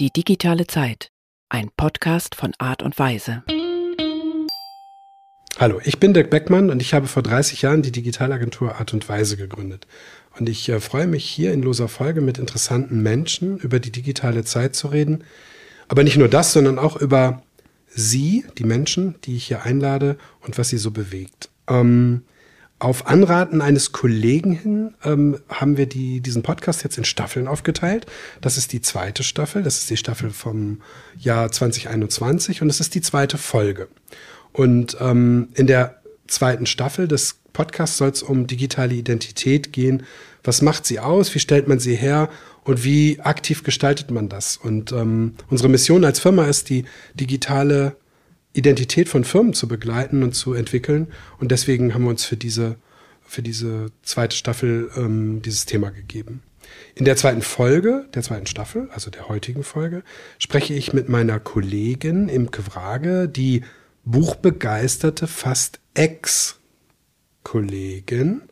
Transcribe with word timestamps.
Die 0.00 0.10
digitale 0.10 0.66
Zeit. 0.66 1.10
Ein 1.50 1.68
Podcast 1.76 2.34
von 2.34 2.54
Art 2.56 2.82
und 2.82 2.98
Weise. 2.98 3.42
Hallo, 5.58 5.78
ich 5.84 6.00
bin 6.00 6.14
Dirk 6.14 6.30
Beckmann 6.30 6.70
und 6.70 6.80
ich 6.80 6.94
habe 6.94 7.06
vor 7.06 7.22
30 7.22 7.60
Jahren 7.60 7.82
die 7.82 7.92
Digitalagentur 7.92 8.76
Art 8.76 8.94
und 8.94 9.06
Weise 9.10 9.36
gegründet. 9.36 9.86
Und 10.38 10.48
ich 10.48 10.70
äh, 10.70 10.80
freue 10.80 11.06
mich 11.06 11.26
hier 11.28 11.52
in 11.52 11.62
loser 11.62 11.88
Folge 11.88 12.22
mit 12.22 12.38
interessanten 12.38 13.02
Menschen 13.02 13.58
über 13.58 13.78
die 13.78 13.92
digitale 13.92 14.42
Zeit 14.42 14.74
zu 14.74 14.88
reden. 14.88 15.22
Aber 15.86 16.02
nicht 16.02 16.16
nur 16.16 16.28
das, 16.28 16.54
sondern 16.54 16.78
auch 16.78 16.96
über 16.96 17.42
Sie, 17.88 18.46
die 18.56 18.64
Menschen, 18.64 19.16
die 19.24 19.36
ich 19.36 19.48
hier 19.48 19.64
einlade 19.64 20.16
und 20.40 20.56
was 20.56 20.70
sie 20.70 20.78
so 20.78 20.92
bewegt. 20.92 21.50
Ähm, 21.68 22.22
auf 22.80 23.06
Anraten 23.06 23.60
eines 23.60 23.92
Kollegen 23.92 24.52
hin 24.52 24.94
ähm, 25.04 25.38
haben 25.50 25.76
wir 25.76 25.86
die, 25.86 26.20
diesen 26.20 26.42
Podcast 26.42 26.82
jetzt 26.82 26.96
in 26.96 27.04
Staffeln 27.04 27.46
aufgeteilt. 27.46 28.06
Das 28.40 28.56
ist 28.56 28.72
die 28.72 28.80
zweite 28.80 29.22
Staffel, 29.22 29.62
das 29.62 29.78
ist 29.78 29.90
die 29.90 29.98
Staffel 29.98 30.30
vom 30.30 30.80
Jahr 31.18 31.52
2021 31.52 32.62
und 32.62 32.70
es 32.70 32.80
ist 32.80 32.94
die 32.94 33.02
zweite 33.02 33.36
Folge. 33.36 33.88
Und 34.52 34.96
ähm, 34.98 35.50
in 35.54 35.66
der 35.66 36.00
zweiten 36.26 36.64
Staffel 36.64 37.06
des 37.06 37.40
Podcasts 37.52 37.98
soll 37.98 38.10
es 38.10 38.22
um 38.22 38.46
digitale 38.46 38.94
Identität 38.94 39.74
gehen. 39.74 40.04
Was 40.42 40.62
macht 40.62 40.86
sie 40.86 41.00
aus? 41.00 41.34
Wie 41.34 41.40
stellt 41.40 41.68
man 41.68 41.80
sie 41.80 41.96
her? 41.96 42.30
Und 42.64 42.82
wie 42.82 43.20
aktiv 43.20 43.62
gestaltet 43.62 44.10
man 44.10 44.30
das? 44.30 44.56
Und 44.56 44.92
ähm, 44.92 45.34
unsere 45.50 45.68
Mission 45.68 46.04
als 46.04 46.18
Firma 46.18 46.46
ist, 46.46 46.70
die 46.70 46.84
digitale 47.14 47.96
Identität 48.52 49.08
von 49.08 49.24
Firmen 49.24 49.54
zu 49.54 49.66
begleiten 49.68 50.22
und 50.22 50.34
zu 50.34 50.52
entwickeln. 50.54 51.08
Und 51.38 51.50
deswegen 51.50 51.94
haben 51.94 52.04
wir 52.04 52.10
uns 52.10 52.24
für 52.24 52.36
diese, 52.36 52.76
für 53.22 53.42
diese 53.42 53.86
zweite 54.02 54.36
Staffel 54.36 54.90
ähm, 54.96 55.42
dieses 55.42 55.66
Thema 55.66 55.90
gegeben. 55.90 56.42
In 56.94 57.04
der 57.04 57.16
zweiten 57.16 57.42
Folge, 57.42 58.06
der 58.14 58.22
zweiten 58.22 58.46
Staffel, 58.46 58.88
also 58.92 59.10
der 59.10 59.28
heutigen 59.28 59.64
Folge, 59.64 60.04
spreche 60.38 60.74
ich 60.74 60.92
mit 60.92 61.08
meiner 61.08 61.40
Kollegin 61.40 62.28
Imke 62.28 62.64
Wrage, 62.66 63.28
die 63.28 63.64
buchbegeisterte, 64.04 65.26
fast 65.26 65.80
Ex-Kollegin, 65.94 68.42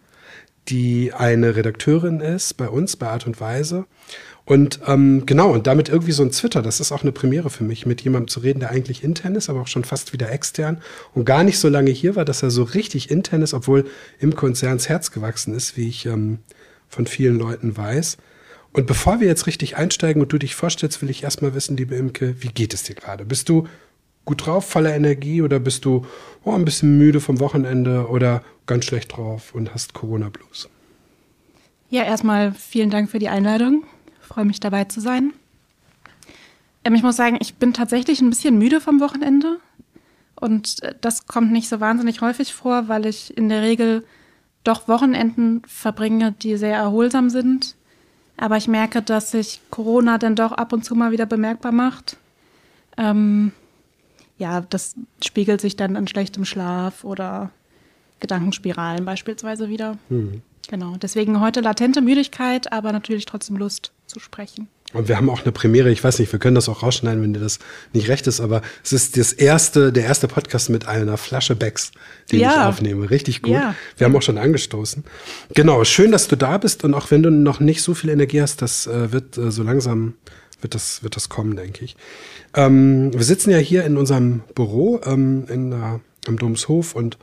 die 0.68 1.12
eine 1.12 1.54
Redakteurin 1.56 2.20
ist 2.20 2.54
bei 2.54 2.68
uns, 2.68 2.94
bei 2.96 3.08
Art 3.08 3.26
und 3.26 3.40
Weise 3.40 3.86
und 4.48 4.80
ähm, 4.86 5.26
genau, 5.26 5.52
und 5.52 5.66
damit 5.66 5.90
irgendwie 5.90 6.12
so 6.12 6.22
ein 6.22 6.30
Twitter, 6.30 6.62
das 6.62 6.80
ist 6.80 6.90
auch 6.90 7.02
eine 7.02 7.12
Premiere 7.12 7.50
für 7.50 7.64
mich, 7.64 7.84
mit 7.84 8.00
jemandem 8.00 8.28
zu 8.28 8.40
reden, 8.40 8.60
der 8.60 8.70
eigentlich 8.70 9.04
intern 9.04 9.34
ist, 9.34 9.50
aber 9.50 9.60
auch 9.60 9.66
schon 9.66 9.84
fast 9.84 10.14
wieder 10.14 10.32
extern 10.32 10.78
und 11.12 11.26
gar 11.26 11.44
nicht 11.44 11.58
so 11.58 11.68
lange 11.68 11.90
hier 11.90 12.16
war, 12.16 12.24
dass 12.24 12.42
er 12.42 12.50
so 12.50 12.62
richtig 12.62 13.10
intern 13.10 13.42
ist, 13.42 13.52
obwohl 13.52 13.84
im 14.18 14.34
Konzerns 14.34 14.88
Herz 14.88 15.10
gewachsen 15.10 15.52
ist, 15.54 15.76
wie 15.76 15.86
ich 15.86 16.06
ähm, 16.06 16.38
von 16.88 17.06
vielen 17.06 17.38
Leuten 17.38 17.76
weiß. 17.76 18.16
Und 18.72 18.86
bevor 18.86 19.20
wir 19.20 19.26
jetzt 19.26 19.46
richtig 19.46 19.76
einsteigen 19.76 20.22
und 20.22 20.32
du 20.32 20.38
dich 20.38 20.54
vorstellst, 20.54 21.02
will 21.02 21.10
ich 21.10 21.24
erstmal 21.24 21.52
wissen, 21.52 21.76
liebe 21.76 21.96
Imke, 21.96 22.36
wie 22.42 22.48
geht 22.48 22.72
es 22.72 22.84
dir 22.84 22.94
gerade? 22.94 23.26
Bist 23.26 23.50
du 23.50 23.68
gut 24.24 24.46
drauf, 24.46 24.64
voller 24.64 24.96
Energie 24.96 25.42
oder 25.42 25.60
bist 25.60 25.84
du 25.84 26.06
oh, 26.42 26.52
ein 26.52 26.64
bisschen 26.64 26.96
müde 26.96 27.20
vom 27.20 27.38
Wochenende 27.40 28.08
oder 28.08 28.42
ganz 28.64 28.86
schlecht 28.86 29.14
drauf 29.14 29.54
und 29.54 29.74
hast 29.74 29.92
Corona-Blues? 29.92 30.70
Ja, 31.90 32.04
erstmal 32.04 32.52
vielen 32.52 32.88
Dank 32.88 33.10
für 33.10 33.18
die 33.18 33.28
Einladung 33.28 33.84
freue 34.28 34.44
mich 34.44 34.60
dabei 34.60 34.84
zu 34.84 35.00
sein. 35.00 35.32
Ähm, 36.84 36.94
ich 36.94 37.02
muss 37.02 37.16
sagen, 37.16 37.38
ich 37.40 37.56
bin 37.56 37.72
tatsächlich 37.72 38.20
ein 38.20 38.30
bisschen 38.30 38.58
müde 38.58 38.80
vom 38.80 39.00
Wochenende. 39.00 39.58
Und 40.36 40.82
äh, 40.82 40.94
das 41.00 41.26
kommt 41.26 41.52
nicht 41.52 41.68
so 41.68 41.80
wahnsinnig 41.80 42.20
häufig 42.20 42.54
vor, 42.54 42.88
weil 42.88 43.06
ich 43.06 43.36
in 43.36 43.48
der 43.48 43.62
Regel 43.62 44.04
doch 44.64 44.88
Wochenenden 44.88 45.62
verbringe, 45.66 46.32
die 46.32 46.56
sehr 46.56 46.76
erholsam 46.76 47.30
sind. 47.30 47.74
Aber 48.36 48.56
ich 48.56 48.68
merke, 48.68 49.02
dass 49.02 49.32
sich 49.32 49.60
Corona 49.70 50.18
dann 50.18 50.36
doch 50.36 50.52
ab 50.52 50.72
und 50.72 50.84
zu 50.84 50.94
mal 50.94 51.10
wieder 51.10 51.26
bemerkbar 51.26 51.72
macht. 51.72 52.16
Ähm, 52.96 53.52
ja, 54.36 54.60
das 54.60 54.94
spiegelt 55.24 55.60
sich 55.60 55.74
dann 55.74 55.96
in 55.96 56.06
schlechtem 56.06 56.44
Schlaf 56.44 57.02
oder 57.02 57.50
Gedankenspiralen 58.20 59.04
beispielsweise 59.04 59.68
wieder. 59.68 59.98
Mhm. 60.08 60.42
Genau, 60.68 60.96
deswegen 61.00 61.40
heute 61.40 61.60
latente 61.60 62.02
Müdigkeit, 62.02 62.72
aber 62.72 62.92
natürlich 62.92 63.24
trotzdem 63.24 63.56
Lust 63.56 63.92
zu 64.06 64.20
sprechen. 64.20 64.68
Und 64.92 65.08
wir 65.08 65.16
haben 65.16 65.28
auch 65.28 65.42
eine 65.42 65.52
Premiere, 65.52 65.90
ich 65.90 66.02
weiß 66.02 66.18
nicht, 66.18 66.32
wir 66.32 66.38
können 66.38 66.54
das 66.54 66.68
auch 66.68 66.82
rausschneiden, 66.82 67.22
wenn 67.22 67.34
dir 67.34 67.40
das 67.40 67.58
nicht 67.92 68.08
recht 68.08 68.26
ist, 68.26 68.40
aber 68.40 68.62
es 68.82 68.92
ist 68.92 69.18
das 69.18 69.32
erste, 69.32 69.92
der 69.92 70.04
erste 70.04 70.28
Podcast 70.28 70.70
mit 70.70 70.86
einer 70.86 71.16
Flasche 71.18 71.56
Becks, 71.56 71.92
den 72.32 72.40
ja. 72.40 72.52
ich 72.52 72.58
aufnehme. 72.60 73.10
Richtig 73.10 73.42
gut. 73.42 73.52
Ja. 73.52 73.74
Wir 73.96 74.06
haben 74.06 74.16
auch 74.16 74.22
schon 74.22 74.38
angestoßen. 74.38 75.04
Genau, 75.54 75.84
schön, 75.84 76.12
dass 76.12 76.28
du 76.28 76.36
da 76.36 76.56
bist 76.56 76.84
und 76.84 76.94
auch 76.94 77.10
wenn 77.10 77.22
du 77.22 77.30
noch 77.30 77.60
nicht 77.60 77.82
so 77.82 77.94
viel 77.94 78.10
Energie 78.10 78.40
hast, 78.40 78.62
das 78.62 78.86
äh, 78.86 79.12
wird 79.12 79.36
äh, 79.36 79.50
so 79.50 79.62
langsam 79.62 80.14
wird 80.60 80.74
das, 80.74 81.02
wird 81.02 81.16
das 81.16 81.28
kommen, 81.28 81.56
denke 81.56 81.84
ich. 81.84 81.96
Ähm, 82.54 83.12
wir 83.12 83.24
sitzen 83.24 83.50
ja 83.50 83.58
hier 83.58 83.84
in 83.84 83.96
unserem 83.96 84.40
Büro 84.54 85.00
ähm, 85.04 85.44
in, 85.48 85.72
äh, 85.72 85.98
am 86.26 86.36
Domshof 86.38 86.94
und 86.94 87.18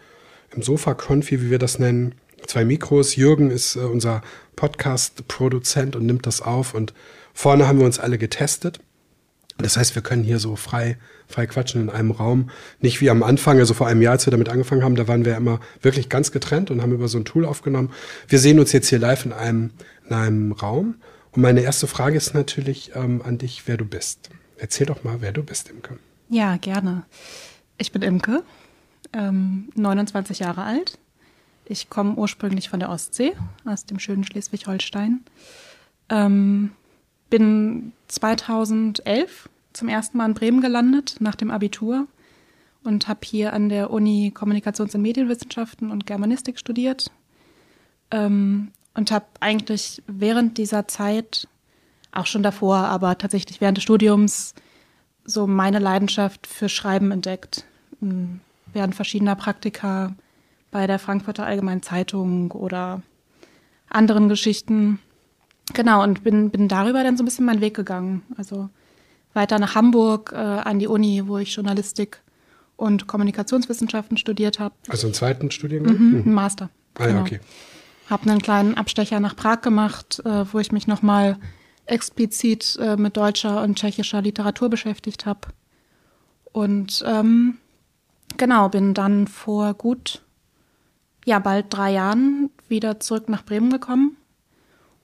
im 0.55 0.61
Sofa-Konfi, 0.61 1.41
wie 1.41 1.49
wir 1.49 1.59
das 1.59 1.79
nennen 1.79 2.15
zwei 2.47 2.65
Mikros. 2.65 3.15
Jürgen 3.15 3.51
ist 3.51 3.75
äh, 3.75 3.79
unser 3.79 4.21
Podcast-Produzent 4.55 5.95
und 5.95 6.05
nimmt 6.05 6.25
das 6.25 6.41
auf. 6.41 6.73
Und 6.73 6.93
vorne 7.33 7.67
haben 7.67 7.79
wir 7.79 7.85
uns 7.85 7.99
alle 7.99 8.17
getestet. 8.17 8.79
Das 9.57 9.77
heißt, 9.77 9.95
wir 9.95 10.01
können 10.01 10.23
hier 10.23 10.39
so 10.39 10.55
frei, 10.55 10.97
frei 11.27 11.47
quatschen 11.47 11.81
in 11.81 11.89
einem 11.89 12.11
Raum. 12.11 12.49
Nicht 12.81 12.99
wie 12.99 13.09
am 13.09 13.23
Anfang, 13.23 13.57
also 13.59 13.73
vor 13.73 13.87
einem 13.87 14.01
Jahr, 14.01 14.13
als 14.13 14.27
wir 14.27 14.31
damit 14.31 14.49
angefangen 14.49 14.83
haben, 14.83 14.95
da 14.95 15.07
waren 15.07 15.23
wir 15.23 15.37
immer 15.37 15.59
wirklich 15.81 16.09
ganz 16.09 16.31
getrennt 16.31 16.71
und 16.71 16.81
haben 16.81 16.91
über 16.91 17.07
so 17.07 17.17
ein 17.17 17.25
Tool 17.25 17.45
aufgenommen. 17.45 17.91
Wir 18.27 18.39
sehen 18.39 18.59
uns 18.59 18.73
jetzt 18.73 18.89
hier 18.89 18.99
live 18.99 19.25
in 19.25 19.31
einem, 19.31 19.71
in 20.05 20.13
einem 20.13 20.51
Raum. 20.51 20.95
Und 21.31 21.41
meine 21.41 21.61
erste 21.61 21.87
Frage 21.87 22.17
ist 22.17 22.33
natürlich 22.33 22.91
ähm, 22.95 23.21
an 23.23 23.37
dich, 23.37 23.63
wer 23.65 23.77
du 23.77 23.85
bist. 23.85 24.29
Erzähl 24.57 24.87
doch 24.87 25.03
mal, 25.03 25.17
wer 25.21 25.31
du 25.31 25.43
bist, 25.43 25.69
Imke. 25.69 25.97
Ja, 26.29 26.57
gerne. 26.57 27.03
Ich 27.77 27.91
bin 27.91 28.01
Imke, 28.01 28.43
ähm, 29.13 29.69
29 29.75 30.39
Jahre 30.39 30.63
alt, 30.63 30.97
ich 31.65 31.89
komme 31.89 32.15
ursprünglich 32.15 32.69
von 32.69 32.79
der 32.79 32.89
Ostsee, 32.89 33.33
aus 33.65 33.85
dem 33.85 33.99
schönen 33.99 34.23
Schleswig-Holstein. 34.23 35.21
Ähm, 36.09 36.71
bin 37.29 37.93
2011 38.07 39.49
zum 39.73 39.89
ersten 39.89 40.17
Mal 40.17 40.27
in 40.27 40.33
Bremen 40.33 40.61
gelandet, 40.61 41.17
nach 41.19 41.35
dem 41.35 41.51
Abitur. 41.51 42.07
Und 42.83 43.07
habe 43.07 43.21
hier 43.23 43.53
an 43.53 43.69
der 43.69 43.89
Uni 43.89 44.31
Kommunikations- 44.35 44.93
und 44.93 45.01
Medienwissenschaften 45.01 45.89
und 45.89 46.05
Germanistik 46.05 46.59
studiert. 46.59 47.11
Ähm, 48.11 48.71
und 48.93 49.11
habe 49.11 49.25
eigentlich 49.39 50.03
während 50.07 50.57
dieser 50.57 50.87
Zeit, 50.87 51.47
auch 52.11 52.27
schon 52.27 52.43
davor, 52.43 52.77
aber 52.77 53.17
tatsächlich 53.17 53.59
während 53.59 53.77
des 53.77 53.83
Studiums, 53.83 54.53
so 55.25 55.47
meine 55.47 55.79
Leidenschaft 55.79 56.47
für 56.47 56.69
Schreiben 56.69 57.11
entdeckt. 57.11 57.65
Während 58.71 58.95
verschiedener 58.95 59.35
Praktika 59.35 60.15
bei 60.75 60.87
der 60.87 60.99
Frankfurter 60.99 61.45
Allgemeinen 61.45 61.83
Zeitung 61.83 62.51
oder 62.51 63.01
anderen 63.87 64.27
Geschichten. 64.27 64.99
Genau, 65.73 66.03
und 66.03 66.21
bin, 66.25 66.49
bin 66.49 66.67
darüber 66.67 67.01
dann 67.01 67.15
so 67.15 67.23
ein 67.23 67.25
bisschen 67.25 67.45
meinen 67.45 67.61
Weg 67.61 67.75
gegangen. 67.75 68.23
Also 68.35 68.69
weiter 69.33 69.57
nach 69.57 69.75
Hamburg 69.75 70.33
äh, 70.33 70.35
an 70.35 70.79
die 70.79 70.87
Uni, 70.87 71.23
wo 71.27 71.37
ich 71.37 71.55
Journalistik 71.55 72.21
und 72.75 73.07
Kommunikationswissenschaften 73.07 74.17
studiert 74.17 74.59
habe. 74.59 74.75
Also 74.89 75.07
einen 75.07 75.13
zweiten 75.13 75.49
Studiengang? 75.49 75.97
Mhm, 75.97 76.15
einen 76.25 76.33
Master. 76.33 76.69
Ah 76.95 77.03
ja, 77.03 77.07
genau. 77.07 77.21
okay. 77.21 77.39
Habe 78.09 78.29
einen 78.29 78.41
kleinen 78.41 78.75
Abstecher 78.75 79.21
nach 79.21 79.37
Prag 79.37 79.61
gemacht, 79.61 80.21
äh, 80.25 80.43
wo 80.51 80.59
ich 80.59 80.73
mich 80.73 80.87
nochmal 80.87 81.37
explizit 81.85 82.77
äh, 82.81 82.97
mit 82.97 83.15
deutscher 83.15 83.63
und 83.63 83.77
tschechischer 83.79 84.21
Literatur 84.21 84.69
beschäftigt 84.69 85.25
habe. 85.25 85.47
Und 86.51 87.01
ähm, 87.07 87.59
genau, 88.35 88.67
bin 88.67 88.93
dann 88.93 89.27
vor 89.27 89.73
gut 89.73 90.24
ja, 91.25 91.39
bald 91.39 91.65
drei 91.69 91.91
Jahren 91.91 92.49
wieder 92.69 92.99
zurück 92.99 93.27
nach 93.29 93.43
Bremen 93.43 93.71
gekommen, 93.71 94.15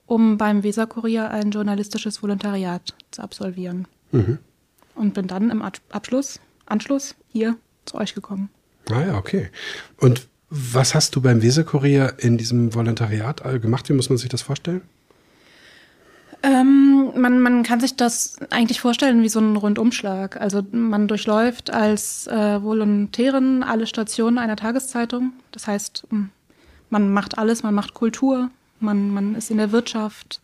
um 0.06 0.38
beim 0.38 0.62
Weserkurier 0.62 1.30
ein 1.30 1.50
journalistisches 1.50 2.22
Volontariat 2.22 2.94
zu 3.10 3.22
absolvieren. 3.22 3.86
Mhm. 4.12 4.38
Und 4.94 5.14
bin 5.14 5.26
dann 5.26 5.50
im 5.50 5.62
Abschluss, 5.62 6.40
Anschluss 6.66 7.14
hier 7.28 7.56
zu 7.84 7.96
euch 7.96 8.14
gekommen. 8.14 8.50
Ah 8.90 9.00
ja, 9.00 9.16
okay. 9.16 9.50
Und 9.98 10.28
was 10.50 10.94
hast 10.94 11.16
du 11.16 11.22
beim 11.22 11.42
Weserkurier 11.42 12.14
in 12.18 12.36
diesem 12.36 12.74
Volontariat 12.74 13.42
gemacht? 13.60 13.88
Wie 13.88 13.94
muss 13.94 14.10
man 14.10 14.18
sich 14.18 14.28
das 14.28 14.42
vorstellen? 14.42 14.82
Ähm, 16.44 17.12
man, 17.14 17.40
man 17.40 17.62
kann 17.62 17.78
sich 17.78 17.94
das 17.94 18.36
eigentlich 18.50 18.80
vorstellen 18.80 19.22
wie 19.22 19.28
so 19.28 19.38
ein 19.38 19.56
Rundumschlag. 19.56 20.40
Also 20.40 20.62
man 20.72 21.06
durchläuft 21.06 21.72
als 21.72 22.26
äh, 22.26 22.62
Volontärin 22.62 23.62
alle 23.62 23.86
Stationen 23.86 24.38
einer 24.38 24.56
Tageszeitung. 24.56 25.32
Das 25.52 25.68
heißt, 25.68 26.06
man 26.90 27.12
macht 27.12 27.38
alles, 27.38 27.62
man 27.62 27.74
macht 27.74 27.94
Kultur, 27.94 28.50
man, 28.80 29.10
man 29.10 29.36
ist 29.36 29.50
in 29.52 29.58
der 29.58 29.70
Wirtschaft, 29.70 30.40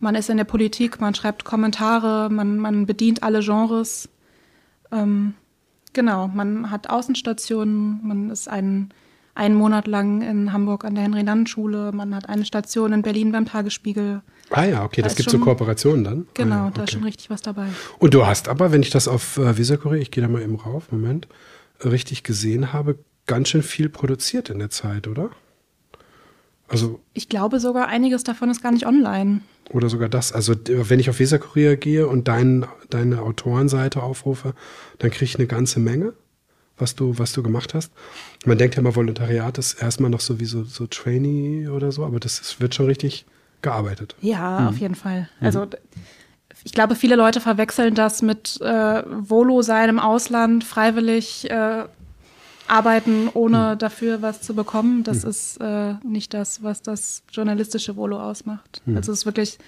man 0.00 0.14
ist 0.14 0.28
in 0.28 0.36
der 0.36 0.44
Politik, 0.44 1.00
man 1.00 1.14
schreibt 1.14 1.44
Kommentare, 1.44 2.28
man, 2.30 2.58
man 2.58 2.84
bedient 2.84 3.22
alle 3.22 3.40
Genres. 3.40 4.08
Ähm, 4.92 5.32
genau, 5.94 6.28
man 6.28 6.70
hat 6.70 6.90
Außenstationen, 6.90 8.00
man 8.02 8.30
ist 8.30 8.48
ein 8.48 8.92
einen 9.38 9.54
Monat 9.54 9.86
lang 9.86 10.20
in 10.20 10.52
Hamburg 10.52 10.84
an 10.84 10.96
der 10.96 11.04
Henry-Nannen-Schule. 11.04 11.92
Man 11.92 12.12
hat 12.12 12.28
eine 12.28 12.44
Station 12.44 12.92
in 12.92 13.02
Berlin 13.02 13.30
beim 13.30 13.46
Tagesspiegel. 13.46 14.20
Ah 14.50 14.64
ja, 14.64 14.84
okay, 14.84 15.02
Da 15.02 15.08
das 15.08 15.16
gibt 15.16 15.28
so 15.30 15.36
schon- 15.36 15.44
Kooperationen 15.44 16.04
dann. 16.04 16.26
Genau, 16.34 16.54
ah, 16.54 16.64
ja, 16.66 16.70
da 16.70 16.82
ist 16.82 16.88
okay. 16.88 16.92
schon 16.92 17.04
richtig 17.04 17.28
was 17.30 17.42
dabei. 17.42 17.66
Und 17.98 18.14
du 18.14 18.26
hast 18.26 18.48
aber, 18.48 18.72
wenn 18.72 18.82
ich 18.82 18.90
das 18.90 19.06
auf 19.08 19.36
äh, 19.36 19.58
Visakurier, 19.58 20.00
ich 20.00 20.10
gehe 20.10 20.22
da 20.22 20.28
mal 20.28 20.42
eben 20.42 20.56
rauf, 20.56 20.90
Moment, 20.90 21.28
richtig 21.84 22.22
gesehen 22.22 22.72
habe, 22.72 22.98
ganz 23.26 23.48
schön 23.50 23.62
viel 23.62 23.88
produziert 23.90 24.48
in 24.48 24.58
der 24.58 24.70
Zeit, 24.70 25.06
oder? 25.06 25.30
Also, 26.66 27.00
Ich 27.14 27.28
glaube 27.28 27.60
sogar, 27.60 27.88
einiges 27.88 28.24
davon 28.24 28.50
ist 28.50 28.62
gar 28.62 28.72
nicht 28.72 28.86
online. 28.86 29.40
oder 29.70 29.88
sogar 29.88 30.08
das. 30.08 30.32
Also, 30.32 30.54
wenn 30.66 31.00
ich 31.00 31.08
auf 31.10 31.18
Visakurier 31.18 31.76
gehe 31.76 32.06
und 32.06 32.28
dein, 32.28 32.66
deine 32.90 33.22
Autorenseite 33.22 34.02
aufrufe, 34.02 34.54
dann 34.98 35.10
kriege 35.10 35.24
ich 35.26 35.36
eine 35.36 35.46
ganze 35.46 35.78
Menge, 35.80 36.12
was 36.78 36.94
du, 36.94 37.18
was 37.18 37.32
du 37.32 37.42
gemacht 37.42 37.74
hast. 37.74 37.92
Man 38.46 38.56
denkt 38.58 38.76
ja 38.76 38.80
immer, 38.80 38.94
Volontariat 38.96 39.56
ist 39.58 39.74
erstmal 39.82 40.10
noch 40.10 40.20
so 40.20 40.40
wie 40.40 40.44
so, 40.46 40.64
so 40.64 40.86
Trainee 40.86 41.68
oder 41.68 41.90
so, 41.92 42.04
aber 42.04 42.18
das 42.20 42.38
ist, 42.38 42.60
wird 42.60 42.74
schon 42.74 42.86
richtig 42.86 43.24
gearbeitet. 43.62 44.14
Ja, 44.20 44.68
auf 44.68 44.78
jeden 44.78 44.94
Fall. 44.94 45.28
Also 45.40 45.64
d- 45.66 45.76
ich 46.64 46.72
glaube, 46.72 46.94
viele 46.96 47.14
Leute 47.16 47.40
verwechseln 47.40 47.94
das 47.94 48.20
mit 48.22 48.60
äh, 48.60 49.02
Volo 49.06 49.62
sein 49.62 49.88
im 49.88 49.98
Ausland, 50.00 50.64
freiwillig 50.64 51.48
äh, 51.50 51.84
arbeiten, 52.66 53.28
ohne 53.32 53.76
dafür 53.76 54.22
was 54.22 54.42
zu 54.42 54.54
bekommen. 54.54 55.02
Das 55.04 55.24
ist 55.24 55.56
äh, 55.60 55.94
nicht 56.04 56.34
das, 56.34 56.62
was 56.62 56.82
das 56.82 57.22
journalistische 57.30 57.96
Volo 57.96 58.20
ausmacht. 58.20 58.82
Also 58.94 59.12
es 59.12 59.20
ist 59.20 59.26
wirklich 59.26 59.58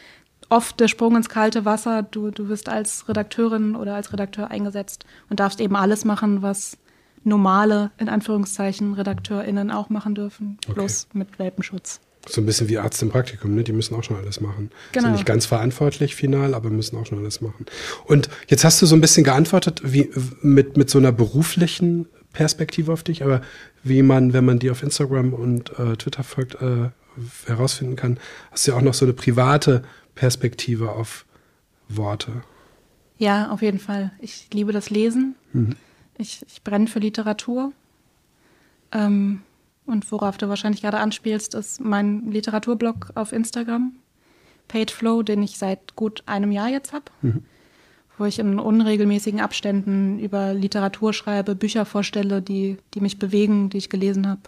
oft 0.51 0.79
der 0.81 0.89
Sprung 0.89 1.17
ins 1.17 1.29
kalte 1.29 1.65
Wasser. 1.65 2.03
Du, 2.03 2.31
du 2.31 2.49
wirst 2.49 2.69
als 2.69 3.09
Redakteurin 3.09 3.75
oder 3.77 3.95
als 3.95 4.13
Redakteur 4.13 4.51
eingesetzt 4.51 5.05
und 5.31 5.41
darfst 5.41 5.61
eben 5.61 5.77
alles 5.77 6.05
machen, 6.05 6.43
was 6.43 6.77
normale, 7.23 7.91
in 7.99 8.09
Anführungszeichen, 8.09 8.95
RedakteurInnen 8.95 9.71
auch 9.71 9.91
machen 9.91 10.15
dürfen, 10.15 10.59
Okay. 10.67 10.75
bloß 10.75 11.09
mit 11.13 11.39
Welpenschutz. 11.39 12.01
So 12.29 12.41
ein 12.41 12.47
bisschen 12.47 12.69
wie 12.69 12.79
Arzt 12.79 13.03
im 13.03 13.09
Praktikum, 13.09 13.55
ne? 13.55 13.65
Die 13.65 13.73
müssen 13.73 13.95
auch 13.95 14.05
schon 14.05 14.17
alles 14.17 14.41
machen. 14.41 14.71
Genau. 14.93 15.07
Sind 15.07 15.13
nicht 15.13 15.27
ganz 15.27 15.47
verantwortlich 15.47 16.15
final, 16.15 16.55
aber 16.55 16.69
müssen 16.69 16.97
auch 16.97 17.07
schon 17.07 17.19
alles 17.19 17.41
machen. 17.41 17.65
Und 18.05 18.29
jetzt 18.49 18.65
hast 18.65 18.81
du 18.83 18.87
so 18.87 18.95
ein 18.95 19.01
bisschen 19.01 19.25
geantwortet, 19.25 19.81
wie 19.85 20.11
mit, 20.43 20.77
mit 20.77 20.91
so 20.91 20.99
einer 20.99 21.13
beruflichen 21.13 22.07
Perspektive 22.33 22.93
auf 22.93 23.03
dich, 23.03 23.25
aber 23.25 23.41
wie 23.83 24.03
man, 24.03 24.33
wenn 24.33 24.45
man 24.45 24.59
dir 24.59 24.73
auf 24.73 24.83
Instagram 24.83 25.33
und 25.33 25.79
äh, 25.79 25.97
Twitter 25.97 26.23
folgt, 26.23 26.57
äh, 26.57 26.91
herausfinden 27.47 27.97
kann, 27.97 28.19
hast 28.51 28.67
du 28.67 28.73
ja 28.73 28.77
auch 28.77 28.83
noch 28.83 28.95
so 28.95 29.05
eine 29.05 29.15
private 29.15 29.83
Perspektive 30.15 30.93
auf 30.93 31.25
Worte. 31.89 32.43
Ja, 33.19 33.51
auf 33.51 33.63
jeden 33.63 33.79
Fall. 33.79 34.13
Ich 34.21 34.49
liebe 34.53 34.73
das 34.73 34.91
Lesen. 34.91 35.35
Ich, 36.17 36.45
ich 36.47 36.63
brenne 36.63 36.87
für 36.87 37.01
Literatur. 37.01 37.73
Ähm, 38.93 39.43
und 39.91 40.11
worauf 40.13 40.39
du 40.39 40.49
wahrscheinlich 40.49 40.83
gerade 40.83 40.99
anspielst, 40.99 41.55
ist 41.55 41.81
mein 41.81 42.31
Literaturblog 42.31 43.11
auf 43.15 43.33
Instagram, 43.33 43.93
Pageflow, 44.69 45.23
den 45.23 45.43
ich 45.43 45.59
seit 45.59 45.97
gut 45.97 46.23
einem 46.27 46.53
Jahr 46.53 46.69
jetzt 46.69 46.93
habe, 46.93 47.07
wo 48.17 48.25
ich 48.25 48.39
in 48.39 48.59
unregelmäßigen 48.59 49.41
Abständen 49.41 50.19
über 50.19 50.55
Literatur 50.55 51.13
schreibe, 51.13 51.55
Bücher 51.55 51.85
vorstelle, 51.85 52.41
die, 52.41 52.79
die 52.95 53.01
mich 53.01 53.19
bewegen, 53.19 53.71
die 53.71 53.79
ich 53.79 53.89
gelesen 53.89 54.29
habe, 54.29 54.43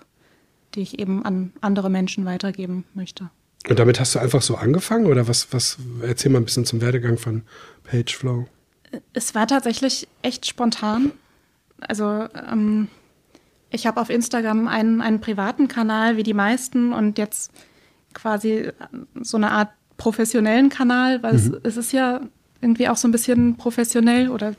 die 0.74 0.82
ich 0.82 0.98
eben 0.98 1.24
an 1.24 1.52
andere 1.60 1.90
Menschen 1.90 2.24
weitergeben 2.24 2.84
möchte. 2.94 3.30
Und 3.68 3.78
damit 3.78 4.00
hast 4.00 4.14
du 4.14 4.18
einfach 4.18 4.42
so 4.42 4.56
angefangen 4.56 5.06
oder 5.06 5.28
was, 5.28 5.52
was, 5.52 5.78
erzähl 6.02 6.32
mal 6.32 6.38
ein 6.38 6.44
bisschen 6.44 6.64
zum 6.64 6.80
Werdegang 6.80 7.18
von 7.18 7.42
Pageflow. 7.84 8.46
Es 9.12 9.34
war 9.34 9.46
tatsächlich 9.46 10.08
echt 10.22 10.46
spontan. 10.46 11.12
Also 11.80 12.28
ähm, 12.50 12.88
ich 13.72 13.86
habe 13.86 14.00
auf 14.00 14.10
Instagram 14.10 14.69
einen, 14.69 15.00
einen 15.00 15.20
privaten 15.20 15.66
Kanal 15.69 16.16
wie 16.16 16.22
die 16.22 16.34
meisten 16.34 16.92
und 16.92 17.19
jetzt 17.19 17.50
quasi 18.14 18.70
so 19.20 19.36
eine 19.36 19.50
Art 19.50 19.70
professionellen 19.96 20.69
Kanal, 20.69 21.22
weil 21.22 21.34
es, 21.34 21.50
es 21.62 21.76
ist 21.76 21.92
ja 21.92 22.20
irgendwie 22.60 22.88
auch 22.88 22.96
so 22.96 23.08
ein 23.08 23.12
bisschen 23.12 23.56
professionell 23.56 24.28
oder 24.28 24.54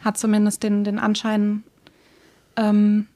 hat 0.00 0.18
zumindest 0.18 0.62
den, 0.62 0.84
den 0.84 0.98
Anschein. 0.98 1.64
Ähm, 2.56 3.06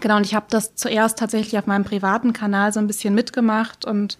genau, 0.00 0.16
und 0.16 0.26
ich 0.26 0.34
habe 0.34 0.46
das 0.48 0.74
zuerst 0.74 1.18
tatsächlich 1.18 1.58
auf 1.58 1.66
meinem 1.66 1.84
privaten 1.84 2.32
Kanal 2.32 2.72
so 2.72 2.80
ein 2.80 2.86
bisschen 2.86 3.14
mitgemacht 3.14 3.84
und 3.84 4.18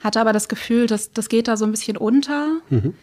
hatte 0.00 0.20
aber 0.20 0.32
das 0.32 0.48
Gefühl, 0.48 0.86
dass 0.86 1.12
das 1.12 1.28
geht 1.28 1.48
da 1.48 1.56
so 1.56 1.64
ein 1.64 1.70
bisschen 1.70 1.96
unter. 1.96 2.58
Ähm, 2.70 2.94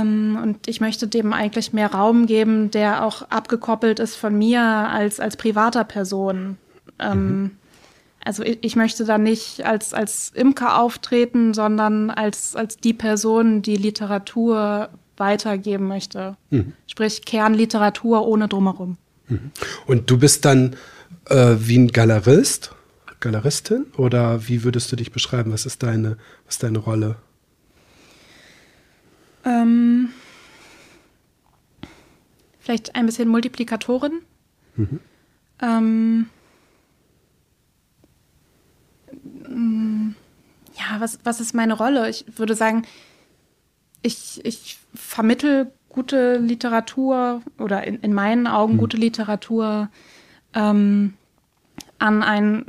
und 0.00 0.58
ich 0.66 0.80
möchte 0.80 1.06
dem 1.08 1.32
eigentlich 1.32 1.72
mehr 1.72 1.92
Raum 1.92 2.26
geben, 2.26 2.70
der 2.70 3.04
auch 3.04 3.22
abgekoppelt 3.30 3.98
ist 3.98 4.16
von 4.16 4.36
mir 4.36 4.62
als, 4.62 5.20
als 5.20 5.36
privater 5.36 5.84
Person. 5.84 6.56
Ähm, 6.98 7.52
Also 8.24 8.44
ich, 8.44 8.58
ich 8.62 8.76
möchte 8.76 9.04
da 9.04 9.18
nicht 9.18 9.64
als, 9.66 9.92
als 9.92 10.30
Imker 10.34 10.80
auftreten, 10.80 11.54
sondern 11.54 12.08
als, 12.10 12.54
als 12.54 12.76
die 12.76 12.94
Person, 12.94 13.62
die 13.62 13.76
Literatur 13.76 14.90
weitergeben 15.16 15.88
möchte. 15.88 16.36
Sprich 16.86 17.24
Kernliteratur 17.24 18.24
ohne 18.26 18.46
drumherum. 18.46 18.96
Und 19.86 20.08
du 20.08 20.18
bist 20.18 20.44
dann 20.44 20.76
äh, 21.26 21.56
wie 21.58 21.78
ein 21.78 21.88
Galerist, 21.88 22.70
Galeristin 23.18 23.86
oder 23.96 24.46
wie 24.48 24.62
würdest 24.62 24.92
du 24.92 24.96
dich 24.96 25.10
beschreiben? 25.10 25.52
Was 25.52 25.66
ist 25.66 25.82
deine, 25.82 26.16
was 26.46 26.54
ist 26.54 26.62
deine 26.62 26.78
Rolle? 26.78 27.16
Ähm, 29.44 30.10
vielleicht 32.60 32.94
ein 32.94 33.06
bisschen 33.06 33.28
Multiplikatorin. 33.28 34.20
Ähm, 35.60 36.26
mm, 39.48 40.14
ja, 40.74 41.00
was, 41.00 41.18
was 41.24 41.40
ist 41.40 41.54
meine 41.54 41.74
Rolle? 41.74 42.08
Ich 42.08 42.24
würde 42.36 42.54
sagen, 42.54 42.84
ich, 44.02 44.44
ich 44.44 44.78
vermittel 44.94 45.72
gute 45.88 46.38
Literatur 46.38 47.42
oder 47.58 47.84
in, 47.84 48.00
in 48.00 48.14
meinen 48.14 48.46
Augen 48.46 48.78
gute 48.78 48.96
Literatur 48.96 49.90
ähm, 50.54 51.14
an 51.98 52.22
ein 52.22 52.66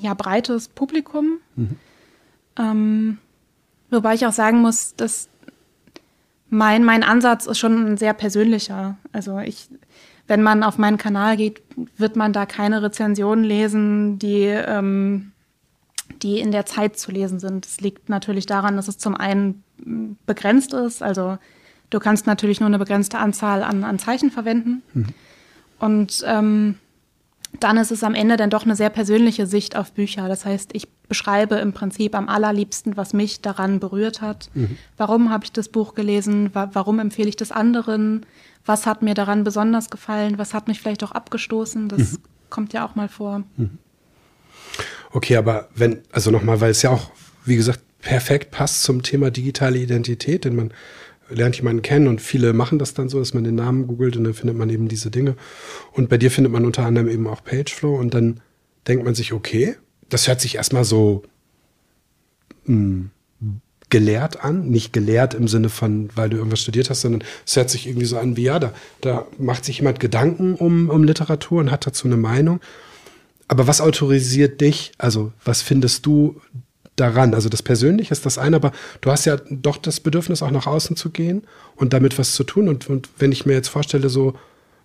ja, 0.00 0.14
breites 0.14 0.68
Publikum. 0.68 1.38
Ähm, 2.56 3.18
wobei 3.90 4.14
ich 4.14 4.26
auch 4.26 4.32
sagen 4.32 4.60
muss, 4.60 4.94
dass 4.96 5.28
mein, 6.54 6.84
mein 6.84 7.02
Ansatz 7.02 7.46
ist 7.46 7.58
schon 7.58 7.84
ein 7.84 7.96
sehr 7.96 8.14
persönlicher. 8.14 8.96
Also 9.12 9.38
ich, 9.40 9.68
wenn 10.28 10.40
man 10.42 10.62
auf 10.62 10.78
meinen 10.78 10.98
Kanal 10.98 11.36
geht, 11.36 11.62
wird 11.96 12.14
man 12.14 12.32
da 12.32 12.46
keine 12.46 12.80
Rezensionen 12.80 13.44
lesen, 13.44 14.20
die, 14.20 14.44
ähm, 14.44 15.32
die 16.22 16.38
in 16.38 16.52
der 16.52 16.64
Zeit 16.64 16.96
zu 16.96 17.10
lesen 17.10 17.40
sind. 17.40 17.66
Das 17.66 17.80
liegt 17.80 18.08
natürlich 18.08 18.46
daran, 18.46 18.76
dass 18.76 18.86
es 18.86 18.98
zum 18.98 19.16
einen 19.16 19.64
begrenzt 20.26 20.72
ist. 20.74 21.02
Also 21.02 21.38
du 21.90 21.98
kannst 21.98 22.28
natürlich 22.28 22.60
nur 22.60 22.68
eine 22.68 22.78
begrenzte 22.78 23.18
Anzahl 23.18 23.64
an, 23.64 23.82
an 23.82 23.98
Zeichen 23.98 24.30
verwenden. 24.30 24.82
Und 25.80 26.24
ähm, 26.24 26.76
dann 27.60 27.76
ist 27.76 27.90
es 27.90 28.02
am 28.02 28.14
Ende 28.14 28.36
dann 28.36 28.50
doch 28.50 28.64
eine 28.64 28.76
sehr 28.76 28.90
persönliche 28.90 29.46
Sicht 29.46 29.76
auf 29.76 29.92
Bücher. 29.92 30.28
Das 30.28 30.44
heißt, 30.44 30.70
ich 30.72 30.88
beschreibe 31.08 31.56
im 31.56 31.72
Prinzip 31.72 32.14
am 32.14 32.28
allerliebsten, 32.28 32.96
was 32.96 33.12
mich 33.12 33.40
daran 33.40 33.80
berührt 33.80 34.20
hat. 34.20 34.50
Warum 34.96 35.30
habe 35.30 35.44
ich 35.44 35.52
das 35.52 35.68
Buch 35.68 35.94
gelesen? 35.94 36.50
Wa 36.54 36.70
warum 36.72 36.98
empfehle 36.98 37.28
ich 37.28 37.36
das 37.36 37.52
anderen? 37.52 38.26
Was 38.66 38.86
hat 38.86 39.02
mir 39.02 39.14
daran 39.14 39.44
besonders 39.44 39.90
gefallen? 39.90 40.38
Was 40.38 40.54
hat 40.54 40.68
mich 40.68 40.80
vielleicht 40.80 41.04
auch 41.04 41.12
abgestoßen? 41.12 41.88
Das 41.88 42.18
kommt 42.50 42.72
ja 42.72 42.86
auch 42.86 42.94
mal 42.94 43.08
vor. 43.08 43.42
Okay, 45.12 45.36
aber 45.36 45.68
wenn, 45.74 46.00
also 46.10 46.30
nochmal, 46.30 46.60
weil 46.60 46.70
es 46.70 46.82
ja 46.82 46.90
auch, 46.90 47.10
wie 47.44 47.56
gesagt, 47.56 47.80
perfekt 48.00 48.50
passt 48.50 48.82
zum 48.82 49.02
Thema 49.02 49.30
digitale 49.30 49.78
Identität, 49.78 50.44
denn 50.44 50.56
man 50.56 50.72
lernt 51.28 51.56
jemanden 51.56 51.82
kennen 51.82 52.08
und 52.08 52.20
viele 52.20 52.52
machen 52.52 52.78
das 52.78 52.94
dann 52.94 53.08
so, 53.08 53.18
dass 53.18 53.34
man 53.34 53.44
den 53.44 53.54
Namen 53.54 53.86
googelt 53.86 54.16
und 54.16 54.24
dann 54.24 54.34
findet 54.34 54.56
man 54.56 54.70
eben 54.70 54.88
diese 54.88 55.10
Dinge. 55.10 55.36
Und 55.92 56.08
bei 56.08 56.18
dir 56.18 56.30
findet 56.30 56.52
man 56.52 56.64
unter 56.64 56.84
anderem 56.84 57.08
eben 57.08 57.26
auch 57.26 57.42
Pageflow 57.42 57.96
und 57.96 58.14
dann 58.14 58.40
denkt 58.86 59.04
man 59.04 59.14
sich, 59.14 59.32
okay, 59.32 59.76
das 60.08 60.28
hört 60.28 60.40
sich 60.40 60.56
erstmal 60.56 60.84
so 60.84 61.22
mh, 62.66 63.06
gelehrt 63.90 64.42
an, 64.42 64.68
nicht 64.70 64.92
gelehrt 64.92 65.34
im 65.34 65.48
Sinne 65.48 65.68
von, 65.68 66.10
weil 66.14 66.28
du 66.28 66.36
irgendwas 66.36 66.60
studiert 66.60 66.90
hast, 66.90 67.02
sondern 67.02 67.22
es 67.46 67.56
hört 67.56 67.70
sich 67.70 67.86
irgendwie 67.86 68.06
so 68.06 68.18
an 68.18 68.36
wie, 68.36 68.42
ja, 68.42 68.58
da, 68.58 68.72
da 69.00 69.26
macht 69.38 69.64
sich 69.64 69.78
jemand 69.78 70.00
Gedanken 70.00 70.54
um, 70.54 70.90
um 70.90 71.04
Literatur 71.04 71.60
und 71.60 71.70
hat 71.70 71.86
dazu 71.86 72.08
eine 72.08 72.16
Meinung. 72.16 72.60
Aber 73.46 73.66
was 73.66 73.80
autorisiert 73.80 74.60
dich? 74.60 74.92
Also, 74.98 75.32
was 75.44 75.62
findest 75.62 76.06
du 76.06 76.40
daran? 76.96 77.34
Also, 77.34 77.48
das 77.48 77.62
Persönliche 77.62 78.12
ist 78.12 78.26
das 78.26 78.38
eine, 78.38 78.56
aber 78.56 78.72
du 79.00 79.10
hast 79.10 79.24
ja 79.24 79.36
doch 79.50 79.76
das 79.76 80.00
Bedürfnis, 80.00 80.42
auch 80.42 80.50
nach 80.50 80.66
außen 80.66 80.96
zu 80.96 81.10
gehen 81.10 81.42
und 81.76 81.92
damit 81.92 82.18
was 82.18 82.32
zu 82.32 82.44
tun. 82.44 82.68
Und, 82.68 82.88
und 82.88 83.08
wenn 83.18 83.32
ich 83.32 83.46
mir 83.46 83.54
jetzt 83.54 83.68
vorstelle, 83.68 84.08
so, 84.08 84.34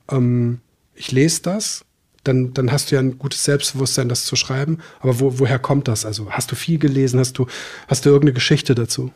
ähm, 0.10 0.60
ich 0.96 1.12
lese 1.12 1.42
das, 1.44 1.86
dann, 2.24 2.54
dann 2.54 2.72
hast 2.72 2.92
du 2.92 2.96
ja 2.96 3.02
ein 3.02 3.18
gutes 3.18 3.44
Selbstbewusstsein, 3.46 4.10
das 4.10 4.26
zu 4.26 4.36
schreiben. 4.36 4.80
Aber 5.00 5.20
wo, 5.20 5.40
woher 5.40 5.60
kommt 5.60 5.88
das? 5.88 6.06
Also, 6.06 6.32
hast 6.32 6.52
du 6.52 6.56
viel 6.56 6.80
gelesen? 6.80 7.20
Hast 7.20 7.38
du, 7.38 7.48
hast 7.88 8.06
du 8.06 8.10
irgendeine 8.10 8.34
Geschichte 8.34 8.76
dazu? 8.76 9.12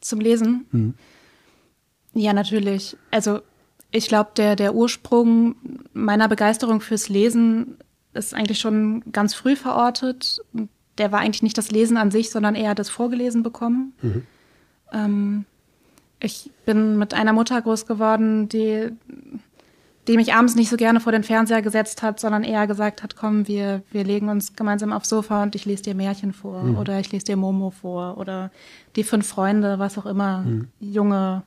Zum 0.00 0.20
Lesen? 0.20 0.94
Ja, 2.14 2.32
natürlich. 2.32 2.96
Also 3.10 3.40
ich 3.90 4.08
glaube, 4.08 4.30
der, 4.36 4.56
der 4.56 4.74
Ursprung 4.74 5.56
meiner 5.92 6.28
Begeisterung 6.28 6.80
fürs 6.80 7.08
Lesen 7.08 7.78
ist 8.12 8.34
eigentlich 8.34 8.60
schon 8.60 9.02
ganz 9.12 9.34
früh 9.34 9.56
verortet. 9.56 10.40
Der 10.98 11.12
war 11.12 11.20
eigentlich 11.20 11.42
nicht 11.42 11.58
das 11.58 11.70
Lesen 11.70 11.96
an 11.96 12.10
sich, 12.10 12.30
sondern 12.30 12.54
eher 12.54 12.74
das 12.74 12.90
Vorgelesen 12.90 13.42
bekommen. 13.42 13.92
Mhm. 14.02 14.22
Ähm, 14.92 15.44
ich 16.20 16.50
bin 16.66 16.98
mit 16.98 17.14
einer 17.14 17.32
Mutter 17.32 17.60
groß 17.60 17.86
geworden, 17.86 18.48
die, 18.48 18.90
die 20.08 20.16
mich 20.16 20.34
abends 20.34 20.56
nicht 20.56 20.68
so 20.68 20.76
gerne 20.76 21.00
vor 21.00 21.12
den 21.12 21.22
Fernseher 21.22 21.62
gesetzt 21.62 22.02
hat, 22.02 22.18
sondern 22.18 22.42
eher 22.42 22.66
gesagt 22.66 23.02
hat, 23.02 23.14
komm, 23.14 23.46
wir, 23.46 23.82
wir 23.92 24.04
legen 24.04 24.28
uns 24.28 24.56
gemeinsam 24.56 24.92
aufs 24.92 25.08
Sofa 25.08 25.42
und 25.42 25.54
ich 25.54 25.64
lese 25.64 25.84
dir 25.84 25.94
Märchen 25.94 26.32
vor 26.32 26.62
mhm. 26.64 26.76
oder 26.76 26.98
ich 26.98 27.12
lese 27.12 27.26
dir 27.26 27.36
Momo 27.36 27.70
vor 27.70 28.18
oder 28.18 28.50
die 28.96 29.04
fünf 29.04 29.28
Freunde, 29.28 29.78
was 29.78 29.96
auch 29.98 30.06
immer, 30.06 30.40
mhm. 30.40 30.68
junge 30.80 31.44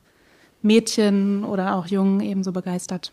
Mädchen 0.62 1.44
oder 1.44 1.76
auch 1.76 1.86
Jungen 1.86 2.20
ebenso 2.20 2.52
begeistert. 2.52 3.12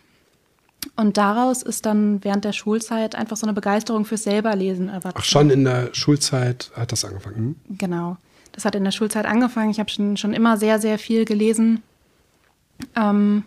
Und 1.00 1.16
daraus 1.16 1.64
ist 1.64 1.86
dann 1.86 2.22
während 2.26 2.44
der 2.44 2.52
Schulzeit 2.52 3.16
einfach 3.16 3.38
so 3.38 3.46
eine 3.46 3.54
Begeisterung 3.54 4.04
fürs 4.04 4.24
Selberlesen 4.24 4.90
erwachsen. 4.90 5.16
Ach, 5.18 5.24
schon 5.24 5.50
in 5.50 5.64
der 5.64 5.94
Schulzeit 5.94 6.72
hat 6.76 6.92
das 6.92 7.06
angefangen? 7.06 7.56
Hm? 7.70 7.78
Genau. 7.78 8.18
Das 8.52 8.66
hat 8.66 8.76
in 8.76 8.84
der 8.84 8.92
Schulzeit 8.92 9.26
angefangen. 9.26 9.70
Ich 9.72 9.80
habe 9.80 9.90
schon, 9.90 10.18
schon 10.18 10.34
immer 10.34 10.58
sehr, 10.58 10.78
sehr 10.78 11.00
viel 11.00 11.24
gelesen. 11.24 11.84
Ähm, 12.98 13.46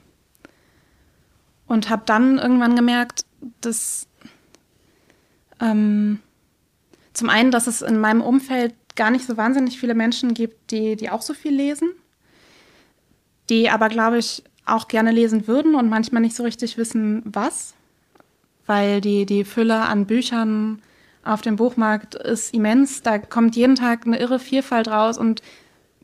und 1.67 1.91
habe 1.91 2.05
dann 2.07 2.39
irgendwann 2.39 2.75
gemerkt, 2.75 3.27
dass 3.61 4.07
ähm, 5.61 6.21
zum 7.13 7.29
einen, 7.29 7.51
dass 7.51 7.67
es 7.67 7.83
in 7.83 8.01
meinem 8.01 8.23
Umfeld 8.23 8.75
gar 8.97 9.11
nicht 9.11 9.27
so 9.27 9.37
wahnsinnig 9.37 9.79
viele 9.79 9.95
Menschen 9.95 10.33
gibt, 10.33 10.71
die, 10.71 10.97
die 10.97 11.11
auch 11.11 11.21
so 11.21 11.35
viel 11.35 11.55
lesen, 11.55 11.91
die 13.51 13.69
aber, 13.69 13.91
glaube 13.91 14.17
ich, 14.17 14.43
auch 14.65 14.89
gerne 14.89 15.11
lesen 15.11 15.47
würden 15.47 15.75
und 15.75 15.89
manchmal 15.89 16.23
nicht 16.23 16.37
so 16.37 16.43
richtig 16.43 16.79
wissen, 16.79 17.23
was, 17.25 17.75
weil 18.67 19.01
die, 19.01 19.27
die 19.27 19.45
Fülle 19.45 19.81
an 19.81 20.07
Büchern 20.07 20.81
auf 21.25 21.41
dem 21.41 21.57
Buchmarkt 21.57 22.15
ist 22.15 22.55
immens. 22.55 23.03
Da 23.03 23.19
kommt 23.19 23.57
jeden 23.57 23.77
Tag 23.77 24.07
eine 24.07 24.19
irre 24.19 24.39
Vielfalt 24.39 24.89
raus 24.89 25.19
und 25.19 25.43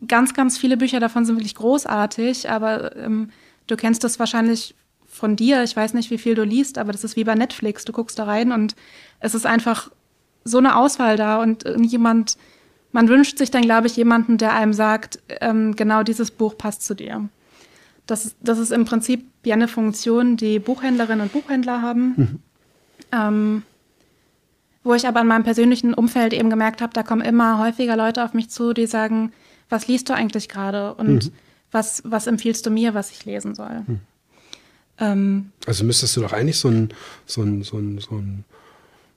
ganz, 0.06 0.34
ganz 0.34 0.58
viele 0.58 0.76
Bücher 0.76 1.00
davon 1.00 1.24
sind 1.24 1.36
wirklich 1.36 1.54
großartig, 1.54 2.50
aber 2.50 2.96
ähm, 2.96 3.30
du 3.66 3.76
kennst 3.76 4.04
das 4.04 4.18
wahrscheinlich 4.18 4.74
von 5.06 5.34
dir. 5.34 5.62
Ich 5.64 5.74
weiß 5.74 5.94
nicht, 5.94 6.10
wie 6.10 6.18
viel 6.18 6.34
du 6.34 6.44
liest, 6.44 6.78
aber 6.78 6.92
das 6.92 7.04
ist 7.04 7.16
wie 7.16 7.24
bei 7.24 7.34
Netflix. 7.34 7.84
Du 7.84 7.92
guckst 7.92 8.18
da 8.18 8.24
rein 8.24 8.52
und 8.52 8.76
es 9.20 9.34
ist 9.34 9.46
einfach 9.46 9.90
so 10.44 10.58
eine 10.58 10.76
Auswahl 10.76 11.16
da 11.16 11.42
und 11.42 11.64
jemand, 11.78 12.38
man 12.92 13.08
wünscht 13.08 13.38
sich 13.38 13.50
dann, 13.50 13.62
glaube 13.62 13.86
ich, 13.86 13.96
jemanden, 13.96 14.38
der 14.38 14.54
einem 14.54 14.72
sagt, 14.72 15.18
ähm, 15.40 15.74
genau 15.74 16.02
dieses 16.02 16.30
Buch 16.30 16.56
passt 16.56 16.82
zu 16.84 16.94
dir. 16.94 17.28
Das, 18.08 18.34
das 18.40 18.58
ist 18.58 18.72
im 18.72 18.86
Prinzip 18.86 19.26
ja 19.44 19.54
eine 19.54 19.68
Funktion, 19.68 20.36
die 20.36 20.58
Buchhändlerinnen 20.58 21.20
und 21.20 21.32
Buchhändler 21.32 21.82
haben. 21.82 22.14
Mhm. 22.16 22.38
Ähm, 23.12 23.62
wo 24.82 24.94
ich 24.94 25.06
aber 25.06 25.20
in 25.20 25.26
meinem 25.26 25.44
persönlichen 25.44 25.92
Umfeld 25.92 26.32
eben 26.32 26.48
gemerkt 26.48 26.80
habe, 26.80 26.94
da 26.94 27.02
kommen 27.02 27.20
immer 27.20 27.58
häufiger 27.58 27.96
Leute 27.96 28.24
auf 28.24 28.32
mich 28.32 28.48
zu, 28.48 28.72
die 28.72 28.86
sagen, 28.86 29.32
was 29.68 29.86
liest 29.86 30.08
du 30.08 30.14
eigentlich 30.14 30.48
gerade 30.48 30.94
und 30.94 31.26
mhm. 31.26 31.32
was, 31.70 32.02
was 32.06 32.26
empfiehlst 32.26 32.64
du 32.64 32.70
mir, 32.70 32.94
was 32.94 33.10
ich 33.10 33.26
lesen 33.26 33.54
soll? 33.54 33.84
Mhm. 33.86 34.00
Ähm, 34.98 35.52
also 35.66 35.84
müsstest 35.84 36.16
du 36.16 36.22
doch 36.22 36.32
eigentlich 36.32 36.58
so 36.58 36.68
ein, 36.68 36.88
so 37.26 37.42
ein, 37.42 37.62
so 37.62 37.76
ein, 37.76 37.98
so 37.98 38.16
ein 38.16 38.44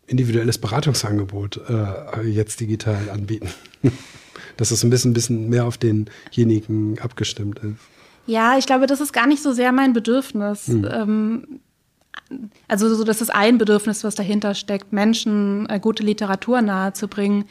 individuelles 0.08 0.58
Beratungsangebot 0.58 1.62
äh, 1.70 2.22
jetzt 2.28 2.60
digital 2.60 3.10
anbieten. 3.10 3.50
Dass 4.58 4.72
es 4.72 4.84
ein 4.84 4.90
bisschen, 4.90 5.12
ein 5.12 5.14
bisschen 5.14 5.50
mehr 5.50 5.66
auf 5.66 5.78
denjenigen 5.78 7.00
abgestimmt 7.00 7.60
ist. 7.60 7.78
Ja, 8.32 8.58
ich 8.58 8.66
glaube, 8.66 8.88
das 8.88 9.02
ist 9.02 9.12
gar 9.12 9.28
nicht 9.28 9.44
so 9.44 9.52
sehr 9.52 9.74
mein 9.74 9.92
Bedürfnis. 9.92 10.70
Mhm. 10.70 10.88
Ähm, 10.90 11.60
also 12.70 12.94
so, 12.96 13.04
das 13.04 13.20
ist 13.20 13.30
ein 13.30 13.58
Bedürfnis, 13.58 14.06
was 14.06 14.16
dahinter 14.16 14.54
steckt, 14.56 14.94
Menschen 14.94 15.68
äh, 15.70 15.82
gute 15.82 16.02
Literatur 16.02 16.62
nahezubringen. 16.62 17.44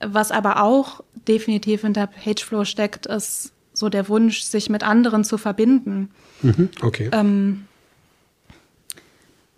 Was 0.00 0.30
aber 0.30 0.62
auch 0.62 1.02
definitiv 1.28 1.82
hinter 1.82 2.06
Pageflow 2.06 2.64
steckt, 2.64 3.04
ist 3.04 3.52
so 3.74 3.90
der 3.90 4.08
Wunsch, 4.08 4.40
sich 4.40 4.70
mit 4.70 4.82
anderen 4.82 5.24
zu 5.24 5.36
verbinden. 5.36 6.08
Mhm, 6.40 6.70
okay. 6.80 7.10
Ähm, 7.12 7.66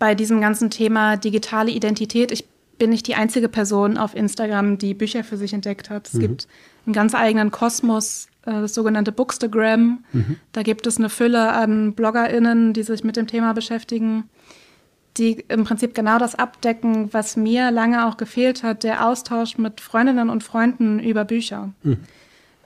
bei 0.01 0.17
diesem 0.17 0.41
ganzen 0.41 0.71
Thema 0.71 1.17
digitale 1.17 1.71
Identität, 1.71 2.33
ich 2.33 2.45
bin 2.77 2.91
nicht 2.91 3.07
die 3.07 3.15
einzige 3.15 3.49
Person 3.49 3.99
auf 3.99 4.17
Instagram, 4.17 4.79
die 4.79 4.95
Bücher 4.95 5.23
für 5.23 5.37
sich 5.37 5.53
entdeckt 5.53 5.91
hat. 5.91 6.09
Es 6.09 6.15
mhm. 6.15 6.21
gibt 6.21 6.49
einen 6.87 6.93
ganz 6.93 7.15
eigenen 7.15 7.53
Kosmos, 7.53 8.27
das 8.53 8.75
sogenannte 8.75 9.13
Bookstagram. 9.13 10.05
Mhm. 10.13 10.37
Da 10.53 10.63
gibt 10.63 10.87
es 10.87 10.99
eine 10.99 11.09
Fülle 11.09 11.53
an 11.53 11.95
BloggerInnen, 11.95 12.73
die 12.73 12.83
sich 12.83 13.05
mit 13.05 13.17
dem 13.17 13.27
Thema 13.27 13.53
beschäftigen 13.53 14.25
die 15.19 15.45
im 15.49 15.65
Prinzip 15.65 15.95
genau 15.95 16.19
das 16.19 16.35
abdecken, 16.35 17.13
was 17.13 17.37
mir 17.37 17.71
lange 17.71 18.07
auch 18.07 18.17
gefehlt 18.17 18.63
hat, 18.63 18.83
der 18.83 19.07
Austausch 19.07 19.59
mit 19.59 19.81
Freundinnen 19.81 20.31
und 20.31 20.43
Freunden 20.43 20.99
über 20.99 21.25
Bücher. 21.25 21.73
Mhm. 21.83 21.99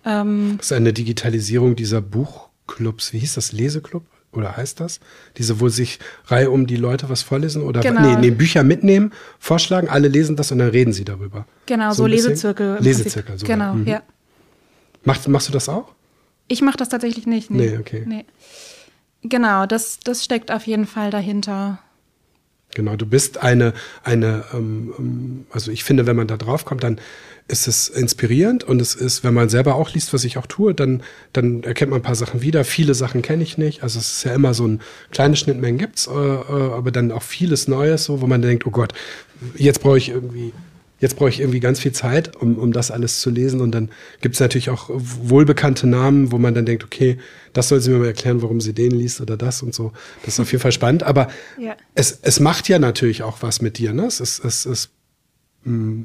Ähm, 0.05 0.55
das 0.59 0.67
ist 0.67 0.73
eine 0.73 0.93
Digitalisierung 0.93 1.77
dieser 1.77 2.01
Buchclubs. 2.01 3.13
Wie 3.13 3.19
hieß 3.19 3.35
das? 3.35 3.53
Leseklub? 3.53 4.05
Oder 4.33 4.57
heißt 4.57 4.79
das? 4.79 5.01
Diese, 5.39 5.61
wo 5.61 5.69
sich 5.69 5.99
Reihe 6.27 6.51
um 6.51 6.69
die 6.69 6.77
Leute 6.77 7.09
was 7.09 7.23
vorlesen 7.23 7.63
oder 7.63 7.81
genau. 7.81 8.01
nee, 8.01 8.17
nee, 8.17 8.31
Bücher 8.31 8.63
mitnehmen, 8.63 9.13
vorschlagen, 9.41 9.89
alle 9.89 10.07
lesen 10.07 10.37
das 10.37 10.53
und 10.53 10.59
dann 10.59 10.69
reden 10.69 10.93
sie 10.93 11.05
darüber. 11.05 11.47
Genau, 11.67 11.91
so, 11.91 12.05
so 12.05 12.07
Lesezirkel. 12.07 12.79
Lesezirkel, 12.81 13.39
so. 13.39 13.47
Genau, 13.47 13.75
mhm. 13.75 13.89
ja. 13.89 14.03
Machst, 15.05 15.29
machst 15.29 15.49
du 15.49 15.53
das 15.53 15.69
auch? 15.69 15.93
Ich 16.49 16.63
mache 16.63 16.77
das 16.77 16.89
tatsächlich 16.89 17.27
nicht. 17.27 17.51
Nee, 17.51 17.71
nee 17.71 17.79
okay. 17.79 18.05
Nee. 18.07 18.25
Genau, 19.23 19.67
das, 19.67 20.01
das 20.01 20.25
steckt 20.25 20.51
auf 20.51 20.67
jeden 20.67 20.87
Fall 20.87 21.11
dahinter. 21.11 21.79
Genau, 22.75 22.97
du 22.97 23.05
bist 23.05 23.39
eine, 23.39 23.73
eine, 24.05 24.45
ähm, 24.53 24.95
ähm, 24.99 25.47
also 25.51 25.73
ich 25.73 25.83
finde, 25.83 26.07
wenn 26.07 26.17
man 26.17 26.29
da 26.29 26.37
drauf 26.37 26.65
kommt, 26.65 26.85
dann 26.85 27.01
ist 27.49 27.67
es 27.67 27.89
inspirierend 27.89 28.63
und 28.63 28.81
es 28.81 28.95
ist, 28.95 29.25
wenn 29.25 29.35
man 29.35 29.49
selber 29.49 29.75
auch 29.75 29.93
liest, 29.93 30.15
was 30.15 30.23
ich 30.23 30.39
auch 30.39 30.47
tue, 30.47 30.73
dann, 30.73 31.03
dann 31.33 31.65
erkennt 31.65 31.91
man 31.91 31.99
ein 31.99 32.05
paar 32.05 32.15
Sachen 32.15 32.43
wieder. 32.43 32.65
Viele 32.65 32.95
Sachen 32.95 33.23
kenne 33.23 33.43
ich 33.43 33.59
nicht. 33.59 33.83
Also 33.83 33.99
es 33.99 34.19
ist 34.19 34.25
ja 34.25 34.35
immer 34.35 34.55
so 34.55 34.67
ein 34.67 34.81
kleine 35.11 35.35
Schnittmengen 35.35 35.79
gibt's, 35.79 36.07
äh, 36.07 36.13
äh, 36.13 36.73
aber 36.73 36.93
dann 36.93 37.11
auch 37.11 37.23
vieles 37.23 37.67
Neues, 37.67 38.05
so, 38.05 38.21
wo 38.21 38.29
man 38.29 38.41
denkt, 38.41 38.67
oh 38.67 38.71
Gott, 38.71 38.93
jetzt 39.57 39.81
brauche 39.83 39.99
ich 39.99 40.11
irgendwie 40.11 40.53
jetzt 41.01 41.17
brauche 41.17 41.31
ich 41.31 41.41
irgendwie 41.41 41.61
ganz 41.61 41.81
viel 41.81 41.93
Zeit, 41.93 42.37
um, 42.37 42.59
um 42.59 42.73
das 42.73 42.91
alles 42.91 43.21
zu 43.21 43.31
lesen. 43.31 43.61
Und 43.61 43.73
dann 43.73 43.91
gibt 44.21 44.35
es 44.35 44.41
natürlich 44.41 44.71
auch 44.71 44.91
wohlbekannte 44.91 45.87
Namen, 45.87 46.31
wo 46.31 46.39
man 46.39 46.55
dann 46.55 46.67
denkt, 46.67 46.85
okay, 46.85 47.19
das 47.53 47.69
soll 47.69 47.81
sie 47.81 47.91
mir 47.91 47.99
mal 47.99 48.07
erklären, 48.07 48.43
warum 48.43 48.61
sie 48.61 48.75
den 48.75 48.93
liest 48.93 49.21
oder 49.21 49.37
das 49.37 49.63
und 49.63 49.75
so. 49.75 49.93
Das 50.25 50.35
ist 50.35 50.41
auf 50.41 50.53
jeden 50.53 50.63
Fall 50.63 50.73
spannend. 50.73 51.03
Aber 51.03 51.29
ja. 51.59 51.75
es, 51.95 52.21
es 52.23 52.39
macht 52.39 52.69
ja 52.69 52.79
natürlich 52.79 53.23
auch 53.23 53.43
was 53.43 53.63
mit 53.63 53.79
dir. 53.79 53.93
Ne? 53.93 54.05
Es, 54.05 54.21
es, 54.21 54.39
es, 54.39 54.67
es 54.67 54.91
mh, 55.65 56.05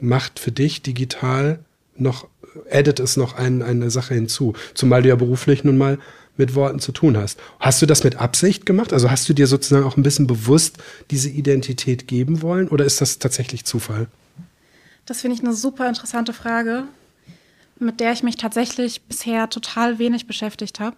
macht 0.00 0.38
für 0.38 0.52
dich 0.52 0.82
digital 0.82 1.60
noch, 1.96 2.26
addet 2.70 3.00
es 3.00 3.16
noch 3.16 3.36
ein, 3.36 3.62
eine 3.62 3.90
Sache 3.90 4.14
hinzu. 4.14 4.54
Zumal 4.74 5.02
du 5.02 5.10
ja 5.10 5.16
beruflich 5.16 5.62
nun 5.62 5.76
mal 5.76 5.98
mit 6.40 6.54
Worten 6.56 6.80
zu 6.80 6.90
tun 6.90 7.16
hast. 7.16 7.38
Hast 7.60 7.80
du 7.80 7.86
das 7.86 8.02
mit 8.02 8.16
Absicht 8.16 8.66
gemacht? 8.66 8.92
Also 8.92 9.10
hast 9.10 9.28
du 9.28 9.34
dir 9.34 9.46
sozusagen 9.46 9.86
auch 9.86 9.96
ein 9.96 10.02
bisschen 10.02 10.26
bewusst 10.26 10.78
diese 11.10 11.28
Identität 11.28 12.08
geben 12.08 12.42
wollen 12.42 12.68
oder 12.68 12.84
ist 12.84 13.00
das 13.00 13.20
tatsächlich 13.20 13.64
Zufall? 13.64 14.08
Das 15.06 15.20
finde 15.20 15.36
ich 15.36 15.44
eine 15.44 15.54
super 15.54 15.88
interessante 15.88 16.32
Frage, 16.32 16.84
mit 17.78 18.00
der 18.00 18.12
ich 18.12 18.22
mich 18.22 18.36
tatsächlich 18.36 19.02
bisher 19.02 19.48
total 19.48 19.98
wenig 19.98 20.26
beschäftigt 20.26 20.80
habe. 20.80 20.96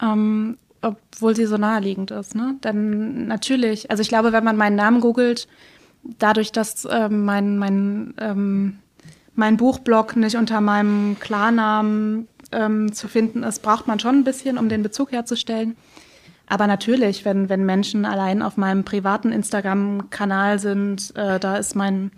Ähm, 0.00 0.58
obwohl 0.82 1.34
sie 1.34 1.46
so 1.46 1.56
naheliegend 1.56 2.10
ist. 2.10 2.34
Ne? 2.34 2.56
Denn 2.62 3.26
natürlich, 3.26 3.90
also 3.90 4.02
ich 4.02 4.08
glaube, 4.08 4.32
wenn 4.32 4.44
man 4.44 4.56
meinen 4.56 4.76
Namen 4.76 5.00
googelt, 5.00 5.48
dadurch, 6.18 6.52
dass 6.52 6.86
ähm, 6.90 7.24
mein, 7.24 7.58
mein, 7.58 8.14
ähm, 8.18 8.78
mein 9.34 9.56
Buchblog 9.56 10.16
nicht 10.16 10.36
unter 10.36 10.60
meinem 10.60 11.16
Klarnamen 11.20 12.28
ähm, 12.54 12.92
zu 12.92 13.08
finden 13.08 13.42
ist, 13.42 13.62
braucht 13.62 13.86
man 13.86 13.98
schon 13.98 14.16
ein 14.16 14.24
bisschen, 14.24 14.58
um 14.58 14.68
den 14.68 14.82
Bezug 14.82 15.12
herzustellen. 15.12 15.76
Aber 16.46 16.66
natürlich, 16.66 17.24
wenn, 17.24 17.48
wenn 17.48 17.64
Menschen 17.64 18.04
allein 18.04 18.42
auf 18.42 18.56
meinem 18.56 18.84
privaten 18.84 19.32
Instagram-Kanal 19.32 20.58
sind, 20.58 21.14
äh, 21.16 21.40
da 21.40 21.56
ist 21.56 21.74
mein, 21.74 22.10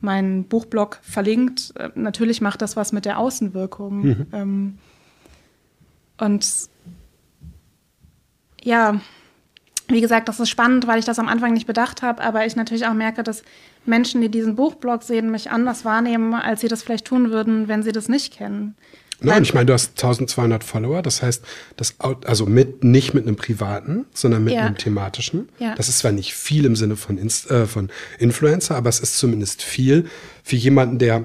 mein 0.00 0.44
Buchblog 0.44 0.98
verlinkt. 1.02 1.72
Äh, 1.76 1.90
natürlich 1.94 2.40
macht 2.40 2.60
das 2.60 2.76
was 2.76 2.92
mit 2.92 3.04
der 3.04 3.18
Außenwirkung. 3.18 4.02
Mhm. 4.02 4.26
Ähm, 4.32 4.78
und 6.18 6.68
ja, 8.62 9.00
wie 9.86 10.00
gesagt, 10.00 10.28
das 10.28 10.40
ist 10.40 10.50
spannend, 10.50 10.86
weil 10.86 10.98
ich 10.98 11.04
das 11.04 11.18
am 11.18 11.28
Anfang 11.28 11.52
nicht 11.54 11.66
bedacht 11.66 12.02
habe, 12.02 12.22
aber 12.22 12.44
ich 12.44 12.56
natürlich 12.56 12.86
auch 12.86 12.94
merke, 12.94 13.22
dass 13.22 13.42
Menschen, 13.86 14.20
die 14.20 14.28
diesen 14.28 14.56
Buchblog 14.56 15.02
sehen, 15.02 15.30
mich 15.30 15.50
anders 15.50 15.84
wahrnehmen, 15.84 16.34
als 16.34 16.60
sie 16.60 16.68
das 16.68 16.82
vielleicht 16.82 17.06
tun 17.06 17.30
würden, 17.30 17.68
wenn 17.68 17.82
sie 17.82 17.92
das 17.92 18.08
nicht 18.08 18.34
kennen. 18.34 18.76
Nein, 19.20 19.42
ich 19.42 19.52
meine, 19.52 19.66
du 19.66 19.72
hast 19.72 19.90
1200 19.90 20.62
Follower, 20.62 21.02
das 21.02 21.22
heißt, 21.22 21.44
das, 21.76 21.96
also 21.98 22.46
mit, 22.46 22.84
nicht 22.84 23.14
mit 23.14 23.26
einem 23.26 23.34
privaten, 23.34 24.06
sondern 24.14 24.44
mit 24.44 24.54
ja. 24.54 24.66
einem 24.66 24.76
thematischen. 24.76 25.48
Ja. 25.58 25.74
Das 25.74 25.88
ist 25.88 25.98
zwar 25.98 26.12
nicht 26.12 26.34
viel 26.34 26.64
im 26.64 26.76
Sinne 26.76 26.94
von, 26.96 27.18
Inst, 27.18 27.50
äh, 27.50 27.66
von 27.66 27.90
Influencer, 28.18 28.76
aber 28.76 28.88
es 28.88 29.00
ist 29.00 29.18
zumindest 29.18 29.62
viel 29.62 30.08
für 30.44 30.54
jemanden, 30.54 30.98
der, 30.98 31.24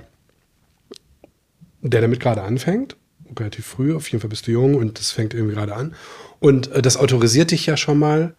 der 1.81 2.01
damit 2.01 2.19
gerade 2.19 2.41
anfängt. 2.41 2.95
Relativ 3.37 3.65
früh, 3.65 3.95
auf 3.95 4.07
jeden 4.09 4.21
Fall 4.21 4.29
bist 4.29 4.47
du 4.47 4.51
jung 4.51 4.75
und 4.75 4.97
das 4.97 5.11
fängt 5.11 5.33
irgendwie 5.35 5.53
gerade 5.53 5.75
an. 5.75 5.93
Und 6.39 6.71
äh, 6.71 6.81
das 6.81 6.97
autorisiert 6.97 7.51
dich 7.51 7.67
ja 7.67 7.77
schon 7.77 7.99
mal, 7.99 8.33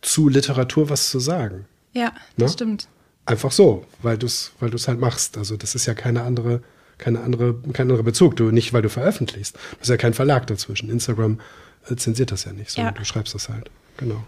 zu 0.00 0.28
Literatur 0.28 0.90
was 0.90 1.10
zu 1.10 1.18
sagen. 1.18 1.66
Ja, 1.92 2.12
das 2.36 2.50
ne? 2.50 2.52
stimmt. 2.54 2.88
Einfach 3.26 3.52
so, 3.52 3.86
weil 4.02 4.18
du 4.18 4.26
es 4.26 4.52
weil 4.60 4.70
halt 4.70 5.00
machst. 5.00 5.38
Also 5.38 5.56
das 5.56 5.74
ist 5.74 5.86
ja 5.86 5.94
keine 5.94 6.22
andere, 6.22 6.62
keine 6.98 7.20
andere, 7.20 7.54
kein 7.72 7.84
anderer 7.90 8.02
Bezug. 8.02 8.36
Du 8.36 8.50
nicht, 8.50 8.72
weil 8.72 8.82
du 8.82 8.88
veröffentlichst. 8.88 9.56
Du 9.56 9.80
hast 9.80 9.88
ja 9.88 9.96
kein 9.96 10.14
Verlag 10.14 10.46
dazwischen. 10.46 10.90
Instagram 10.90 11.40
äh, 11.88 11.96
zensiert 11.96 12.32
das 12.32 12.44
ja 12.44 12.52
nicht, 12.52 12.70
sondern 12.70 12.94
ja. 12.94 12.98
du 12.98 13.04
schreibst 13.04 13.34
das 13.34 13.48
halt. 13.48 13.70
Genau. 13.96 14.24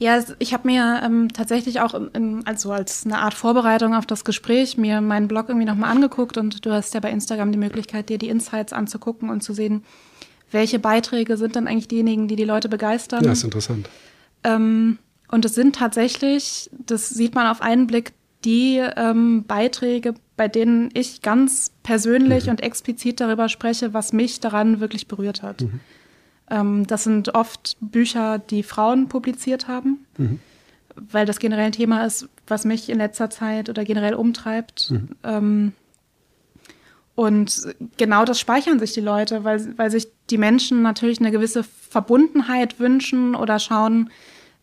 Ja, 0.00 0.22
ich 0.38 0.54
habe 0.54 0.68
mir 0.68 1.00
ähm, 1.04 1.28
tatsächlich 1.32 1.80
auch 1.80 1.92
in, 2.14 2.46
also 2.46 2.70
als 2.70 3.04
eine 3.04 3.18
Art 3.18 3.34
Vorbereitung 3.34 3.94
auf 3.94 4.06
das 4.06 4.24
Gespräch 4.24 4.76
mir 4.76 5.00
meinen 5.00 5.26
Blog 5.26 5.48
irgendwie 5.48 5.66
nochmal 5.66 5.90
angeguckt 5.90 6.36
und 6.36 6.64
du 6.64 6.70
hast 6.70 6.94
ja 6.94 7.00
bei 7.00 7.10
Instagram 7.10 7.50
die 7.50 7.58
Möglichkeit, 7.58 8.08
dir 8.08 8.18
die 8.18 8.28
Insights 8.28 8.72
anzugucken 8.72 9.28
und 9.28 9.42
zu 9.42 9.52
sehen, 9.52 9.84
welche 10.52 10.78
Beiträge 10.78 11.36
sind 11.36 11.56
dann 11.56 11.66
eigentlich 11.66 11.88
diejenigen, 11.88 12.28
die 12.28 12.36
die 12.36 12.44
Leute 12.44 12.68
begeistern. 12.68 13.24
Ja, 13.24 13.32
ist 13.32 13.42
interessant. 13.42 13.88
Ähm, 14.44 14.98
und 15.26 15.44
es 15.44 15.54
sind 15.54 15.74
tatsächlich, 15.74 16.70
das 16.72 17.08
sieht 17.08 17.34
man 17.34 17.48
auf 17.48 17.60
einen 17.60 17.88
Blick, 17.88 18.12
die 18.44 18.78
ähm, 18.96 19.44
Beiträge, 19.44 20.14
bei 20.36 20.48
denen 20.48 20.90
ich 20.94 21.22
ganz 21.22 21.72
persönlich 21.82 22.44
mhm. 22.44 22.52
und 22.52 22.62
explizit 22.62 23.20
darüber 23.20 23.48
spreche, 23.48 23.94
was 23.94 24.12
mich 24.12 24.40
daran 24.40 24.80
wirklich 24.80 25.08
berührt 25.08 25.42
hat. 25.42 25.62
Mhm. 25.62 25.80
Ähm, 26.50 26.86
das 26.86 27.04
sind 27.04 27.34
oft 27.34 27.76
Bücher, 27.80 28.38
die 28.38 28.62
Frauen 28.62 29.08
publiziert 29.08 29.68
haben, 29.68 30.06
mhm. 30.16 30.40
weil 30.94 31.26
das 31.26 31.40
generell 31.40 31.66
ein 31.66 31.72
Thema 31.72 32.04
ist, 32.04 32.28
was 32.46 32.64
mich 32.64 32.88
in 32.88 32.98
letzter 32.98 33.30
Zeit 33.30 33.68
oder 33.68 33.84
generell 33.84 34.14
umtreibt. 34.14 34.90
Mhm. 34.90 35.08
Ähm, 35.24 35.72
und 37.16 37.74
genau 37.96 38.24
das 38.24 38.38
speichern 38.38 38.78
sich 38.78 38.92
die 38.92 39.00
Leute, 39.00 39.42
weil, 39.42 39.76
weil 39.76 39.90
sich 39.90 40.06
die 40.30 40.38
Menschen 40.38 40.82
natürlich 40.82 41.18
eine 41.18 41.32
gewisse 41.32 41.64
Verbundenheit 41.64 42.78
wünschen 42.78 43.34
oder 43.34 43.58
schauen, 43.58 44.10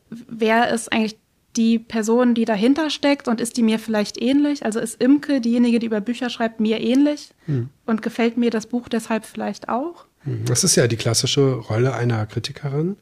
wer 0.09 0.69
ist 0.69 0.93
eigentlich 0.93 1.17
die 1.57 1.79
Person, 1.79 2.33
die 2.33 2.45
dahinter 2.45 2.89
steckt 2.89 3.27
und 3.27 3.41
ist 3.41 3.57
die 3.57 3.63
mir 3.63 3.79
vielleicht 3.79 4.21
ähnlich? 4.21 4.65
Also 4.65 4.79
ist 4.79 5.01
Imke, 5.01 5.41
diejenige, 5.41 5.79
die 5.79 5.87
über 5.87 6.01
Bücher 6.01 6.29
schreibt, 6.29 6.59
mir 6.59 6.81
ähnlich 6.81 7.29
mhm. 7.47 7.69
und 7.85 8.01
gefällt 8.01 8.37
mir 8.37 8.51
das 8.51 8.67
Buch 8.67 8.89
deshalb 8.89 9.25
vielleicht 9.25 9.69
auch? 9.69 10.05
Das 10.45 10.63
ist 10.63 10.75
ja 10.75 10.87
die 10.87 10.95
klassische 10.95 11.53
Rolle 11.53 11.93
einer 11.93 12.25
Kritikerin 12.25 12.97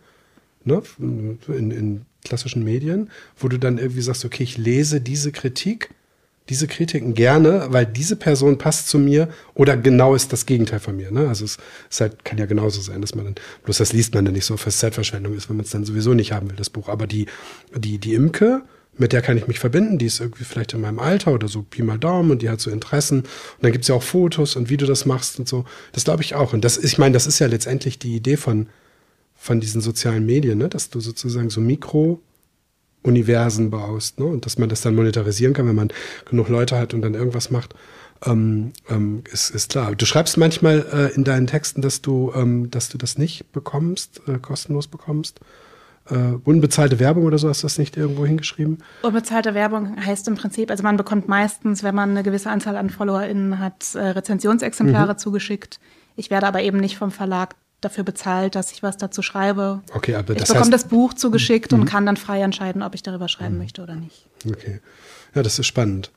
ne, 0.65 0.81
in, 0.99 1.71
in 1.71 2.05
klassischen 2.23 2.63
Medien, 2.63 3.09
wo 3.37 3.47
du 3.47 3.57
dann 3.57 3.77
irgendwie 3.77 4.01
sagst, 4.01 4.25
okay, 4.25 4.43
ich 4.43 4.57
lese 4.57 5.01
diese 5.01 5.31
Kritik, 5.31 5.89
diese 6.49 6.67
Kritiken 6.67 7.13
gerne, 7.13 7.67
weil 7.69 7.85
diese 7.85 8.15
Person 8.15 8.57
passt 8.57 8.89
zu 8.89 8.99
mir 8.99 9.29
oder 9.53 9.77
genau 9.77 10.13
ist 10.13 10.33
das 10.33 10.45
Gegenteil 10.45 10.79
von 10.79 10.95
mir. 10.95 11.09
Ne? 11.09 11.27
Also 11.27 11.45
es, 11.45 11.57
es 11.89 12.01
halt, 12.01 12.25
kann 12.25 12.37
ja 12.37 12.45
genauso 12.45 12.81
sein, 12.81 13.01
dass 13.01 13.15
man 13.15 13.25
dann, 13.25 13.35
bloß 13.63 13.77
das 13.77 13.93
liest 13.93 14.13
man 14.13 14.25
dann 14.25 14.33
nicht 14.33 14.45
so 14.45 14.57
für 14.57 14.69
Zeitverschwendung 14.69 15.35
ist, 15.35 15.49
wenn 15.49 15.55
man 15.55 15.65
es 15.65 15.71
dann 15.71 15.85
sowieso 15.85 16.13
nicht 16.13 16.33
haben 16.33 16.49
will, 16.49 16.57
das 16.57 16.69
Buch. 16.69 16.89
Aber 16.89 17.07
die, 17.07 17.27
die, 17.75 17.97
die 17.97 18.13
Imke, 18.13 18.63
mit 18.97 19.13
der 19.13 19.21
kann 19.21 19.37
ich 19.37 19.47
mich 19.47 19.59
verbinden, 19.59 19.97
die 19.97 20.05
ist 20.05 20.19
irgendwie 20.19 20.43
vielleicht 20.43 20.73
in 20.73 20.81
meinem 20.81 20.99
Alter 20.99 21.31
oder 21.33 21.47
so 21.47 21.63
Pi 21.63 21.81
mal 21.81 21.97
Daumen 21.97 22.31
und 22.31 22.41
die 22.41 22.49
hat 22.49 22.59
so 22.59 22.69
Interessen. 22.69 23.21
Und 23.21 23.27
dann 23.61 23.71
gibt 23.71 23.83
es 23.83 23.87
ja 23.87 23.95
auch 23.95 24.03
Fotos 24.03 24.55
und 24.55 24.69
wie 24.69 24.77
du 24.77 24.85
das 24.85 25.05
machst 25.05 25.39
und 25.39 25.47
so. 25.47 25.65
Das 25.93 26.03
glaube 26.03 26.23
ich 26.23 26.35
auch. 26.35 26.53
Und 26.53 26.63
das 26.63 26.77
ist, 26.77 26.91
ich 26.91 26.97
meine, 26.97 27.13
das 27.13 27.25
ist 27.25 27.39
ja 27.39 27.47
letztendlich 27.47 27.99
die 27.99 28.15
Idee 28.15 28.37
von, 28.37 28.67
von 29.35 29.59
diesen 29.59 29.81
sozialen 29.81 30.25
Medien, 30.25 30.57
ne? 30.57 30.69
dass 30.69 30.89
du 30.89 30.99
sozusagen 30.99 31.49
so 31.49 31.61
Mikro-Universen 33.03 33.69
baust 33.69 34.19
ne? 34.19 34.25
und 34.25 34.45
dass 34.45 34.57
man 34.57 34.69
das 34.69 34.81
dann 34.81 34.95
monetarisieren 34.95 35.53
kann, 35.53 35.67
wenn 35.67 35.75
man 35.75 35.89
genug 36.25 36.49
Leute 36.49 36.77
hat 36.77 36.93
und 36.93 37.01
dann 37.01 37.13
irgendwas 37.13 37.51
macht. 37.51 37.75
Ähm, 38.25 38.71
ähm, 38.89 39.23
ist, 39.31 39.49
ist 39.49 39.71
klar. 39.71 39.95
Du 39.95 40.05
schreibst 40.05 40.37
manchmal 40.37 40.85
äh, 40.93 41.15
in 41.15 41.23
deinen 41.25 41.47
Texten, 41.47 41.81
dass 41.81 42.01
du, 42.01 42.31
ähm, 42.35 42.71
dass 42.71 42.89
du 42.89 42.97
das 42.97 43.17
nicht 43.17 43.51
bekommst, 43.51 44.21
äh, 44.27 44.39
kostenlos 44.39 44.87
bekommst 44.87 45.41
äh, 46.09 46.15
unbezahlte 46.43 46.99
Werbung 46.99 47.25
oder 47.25 47.37
so, 47.37 47.49
hast 47.49 47.63
du 47.63 47.65
das 47.65 47.77
nicht 47.77 47.95
irgendwo 47.97 48.25
hingeschrieben? 48.25 48.79
Unbezahlte 49.03 49.53
Werbung 49.53 49.95
heißt 50.03 50.27
im 50.27 50.35
Prinzip, 50.35 50.69
also 50.69 50.83
man 50.83 50.97
bekommt 50.97 51.27
meistens, 51.27 51.83
wenn 51.83 51.95
man 51.95 52.11
eine 52.11 52.23
gewisse 52.23 52.49
Anzahl 52.49 52.75
an 52.75 52.89
FollowerInnen 52.89 53.59
hat, 53.59 53.95
äh, 53.95 53.99
Rezensionsexemplare 53.99 55.13
mhm. 55.13 55.17
zugeschickt. 55.17 55.79
Ich 56.15 56.29
werde 56.29 56.47
aber 56.47 56.61
eben 56.61 56.79
nicht 56.79 56.97
vom 56.97 57.11
Verlag 57.11 57.55
dafür 57.83 58.03
bezahlt, 58.03 58.55
dass 58.55 58.71
ich 58.71 58.83
was 58.83 58.97
dazu 58.97 59.21
schreibe. 59.21 59.81
Okay, 59.93 60.15
aber 60.15 60.33
ich 60.33 60.39
das 60.39 60.49
bekomme 60.49 60.65
heißt, 60.65 60.73
das 60.73 60.87
Buch 60.87 61.13
zugeschickt 61.13 61.71
mhm. 61.71 61.81
und 61.81 61.85
kann 61.85 62.05
dann 62.05 62.17
frei 62.17 62.41
entscheiden, 62.41 62.81
ob 62.81 62.95
ich 62.95 63.03
darüber 63.03 63.27
schreiben 63.27 63.55
mhm. 63.55 63.61
möchte 63.61 63.83
oder 63.83 63.95
nicht. 63.95 64.27
Okay. 64.47 64.79
Ja, 65.35 65.43
das 65.43 65.59
ist 65.59 65.67
spannend. 65.67 66.11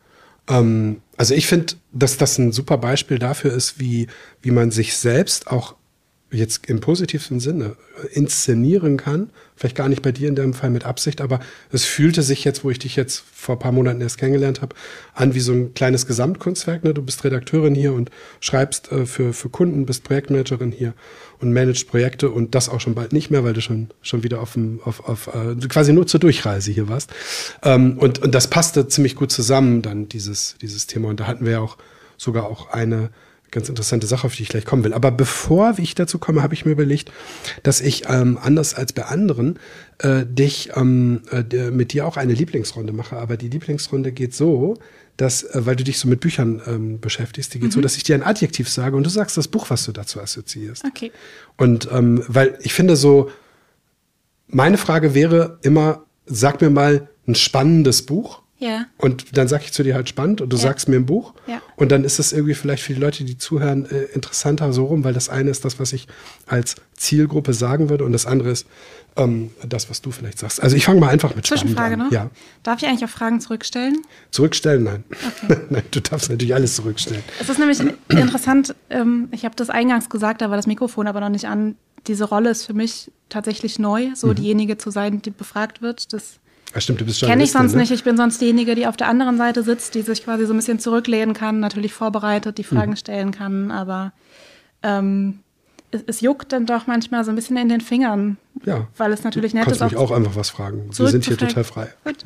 Ähm, 0.48 1.02
also 1.16 1.34
ich 1.34 1.46
finde, 1.46 1.74
dass 1.92 2.16
das 2.16 2.38
ein 2.38 2.52
super 2.52 2.78
Beispiel 2.78 3.18
dafür 3.18 3.52
ist, 3.52 3.78
wie, 3.78 4.06
wie 4.42 4.50
man 4.50 4.70
sich 4.70 4.96
selbst 4.96 5.48
auch 5.48 5.74
jetzt 6.30 6.66
im 6.66 6.80
positivsten 6.80 7.38
Sinne 7.38 7.76
inszenieren 8.12 8.96
kann. 8.96 9.30
Vielleicht 9.54 9.76
gar 9.76 9.88
nicht 9.88 10.02
bei 10.02 10.10
dir 10.12 10.28
in 10.28 10.34
deinem 10.34 10.54
Fall 10.54 10.70
mit 10.70 10.84
Absicht, 10.84 11.20
aber 11.20 11.40
es 11.70 11.84
fühlte 11.84 12.22
sich 12.22 12.44
jetzt, 12.44 12.64
wo 12.64 12.70
ich 12.70 12.80
dich 12.80 12.96
jetzt 12.96 13.22
vor 13.32 13.56
ein 13.56 13.58
paar 13.60 13.72
Monaten 13.72 14.00
erst 14.00 14.18
kennengelernt 14.18 14.60
habe, 14.60 14.74
an 15.14 15.34
wie 15.34 15.40
so 15.40 15.52
ein 15.52 15.72
kleines 15.74 16.06
Gesamtkunstwerk. 16.06 16.82
Ne? 16.82 16.94
Du 16.94 17.02
bist 17.02 17.22
Redakteurin 17.24 17.74
hier 17.74 17.92
und 17.92 18.10
schreibst 18.40 18.90
äh, 18.90 19.06
für, 19.06 19.32
für 19.32 19.48
Kunden, 19.48 19.86
bist 19.86 20.02
Projektmanagerin 20.02 20.72
hier 20.72 20.94
und 21.40 21.52
managst 21.52 21.88
Projekte 21.88 22.30
und 22.30 22.54
das 22.54 22.68
auch 22.68 22.80
schon 22.80 22.94
bald 22.94 23.12
nicht 23.12 23.30
mehr, 23.30 23.44
weil 23.44 23.52
du 23.52 23.60
schon, 23.60 23.88
schon 24.02 24.22
wieder 24.22 24.40
auf, 24.40 24.54
dem, 24.54 24.80
auf, 24.84 25.08
auf 25.08 25.28
äh, 25.28 25.54
quasi 25.68 25.92
nur 25.92 26.06
zur 26.06 26.20
Durchreise 26.20 26.72
hier 26.72 26.88
warst. 26.88 27.12
Ähm, 27.62 27.98
und, 27.98 28.20
und 28.20 28.34
das 28.34 28.48
passte 28.48 28.88
ziemlich 28.88 29.16
gut 29.16 29.30
zusammen, 29.30 29.82
dann 29.82 30.08
dieses, 30.08 30.56
dieses 30.60 30.86
Thema. 30.86 31.08
Und 31.08 31.20
da 31.20 31.26
hatten 31.26 31.44
wir 31.44 31.52
ja 31.52 31.60
auch 31.60 31.76
sogar 32.16 32.44
auch 32.44 32.70
eine 32.70 33.10
ganz 33.50 33.68
interessante 33.68 34.06
Sache, 34.06 34.26
auf 34.26 34.34
die 34.34 34.42
ich 34.42 34.48
gleich 34.48 34.64
kommen 34.64 34.84
will. 34.84 34.92
Aber 34.92 35.10
bevor 35.10 35.74
ich 35.78 35.94
dazu 35.94 36.18
komme, 36.18 36.42
habe 36.42 36.54
ich 36.54 36.64
mir 36.64 36.72
überlegt, 36.72 37.10
dass 37.62 37.80
ich 37.80 38.04
ähm, 38.08 38.38
anders 38.40 38.74
als 38.74 38.92
bei 38.92 39.04
anderen 39.04 39.58
äh, 39.98 40.24
dich 40.26 40.70
ähm, 40.76 41.22
äh, 41.30 41.70
mit 41.70 41.92
dir 41.92 42.06
auch 42.06 42.16
eine 42.16 42.34
Lieblingsrunde 42.34 42.92
mache. 42.92 43.16
Aber 43.16 43.36
die 43.36 43.48
Lieblingsrunde 43.48 44.12
geht 44.12 44.34
so, 44.34 44.76
dass, 45.16 45.42
äh, 45.42 45.64
weil 45.64 45.76
du 45.76 45.84
dich 45.84 45.98
so 45.98 46.08
mit 46.08 46.20
Büchern 46.20 46.60
ähm, 46.66 47.00
beschäftigst, 47.00 47.54
die 47.54 47.60
geht 47.60 47.70
mhm. 47.70 47.74
so, 47.74 47.80
dass 47.80 47.96
ich 47.96 48.02
dir 48.02 48.14
ein 48.14 48.22
Adjektiv 48.22 48.68
sage 48.68 48.96
und 48.96 49.04
du 49.04 49.10
sagst 49.10 49.36
das 49.36 49.48
Buch, 49.48 49.70
was 49.70 49.84
du 49.84 49.92
dazu 49.92 50.20
assoziierst. 50.20 50.84
Okay. 50.84 51.12
Und 51.56 51.88
ähm, 51.92 52.22
weil 52.28 52.58
ich 52.62 52.74
finde 52.74 52.96
so, 52.96 53.30
meine 54.48 54.78
Frage 54.78 55.14
wäre 55.14 55.58
immer, 55.62 56.04
sag 56.26 56.60
mir 56.60 56.70
mal 56.70 57.08
ein 57.26 57.34
spannendes 57.34 58.02
Buch 58.02 58.42
ja. 58.58 58.86
Und 58.96 59.36
dann 59.36 59.48
sage 59.48 59.64
ich 59.64 59.72
zu 59.72 59.82
dir 59.82 59.94
halt 59.94 60.08
spannend 60.08 60.40
und 60.40 60.50
du 60.50 60.56
ja. 60.56 60.62
sagst 60.62 60.88
mir 60.88 60.96
ein 60.96 61.06
Buch. 61.06 61.34
Ja. 61.46 61.60
Und 61.76 61.92
dann 61.92 62.04
ist 62.04 62.18
es 62.18 62.32
irgendwie 62.32 62.54
vielleicht 62.54 62.82
für 62.82 62.94
die 62.94 63.00
Leute, 63.00 63.24
die 63.24 63.36
zuhören, 63.36 63.84
äh, 63.86 64.04
interessanter 64.14 64.72
so 64.72 64.86
rum, 64.86 65.04
weil 65.04 65.12
das 65.12 65.28
eine 65.28 65.50
ist 65.50 65.64
das, 65.64 65.78
was 65.78 65.92
ich 65.92 66.08
als 66.46 66.76
Zielgruppe 66.94 67.52
sagen 67.52 67.90
würde 67.90 68.04
und 68.04 68.12
das 68.12 68.24
andere 68.24 68.50
ist 68.50 68.66
ähm, 69.16 69.50
das, 69.66 69.90
was 69.90 70.00
du 70.00 70.10
vielleicht 70.10 70.38
sagst. 70.38 70.62
Also 70.62 70.74
ich 70.74 70.86
fange 70.86 71.00
mal 71.00 71.08
einfach 71.08 71.34
mit 71.34 71.46
Zwischenfrage 71.46 71.94
spannend 71.94 72.00
an. 72.00 72.06
noch? 72.06 72.12
Ja. 72.12 72.30
Darf 72.62 72.82
ich 72.82 72.88
eigentlich 72.88 73.04
auch 73.04 73.12
Fragen 73.12 73.40
zurückstellen? 73.40 73.98
Zurückstellen? 74.30 74.84
Nein. 74.84 75.04
Okay. 75.44 75.60
nein, 75.70 75.82
du 75.90 76.00
darfst 76.00 76.30
natürlich 76.30 76.54
alles 76.54 76.76
zurückstellen. 76.76 77.22
Es 77.40 77.50
ist 77.50 77.58
nämlich 77.58 77.80
interessant, 78.08 78.74
ähm, 78.88 79.28
ich 79.32 79.44
habe 79.44 79.54
das 79.54 79.68
eingangs 79.68 80.08
gesagt, 80.08 80.40
da 80.40 80.48
war 80.48 80.56
das 80.56 80.66
Mikrofon 80.66 81.06
aber 81.06 81.20
noch 81.20 81.28
nicht 81.28 81.46
an. 81.46 81.76
Diese 82.06 82.24
Rolle 82.24 82.50
ist 82.50 82.64
für 82.64 82.74
mich 82.74 83.10
tatsächlich 83.28 83.78
neu, 83.78 84.10
so 84.14 84.28
mhm. 84.28 84.36
diejenige 84.36 84.78
zu 84.78 84.90
sein, 84.90 85.20
die 85.20 85.30
befragt 85.30 85.82
wird. 85.82 86.12
Das 86.12 86.38
ja, 86.74 86.80
stimmt, 86.80 87.00
du 87.00 87.04
bist. 87.04 87.20
Kenne 87.20 87.44
ich 87.44 87.52
sonst 87.52 87.74
ne? 87.74 87.80
nicht. 87.80 87.90
Ich 87.90 88.04
bin 88.04 88.16
sonst 88.16 88.40
diejenige, 88.40 88.74
die 88.74 88.86
auf 88.86 88.96
der 88.96 89.08
anderen 89.08 89.38
Seite 89.38 89.62
sitzt, 89.62 89.94
die 89.94 90.02
sich 90.02 90.24
quasi 90.24 90.46
so 90.46 90.52
ein 90.52 90.56
bisschen 90.56 90.78
zurücklehnen 90.78 91.34
kann, 91.34 91.60
natürlich 91.60 91.92
vorbereitet, 91.92 92.58
die 92.58 92.64
Fragen 92.64 92.92
mhm. 92.92 92.96
stellen 92.96 93.30
kann, 93.30 93.70
aber 93.70 94.12
ähm, 94.82 95.40
es, 95.90 96.02
es, 96.06 96.20
juckt 96.20 96.52
dann 96.52 96.66
doch 96.66 96.86
manchmal 96.86 97.24
so 97.24 97.30
ein 97.30 97.36
bisschen 97.36 97.56
in 97.56 97.68
den 97.68 97.80
Fingern. 97.80 98.36
Ja. 98.64 98.88
Weil 98.96 99.12
es 99.12 99.24
natürlich 99.24 99.54
nett 99.54 99.68
ist. 99.68 99.80
Du 99.80 99.84
mich 99.84 99.96
auch 99.96 100.10
einfach 100.10 100.36
was 100.36 100.50
fragen. 100.50 100.90
Wir 100.92 101.08
sind 101.08 101.24
hier 101.24 101.36
total 101.36 101.64
frei. 101.64 101.88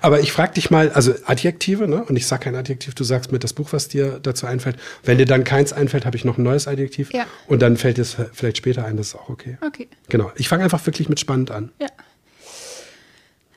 Aber 0.00 0.20
ich 0.20 0.32
frage 0.32 0.54
dich 0.54 0.70
mal, 0.70 0.90
also 0.90 1.14
Adjektive, 1.26 1.86
ne? 1.86 2.04
Und 2.04 2.16
ich 2.16 2.26
sage 2.26 2.44
kein 2.44 2.56
Adjektiv, 2.56 2.94
du 2.94 3.04
sagst 3.04 3.30
mir 3.30 3.38
das 3.38 3.52
Buch, 3.52 3.72
was 3.72 3.88
dir 3.88 4.18
dazu 4.20 4.46
einfällt. 4.46 4.76
Wenn 5.04 5.18
dir 5.18 5.26
dann 5.26 5.44
keins 5.44 5.72
einfällt, 5.72 6.06
habe 6.06 6.16
ich 6.16 6.24
noch 6.24 6.38
ein 6.38 6.42
neues 6.42 6.66
Adjektiv. 6.66 7.12
Ja. 7.12 7.26
Und 7.46 7.62
dann 7.62 7.76
fällt 7.76 7.98
es 7.98 8.16
vielleicht 8.32 8.56
später 8.56 8.84
ein, 8.84 8.96
das 8.96 9.08
ist 9.08 9.14
auch 9.14 9.28
okay. 9.28 9.58
Okay. 9.64 9.88
Genau. 10.08 10.32
Ich 10.36 10.48
fange 10.48 10.64
einfach 10.64 10.84
wirklich 10.86 11.08
mit 11.08 11.20
spannend 11.20 11.50
an. 11.50 11.70
Ja. 11.80 11.88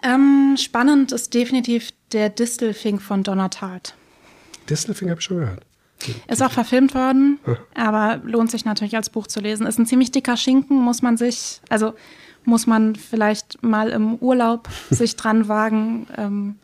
Ähm, 0.06 0.56
spannend 0.58 1.12
ist 1.12 1.34
definitiv 1.34 1.92
der 2.12 2.30
Distelfink 2.30 3.02
von 3.02 3.24
Donna 3.24 3.50
Tartt. 3.50 3.96
Distelfink 4.70 5.10
habe 5.10 5.20
ich 5.20 5.26
schon 5.26 5.38
gehört. 5.38 5.66
Ist 6.28 6.44
auch 6.44 6.52
verfilmt 6.52 6.94
worden, 6.94 7.40
aber 7.74 8.22
lohnt 8.24 8.52
sich 8.52 8.66
natürlich 8.66 8.96
als 8.96 9.10
Buch 9.10 9.26
zu 9.26 9.40
lesen. 9.40 9.66
Ist 9.66 9.80
ein 9.80 9.88
ziemlich 9.88 10.12
dicker 10.12 10.38
Schinken, 10.38 10.78
muss 10.78 11.02
man 11.02 11.18
sich, 11.18 11.62
also 11.70 11.94
muss 12.44 12.68
man 12.68 12.96
vielleicht 12.96 13.64
mal 13.64 13.90
im 13.90 14.16
Urlaub 14.16 14.70
sich 14.92 15.16
dran 15.16 15.48
wagen, 15.48 16.06
ähm, 16.16 16.56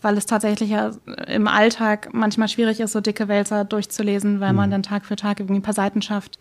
weil 0.00 0.16
es 0.16 0.24
tatsächlich 0.24 0.70
ja 0.70 0.92
im 1.26 1.48
Alltag 1.48 2.10
manchmal 2.12 2.48
schwierig 2.48 2.80
ist, 2.80 2.92
so 2.92 3.00
dicke 3.00 3.28
Wälzer 3.28 3.64
durchzulesen, 3.64 4.40
weil 4.40 4.52
mhm. 4.52 4.56
man 4.56 4.70
dann 4.70 4.82
Tag 4.82 5.04
für 5.04 5.16
Tag 5.16 5.40
irgendwie 5.40 5.58
ein 5.58 5.62
paar 5.62 5.74
Seiten 5.74 6.00
schafft. 6.00 6.38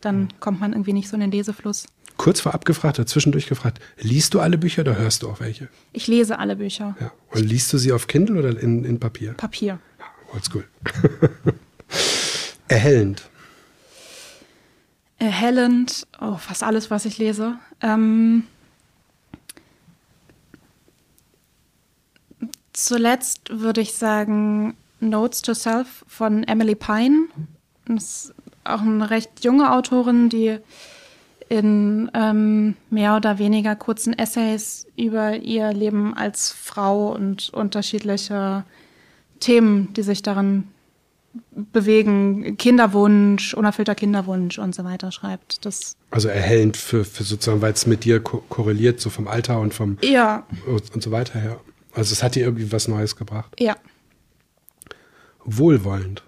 Dann 0.00 0.20
mhm. 0.20 0.28
kommt 0.38 0.60
man 0.60 0.72
irgendwie 0.72 0.92
nicht 0.92 1.08
so 1.08 1.16
in 1.16 1.22
den 1.22 1.32
Lesefluss 1.32 1.86
kurz 2.18 2.40
vorab 2.40 2.66
gefragt 2.66 2.98
oder 2.98 3.06
zwischendurch 3.06 3.46
gefragt, 3.46 3.80
liest 3.98 4.34
du 4.34 4.40
alle 4.40 4.58
Bücher 4.58 4.82
oder 4.82 4.98
hörst 4.98 5.22
du 5.22 5.30
auch 5.30 5.40
welche? 5.40 5.68
Ich 5.92 6.06
lese 6.06 6.38
alle 6.38 6.56
Bücher. 6.56 6.94
Ja. 7.00 7.12
Und 7.30 7.44
liest 7.44 7.72
du 7.72 7.78
sie 7.78 7.92
auf 7.92 8.06
Kindle 8.06 8.38
oder 8.38 8.60
in, 8.60 8.84
in 8.84 9.00
Papier? 9.00 9.32
Papier. 9.32 9.78
Ja, 9.98 10.34
oldschool. 10.34 10.64
Erhellend. 12.68 13.22
Erhellend, 15.18 16.06
oh, 16.20 16.36
fast 16.36 16.62
alles, 16.62 16.90
was 16.90 17.04
ich 17.04 17.18
lese. 17.18 17.56
Ähm, 17.80 18.44
zuletzt 22.72 23.50
würde 23.50 23.80
ich 23.80 23.94
sagen 23.94 24.76
Notes 25.00 25.42
to 25.42 25.54
Self 25.54 26.04
von 26.06 26.44
Emily 26.44 26.74
Pine. 26.74 27.26
Das 27.86 28.26
ist 28.26 28.34
auch 28.64 28.82
eine 28.82 29.10
recht 29.10 29.44
junge 29.44 29.72
Autorin, 29.72 30.28
die 30.28 30.58
in 31.48 32.10
ähm, 32.14 32.76
mehr 32.90 33.16
oder 33.16 33.38
weniger 33.38 33.74
kurzen 33.76 34.12
Essays 34.12 34.86
über 34.96 35.36
ihr 35.36 35.72
Leben 35.72 36.14
als 36.14 36.52
Frau 36.52 37.12
und 37.12 37.50
unterschiedliche 37.50 38.64
Themen, 39.40 39.92
die 39.94 40.02
sich 40.02 40.22
darin 40.22 40.68
bewegen, 41.50 42.56
Kinderwunsch, 42.56 43.54
unerfüllter 43.54 43.94
Kinderwunsch 43.94 44.58
und 44.58 44.74
so 44.74 44.84
weiter 44.84 45.12
schreibt. 45.12 45.64
Das 45.64 45.96
also 46.10 46.28
erhellend 46.28 46.76
für, 46.76 47.04
für 47.04 47.24
sozusagen, 47.24 47.60
weil 47.60 47.72
es 47.72 47.86
mit 47.86 48.04
dir 48.04 48.20
ko 48.20 48.42
korreliert, 48.48 49.00
so 49.00 49.10
vom 49.10 49.28
Alter 49.28 49.60
und 49.60 49.74
vom 49.74 49.98
ja. 50.02 50.46
und 50.66 51.02
so 51.02 51.10
weiter 51.10 51.38
her. 51.38 51.60
Also 51.92 52.12
es 52.12 52.22
hat 52.22 52.34
dir 52.34 52.44
irgendwie 52.44 52.70
was 52.72 52.88
Neues 52.88 53.16
gebracht. 53.16 53.54
Ja. 53.58 53.76
Wohlwollend. 55.44 56.22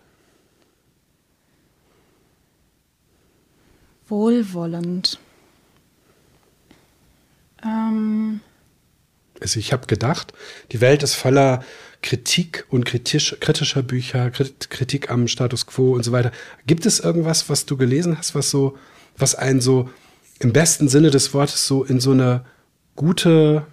Wohlwollend. 4.11 5.19
Ähm. 7.65 8.41
Also 9.41 9.59
ich 9.59 9.73
habe 9.73 9.87
gedacht, 9.87 10.35
die 10.73 10.83
Welt 10.83 11.03
ist 11.03 11.15
voller 11.15 11.65
Kritik 12.03 12.67
und 12.69 12.85
kritisch, 12.85 13.37
kritischer 13.41 13.83
Bücher, 13.83 14.31
Kritik 14.31 15.11
am 15.11 15.29
Status 15.29 15.67
quo 15.67 15.95
und 15.95 16.03
so 16.03 16.13
weiter. 16.13 16.31
Gibt 16.67 16.85
es 16.85 17.01
irgendwas, 17.01 17.49
was 17.49 17.65
du 17.65 17.77
gelesen 17.77 18.19
hast, 18.19 18.35
was 18.35 18.51
so, 18.51 18.77
was 19.17 19.35
einen 19.35 19.61
so 19.61 19.89
im 20.41 20.53
besten 20.53 20.89
Sinne 20.89 21.11
des 21.11 21.33
Wortes 21.33 21.67
so 21.67 21.85
in 21.85 22.01
so 22.01 22.11
eine 22.11 22.45
gute, 22.97 23.67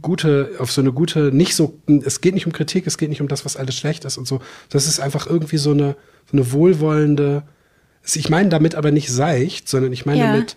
gute, 0.00 0.56
auf 0.58 0.72
so 0.72 0.80
eine 0.80 0.92
gute, 0.92 1.32
nicht 1.32 1.54
so, 1.54 1.78
es 2.04 2.20
geht 2.20 2.34
nicht 2.34 2.46
um 2.46 2.52
Kritik, 2.52 2.86
es 2.86 2.98
geht 2.98 3.10
nicht 3.10 3.20
um 3.20 3.28
das, 3.28 3.44
was 3.44 3.56
alles 3.56 3.76
schlecht 3.76 4.04
ist 4.04 4.18
und 4.18 4.26
so. 4.26 4.40
Das 4.70 4.86
ist 4.86 5.00
einfach 5.00 5.26
irgendwie 5.26 5.58
so 5.58 5.72
eine, 5.72 5.96
so 6.30 6.36
eine 6.36 6.52
wohlwollende, 6.52 7.42
ich 8.04 8.28
meine 8.30 8.48
damit 8.48 8.74
aber 8.74 8.90
nicht 8.90 9.08
seicht, 9.10 9.68
sondern 9.68 9.92
ich 9.92 10.06
meine 10.06 10.20
Ja. 10.20 10.32
damit 10.32 10.56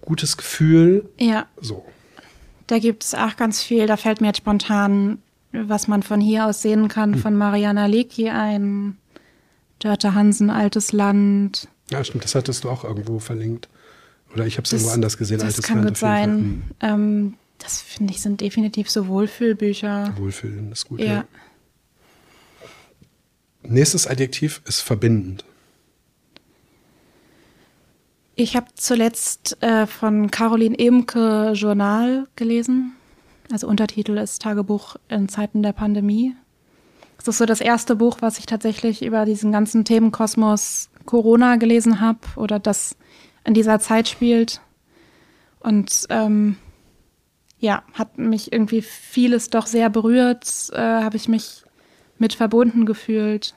gutes 0.00 0.36
Gefühl. 0.36 1.08
Ja, 1.18 1.46
So. 1.60 1.84
da 2.66 2.78
gibt 2.78 3.04
es 3.04 3.14
auch 3.14 3.36
ganz 3.36 3.62
viel. 3.62 3.86
Da 3.86 3.96
fällt 3.96 4.20
mir 4.20 4.28
jetzt 4.28 4.38
spontan, 4.38 5.18
was 5.52 5.86
man 5.88 6.02
von 6.02 6.20
hier 6.20 6.46
aus 6.46 6.62
sehen 6.62 6.88
kann, 6.88 7.14
von 7.14 7.36
Mariana 7.36 7.86
Lecki 7.86 8.30
ein. 8.30 8.96
Dörte 9.78 10.14
Hansen, 10.14 10.48
Altes 10.50 10.92
Land. 10.92 11.68
Ja, 11.90 12.02
stimmt, 12.04 12.24
das 12.24 12.34
hattest 12.34 12.64
du 12.64 12.70
auch 12.70 12.84
irgendwo 12.84 13.18
verlinkt. 13.18 13.68
Oder 14.32 14.46
ich 14.46 14.56
habe 14.56 14.64
es 14.64 14.72
irgendwo 14.72 14.90
anders 14.90 15.18
gesehen. 15.18 15.38
Das 15.38 15.46
Altes 15.48 15.64
kann 15.64 15.78
Land 15.78 15.88
gut 15.90 15.96
sein. 15.98 16.62
Ähm, 16.80 17.34
das 17.58 17.80
finde 17.82 18.12
ich 18.12 18.20
sind 18.22 18.40
definitiv 18.40 18.90
so 18.90 19.06
Wohlfühlbücher. 19.08 20.06
Hm. 20.08 20.16
Wohlfühlen 20.18 20.72
ist 20.72 20.88
gut. 20.88 21.00
Ja. 21.00 21.06
Ja. 21.06 21.24
Nächstes 23.64 24.06
Adjektiv 24.06 24.62
ist 24.66 24.80
verbindend. 24.80 25.44
Ich 28.34 28.56
habe 28.56 28.66
zuletzt 28.74 29.62
äh, 29.62 29.86
von 29.86 30.30
Caroline 30.30 30.78
Emke 30.78 31.52
Journal 31.54 32.26
gelesen. 32.34 32.92
Also 33.52 33.68
Untertitel 33.68 34.16
ist 34.16 34.40
Tagebuch 34.40 34.96
in 35.08 35.28
Zeiten 35.28 35.62
der 35.62 35.72
Pandemie. 35.72 36.34
Das 37.18 37.28
ist 37.28 37.38
so 37.38 37.44
das 37.44 37.60
erste 37.60 37.94
Buch, 37.94 38.18
was 38.20 38.38
ich 38.38 38.46
tatsächlich 38.46 39.04
über 39.04 39.26
diesen 39.26 39.52
ganzen 39.52 39.84
Themenkosmos 39.84 40.88
Corona 41.04 41.56
gelesen 41.56 42.00
habe 42.00 42.20
oder 42.36 42.58
das 42.58 42.96
in 43.44 43.54
dieser 43.54 43.80
Zeit 43.80 44.08
spielt. 44.08 44.60
Und 45.60 46.06
ähm, 46.08 46.56
ja, 47.58 47.82
hat 47.92 48.18
mich 48.18 48.52
irgendwie 48.52 48.82
vieles 48.82 49.50
doch 49.50 49.66
sehr 49.66 49.90
berührt, 49.90 50.70
äh, 50.72 50.78
habe 50.78 51.16
ich 51.16 51.28
mich 51.28 51.62
mit 52.18 52.32
verbunden 52.32 52.86
gefühlt, 52.86 53.54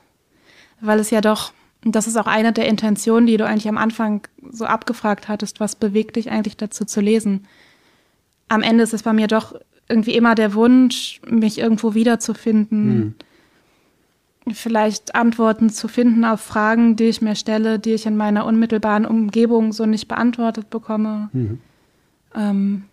weil 0.82 1.00
es 1.00 1.10
ja 1.10 1.22
doch, 1.22 1.54
und 1.86 1.96
das 1.96 2.08
ist 2.08 2.18
auch 2.18 2.26
eine 2.26 2.52
der 2.52 2.68
Intentionen, 2.68 3.28
die 3.28 3.38
du 3.38 3.46
eigentlich 3.46 3.70
am 3.70 3.78
Anfang 3.78 4.28
so 4.50 4.66
abgefragt 4.66 5.28
hattest, 5.28 5.60
was 5.60 5.76
bewegt 5.76 6.16
dich 6.16 6.32
eigentlich 6.32 6.58
dazu 6.58 6.84
zu 6.84 7.00
lesen? 7.00 7.46
Am 8.50 8.64
Ende 8.64 8.84
ist 8.84 8.94
es 8.94 9.04
bei 9.04 9.14
mir 9.14 9.28
doch 9.28 9.56
irgendwie 9.88 10.16
immer 10.16 10.34
der 10.34 10.56
Wunsch, 10.56 11.22
mich 11.30 11.60
irgendwo 11.60 11.94
wiederzufinden, 11.94 13.16
vielleicht 14.52 15.14
Antworten 15.14 15.70
zu 15.70 15.88
finden 15.88 16.26
auf 16.26 16.42
Fragen, 16.42 16.96
die 16.96 17.06
ich 17.06 17.22
mir 17.22 17.36
stelle, 17.36 17.78
die 17.78 17.94
ich 17.94 18.08
in 18.08 18.18
meiner 18.18 18.46
unmittelbaren 18.46 19.06
Umgebung 19.06 19.72
so 19.72 19.86
nicht 19.86 20.08
beantwortet 20.08 20.72
bekomme. 20.72 21.30
Ähm, 22.36 22.86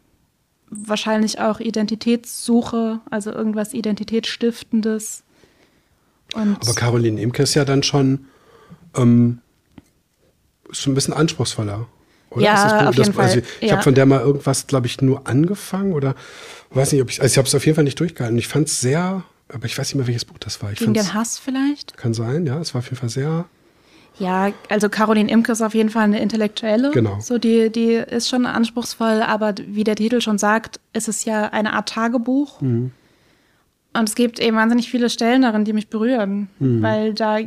wahrscheinlich 0.69 1.41
auch 1.41 1.61
Identitätssuche, 1.61 3.01
also 3.11 3.33
irgendwas 3.33 3.73
Identitätsstiftendes. 3.73 5.25
Und 6.35 6.57
Aber 6.63 6.75
Caroline 6.75 7.21
Imke 7.21 7.43
ist 7.43 7.55
ja 7.55 7.65
dann 7.65 7.83
schon, 7.83 8.27
ähm, 8.97 9.41
ist 10.71 10.83
schon 10.83 10.93
ein 10.93 10.95
bisschen 10.95 11.15
anspruchsvoller. 11.15 11.87
Oder? 12.31 12.43
Ja, 12.43 12.55
Ist 12.55 12.65
das, 12.65 12.73
auf 12.73 12.97
jeden 12.97 13.19
also 13.19 13.41
Fall, 13.41 13.43
Ich 13.61 13.69
ja. 13.69 13.73
habe 13.75 13.83
von 13.83 13.95
der 13.95 14.07
mal 14.07 14.21
irgendwas, 14.21 14.67
glaube 14.67 14.87
ich, 14.87 15.01
nur 15.01 15.27
angefangen 15.27 15.93
oder 15.93 16.15
weiß 16.71 16.93
nicht, 16.93 17.03
ob 17.03 17.11
ich, 17.11 17.21
also 17.21 17.33
ich 17.33 17.39
habe 17.39 17.47
es 17.47 17.55
auf 17.55 17.65
jeden 17.67 17.77
Fall 17.77 17.85
nicht 17.85 18.01
durchgehalten. 18.01 18.39
Ich 18.39 18.49
fand 18.49 18.69
es 18.69 18.81
sehr, 18.81 19.23
aber 19.53 19.67
ich 19.67 19.77
weiß 19.77 19.89
nicht 19.89 19.97
mehr, 19.97 20.07
welches 20.07 20.25
Buch 20.25 20.39
das 20.39 20.63
war. 20.63 20.73
Ich 20.73 20.79
gegen 20.79 20.95
den 20.95 21.13
Hass 21.13 21.39
vielleicht? 21.39 21.97
Kann 21.97 22.15
sein, 22.15 22.47
ja. 22.47 22.59
Es 22.59 22.75
war 22.75 22.79
auf 22.79 22.87
jeden 22.87 22.97
Fall 22.97 23.11
sehr. 23.11 23.45
Ja, 24.19 24.53
also 24.69 24.89
Caroline 24.89 25.31
Imke 25.31 25.53
ist 25.53 25.63
auf 25.63 25.75
jeden 25.75 25.89
Fall 25.89 26.05
eine 26.05 26.21
Intellektuelle. 26.21 26.91
Genau. 26.91 27.19
So, 27.21 27.39
die, 27.39 27.71
die 27.71 27.93
ist 27.95 28.29
schon 28.29 28.47
anspruchsvoll, 28.47 29.23
aber 29.23 29.55
wie 29.67 29.85
der 29.85 29.97
Titel 29.97 30.21
schon 30.21 30.39
sagt, 30.39 30.81
ist 30.93 31.09
es 31.09 31.25
ja 31.25 31.49
eine 31.49 31.73
Art 31.73 31.89
Tagebuch. 31.89 32.61
Und 32.61 32.93
es 33.95 34.15
gibt 34.15 34.39
eben 34.39 34.57
wahnsinnig 34.57 34.91
viele 34.91 35.11
Stellen 35.11 35.43
darin, 35.43 35.65
die 35.65 35.73
mich 35.73 35.89
berühren, 35.89 36.49
weil 36.59 37.15
da, 37.15 37.39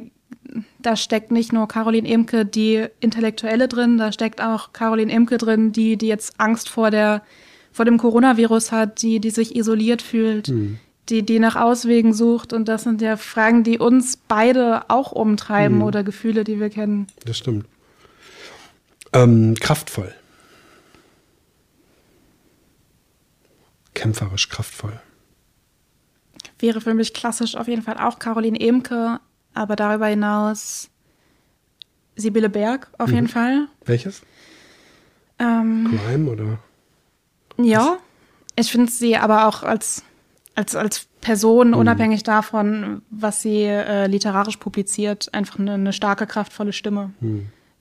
da 0.86 0.95
steckt 0.95 1.32
nicht 1.32 1.52
nur 1.52 1.67
Caroline 1.67 2.08
Imke 2.08 2.45
die 2.45 2.86
Intellektuelle 3.00 3.67
drin, 3.67 3.98
da 3.98 4.12
steckt 4.12 4.41
auch 4.41 4.74
Caroline 4.74 5.12
Imke 5.12 5.38
drin, 5.38 5.71
die, 5.71 5.98
die 5.98 6.08
jetzt 6.08 6.39
Angst 6.39 6.69
vor 6.69 6.91
der, 6.91 7.24
vor 7.71 7.86
dem 7.86 7.98
Coronavirus 7.98 8.71
hat, 8.71 9.02
die, 9.02 9.19
die 9.19 9.32
sich 9.32 9.56
isoliert 9.56 10.02
fühlt, 10.02 10.52
die, 11.10 11.24
die 11.24 11.39
nach 11.39 11.56
Auswegen 11.56 12.13
sucht. 12.13 12.54
Und 12.54 12.67
das 12.67 12.84
sind 12.84 13.02
ja 13.02 13.17
Fragen, 13.17 13.63
die 13.63 13.80
uns 13.80 14.17
beide 14.17 14.89
auch 14.89 15.12
umtreiben 15.12 15.82
oder 15.82 16.04
Gefühle, 16.04 16.43
die 16.43 16.60
wir 16.60 16.69
kennen. 16.69 17.08
Das 17.26 17.38
stimmt. 17.38 17.65
Ähm, 19.13 19.56
kraftvoll. 19.60 20.13
Kämpferisch, 23.93 24.50
kraftvoll. 24.50 25.00
Wäre 26.60 26.82
für 26.82 26.93
mich 26.93 27.13
klassisch 27.13 27.56
auf 27.56 27.67
jeden 27.67 27.82
Fall 27.82 27.98
auch 27.98 28.19
Caroline 28.19 28.60
Emke, 28.60 29.19
aber 29.56 29.76
darüber 29.76 30.08
hinaus 30.08 30.89
Sibylle 32.15 32.50
Berg 32.50 32.89
auf 32.98 33.12
jeden 33.12 33.28
Fall. 33.28 33.68
Welches? 33.84 34.22
Ähm, 35.39 36.00
Crime 36.06 36.30
oder? 36.30 36.60
ja, 37.58 37.98
ich 38.56 38.72
finde 38.72 38.91
sie 38.91 39.18
aber 39.18 39.48
auch 39.48 39.63
als, 39.63 40.04
als, 40.56 40.76
als 40.76 41.08
Person, 41.20 41.74
unabhängig 41.74 42.24
davon, 42.24 43.02
was 43.10 43.41
sie 43.41 43.63
äh, 43.63 44.08
literarisch 44.08 44.58
publiziert, 44.58 45.34
einfach 45.34 45.60
eine, 45.60 45.74
eine 45.74 45.94
starke, 45.94 46.28
kraftvolle 46.28 46.72
Stimme, 46.72 47.12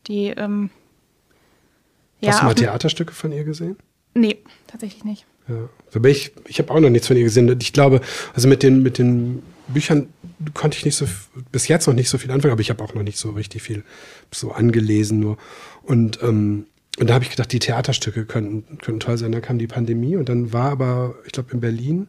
die 0.08 0.28
ähm, 0.28 0.70
Hast 2.26 2.40
du 2.40 2.44
mal 2.46 2.54
Theaterstücke 2.54 3.12
von 3.12 3.32
ihr 3.32 3.44
gesehen? 3.44 3.76
Nee, 4.14 4.38
tatsächlich 4.66 5.04
nicht. 5.04 5.26
Ja. 5.48 5.68
Aber 5.94 6.08
ich, 6.08 6.32
ich 6.48 6.58
habe 6.58 6.72
auch 6.72 6.80
noch 6.80 6.90
nichts 6.90 7.06
von 7.06 7.16
ihr 7.16 7.24
gesehen. 7.24 7.54
Ich 7.60 7.72
glaube, 7.72 8.00
also 8.34 8.48
mit 8.48 8.62
den, 8.62 8.82
mit 8.82 8.98
den 8.98 9.42
Büchern 9.68 10.08
konnte 10.52 10.76
ich 10.76 10.84
nicht 10.84 10.96
so, 10.96 11.06
bis 11.52 11.68
jetzt 11.68 11.86
noch 11.86 11.94
nicht 11.94 12.08
so 12.08 12.18
viel 12.18 12.30
anfangen, 12.30 12.52
aber 12.52 12.60
ich 12.60 12.70
habe 12.70 12.82
auch 12.82 12.94
noch 12.94 13.02
nicht 13.02 13.18
so 13.18 13.30
richtig 13.30 13.62
viel 13.62 13.84
so 14.32 14.52
angelesen 14.52 15.20
nur. 15.20 15.38
Und, 15.82 16.22
ähm, 16.22 16.66
und 16.98 17.10
da 17.10 17.14
habe 17.14 17.24
ich 17.24 17.30
gedacht, 17.30 17.52
die 17.52 17.58
Theaterstücke 17.58 18.24
könnten, 18.24 18.78
könnten 18.78 19.00
toll 19.00 19.18
sein. 19.18 19.32
Dann 19.32 19.42
kam 19.42 19.58
die 19.58 19.66
Pandemie 19.66 20.16
und 20.16 20.28
dann 20.28 20.52
war 20.52 20.70
aber, 20.70 21.14
ich 21.24 21.32
glaube, 21.32 21.52
in 21.52 21.60
Berlin 21.60 22.08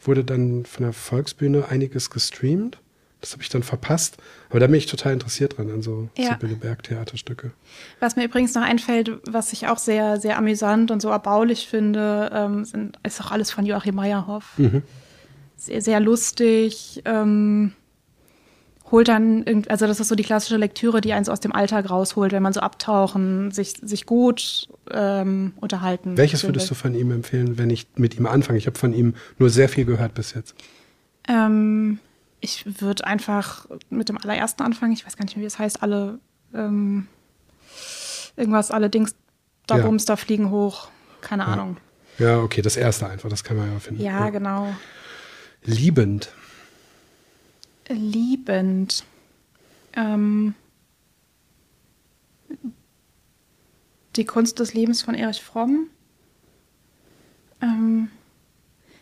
wurde 0.00 0.24
dann 0.24 0.64
von 0.66 0.84
der 0.84 0.92
Volksbühne 0.92 1.68
einiges 1.68 2.10
gestreamt. 2.10 2.78
Das 3.20 3.32
habe 3.32 3.42
ich 3.42 3.48
dann 3.48 3.62
verpasst. 3.62 4.18
Aber 4.50 4.60
da 4.60 4.66
bin 4.66 4.76
ich 4.76 4.84
total 4.84 5.14
interessiert 5.14 5.56
dran, 5.56 5.70
an 5.70 5.80
so 5.80 6.10
Ja. 6.16 6.32
Sibylle 6.32 6.56
Berg 6.56 6.82
Theaterstücke. 6.82 7.52
Was 7.98 8.16
mir 8.16 8.24
übrigens 8.24 8.54
noch 8.54 8.62
einfällt, 8.62 9.12
was 9.26 9.54
ich 9.54 9.66
auch 9.66 9.78
sehr, 9.78 10.20
sehr 10.20 10.36
amüsant 10.36 10.90
und 10.90 11.00
so 11.00 11.08
erbaulich 11.08 11.66
finde, 11.66 12.30
ähm, 12.34 12.66
sind, 12.66 12.98
ist 13.02 13.20
auch 13.22 13.30
alles 13.30 13.50
von 13.50 13.64
Joachim 13.64 13.94
Meyerhoff. 13.94 14.44
Sehr, 15.64 15.80
sehr 15.80 16.00
lustig. 16.00 17.00
Ähm, 17.04 17.72
holt 18.90 19.08
dann, 19.08 19.64
also 19.68 19.86
das 19.86 19.98
ist 19.98 20.08
so 20.08 20.14
die 20.14 20.22
klassische 20.22 20.58
Lektüre, 20.58 21.00
die 21.00 21.14
einen 21.14 21.24
so 21.24 21.32
aus 21.32 21.40
dem 21.40 21.52
Alltag 21.52 21.88
rausholt, 21.88 22.32
wenn 22.32 22.42
man 22.42 22.52
so 22.52 22.60
abtauchen, 22.60 23.50
sich, 23.50 23.74
sich 23.82 24.04
gut 24.04 24.68
ähm, 24.90 25.54
unterhalten. 25.60 26.18
Welches 26.18 26.42
will. 26.42 26.50
würdest 26.50 26.70
du 26.70 26.74
von 26.74 26.94
ihm 26.94 27.10
empfehlen, 27.10 27.56
wenn 27.56 27.70
ich 27.70 27.86
mit 27.96 28.16
ihm 28.18 28.26
anfange? 28.26 28.58
Ich 28.58 28.66
habe 28.66 28.78
von 28.78 28.92
ihm 28.92 29.14
nur 29.38 29.48
sehr 29.48 29.70
viel 29.70 29.86
gehört 29.86 30.12
bis 30.12 30.34
jetzt. 30.34 30.54
Ähm, 31.28 31.98
ich 32.40 32.80
würde 32.82 33.06
einfach 33.06 33.66
mit 33.88 34.10
dem 34.10 34.18
allerersten 34.18 34.62
anfangen. 34.62 34.92
Ich 34.92 35.06
weiß 35.06 35.16
gar 35.16 35.24
nicht 35.24 35.34
mehr, 35.36 35.42
wie 35.42 35.46
es 35.46 35.58
heißt. 35.58 35.82
Alle 35.82 36.18
ähm, 36.52 37.08
irgendwas, 38.36 38.70
alle 38.70 38.90
Dings, 38.90 39.14
da 39.66 39.78
Ja. 39.78 39.86
Bums, 39.86 40.04
da 40.04 40.16
fliegen 40.16 40.50
hoch. 40.50 40.88
Keine 41.22 41.46
Ahnung. 41.46 41.78
Ja, 42.18 42.38
okay, 42.38 42.60
das 42.60 42.76
erste 42.76 43.08
einfach, 43.08 43.30
das 43.30 43.42
kann 43.42 43.56
man 43.56 43.72
ja 43.72 43.78
finden. 43.80 44.02
Ja, 44.02 44.28
genau. 44.30 44.74
Liebend. 45.64 46.32
Liebend. 47.88 49.04
Ähm, 49.94 50.54
die 54.16 54.24
Kunst 54.24 54.58
des 54.58 54.74
Lebens 54.74 55.02
von 55.02 55.14
Erich 55.14 55.42
Fromm. 55.42 55.88
Ähm, 57.60 58.10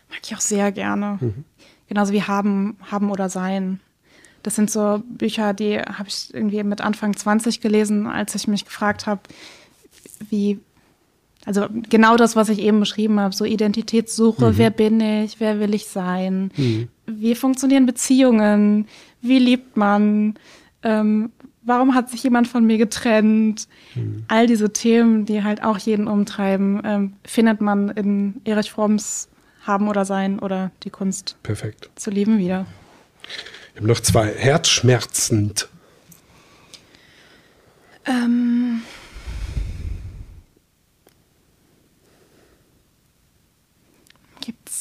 mag 0.09 0.19
ich 0.23 0.35
auch 0.35 0.41
sehr 0.41 0.71
gerne. 0.71 1.17
Mhm. 1.19 1.43
Genauso 1.87 2.13
wie 2.13 2.23
Haben, 2.23 2.77
Haben 2.89 3.11
oder 3.11 3.29
Sein. 3.29 3.79
Das 4.41 4.55
sind 4.55 4.69
so 4.69 5.01
Bücher, 5.05 5.53
die 5.53 5.79
habe 5.79 6.09
ich 6.09 6.33
irgendwie 6.33 6.63
mit 6.63 6.81
Anfang 6.81 7.15
20 7.15 7.61
gelesen, 7.61 8.07
als 8.07 8.35
ich 8.35 8.47
mich 8.47 8.65
gefragt 8.65 9.05
habe, 9.05 9.21
wie, 10.29 10.59
also 11.45 11.67
genau 11.89 12.15
das, 12.15 12.35
was 12.35 12.49
ich 12.49 12.59
eben 12.59 12.79
beschrieben 12.79 13.19
habe, 13.19 13.35
so 13.35 13.43
Identitätssuche, 13.45 14.51
Mhm. 14.51 14.57
wer 14.57 14.69
bin 14.69 14.99
ich, 15.01 15.39
wer 15.39 15.59
will 15.59 15.73
ich 15.73 15.87
sein, 15.87 16.51
Mhm. 16.55 16.87
wie 17.05 17.35
funktionieren 17.35 17.85
Beziehungen, 17.85 18.87
wie 19.21 19.39
liebt 19.39 19.75
man, 19.77 20.35
ähm, 20.83 21.31
warum 21.63 21.95
hat 21.95 22.09
sich 22.09 22.23
jemand 22.23 22.47
von 22.47 22.65
mir 22.65 22.77
getrennt, 22.77 23.67
Mhm. 23.95 24.23
all 24.27 24.47
diese 24.47 24.71
Themen, 24.71 25.25
die 25.25 25.43
halt 25.43 25.63
auch 25.63 25.77
jeden 25.77 26.07
umtreiben, 26.07 26.81
ähm, 26.85 27.13
findet 27.25 27.59
man 27.61 27.89
in 27.89 28.41
Erich 28.45 28.71
Fromms 28.71 29.27
Haben 29.65 29.87
oder 29.87 30.03
Sein 30.05 30.39
oder 30.39 30.71
die 30.83 30.89
Kunst 30.89 31.37
Perfekt. 31.43 31.89
zu 31.95 32.09
lieben 32.09 32.37
wieder. 32.37 32.65
Wir 33.73 33.81
haben 33.81 33.87
noch 33.87 34.01
zwei. 34.01 34.27
Herzschmerzend. 34.27 35.67
Ähm, 38.05 38.81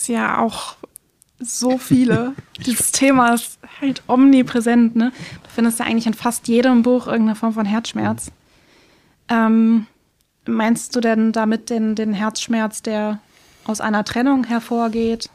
ja 0.09 0.39
auch 0.39 0.77
so 1.39 1.79
viele. 1.79 2.35
Dieses 2.67 2.93
Thema 2.93 3.35
ist 3.35 3.59
halt 3.81 4.03
omnipräsent, 4.07 4.97
ne? 4.97 5.13
Du 5.43 5.51
findest 5.55 5.79
ja 5.79 5.87
eigentlich 5.87 6.07
in 6.07 6.15
fast 6.15 6.49
jedem 6.49 6.83
Buch 6.83 7.07
irgendeine 7.07 7.37
Form 7.37 7.53
von 7.53 7.67
Herzschmerz. 7.67 8.31
Ähm, 9.29 9.87
meinst 10.47 10.95
du 10.97 11.01
denn 11.01 11.33
damit 11.33 11.71
den, 11.71 11.95
den 11.95 12.13
Herzschmerz, 12.13 12.83
der 12.83 13.21
aus 13.65 13.81
einer 13.81 14.05
Trennung 14.05 14.45
hervorgeht? 14.45 15.31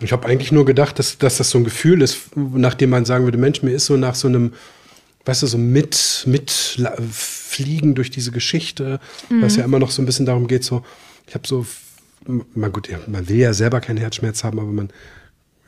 Ich 0.00 0.12
habe 0.12 0.26
eigentlich 0.26 0.52
nur 0.52 0.64
gedacht, 0.64 0.98
dass, 0.98 1.18
dass 1.18 1.36
das 1.36 1.50
so 1.50 1.58
ein 1.58 1.64
Gefühl 1.64 2.02
ist, 2.02 2.36
nachdem 2.36 2.90
man 2.90 3.04
sagen 3.04 3.24
würde, 3.24 3.38
Mensch, 3.38 3.62
mir 3.62 3.72
ist 3.72 3.86
so 3.86 3.96
nach 3.96 4.14
so 4.14 4.28
einem, 4.28 4.52
weißt 5.24 5.42
du, 5.42 5.46
so 5.46 5.58
mit, 5.58 6.24
mit 6.26 6.50
Fliegen 7.12 7.94
durch 7.94 8.10
diese 8.10 8.32
Geschichte, 8.32 8.98
was 9.28 9.56
ja 9.56 9.64
immer 9.64 9.78
noch 9.78 9.90
so 9.90 10.02
ein 10.02 10.06
bisschen 10.06 10.26
darum 10.26 10.48
geht, 10.48 10.64
so, 10.64 10.84
ich 11.28 11.34
habe 11.34 11.46
so, 11.46 11.64
mal 12.54 12.70
gut, 12.70 12.88
ja, 12.88 12.98
man 13.06 13.28
will 13.28 13.36
ja 13.36 13.52
selber 13.52 13.80
keinen 13.80 13.98
Herzschmerz 13.98 14.44
haben, 14.44 14.58
aber 14.58 14.70
man, 14.70 14.90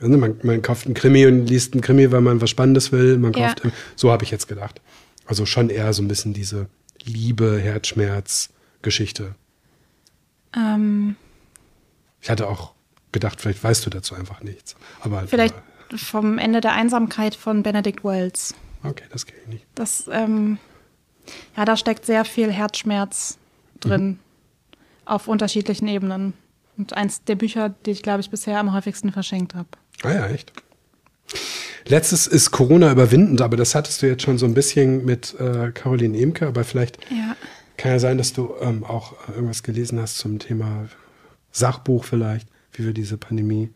also 0.01 0.17
man, 0.19 0.37
man 0.43 0.63
kauft 0.63 0.87
einen 0.87 0.95
Krimi 0.95 1.27
und 1.27 1.47
liest 1.47 1.73
einen 1.75 1.81
Krimi, 1.83 2.11
weil 2.13 2.21
man 2.21 2.41
was 2.41 2.51
Spannendes 2.51 2.93
will, 2.93 3.19
man 3.19 3.33
Ja. 3.33 3.55
kauft, 3.55 3.63
so 3.97 4.11
habe 4.13 4.25
ich 4.25 4.31
jetzt 4.31 4.49
gedacht. 4.49 4.81
Also 5.27 5.47
schon 5.47 5.71
eher 5.71 5.93
so 5.93 6.03
ein 6.03 6.09
bisschen 6.09 6.35
diese 6.35 6.69
Liebe, 7.05 7.59
Herzschmerz, 7.59 8.51
Geschichte. 8.83 9.35
Ähm, 10.57 11.17
Ich 12.21 12.31
hatte 12.31 12.49
auch 12.49 12.73
gedacht, 13.13 13.41
vielleicht 13.41 13.63
weißt 13.63 13.85
du 13.87 13.91
dazu 13.91 14.15
einfach 14.15 14.43
nichts. 14.43 14.77
Aber 15.01 15.27
vielleicht 15.27 15.55
vom 15.95 16.39
Ende 16.39 16.61
der 16.61 16.73
Einsamkeit 16.73 17.35
von 17.35 17.63
Benedict 17.63 18.03
Wells. 18.05 18.55
Okay, 18.83 19.05
das 19.11 19.27
kenne 19.27 19.39
ich 19.43 19.49
nicht. 19.49 19.67
Das, 19.75 20.09
ähm, 20.11 20.59
ja, 21.57 21.65
da 21.65 21.77
steckt 21.77 22.05
sehr 22.07 22.25
viel 22.25 22.51
Herzschmerz 22.51 23.39
drin. 23.81 24.19
Auf 25.07 25.29
unterschiedlichen 25.29 25.87
Ebenen. 25.89 26.33
Und 26.77 26.93
eins 26.95 27.23
der 27.25 27.37
Bücher, 27.37 27.69
die 27.87 27.91
ich, 27.93 28.03
glaube 28.03 28.21
ich, 28.21 28.31
bisher 28.31 28.59
am 28.59 28.73
häufigsten 28.73 29.13
verschenkt 29.13 29.55
habe. 29.55 29.69
Ah 30.03 30.13
ja, 30.13 30.27
echt. 30.29 30.53
Letztes 31.87 32.27
ist 32.27 32.51
Corona 32.51 32.91
überwindend, 32.91 33.41
aber 33.43 33.57
das 33.57 33.75
hattest 33.75 34.03
du 34.03 34.07
jetzt 34.07 34.23
schon 34.23 34.39
so 34.39 34.47
ein 34.47 34.55
bisschen 34.55 35.05
mit 35.05 35.39
äh, 35.39 35.71
Caroline 35.73 36.19
Emke, 36.19 36.47
aber 36.47 36.65
vielleicht 36.65 36.99
Ja. 37.11 37.37
kann 37.77 37.93
ja 37.93 37.99
sein, 37.99 38.19
dass 38.19 38.33
du 38.33 38.55
ähm, 38.61 38.85
auch 38.85 39.13
äh, 39.29 39.33
irgendwas 39.33 39.63
gelesen 39.63 40.01
hast 40.01 40.19
zum 40.19 40.39
Thema 40.39 40.87
Sachbuch 41.53 42.05
vielleicht, 42.05 42.49
wie 42.73 42.85
wir 42.87 42.93
diese 42.95 43.17
Pandemie 43.19 43.71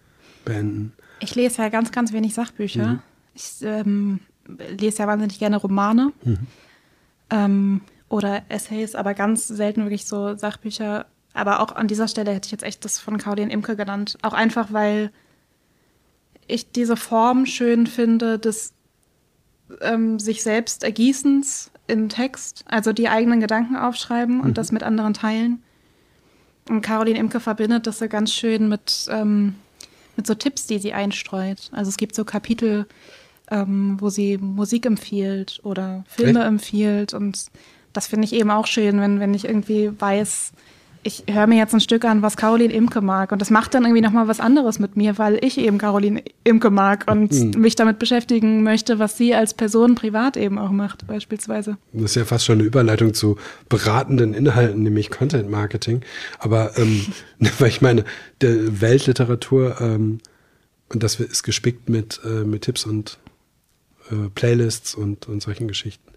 beenden. 0.44 0.92
Ich 1.20 1.34
lese 1.34 1.62
ja 1.62 1.68
ganz, 1.68 1.92
ganz 1.92 2.12
wenig 2.12 2.34
Sachbücher. 2.34 3.02
Ich 3.34 3.52
ähm, 3.62 4.20
lese 4.46 4.98
ja 5.00 5.06
wahnsinnig 5.06 5.38
gerne 5.38 5.56
Romane 5.58 6.12
ähm, 7.30 7.80
oder 8.08 8.42
Essays, 8.48 8.94
aber 8.94 9.14
ganz 9.14 9.46
selten 9.48 9.82
wirklich 9.82 10.06
so 10.06 10.36
Sachbücher. 10.36 11.06
Aber 11.38 11.60
auch 11.60 11.74
an 11.74 11.86
dieser 11.86 12.08
Stelle 12.08 12.32
hätte 12.32 12.46
ich 12.46 12.52
jetzt 12.52 12.64
echt 12.64 12.84
das 12.84 12.98
von 12.98 13.18
Caroline 13.18 13.52
Imke 13.52 13.76
genannt. 13.76 14.18
Auch 14.22 14.32
einfach, 14.32 14.72
weil 14.72 15.12
ich 16.46 16.72
diese 16.72 16.96
Form 16.96 17.46
schön 17.46 17.86
finde 17.86 18.38
des 18.38 18.72
ähm, 19.82 20.18
sich 20.18 20.42
selbst 20.42 20.82
Ergießens 20.82 21.70
in 21.86 22.08
Text, 22.08 22.64
also 22.66 22.92
die 22.92 23.08
eigenen 23.08 23.40
Gedanken 23.40 23.76
aufschreiben 23.76 24.40
und 24.40 24.58
das 24.58 24.72
mit 24.72 24.82
anderen 24.82 25.14
teilen. 25.14 25.62
Und 26.68 26.82
Caroline 26.82 27.18
Imke 27.18 27.40
verbindet 27.40 27.86
das 27.86 27.98
so 27.98 28.08
ganz 28.08 28.32
schön 28.32 28.68
mit, 28.68 29.06
ähm, 29.10 29.54
mit 30.16 30.26
so 30.26 30.34
Tipps, 30.34 30.66
die 30.66 30.78
sie 30.78 30.92
einstreut. 30.92 31.70
Also 31.72 31.88
es 31.88 31.96
gibt 31.96 32.14
so 32.14 32.24
Kapitel, 32.24 32.86
ähm, 33.50 33.96
wo 34.00 34.10
sie 34.10 34.38
Musik 34.38 34.84
empfiehlt 34.86 35.60
oder 35.62 36.04
Filme 36.08 36.40
Echt? 36.40 36.48
empfiehlt. 36.48 37.14
Und 37.14 37.46
das 37.92 38.06
finde 38.06 38.26
ich 38.26 38.34
eben 38.34 38.50
auch 38.50 38.66
schön, 38.66 39.00
wenn, 39.00 39.20
wenn 39.20 39.32
ich 39.32 39.46
irgendwie 39.46 39.90
weiß, 39.98 40.52
ich 41.02 41.24
höre 41.28 41.46
mir 41.46 41.56
jetzt 41.56 41.74
ein 41.74 41.80
Stück 41.80 42.04
an, 42.04 42.22
was 42.22 42.36
Caroline 42.36 42.72
Imke 42.72 43.00
mag. 43.00 43.32
Und 43.32 43.40
das 43.40 43.50
macht 43.50 43.74
dann 43.74 43.84
irgendwie 43.84 44.02
nochmal 44.02 44.28
was 44.28 44.40
anderes 44.40 44.78
mit 44.78 44.96
mir, 44.96 45.18
weil 45.18 45.42
ich 45.44 45.58
eben 45.58 45.78
Caroline 45.78 46.22
Imke 46.44 46.70
mag 46.70 47.10
und 47.10 47.32
Mhm. 47.32 47.60
mich 47.60 47.76
damit 47.76 47.98
beschäftigen 47.98 48.62
möchte, 48.62 48.98
was 48.98 49.16
sie 49.16 49.34
als 49.34 49.54
Person 49.54 49.94
privat 49.94 50.36
eben 50.36 50.58
auch 50.58 50.70
macht, 50.70 51.06
beispielsweise. 51.06 51.76
Das 51.92 52.10
ist 52.10 52.14
ja 52.16 52.24
fast 52.24 52.44
schon 52.44 52.58
eine 52.58 52.64
Überleitung 52.66 53.14
zu 53.14 53.36
beratenden 53.68 54.34
Inhalten, 54.34 54.82
nämlich 54.82 55.10
Content 55.10 55.50
Marketing. 55.50 56.02
Aber 56.38 56.76
ähm, 56.78 57.06
weil 57.58 57.68
ich 57.68 57.80
meine, 57.80 58.04
der 58.40 58.80
Weltliteratur 58.80 59.80
ähm, 59.80 60.18
und 60.90 61.02
das 61.02 61.20
ist 61.20 61.42
gespickt 61.42 61.88
mit, 61.90 62.20
äh, 62.24 62.44
mit 62.44 62.62
Tipps 62.62 62.86
und 62.86 63.18
äh, 64.10 64.28
Playlists 64.34 64.94
und, 64.94 65.28
und 65.28 65.42
solchen 65.42 65.68
Geschichten. 65.68 66.12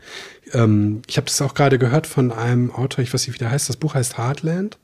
Ähm, 0.53 1.01
ich 1.07 1.17
habe 1.17 1.25
das 1.25 1.41
auch 1.41 1.53
gerade 1.53 1.77
gehört 1.79 2.07
von 2.07 2.31
einem 2.31 2.71
Autor, 2.71 3.03
ich 3.03 3.13
weiß 3.13 3.27
nicht, 3.27 3.35
wie 3.35 3.39
der 3.39 3.51
heißt. 3.51 3.69
Das 3.69 3.77
Buch 3.77 3.93
heißt 3.93 4.17
Heartland. 4.17 4.77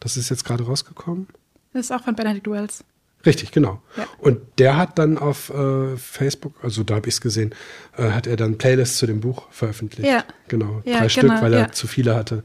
Das 0.00 0.16
ist 0.16 0.28
jetzt 0.28 0.44
gerade 0.44 0.64
rausgekommen. 0.64 1.28
Das 1.72 1.86
ist 1.86 1.90
auch 1.92 2.02
von 2.02 2.14
Benedict 2.14 2.48
Wells. 2.48 2.84
Richtig, 3.24 3.50
genau. 3.50 3.82
Ja. 3.96 4.06
Und 4.18 4.40
der 4.58 4.76
hat 4.76 4.98
dann 4.98 5.18
auf 5.18 5.50
äh, 5.50 5.96
Facebook, 5.96 6.54
also 6.62 6.84
da 6.84 6.96
habe 6.96 7.08
ich 7.08 7.14
es 7.14 7.20
gesehen, 7.20 7.54
äh, 7.96 8.10
hat 8.10 8.26
er 8.26 8.36
dann 8.36 8.56
Playlists 8.56 8.98
zu 8.98 9.06
dem 9.06 9.20
Buch 9.20 9.50
veröffentlicht. 9.50 10.08
Ja. 10.08 10.24
Genau, 10.48 10.82
Ja, 10.84 10.98
drei 10.98 10.98
genau, 10.98 11.08
Stück, 11.08 11.30
weil 11.42 11.52
er 11.54 11.60
ja. 11.60 11.72
zu 11.72 11.86
viele 11.88 12.14
hatte. 12.14 12.44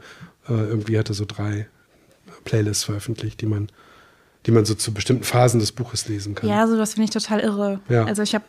Äh, 0.50 0.54
irgendwie 0.54 0.98
hat 0.98 1.10
er 1.10 1.14
so 1.14 1.26
drei 1.26 1.68
Playlists 2.46 2.84
veröffentlicht, 2.84 3.42
die 3.42 3.46
man, 3.46 3.68
die 4.48 4.52
man 4.52 4.66
so 4.66 4.74
zu 4.74 4.92
bestimmten 4.94 5.24
Phasen 5.24 5.60
des 5.60 5.72
Buches 5.72 6.08
lesen 6.08 6.34
kann. 6.34 6.50
Ja, 6.50 6.66
sowas 6.68 6.96
finde 6.96 7.06
ich 7.06 7.12
total 7.12 7.42
irre. 7.42 7.80
Also 7.90 8.24
ich 8.24 8.34
habe 8.34 8.46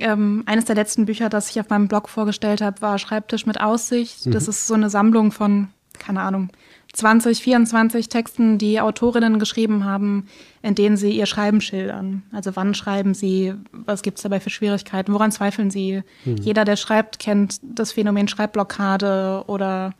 ähm, 0.00 0.42
eines 0.46 0.64
der 0.64 0.76
letzten 0.76 1.06
Bücher, 1.06 1.28
das 1.28 1.50
ich 1.50 1.60
auf 1.60 1.68
meinem 1.68 1.88
Blog 1.88 2.08
vorgestellt 2.08 2.60
habe, 2.60 2.80
war 2.82 2.98
Schreibtisch 2.98 3.46
mit 3.46 3.60
Aussicht. 3.60 4.26
Mhm. 4.26 4.30
Das 4.32 4.48
ist 4.48 4.66
so 4.66 4.74
eine 4.74 4.90
Sammlung 4.90 5.32
von, 5.32 5.68
keine 5.98 6.20
Ahnung, 6.20 6.50
20, 6.92 7.42
24 7.42 8.08
Texten, 8.08 8.58
die 8.58 8.80
Autorinnen 8.80 9.38
geschrieben 9.38 9.84
haben, 9.84 10.26
in 10.62 10.74
denen 10.74 10.96
sie 10.96 11.10
ihr 11.10 11.26
Schreiben 11.26 11.60
schildern. 11.60 12.22
Also 12.32 12.56
wann 12.56 12.74
schreiben 12.74 13.14
sie, 13.14 13.54
was 13.72 14.02
gibt 14.02 14.18
es 14.18 14.22
dabei 14.22 14.40
für 14.40 14.50
Schwierigkeiten, 14.50 15.12
woran 15.12 15.30
zweifeln 15.30 15.70
sie. 15.70 16.02
Mhm. 16.24 16.36
Jeder, 16.36 16.64
der 16.64 16.76
schreibt, 16.76 17.18
kennt 17.18 17.58
das 17.62 17.92
Phänomen 17.92 18.28
Schreibblockade 18.28 19.44
oder 19.46 19.94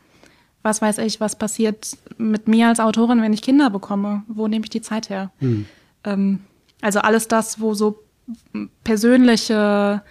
was 0.62 0.82
weiß 0.82 0.98
ich, 0.98 1.20
was 1.20 1.37
passiert 1.37 1.96
mit 2.16 2.48
mir 2.48 2.68
als 2.68 2.80
Autorin, 2.80 3.22
wenn 3.22 3.32
ich 3.32 3.42
Kinder 3.42 3.70
bekomme. 3.70 4.22
Wo 4.26 4.48
nehme 4.48 4.64
ich 4.64 4.70
die 4.70 4.82
Zeit 4.82 5.08
her? 5.11 5.30
Ähm, 6.04 6.40
also 6.80 7.00
alles 7.00 7.28
das, 7.28 7.61
wo 7.61 7.74
so 7.74 8.02
persönliche 8.84 10.02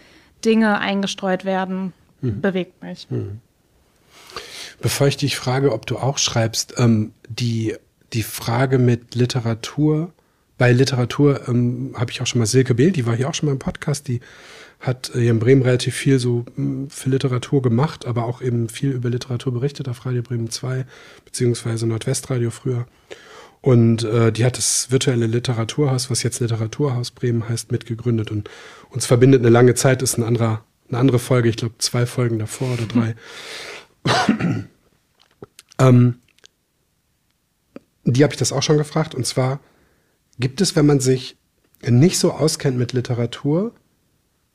Dinge 0.43 0.79
eingestreut 0.79 1.45
werden, 1.45 1.93
bewegt 2.21 2.81
mich. 2.81 3.07
Bevor 4.79 5.07
ich 5.07 5.17
dich 5.17 5.37
frage, 5.37 5.71
ob 5.71 5.85
du 5.85 5.97
auch 5.97 6.17
schreibst, 6.17 6.75
ähm, 6.77 7.11
die, 7.27 7.75
die 8.13 8.23
Frage 8.23 8.77
mit 8.77 9.15
Literatur, 9.15 10.13
bei 10.57 10.71
Literatur 10.71 11.47
ähm, 11.47 11.93
habe 11.95 12.11
ich 12.11 12.21
auch 12.21 12.27
schon 12.27 12.39
mal 12.39 12.45
Silke 12.45 12.75
Behl, 12.75 12.91
die 12.91 13.05
war 13.05 13.15
hier 13.15 13.29
auch 13.29 13.33
schon 13.33 13.47
mal 13.47 13.53
im 13.53 13.59
Podcast, 13.59 14.07
die 14.07 14.19
hat 14.79 15.11
äh, 15.15 15.19
hier 15.21 15.31
in 15.31 15.39
Bremen 15.39 15.61
relativ 15.63 15.95
viel 15.95 16.19
so 16.19 16.45
mh, 16.55 16.87
für 16.89 17.09
Literatur 17.09 17.61
gemacht, 17.61 18.05
aber 18.05 18.25
auch 18.25 18.41
eben 18.41 18.69
viel 18.69 18.91
über 18.91 19.09
Literatur 19.09 19.53
berichtet 19.53 19.89
auf 19.89 20.05
Radio 20.05 20.21
Bremen 20.21 20.49
2, 20.49 20.85
beziehungsweise 21.25 21.87
Nordwestradio 21.87 22.51
früher. 22.51 22.85
Und 23.61 24.03
äh, 24.03 24.31
die 24.31 24.45
hat 24.45 24.57
das 24.57 24.91
virtuelle 24.91 25.27
Literaturhaus, 25.27 26.09
was 26.09 26.23
jetzt 26.23 26.39
Literaturhaus 26.39 27.11
Bremen 27.11 27.47
heißt, 27.47 27.71
mitgegründet. 27.71 28.31
Und 28.31 28.49
uns 28.89 29.05
verbindet 29.05 29.41
eine 29.41 29.49
lange 29.49 29.75
Zeit, 29.75 30.01
ist 30.01 30.17
ein 30.17 30.23
anderer, 30.23 30.63
eine 30.89 30.99
andere 30.99 31.19
Folge, 31.19 31.49
ich 31.49 31.57
glaube 31.57 31.75
zwei 31.79 32.05
Folgen 32.05 32.39
davor 32.39 32.73
oder 32.73 32.85
drei. 32.85 33.15
ähm, 35.79 36.19
die 38.05 38.23
habe 38.23 38.33
ich 38.33 38.39
das 38.39 38.51
auch 38.51 38.63
schon 38.63 38.77
gefragt. 38.77 39.15
Und 39.15 39.25
zwar, 39.25 39.59
gibt 40.39 40.61
es, 40.61 40.75
wenn 40.75 40.85
man 40.85 40.99
sich 40.99 41.37
nicht 41.85 42.19
so 42.19 42.31
auskennt 42.31 42.77
mit 42.77 42.93
Literatur, 42.93 43.73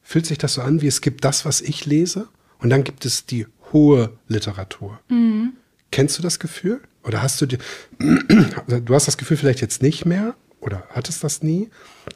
fühlt 0.01 0.27
sich 0.27 0.38
das 0.38 0.55
so 0.55 0.62
an, 0.62 0.81
wie 0.81 0.87
es 0.87 1.01
gibt 1.01 1.25
das, 1.25 1.45
was 1.45 1.61
ich 1.61 1.87
lese, 1.87 2.29
und 2.59 2.71
dann 2.71 2.85
gibt 2.85 3.05
es 3.05 3.27
die 3.27 3.47
hohe 3.73 4.17
Literatur. 4.29 5.01
Mhm. 5.09 5.55
Kennst 5.91 6.19
du 6.19 6.23
das 6.23 6.38
Gefühl? 6.38 6.81
Oder 7.05 7.23
hast 7.23 7.41
du 7.41 7.47
dir, 7.47 7.59
du 7.99 8.95
hast 8.95 9.07
das 9.07 9.19
Gefühl 9.19 9.37
vielleicht 9.37 9.61
jetzt 9.61 9.83
nicht 9.83 10.05
mehr 10.05 10.35
oder 10.61 10.85
hattest 10.91 11.25
das 11.25 11.43
nie, 11.43 11.69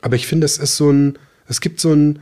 aber 0.03 0.17
ich 0.17 0.27
finde, 0.27 0.45
es 0.45 0.59
ist 0.59 0.77
so 0.77 0.91
ein, 0.91 1.19
es 1.49 1.61
gibt 1.61 1.81
so 1.81 1.93
ein, 1.93 2.21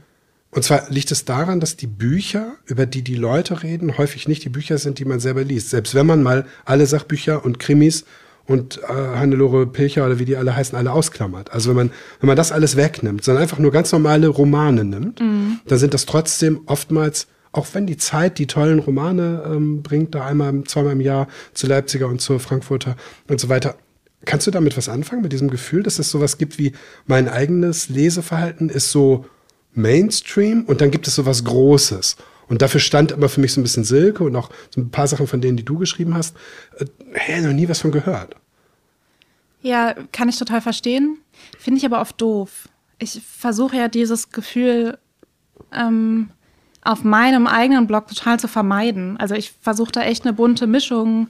und 0.51 0.63
zwar 0.63 0.89
liegt 0.89 1.11
es 1.11 1.25
daran, 1.25 1.61
dass 1.61 1.77
die 1.77 1.87
Bücher, 1.87 2.53
über 2.67 2.87
die 2.87 3.03
die 3.03 3.17
Leute 3.17 3.63
reden, 3.63 3.99
häufig 3.99 4.29
nicht 4.29 4.45
die 4.45 4.49
Bücher 4.49 4.79
sind, 4.79 4.99
die 4.99 5.05
man 5.05 5.19
selber 5.19 5.43
liest. 5.43 5.71
Selbst 5.71 5.95
wenn 5.97 6.07
man 6.07 6.23
mal 6.23 6.47
alle 6.65 6.87
Sachbücher 6.87 7.45
und 7.45 7.59
Krimis 7.59 8.05
und 8.47 8.81
äh, 8.83 8.93
Hannelore 8.93 9.67
Pilcher 9.67 10.07
oder 10.07 10.19
wie 10.19 10.25
die 10.25 10.37
alle 10.37 10.55
heißen, 10.55 10.77
alle 10.77 10.93
ausklammert. 10.93 11.53
Also 11.53 11.71
wenn 11.71 11.77
man, 11.77 11.91
wenn 12.21 12.29
man 12.29 12.37
das 12.37 12.53
alles 12.53 12.77
wegnimmt, 12.77 13.25
sondern 13.25 13.43
einfach 13.43 13.59
nur 13.59 13.73
ganz 13.73 13.91
normale 13.91 14.29
Romane 14.29 14.85
nimmt, 14.85 15.21
mhm. 15.21 15.61
dann 15.67 15.79
sind 15.79 15.93
das 15.93 16.07
trotzdem 16.07 16.61
oftmals, 16.67 17.27
auch 17.55 17.69
wenn 17.73 17.87
die 17.87 17.97
Zeit 17.97 18.39
die 18.39 18.47
tollen 18.47 18.81
Romane 18.81 19.45
ähm, 19.47 19.83
bringt, 19.83 20.15
da 20.15 20.27
einmal, 20.27 20.65
zweimal 20.65 20.93
im 20.93 21.01
Jahr 21.01 21.29
zu 21.55 21.69
Leipziger 21.69 22.09
und 22.09 22.21
zur 22.21 22.41
Frankfurter 22.41 22.97
und 23.29 23.41
so 23.41 23.49
weiter. 23.49 23.77
Kannst 24.25 24.47
du 24.47 24.51
damit 24.51 24.77
was 24.77 24.89
anfangen, 24.89 25.23
mit 25.23 25.33
diesem 25.33 25.51
Gefühl, 25.51 25.83
dass 25.85 25.99
es 25.99 26.11
sowas 26.11 26.37
gibt 26.37 26.59
wie 26.59 26.73
mein 27.07 27.29
eigenes 27.29 27.89
Leseverhalten 27.89 28.71
ist 28.71 28.91
so 28.91 29.27
Mainstream 29.73 30.65
und 30.65 30.81
dann 30.81 30.91
gibt 30.91 31.07
es 31.07 31.15
sowas 31.15 31.45
Großes. 31.45 32.17
Und 32.49 32.61
dafür 32.61 32.81
stand 32.81 33.13
immer 33.13 33.29
für 33.29 33.41
mich 33.41 33.53
so 33.53 33.61
ein 33.61 33.65
bisschen 33.65 33.85
Silke 33.85 34.25
und 34.25 34.35
auch 34.35 34.51
so 34.75 34.81
ein 34.81 34.91
paar 34.91 35.07
Sachen 35.07 35.27
von 35.27 35.41
denen, 35.41 35.57
die 35.57 35.65
du 35.65 35.79
geschrieben 35.79 36.15
hast. 36.15 36.37
Äh, 36.79 36.87
hey, 37.13 37.41
noch 37.41 37.53
nie 37.53 37.69
was 37.69 37.81
von 37.81 37.93
gehört. 37.93 38.35
Ja, 39.63 39.95
kann 40.11 40.29
ich 40.29 40.39
total 40.39 40.61
verstehen. 40.61 41.19
Finde 41.59 41.79
ich 41.79 41.87
aber 41.87 42.01
oft 42.01 42.21
doof. 42.21 42.69
Ich 42.99 43.23
versuche 43.25 43.77
ja 43.77 43.89
dieses 43.89 44.31
Gefühl 44.31 44.99
ähm, 45.73 46.31
auf 46.85 47.03
meinem 47.03 47.47
eigenen 47.47 47.87
Blog 47.87 48.09
total 48.09 48.39
zu 48.39 48.47
vermeiden. 48.47 49.17
Also 49.17 49.35
ich 49.35 49.53
versuche 49.61 49.93
da 49.93 50.03
echt 50.03 50.25
eine 50.25 50.35
bunte 50.35 50.67
Mischung 50.67 51.29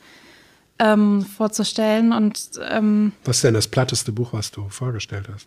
ähm, 0.78 1.22
vorzustellen. 1.22 2.12
Und, 2.12 2.50
ähm, 2.68 3.12
was 3.24 3.36
ist 3.36 3.44
denn 3.44 3.54
das 3.54 3.68
platteste 3.68 4.12
Buch, 4.12 4.32
was 4.32 4.50
du 4.50 4.68
vorgestellt 4.68 5.28
hast? 5.32 5.46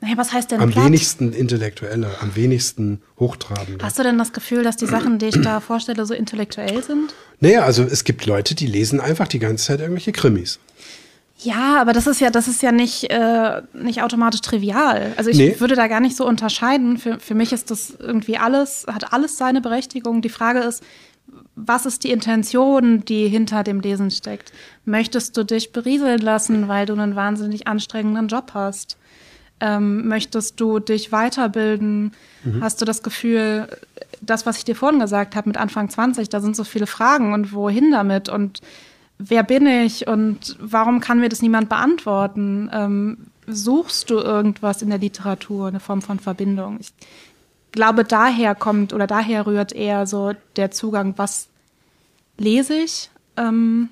Naja, 0.00 0.18
was 0.18 0.32
heißt 0.32 0.50
denn 0.50 0.60
Am 0.60 0.70
platt? 0.70 0.84
wenigsten 0.84 1.32
intellektuelle, 1.32 2.10
am 2.20 2.36
wenigsten 2.36 3.00
hochtrabende. 3.18 3.82
Hast 3.82 3.98
du 3.98 4.02
denn 4.02 4.18
das 4.18 4.32
Gefühl, 4.32 4.62
dass 4.62 4.76
die 4.76 4.86
Sachen, 4.86 5.18
die 5.18 5.26
ich 5.26 5.40
da 5.40 5.60
vorstelle, 5.60 6.04
so 6.04 6.12
intellektuell 6.12 6.82
sind? 6.82 7.14
Naja, 7.40 7.62
also 7.62 7.82
es 7.82 8.04
gibt 8.04 8.26
Leute, 8.26 8.54
die 8.54 8.66
lesen 8.66 9.00
einfach 9.00 9.26
die 9.26 9.38
ganze 9.38 9.64
Zeit 9.64 9.80
irgendwelche 9.80 10.12
Krimis. 10.12 10.58
Ja, 11.38 11.80
aber 11.80 11.92
das 11.92 12.06
ist 12.06 12.20
ja, 12.20 12.30
das 12.30 12.48
ist 12.48 12.62
ja 12.62 12.72
nicht, 12.72 13.10
äh, 13.10 13.62
nicht 13.74 14.02
automatisch 14.02 14.40
trivial. 14.40 15.12
Also 15.16 15.28
ich 15.28 15.36
nee. 15.36 15.60
würde 15.60 15.74
da 15.74 15.86
gar 15.86 16.00
nicht 16.00 16.16
so 16.16 16.26
unterscheiden. 16.26 16.96
Für, 16.96 17.20
für 17.20 17.34
mich 17.34 17.52
ist 17.52 17.70
das 17.70 17.94
irgendwie 17.98 18.38
alles, 18.38 18.86
hat 18.90 19.12
alles 19.12 19.36
seine 19.36 19.60
Berechtigung. 19.60 20.22
Die 20.22 20.30
Frage 20.30 20.60
ist, 20.60 20.82
was 21.54 21.84
ist 21.84 22.04
die 22.04 22.10
Intention, 22.10 23.04
die 23.04 23.28
hinter 23.28 23.64
dem 23.64 23.80
Lesen 23.80 24.10
steckt? 24.10 24.52
Möchtest 24.84 25.36
du 25.36 25.44
dich 25.44 25.72
berieseln 25.72 26.20
lassen, 26.20 26.68
weil 26.68 26.86
du 26.86 26.94
einen 26.94 27.16
wahnsinnig 27.16 27.66
anstrengenden 27.66 28.28
Job 28.28 28.52
hast? 28.54 28.96
Ähm, 29.60 30.08
möchtest 30.08 30.60
du 30.60 30.78
dich 30.78 31.12
weiterbilden? 31.12 32.12
Mhm. 32.44 32.62
Hast 32.62 32.80
du 32.80 32.84
das 32.84 33.02
Gefühl, 33.02 33.68
das, 34.20 34.46
was 34.46 34.58
ich 34.58 34.64
dir 34.64 34.76
vorhin 34.76 35.00
gesagt 35.00 35.36
habe 35.36 35.48
mit 35.48 35.58
Anfang 35.58 35.88
20, 35.88 36.28
da 36.28 36.40
sind 36.40 36.56
so 36.56 36.64
viele 36.64 36.86
Fragen 36.86 37.34
und 37.34 37.52
wohin 37.52 37.90
damit 37.90 38.28
und 38.28 38.60
wer 39.18 39.42
bin 39.42 39.66
ich 39.66 40.06
und 40.06 40.56
warum 40.60 41.00
kann 41.00 41.20
mir 41.20 41.28
das 41.28 41.42
niemand 41.42 41.68
beantworten? 41.68 42.70
Ähm, 42.72 43.18
suchst 43.46 44.10
du 44.10 44.16
irgendwas 44.18 44.82
in 44.82 44.90
der 44.90 44.98
Literatur, 44.98 45.68
eine 45.68 45.80
Form 45.80 46.02
von 46.02 46.18
Verbindung? 46.18 46.78
Ich 46.80 46.92
glaube, 47.72 48.04
daher 48.04 48.54
kommt 48.54 48.92
oder 48.92 49.06
daher 49.06 49.46
rührt 49.46 49.72
eher 49.72 50.06
so 50.06 50.32
der 50.56 50.70
Zugang, 50.70 51.14
was 51.16 51.48
lese 52.38 52.74
ich? 52.74 53.10
Ähm, 53.36 53.90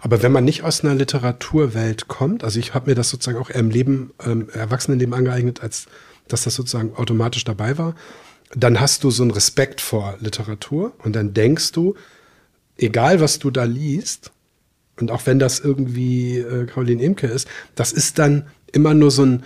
aber 0.00 0.22
wenn 0.22 0.32
man 0.32 0.44
nicht 0.44 0.62
aus 0.62 0.82
einer 0.82 0.94
Literaturwelt 0.94 2.08
kommt, 2.08 2.44
also 2.44 2.58
ich 2.58 2.74
habe 2.74 2.90
mir 2.90 2.94
das 2.94 3.10
sozusagen 3.10 3.38
auch 3.38 3.50
im 3.50 3.70
Leben, 3.70 4.12
ähm, 4.24 4.48
Erwachsenenleben 4.50 5.14
angeeignet, 5.14 5.62
als 5.62 5.86
dass 6.28 6.44
das 6.44 6.54
sozusagen 6.54 6.94
automatisch 6.96 7.44
dabei 7.44 7.78
war, 7.78 7.94
dann 8.54 8.80
hast 8.80 9.04
du 9.04 9.10
so 9.10 9.22
einen 9.22 9.32
Respekt 9.32 9.80
vor 9.80 10.16
Literatur 10.20 10.92
und 11.02 11.16
dann 11.16 11.34
denkst 11.34 11.72
du, 11.72 11.94
egal 12.76 13.20
was 13.20 13.38
du 13.38 13.50
da 13.50 13.64
liest, 13.64 14.32
und 15.00 15.10
auch 15.10 15.26
wenn 15.26 15.38
das 15.38 15.60
irgendwie 15.60 16.38
äh, 16.38 16.66
Caroline 16.66 17.02
Imke 17.02 17.26
ist, 17.26 17.48
das 17.74 17.92
ist 17.92 18.18
dann 18.18 18.46
immer 18.72 18.94
nur 18.94 19.10
so 19.10 19.24
ein, 19.24 19.42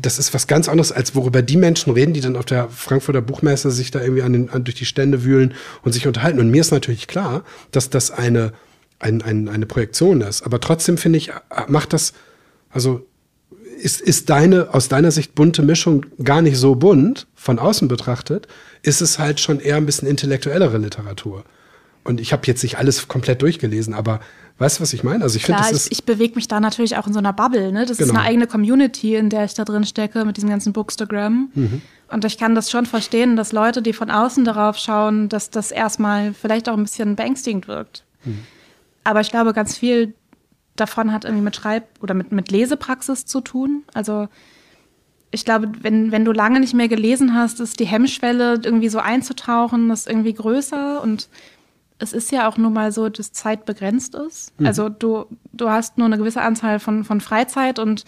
das 0.00 0.18
ist 0.18 0.32
was 0.32 0.46
ganz 0.46 0.68
anderes, 0.68 0.92
als 0.92 1.14
worüber 1.14 1.42
die 1.42 1.56
Menschen 1.56 1.92
reden, 1.92 2.12
die 2.12 2.20
dann 2.20 2.36
auf 2.36 2.44
der 2.44 2.68
Frankfurter 2.68 3.20
Buchmesse 3.20 3.70
sich 3.70 3.90
da 3.90 4.00
irgendwie 4.00 4.22
an 4.22 4.32
den, 4.32 4.50
an, 4.50 4.64
durch 4.64 4.76
die 4.76 4.84
Stände 4.84 5.24
wühlen 5.24 5.54
und 5.82 5.92
sich 5.92 6.06
unterhalten. 6.06 6.38
Und 6.38 6.50
mir 6.50 6.60
ist 6.60 6.70
natürlich 6.70 7.08
klar, 7.08 7.44
dass 7.72 7.90
das 7.90 8.12
eine 8.12 8.52
ein, 8.98 9.22
ein, 9.22 9.48
eine 9.48 9.66
Projektion 9.66 10.20
ist. 10.20 10.42
Aber 10.42 10.60
trotzdem 10.60 10.98
finde 10.98 11.18
ich, 11.18 11.30
macht 11.68 11.92
das, 11.92 12.12
also 12.70 13.06
ist, 13.80 14.00
ist 14.00 14.30
deine, 14.30 14.72
aus 14.72 14.88
deiner 14.88 15.10
Sicht 15.10 15.34
bunte 15.34 15.62
Mischung 15.62 16.06
gar 16.22 16.42
nicht 16.42 16.56
so 16.56 16.74
bunt, 16.74 17.26
von 17.34 17.58
außen 17.58 17.88
betrachtet, 17.88 18.48
ist 18.82 19.02
es 19.02 19.18
halt 19.18 19.40
schon 19.40 19.60
eher 19.60 19.76
ein 19.76 19.86
bisschen 19.86 20.08
intellektuellere 20.08 20.78
Literatur. 20.78 21.44
Und 22.06 22.20
ich 22.20 22.32
habe 22.32 22.42
jetzt 22.46 22.62
nicht 22.62 22.78
alles 22.78 23.08
komplett 23.08 23.42
durchgelesen, 23.42 23.94
aber 23.94 24.20
weißt 24.58 24.78
du, 24.78 24.82
was 24.82 24.92
ich 24.92 25.02
meine? 25.02 25.24
Also 25.24 25.36
ich 25.36 25.44
finde, 25.44 25.60
das 25.60 25.72
ist. 25.72 25.86
Ich, 25.86 25.98
ich 25.98 26.04
bewege 26.04 26.34
mich 26.36 26.48
da 26.48 26.60
natürlich 26.60 26.96
auch 26.96 27.06
in 27.06 27.12
so 27.12 27.18
einer 27.18 27.32
Bubble, 27.32 27.72
ne? 27.72 27.84
Das 27.84 27.98
genau. 27.98 28.12
ist 28.12 28.16
eine 28.16 28.26
eigene 28.26 28.46
Community, 28.46 29.16
in 29.16 29.28
der 29.28 29.44
ich 29.44 29.54
da 29.54 29.64
drin 29.64 29.84
stecke, 29.84 30.24
mit 30.24 30.36
diesem 30.36 30.48
ganzen 30.48 30.72
Bookstagram. 30.72 31.50
Mhm. 31.54 31.82
Und 32.08 32.24
ich 32.24 32.38
kann 32.38 32.54
das 32.54 32.70
schon 32.70 32.86
verstehen, 32.86 33.36
dass 33.36 33.52
Leute, 33.52 33.82
die 33.82 33.92
von 33.92 34.10
außen 34.10 34.44
darauf 34.44 34.78
schauen, 34.78 35.28
dass 35.28 35.50
das 35.50 35.72
erstmal 35.72 36.32
vielleicht 36.34 36.68
auch 36.68 36.76
ein 36.76 36.84
bisschen 36.84 37.16
beängstigend 37.16 37.66
wirkt. 37.66 38.04
Mhm. 38.24 38.38
Aber 39.04 39.20
ich 39.20 39.30
glaube, 39.30 39.52
ganz 39.52 39.76
viel 39.76 40.14
davon 40.76 41.12
hat 41.12 41.24
irgendwie 41.24 41.44
mit 41.44 41.56
Schreib- 41.56 42.02
oder 42.02 42.14
mit, 42.14 42.32
mit 42.32 42.50
Lesepraxis 42.50 43.26
zu 43.26 43.40
tun. 43.40 43.82
Also 43.94 44.28
ich 45.30 45.44
glaube, 45.44 45.70
wenn, 45.82 46.12
wenn 46.12 46.24
du 46.24 46.32
lange 46.32 46.60
nicht 46.60 46.74
mehr 46.74 46.88
gelesen 46.88 47.34
hast, 47.34 47.60
ist 47.60 47.80
die 47.80 47.86
Hemmschwelle, 47.86 48.60
irgendwie 48.62 48.88
so 48.88 48.98
einzutauchen, 48.98 49.90
ist 49.90 50.06
irgendwie 50.06 50.32
größer. 50.32 51.02
Und 51.02 51.28
es 51.98 52.12
ist 52.12 52.30
ja 52.30 52.48
auch 52.48 52.56
nun 52.56 52.72
mal 52.72 52.92
so, 52.92 53.08
dass 53.08 53.32
Zeit 53.32 53.64
begrenzt 53.64 54.14
ist. 54.14 54.58
Mhm. 54.60 54.66
Also 54.66 54.88
du, 54.88 55.26
du 55.52 55.70
hast 55.70 55.98
nur 55.98 56.06
eine 56.06 56.18
gewisse 56.18 56.42
Anzahl 56.42 56.78
von, 56.78 57.04
von 57.04 57.20
Freizeit 57.20 57.78
und 57.78 58.04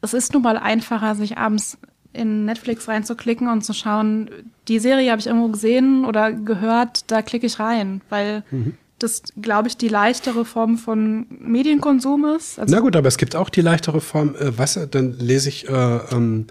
es 0.00 0.14
ist 0.14 0.32
nun 0.32 0.42
mal 0.42 0.56
einfacher, 0.56 1.14
sich 1.14 1.38
abends 1.38 1.78
in 2.12 2.44
Netflix 2.44 2.88
reinzuklicken 2.88 3.48
und 3.48 3.64
zu 3.64 3.72
schauen, 3.72 4.30
die 4.68 4.78
Serie 4.78 5.10
habe 5.10 5.20
ich 5.20 5.26
irgendwo 5.26 5.48
gesehen 5.48 6.04
oder 6.04 6.32
gehört, 6.32 7.10
da 7.10 7.22
klicke 7.22 7.46
ich 7.46 7.58
rein, 7.58 8.00
weil 8.08 8.44
mhm 8.50 8.74
das, 8.98 9.22
glaube 9.40 9.68
ich, 9.68 9.76
die 9.76 9.88
leichtere 9.88 10.44
Form 10.44 10.76
von 10.76 11.26
Medienkonsum 11.30 12.24
ist. 12.36 12.58
Also 12.58 12.74
Na 12.74 12.80
gut, 12.80 12.96
aber 12.96 13.08
es 13.08 13.16
gibt 13.16 13.36
auch 13.36 13.48
die 13.48 13.60
leichtere 13.60 14.00
Form, 14.00 14.34
äh, 14.36 14.56
was, 14.58 14.78
dann 14.90 15.12
lese 15.18 15.48
ich 15.48 15.68
äh, 15.68 15.72
ähm, 15.72 16.46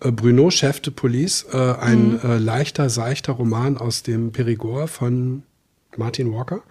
äh, 0.00 0.10
Bruno, 0.10 0.50
Chef 0.50 0.80
de 0.80 0.92
Police, 0.92 1.46
äh, 1.52 1.56
ein 1.56 2.12
mhm. 2.12 2.20
äh, 2.24 2.38
leichter, 2.38 2.88
seichter 2.88 3.34
Roman 3.34 3.76
aus 3.76 4.02
dem 4.02 4.32
Perigord 4.32 4.88
von 4.88 5.42
Martin 5.96 6.32
Walker. 6.32 6.62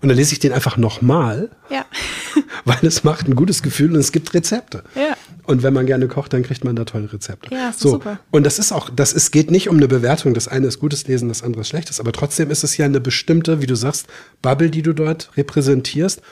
Und 0.00 0.08
dann 0.08 0.16
lese 0.16 0.32
ich 0.32 0.38
den 0.38 0.52
einfach 0.52 0.76
nochmal, 0.76 1.50
ja. 1.70 1.84
weil 2.64 2.78
es 2.82 3.02
macht 3.02 3.26
ein 3.26 3.34
gutes 3.34 3.62
Gefühl 3.62 3.92
und 3.94 3.98
es 3.98 4.12
gibt 4.12 4.32
Rezepte. 4.32 4.84
Ja. 4.94 5.16
Und 5.44 5.62
wenn 5.62 5.74
man 5.74 5.86
gerne 5.86 6.06
kocht, 6.06 6.32
dann 6.32 6.44
kriegt 6.44 6.64
man 6.64 6.76
da 6.76 6.84
tolle 6.84 7.12
Rezepte. 7.12 7.52
Ja, 7.52 7.72
so. 7.76 7.90
super. 7.92 8.20
Und 8.30 8.44
das 8.44 8.60
ist 8.60 8.70
auch, 8.70 8.90
das 8.90 9.12
ist, 9.12 9.32
geht 9.32 9.50
nicht 9.50 9.68
um 9.68 9.76
eine 9.76 9.88
Bewertung. 9.88 10.34
Das 10.34 10.46
eine 10.46 10.68
ist 10.68 10.78
gutes 10.78 11.08
Lesen, 11.08 11.28
das 11.28 11.42
andere 11.42 11.62
ist 11.62 11.68
schlechtes. 11.68 11.98
Aber 11.98 12.12
trotzdem 12.12 12.50
ist 12.50 12.62
es 12.62 12.76
ja 12.76 12.84
eine 12.84 13.00
bestimmte, 13.00 13.60
wie 13.60 13.66
du 13.66 13.74
sagst, 13.74 14.06
Bubble, 14.40 14.70
die 14.70 14.82
du 14.82 14.92
dort 14.92 15.30
repräsentierst. 15.36 16.22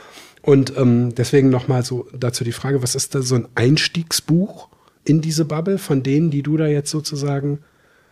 Und 0.43 0.77
ähm, 0.77 1.13
deswegen 1.17 1.51
nochmal 1.51 1.85
so 1.85 2.07
dazu 2.17 2.45
die 2.45 2.53
Frage, 2.53 2.83
was 2.83 2.95
ist 2.95 3.17
da 3.17 3.23
so 3.23 3.35
ein 3.35 3.49
Einstiegsbuch 3.57 4.69
in 5.05 5.21
diese 5.21 5.45
Bubble 5.45 5.79
von 5.79 6.05
denen, 6.05 6.31
die 6.31 6.43
du 6.43 6.57
da 6.57 6.69
jetzt 6.69 6.91
sozusagen 6.91 7.61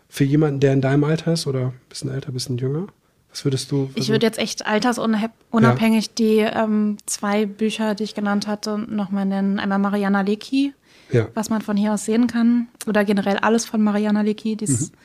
für 0.09 0.25
jemanden, 0.25 0.59
der 0.59 0.72
in 0.72 0.81
deinem 0.81 1.05
Alter 1.05 1.35
ist 1.35 1.47
oder 1.47 1.66
ein 1.66 1.81
bisschen 1.89 2.11
älter, 2.11 2.31
ein 2.31 2.35
bisschen 2.35 2.59
jünger? 2.59 2.89
Was 3.35 3.45
würdest 3.45 3.72
du? 3.72 3.91
Ich 3.97 4.11
würde 4.11 4.24
jetzt 4.24 4.39
echt 4.39 4.64
altersunabhängig 4.64 6.07
ja. 6.07 6.12
die 6.16 6.39
ähm, 6.39 6.99
zwei 7.05 7.47
Bücher, 7.47 7.97
die 7.97 8.05
ich 8.05 8.14
genannt 8.14 8.47
hatte, 8.47 8.78
nochmal 8.78 9.26
nennen. 9.26 9.59
Einmal 9.59 9.80
Mariana 9.80 10.20
Lecki, 10.20 10.72
ja. 11.11 11.26
was 11.35 11.51
man 11.51 11.61
von 11.61 11.76
hier 11.76 11.95
aus 11.95 12.05
sehen 12.05 12.28
kann. 12.28 12.68
Oder 12.87 13.05
generell 13.05 13.39
alles 13.39 13.64
von 13.64 13.82
Mariana 13.82 14.20
Lecki. 14.20 14.55
Die 14.55 14.66
ist 14.66 14.93
mhm. 14.93 14.99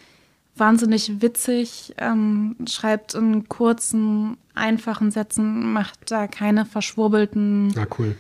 wahnsinnig 0.58 1.24
witzig, 1.24 1.96
ähm, 1.98 2.56
schreibt 2.68 3.16
in 3.16 3.50
kurzen, 3.50 4.38
einfachen 4.54 5.10
Sätzen, 5.10 5.74
macht 5.74 6.12
da 6.12 6.28
keine 6.28 6.68
verschwurbelten 6.68 7.74
ah, 7.80 7.88
cool. 7.98 8.16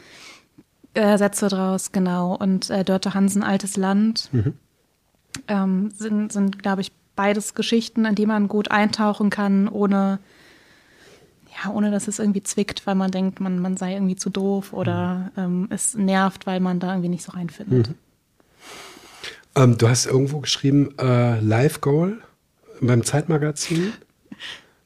äh, 0.95 1.19
Sätze 1.19 1.49
draus, 1.49 1.91
genau. 1.91 2.35
Und 2.35 2.71
äh, 2.71 2.83
Dörte 2.83 3.13
Hansen, 3.13 3.43
Altes 3.43 3.77
Land, 3.77 4.29
mhm. 4.31 4.53
ähm, 5.47 5.91
sind, 5.91 6.33
sind 6.33 6.63
glaube 6.63 6.81
ich, 6.81 6.91
beides 7.19 7.53
Geschichten, 7.53 8.05
in 8.05 8.15
die 8.15 8.25
man 8.25 8.47
gut 8.47 8.71
eintauchen 8.71 9.29
kann, 9.29 9.67
ohne 9.67 10.19
ja, 11.51 11.69
ohne 11.69 11.91
dass 11.91 12.07
es 12.07 12.17
irgendwie 12.17 12.43
zwickt, 12.43 12.87
weil 12.87 12.95
man 12.95 13.11
denkt, 13.11 13.41
man, 13.41 13.59
man 13.59 13.75
sei 13.75 13.91
irgendwie 13.91 14.15
zu 14.15 14.29
doof 14.29 14.71
oder 14.71 15.29
mhm. 15.35 15.43
ähm, 15.43 15.67
es 15.69 15.95
nervt, 15.95 16.47
weil 16.47 16.61
man 16.61 16.79
da 16.79 16.91
irgendwie 16.93 17.09
nicht 17.09 17.23
so 17.23 17.33
reinfindet. 17.33 17.89
Mhm. 17.89 17.95
Ähm, 19.55 19.77
du 19.77 19.89
hast 19.89 20.05
irgendwo 20.05 20.39
geschrieben, 20.39 20.97
äh, 20.97 21.41
Live 21.41 21.81
Goal 21.81 22.19
beim 22.81 23.03
Zeitmagazin. 23.03 23.93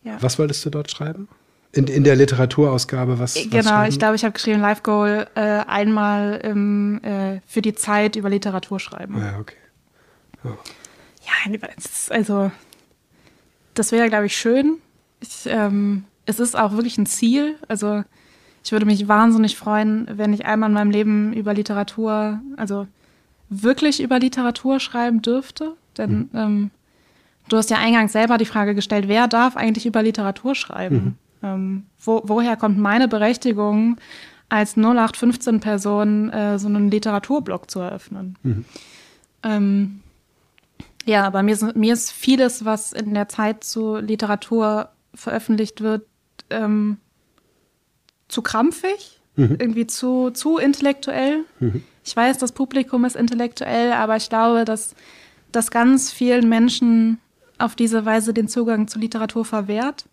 Ja. 0.06 0.18
Was 0.20 0.38
wolltest 0.38 0.66
du 0.66 0.70
dort 0.70 0.92
schreiben? 0.92 1.30
In, 1.72 1.88
in 1.88 2.04
der 2.04 2.18
Literaturausgabe, 2.18 3.20
was? 3.20 3.36
Genau, 3.36 3.72
was 3.72 3.88
ich 3.88 3.98
glaube, 3.98 4.18
ich 4.18 4.26
habe 4.26 4.34
geschrieben, 4.34 4.60
Live 4.60 4.84
Goal 4.84 5.28
äh, 5.36 5.40
einmal 5.40 6.42
im, 6.44 7.02
äh, 7.06 7.40
für 7.48 7.62
die 7.62 7.74
Zeit 7.74 8.18
über 8.18 8.30
Literatur 8.30 8.82
schreiben. 8.82 9.18
Ja, 9.18 9.40
okay. 9.40 9.56
Ja, 10.44 10.58
ja 11.46 11.60
also 12.10 12.52
das 13.74 13.92
wäre, 13.92 14.10
glaube 14.10 14.28
ich, 14.28 14.36
schön. 14.38 14.78
Ich, 15.20 15.46
ähm, 15.46 16.06
es 16.26 16.40
ist 16.40 16.58
auch 16.58 16.74
wirklich 16.74 16.98
ein 16.98 17.06
Ziel. 17.06 17.56
Also 17.68 18.04
ich 18.64 18.72
würde 18.72 18.86
mich 18.86 19.08
wahnsinnig 19.08 19.58
freuen, 19.58 20.08
wenn 20.12 20.34
ich 20.34 20.46
einmal 20.46 20.70
in 20.70 20.74
meinem 20.74 20.92
Leben 20.92 21.34
über 21.34 21.54
Literatur, 21.54 22.40
also 22.58 22.88
wirklich 23.50 24.02
über 24.02 24.20
Literatur 24.20 24.80
schreiben 24.80 25.22
dürfte. 25.22 25.74
Denn 25.98 26.12
mhm. 26.12 26.30
ähm, 26.34 26.72
du 27.50 27.58
hast 27.58 27.70
ja 27.70 27.78
eingangs 27.78 28.14
selber 28.14 28.38
die 28.38 28.46
Frage 28.46 28.76
gestellt, 28.76 29.08
wer 29.08 29.28
darf 29.28 29.58
eigentlich 29.58 29.86
über 29.86 30.04
Literatur 30.04 30.56
schreiben? 30.56 30.96
Mhm. 30.96 31.16
Ähm, 31.44 31.86
wo, 32.04 32.22
woher 32.26 32.56
kommt 32.56 32.78
meine 32.78 33.08
Berechtigung, 33.08 33.98
als 34.50 34.78
0815-Person 34.78 36.30
äh, 36.30 36.60
so 36.60 36.68
einen 36.68 36.90
Literaturblog 36.90 37.70
zu 37.70 37.80
eröffnen? 37.80 38.38
Mhm. 38.44 38.66
Ähm, 39.44 40.03
ja, 41.06 41.26
aber 41.26 41.44
mir 41.44 41.54
ist, 41.54 41.76
mir 41.76 41.94
ist 41.94 42.12
vieles, 42.12 42.66
was 42.66 42.94
in 42.94 43.14
der 43.14 43.28
Zeit 43.28 43.64
zu 43.64 43.98
Literatur 43.98 44.90
veröffentlicht 45.14 45.82
wird, 45.82 46.06
ähm, 46.50 46.98
zu 48.28 48.42
krampfig, 48.42 49.22
mhm. 49.36 49.58
irgendwie 49.60 49.88
zu, 49.88 50.32
zu 50.32 50.58
intellektuell. 50.58 51.46
Mhm. 51.60 51.84
Ich 52.06 52.16
weiß, 52.16 52.38
das 52.38 52.52
Publikum 52.52 53.06
ist 53.06 53.16
intellektuell, 53.16 53.94
aber 53.94 54.16
ich 54.16 54.30
glaube, 54.30 54.66
dass, 54.66 54.96
dass 55.52 55.72
ganz 55.72 56.12
vielen 56.12 56.50
Menschen 56.50 57.20
auf 57.58 57.76
diese 57.76 58.06
Weise 58.06 58.34
den 58.34 58.48
Zugang 58.48 58.88
zu 58.88 59.00
Literatur 59.00 59.46
verwehrt. 59.46 60.06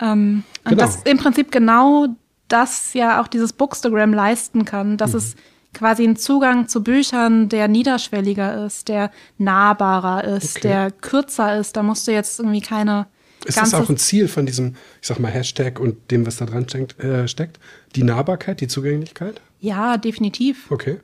Ähm, 0.00 0.44
genau. 0.64 0.70
Und 0.72 0.80
dass 0.80 1.02
im 1.02 1.18
Prinzip 1.18 1.52
genau 1.52 2.08
das 2.48 2.94
ja 2.94 3.20
auch 3.20 3.28
dieses 3.28 3.52
Bookstagram 3.52 4.12
leisten 4.12 4.64
kann, 4.64 4.96
dass 4.96 5.12
mhm. 5.12 5.18
es 5.18 5.36
quasi 5.74 6.04
ein 6.04 6.16
Zugang 6.16 6.68
zu 6.68 6.82
Büchern, 6.82 7.48
der 7.48 7.68
niederschwelliger 7.68 8.66
ist, 8.66 8.88
der 8.88 9.10
nahbarer 9.38 10.24
ist, 10.24 10.58
okay. 10.58 10.68
der 10.68 10.90
kürzer 10.90 11.58
ist. 11.58 11.76
Da 11.76 11.82
musst 11.82 12.06
du 12.06 12.12
jetzt 12.12 12.38
irgendwie 12.38 12.60
keine. 12.60 13.06
Ist 13.44 13.58
das 13.58 13.74
auch 13.74 13.88
ein 13.88 13.96
Ziel 13.96 14.28
von 14.28 14.46
diesem, 14.46 14.76
ich 15.00 15.08
sag 15.08 15.18
mal, 15.18 15.30
Hashtag 15.30 15.80
und 15.80 16.10
dem, 16.12 16.26
was 16.26 16.36
da 16.36 16.46
dran 16.46 16.68
steckt, 16.68 17.00
äh, 17.00 17.26
steckt? 17.26 17.58
Die 17.96 18.04
Nahbarkeit, 18.04 18.60
die 18.60 18.68
Zugänglichkeit? 18.68 19.40
Ja, 19.58 19.96
definitiv. 19.96 20.70
Okay. 20.70 21.00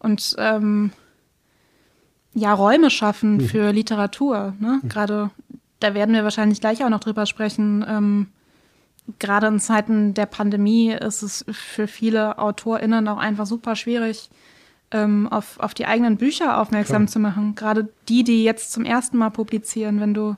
Und 0.00 0.34
ähm, 0.38 0.90
ja, 2.34 2.52
Räume 2.52 2.90
schaffen 2.90 3.36
mhm. 3.36 3.48
für 3.48 3.72
Literatur. 3.72 4.54
Ne? 4.58 4.80
Mhm. 4.82 4.88
Gerade, 4.88 5.30
da 5.78 5.94
werden 5.94 6.14
wir 6.14 6.24
wahrscheinlich 6.24 6.60
gleich 6.60 6.84
auch 6.84 6.90
noch 6.90 7.00
drüber 7.00 7.26
sprechen. 7.26 7.84
Ähm, 7.88 8.26
gerade 9.18 9.48
in 9.48 9.60
Zeiten 9.60 10.14
der 10.14 10.26
Pandemie 10.26 10.92
ist 10.92 11.22
es 11.22 11.44
für 11.50 11.86
viele 11.86 12.38
AutorInnen 12.38 13.06
auch 13.08 13.18
einfach 13.18 13.46
super 13.46 13.76
schwierig, 13.76 14.30
ähm, 14.90 15.28
auf, 15.28 15.58
auf 15.60 15.74
die 15.74 15.86
eigenen 15.86 16.16
Bücher 16.16 16.60
aufmerksam 16.60 17.04
Klar. 17.04 17.12
zu 17.12 17.18
machen. 17.18 17.54
Gerade 17.54 17.88
die, 18.08 18.24
die 18.24 18.44
jetzt 18.44 18.72
zum 18.72 18.84
ersten 18.84 19.18
Mal 19.18 19.30
publizieren, 19.30 20.00
wenn 20.00 20.14
du 20.14 20.36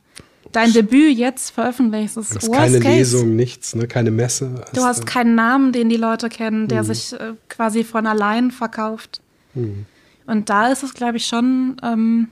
dein 0.53 0.73
Debüt 0.73 1.17
jetzt 1.17 1.51
veröffentlichst, 1.51 2.17
ist 2.17 2.35
das 2.35 2.51
keine 2.51 2.81
case. 2.81 2.97
Lesung, 2.97 3.37
nichts, 3.37 3.75
ne? 3.75 3.87
keine 3.87 4.11
Messe. 4.11 4.64
Du 4.73 4.83
hast 4.83 5.07
keinen 5.07 5.35
Namen, 5.35 5.73
den 5.73 5.89
die 5.89 5.97
Leute 5.97 6.29
kennen, 6.29 6.69
der 6.69 6.83
mhm. 6.83 6.87
sich 6.87 7.12
äh, 7.12 7.35
quasi 7.49 7.85
von 7.85 8.07
allein 8.07 8.51
verkauft. 8.51 9.21
Mhm. 9.55 9.87
Und 10.27 10.49
da 10.51 10.73
ist 10.73 10.83
es, 10.83 10.95
glaube 10.95 11.19
ich, 11.19 11.27
schon, 11.27 11.77
ähm, 11.83 12.29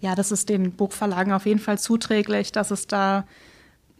ja, 0.00 0.14
das 0.14 0.30
ist 0.30 0.48
den 0.48 0.72
Buchverlagen 0.72 1.32
auf 1.32 1.46
jeden 1.46 1.58
Fall 1.58 1.78
zuträglich, 1.78 2.52
dass 2.52 2.70
es 2.70 2.86
da 2.86 3.24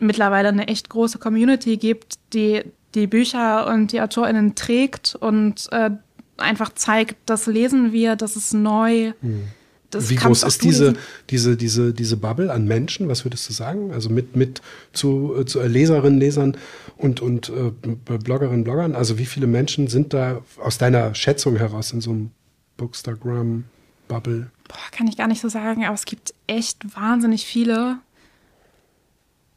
mittlerweile 0.00 0.48
eine 0.48 0.68
echt 0.68 0.88
große 0.88 1.18
Community 1.18 1.76
gibt, 1.76 2.14
die 2.32 2.62
die 2.94 3.06
Bücher 3.06 3.66
und 3.66 3.92
die 3.92 4.00
AutorInnen 4.00 4.54
trägt 4.54 5.14
und 5.14 5.68
äh, 5.72 5.90
einfach 6.38 6.72
zeigt, 6.74 7.16
das 7.26 7.46
lesen 7.46 7.92
wir, 7.92 8.16
das 8.16 8.36
ist 8.36 8.54
neu. 8.54 9.12
Hm. 9.20 9.48
Das 9.90 10.10
Wie 10.10 10.16
groß 10.16 10.42
ist 10.42 10.64
diese, 10.64 10.94
diese, 11.30 11.56
diese, 11.56 11.94
diese 11.94 12.18
Bubble 12.18 12.52
an 12.52 12.66
Menschen? 12.66 13.08
Was 13.08 13.24
würdest 13.24 13.48
du 13.48 13.54
sagen? 13.54 13.90
Also 13.92 14.10
mit, 14.10 14.36
mit 14.36 14.60
zu, 14.92 15.34
äh, 15.38 15.46
zu 15.46 15.62
Leserinnen, 15.62 16.20
Lesern 16.20 16.58
und, 16.98 17.20
und 17.20 17.48
äh, 17.48 17.70
Bloggerinnen, 18.18 18.64
Bloggern? 18.64 18.94
Also 18.94 19.16
wie 19.16 19.24
viele 19.24 19.46
Menschen 19.46 19.88
sind 19.88 20.12
da 20.12 20.42
aus 20.62 20.76
deiner 20.76 21.14
Schätzung 21.14 21.56
heraus 21.56 21.92
in 21.92 22.02
so 22.02 22.10
einem 22.10 22.30
Bookstagram-Bubble? 22.76 24.50
Kann 24.92 25.06
ich 25.06 25.16
gar 25.16 25.26
nicht 25.26 25.40
so 25.40 25.48
sagen, 25.48 25.86
aber 25.86 25.94
es 25.94 26.04
gibt 26.04 26.34
echt 26.46 26.94
wahnsinnig 26.94 27.46
viele. 27.46 27.98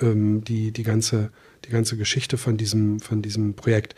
ähm, 0.00 0.44
die, 0.44 0.72
die, 0.72 0.82
ganze, 0.82 1.30
die 1.64 1.70
ganze 1.70 1.96
Geschichte 1.96 2.38
von 2.38 2.56
diesem, 2.56 3.00
von 3.00 3.22
diesem 3.22 3.54
Projekt. 3.54 3.94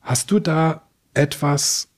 Hast 0.00 0.30
du 0.30 0.38
da 0.38 0.88
etwas 1.14 1.88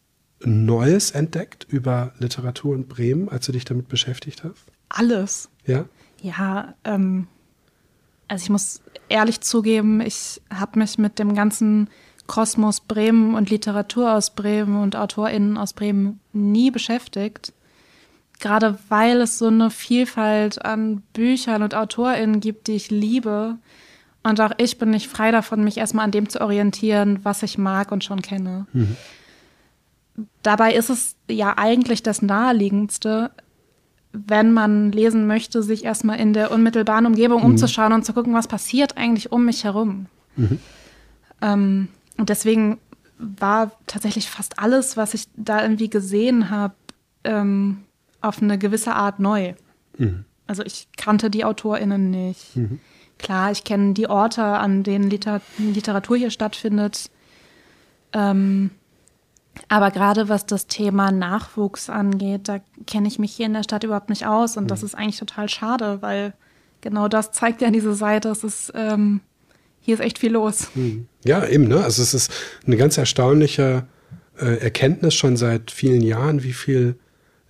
Neues 0.42 1.10
entdeckt 1.10 1.66
über 1.68 2.14
Literatur 2.18 2.74
in 2.74 2.86
Bremen, 2.86 3.28
als 3.28 3.46
du 3.46 3.52
dich 3.52 3.64
damit 3.64 3.88
beschäftigt 3.88 4.42
hast? 4.44 4.64
Alles. 4.88 5.48
Ja? 5.66 5.84
Ja, 6.22 6.74
ähm, 6.84 7.26
also 8.28 8.44
ich 8.44 8.50
muss 8.50 8.80
ehrlich 9.08 9.40
zugeben, 9.40 10.00
ich 10.00 10.40
habe 10.52 10.78
mich 10.78 10.98
mit 10.98 11.18
dem 11.18 11.34
ganzen 11.34 11.88
Kosmos 12.30 12.78
Bremen 12.78 13.34
und 13.34 13.50
Literatur 13.50 14.12
aus 14.12 14.30
Bremen 14.30 14.80
und 14.80 14.94
AutorInnen 14.94 15.58
aus 15.58 15.72
Bremen 15.72 16.20
nie 16.32 16.70
beschäftigt. 16.70 17.52
Gerade 18.38 18.78
weil 18.88 19.20
es 19.20 19.36
so 19.36 19.48
eine 19.48 19.68
Vielfalt 19.68 20.64
an 20.64 21.02
Büchern 21.12 21.64
und 21.64 21.74
AutorInnen 21.74 22.38
gibt, 22.38 22.68
die 22.68 22.76
ich 22.76 22.88
liebe. 22.88 23.58
Und 24.22 24.40
auch 24.40 24.52
ich 24.58 24.78
bin 24.78 24.90
nicht 24.90 25.08
frei 25.08 25.32
davon, 25.32 25.64
mich 25.64 25.76
erstmal 25.76 26.04
an 26.04 26.12
dem 26.12 26.28
zu 26.28 26.40
orientieren, 26.40 27.18
was 27.24 27.42
ich 27.42 27.58
mag 27.58 27.90
und 27.90 28.04
schon 28.04 28.22
kenne. 28.22 28.68
Mhm. 28.74 28.96
Dabei 30.44 30.74
ist 30.74 30.88
es 30.88 31.16
ja 31.28 31.58
eigentlich 31.58 32.04
das 32.04 32.22
Naheliegendste, 32.22 33.32
wenn 34.12 34.52
man 34.52 34.92
lesen 34.92 35.26
möchte, 35.26 35.64
sich 35.64 35.84
erstmal 35.84 36.20
in 36.20 36.32
der 36.32 36.52
unmittelbaren 36.52 37.06
Umgebung 37.06 37.40
mhm. 37.40 37.46
umzuschauen 37.46 37.92
und 37.92 38.04
zu 38.04 38.12
gucken, 38.12 38.34
was 38.34 38.46
passiert 38.46 38.96
eigentlich 38.96 39.32
um 39.32 39.44
mich 39.44 39.64
herum. 39.64 40.06
Mhm. 40.36 40.60
Ähm, 41.42 41.88
und 42.20 42.28
deswegen 42.28 42.78
war 43.18 43.72
tatsächlich 43.86 44.28
fast 44.28 44.58
alles, 44.58 44.98
was 44.98 45.14
ich 45.14 45.24
da 45.36 45.62
irgendwie 45.62 45.88
gesehen 45.88 46.50
habe, 46.50 46.74
ähm, 47.24 47.84
auf 48.20 48.42
eine 48.42 48.58
gewisse 48.58 48.94
Art 48.94 49.20
neu. 49.20 49.54
Mhm. 49.96 50.26
Also 50.46 50.62
ich 50.62 50.88
kannte 50.98 51.30
die 51.30 51.46
AutorInnen 51.46 52.10
nicht. 52.10 52.56
Mhm. 52.56 52.78
Klar, 53.18 53.52
ich 53.52 53.64
kenne 53.64 53.94
die 53.94 54.06
Orte, 54.06 54.44
an 54.44 54.82
denen 54.82 55.08
Liter 55.08 55.40
Literatur 55.56 56.18
hier 56.18 56.30
stattfindet. 56.30 57.10
Ähm, 58.12 58.70
aber 59.68 59.90
gerade 59.90 60.28
was 60.28 60.44
das 60.44 60.66
Thema 60.66 61.10
Nachwuchs 61.10 61.88
angeht, 61.88 62.48
da 62.48 62.60
kenne 62.86 63.08
ich 63.08 63.18
mich 63.18 63.32
hier 63.32 63.46
in 63.46 63.54
der 63.54 63.62
Stadt 63.62 63.82
überhaupt 63.82 64.10
nicht 64.10 64.26
aus. 64.26 64.58
Und 64.58 64.64
mhm. 64.64 64.68
das 64.68 64.82
ist 64.82 64.94
eigentlich 64.94 65.18
total 65.18 65.48
schade, 65.48 66.02
weil 66.02 66.34
genau 66.82 67.08
das 67.08 67.32
zeigt 67.32 67.62
ja 67.62 67.70
diese 67.70 67.94
Seite. 67.94 68.28
Es 68.28 68.44
ist, 68.44 68.72
ähm, 68.74 69.22
hier 69.80 69.94
ist 69.94 70.00
echt 70.00 70.18
viel 70.18 70.32
los. 70.32 70.68
Ja, 71.24 71.46
eben, 71.46 71.68
ne? 71.68 71.82
Also 71.82 72.02
es 72.02 72.14
ist 72.14 72.32
eine 72.66 72.76
ganz 72.76 72.96
erstaunliche 72.98 73.86
äh, 74.38 74.56
Erkenntnis 74.58 75.14
schon 75.14 75.36
seit 75.36 75.70
vielen 75.70 76.02
Jahren, 76.02 76.42
wie 76.42 76.52
viel 76.52 76.96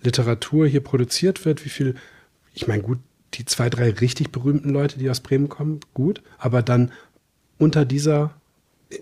Literatur 0.01 0.67
hier 0.67 0.81
produziert 0.81 1.45
wird, 1.45 1.65
wie 1.65 1.69
viel, 1.69 1.95
ich 2.53 2.67
meine, 2.67 2.81
gut, 2.81 2.99
die 3.33 3.45
zwei, 3.45 3.69
drei 3.69 3.91
richtig 3.91 4.31
berühmten 4.31 4.69
Leute, 4.69 4.99
die 4.99 5.09
aus 5.09 5.21
Bremen 5.21 5.47
kommen, 5.47 5.79
gut, 5.93 6.21
aber 6.37 6.61
dann 6.61 6.91
unter 7.57 7.85
dieser 7.85 8.40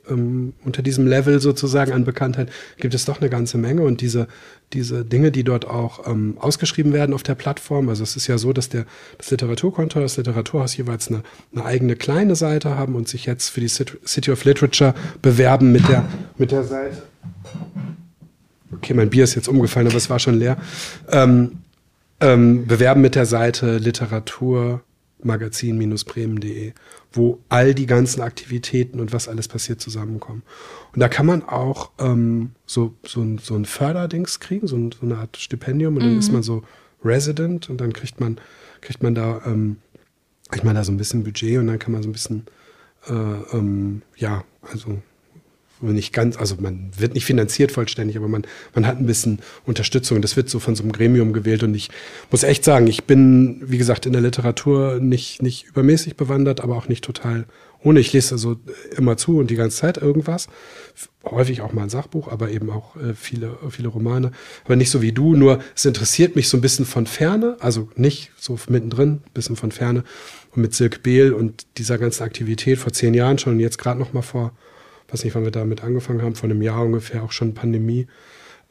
ähm, 0.10 0.54
unter 0.64 0.82
diesem 0.82 1.08
Level 1.08 1.40
sozusagen 1.40 1.92
an 1.92 2.06
Bekanntheit 2.06 2.50
gibt 2.78 2.94
es 2.94 3.06
doch 3.06 3.22
eine 3.22 3.30
ganze 3.30 3.58
Menge 3.58 3.82
und 3.82 4.02
diese, 4.02 4.28
diese 4.74 5.04
Dinge, 5.06 5.32
die 5.32 5.44
dort 5.44 5.68
auch 5.68 6.08
ähm, 6.08 6.38
ausgeschrieben 6.40 6.94
werden 6.94 7.14
auf 7.14 7.24
der 7.24 7.36
Plattform. 7.36 7.90
Also 7.90 8.04
es 8.04 8.16
ist 8.16 8.28
ja 8.28 8.38
so, 8.38 8.54
dass 8.54 8.70
der, 8.70 8.86
das 9.18 9.32
Literaturkonto, 9.32 10.00
das 10.00 10.18
Literaturhaus 10.18 10.78
jeweils 10.78 11.08
eine, 11.08 11.24
eine 11.54 11.66
eigene 11.66 11.96
kleine 11.96 12.36
Seite 12.36 12.76
haben 12.76 12.96
und 12.96 13.08
sich 13.08 13.26
jetzt 13.26 13.50
für 13.50 13.62
die 13.62 13.70
City 13.70 14.32
of 14.32 14.44
Literature 14.44 14.94
bewerben 15.22 15.72
mit 15.72 15.88
der, 15.88 16.06
mit 16.38 16.52
der 16.52 16.64
Seite. 16.64 17.04
Okay, 18.72 18.94
mein 18.94 19.10
Bier 19.10 19.24
ist 19.24 19.36
jetzt 19.36 19.48
umgefallen, 19.48 19.88
aber 19.88 19.98
es 19.98 20.10
war 20.10 20.20
schon 20.20 20.38
leer. 20.38 20.58
Ähm, 21.12 21.60
ähm, 22.22 22.68
bewerben 22.68 23.02
mit 23.02 23.16
der 23.16 23.26
Seite 23.26 23.78
literaturmagazin-bremen.de, 25.24 26.74
wo 27.12 27.40
all 27.50 27.74
die 27.74 27.86
ganzen 27.86 28.22
Aktivitäten 28.22 29.00
und 29.00 29.14
was 29.14 29.28
alles 29.28 29.48
passiert 29.48 29.82
zusammenkommen. 29.82 30.44
Und 30.94 31.00
da 31.00 31.10
kann 31.10 31.26
man 31.26 31.44
auch 31.44 31.92
ähm, 32.00 32.52
so, 32.66 32.96
so, 33.06 33.22
ein, 33.22 33.38
so 33.38 33.56
ein 33.56 33.66
Förderdings 33.66 34.40
kriegen, 34.40 34.68
so, 34.68 34.76
ein, 34.76 34.92
so 34.92 35.06
eine 35.06 35.18
Art 35.18 35.38
Stipendium 35.38 35.96
und 35.96 36.04
dann 36.04 36.14
mhm. 36.14 36.20
ist 36.20 36.32
man 36.32 36.44
so 36.44 36.64
Resident 37.04 37.70
und 37.70 37.80
dann 37.82 37.94
kriegt 37.94 38.20
man, 38.20 38.40
kriegt 38.82 39.04
man 39.04 39.16
da, 39.16 39.42
ähm, 39.46 39.78
kriegt 40.50 40.66
man 40.66 40.76
da 40.76 40.84
so 40.84 40.92
ein 40.92 40.98
bisschen 40.98 41.24
Budget 41.24 41.58
und 41.60 41.68
dann 41.68 41.80
kann 41.80 41.92
man 41.92 42.04
so 42.04 42.10
ein 42.10 42.14
bisschen, 42.14 42.46
äh, 43.08 43.14
ähm, 43.14 44.02
ja, 44.18 44.44
also 44.62 45.02
nicht 45.82 46.14
ganz, 46.14 46.38
also 46.38 46.56
man 46.60 46.92
wird 46.98 47.14
nicht 47.14 47.26
finanziert 47.26 47.72
vollständig, 47.72 48.18
aber 48.18 48.28
man, 48.28 48.44
man 48.74 48.86
hat 48.86 49.00
ein 49.00 49.06
bisschen 49.06 49.40
Unterstützung. 49.66 50.22
Das 50.22 50.36
wird 50.36 50.50
so 50.50 50.60
von 50.60 50.76
so 50.76 50.84
einem 50.84 50.92
Gremium 50.92 51.34
gewählt 51.34 51.64
und 51.64 51.74
ich 51.74 51.90
muss 52.32 52.44
echt 52.44 52.64
sagen, 52.64 52.88
ich 52.88 53.06
bin, 53.06 53.62
wie 53.66 53.78
gesagt, 53.78 54.06
in 54.06 54.14
der 54.14 54.22
Literatur 54.22 55.00
nicht, 55.00 55.42
nicht 55.42 55.68
übermäßig 55.68 56.16
bewandert, 56.16 56.62
aber 56.62 56.76
auch 56.76 56.88
nicht 56.88 57.04
total 57.04 57.46
ohne. 57.84 58.00
Ich 58.00 58.14
lese 58.14 58.36
also 58.36 58.58
immer 58.96 59.18
zu 59.18 59.38
und 59.38 59.50
die 59.50 59.56
ganze 59.56 59.78
Zeit 59.78 59.98
irgendwas. 59.98 60.48
Häufig 61.24 61.62
auch 61.62 61.74
mal 61.74 61.84
ein 61.84 61.90
Sachbuch, 61.90 62.28
aber 62.28 62.50
eben 62.50 62.70
auch 62.70 62.96
äh, 62.96 63.14
viele, 63.14 63.58
viele 63.70 63.90
Romane. 63.90 64.32
Aber 64.66 64.76
nicht 64.76 64.90
so 64.90 65.02
wie 65.02 65.12
du, 65.12 65.36
nur 65.36 65.60
es 65.76 65.86
interessiert 65.86 66.36
mich 66.36 66.50
so 66.50 66.58
ein 66.58 66.62
bisschen 66.62 66.86
von 66.86 67.06
ferne, 67.06 67.58
also 67.60 67.90
nicht 67.96 68.32
so 68.38 68.58
mittendrin, 68.68 69.22
ein 69.26 69.34
bisschen 69.34 69.56
von 69.56 69.72
ferne. 69.72 70.04
Und 70.52 70.62
mit 70.62 70.74
Silk 70.74 71.04
Behl 71.04 71.34
und 71.34 71.68
dieser 71.78 71.98
ganzen 71.98 72.24
Aktivität 72.24 72.80
vor 72.80 72.92
zehn 72.92 73.14
Jahren 73.14 73.38
schon 73.38 73.54
und 73.54 73.60
jetzt 73.60 73.78
gerade 73.78 74.00
noch 74.00 74.14
mal 74.14 74.22
vor 74.22 74.54
weiß 75.12 75.24
nicht, 75.24 75.36
wann 75.36 75.44
wir 75.44 75.52
damit 75.52 75.84
angefangen 75.84 76.22
haben, 76.22 76.36
vor 76.36 76.50
einem 76.50 76.62
Jahr 76.62 76.84
ungefähr, 76.84 77.24
auch 77.24 77.32
schon 77.32 77.54
Pandemie, 77.54 78.08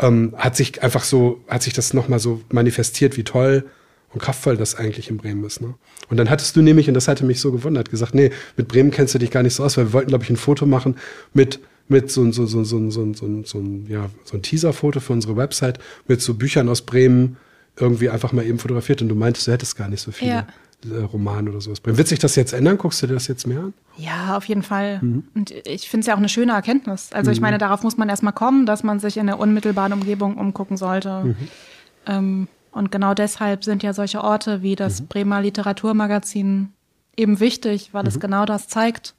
ähm, 0.01 0.34
hat 0.36 0.57
sich 0.57 0.82
einfach 0.82 1.05
so, 1.05 1.43
hat 1.49 1.62
sich 1.62 1.72
das 1.72 1.95
nochmal 1.95 2.18
so 2.18 2.41
manifestiert, 2.51 3.16
wie 3.16 3.24
toll 3.24 3.64
und 4.12 4.22
kraftvoll 4.22 4.57
das 4.57 4.74
eigentlich 4.74 5.11
in 5.11 5.16
Bremen 5.16 5.45
ist. 5.45 5.61
Ne? 5.61 5.74
Und 6.09 6.16
dann 6.16 6.30
hattest 6.30 6.57
du 6.57 6.62
nämlich, 6.62 6.89
und 6.89 6.95
das 6.95 7.09
hatte 7.09 7.24
mich 7.24 7.41
so 7.41 7.53
gewundert, 7.53 7.91
gesagt, 7.91 8.14
nee, 8.14 8.30
mit 8.57 8.68
Bremen 8.68 8.91
kennst 8.91 9.14
du 9.14 9.18
dich 9.18 9.30
gar 9.30 9.43
nicht 9.43 9.55
so 9.55 9.64
aus, 9.64 9.76
weil 9.76 9.86
wir 9.86 9.93
wollten, 9.93 10.09
glaube 10.09 10.24
ich, 10.24 10.30
ein 10.30 10.36
Foto 10.36 10.66
machen 10.66 10.97
mit 11.34 11.61
mit 11.89 12.11
so, 12.11 12.30
so, 12.30 12.47
so, 12.47 12.64
so, 12.64 12.91
so, 12.91 13.14
so, 13.14 13.43
so, 13.45 13.64
ja, 13.89 14.11
so 14.24 14.36
ein 14.36 14.43
Teaser-Foto 14.43 15.01
für 15.01 15.14
unsere 15.14 15.36
Website 15.36 15.78
mit 16.07 16.20
so 16.20 16.34
Büchern 16.34 16.68
aus 16.68 16.82
Bremen 16.82 17.39
irgendwie 17.76 18.11
einfach 18.11 18.32
mal 18.32 18.45
eben 18.45 18.59
fotografiert 18.59 19.01
und 19.03 19.09
du 19.09 19.14
meintest, 19.14 19.47
du 19.47 19.53
hättest 19.53 19.76
gar 19.76 19.89
nicht 19.89 20.03
so 20.03 20.11
viele. 20.11 20.30
Ja. 20.30 20.47
Äh, 20.85 21.03
Roman 21.03 21.49
oder 21.49 21.61
sowas 21.61 21.81
bringen. 21.81 21.99
Wird 21.99 22.07
sich 22.07 22.20
das 22.20 22.37
jetzt 22.37 22.53
ändern? 22.53 22.79
Guckst 22.79 23.03
du 23.03 23.09
dir 23.09 23.14
das 23.14 23.26
jetzt 23.26 23.49
mehr 23.49 23.61
an? 23.61 23.74
Ja, 23.97 24.37
auf 24.37 24.45
jeden 24.45 24.62
Fall. 24.62 25.01
Mhm. 25.03 25.24
Und 25.35 25.51
ich 25.51 25.89
finde 25.89 26.03
es 26.03 26.07
ja 26.07 26.14
auch 26.14 26.18
eine 26.18 26.29
schöne 26.29 26.53
Erkenntnis. 26.53 27.12
Also 27.12 27.33
ich 27.33 27.39
mhm. 27.39 27.43
meine, 27.43 27.59
darauf 27.59 27.83
muss 27.83 27.97
man 27.97 28.09
erstmal 28.09 28.33
kommen, 28.33 28.64
dass 28.64 28.85
man 28.85 29.01
sich 29.01 29.16
in 29.16 29.26
der 29.26 29.41
unmittelbaren 29.41 29.93
Umgebung 29.93 30.37
umgucken 30.37 30.76
sollte. 30.76 31.24
Mhm. 31.24 31.37
Ähm, 32.07 32.49
und 32.70 32.93
genau 32.93 33.12
deshalb 33.14 33.64
sind 33.64 33.83
ja 33.83 33.93
solche 33.93 34.22
Orte 34.22 34.62
wie 34.62 34.76
das 34.76 35.01
mhm. 35.01 35.07
Bremer 35.09 35.43
Literaturmagazin 35.43 36.72
eben 37.16 37.41
wichtig, 37.41 37.91
weil 37.93 38.07
es 38.07 38.14
mhm. 38.14 38.20
genau 38.20 38.45
das 38.45 38.68
zeigt, 38.68 39.16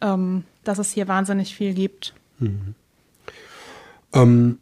ähm, 0.00 0.44
dass 0.64 0.78
es 0.78 0.92
hier 0.92 1.08
wahnsinnig 1.08 1.54
viel 1.54 1.74
gibt. 1.74 2.14
Ähm, 4.14 4.58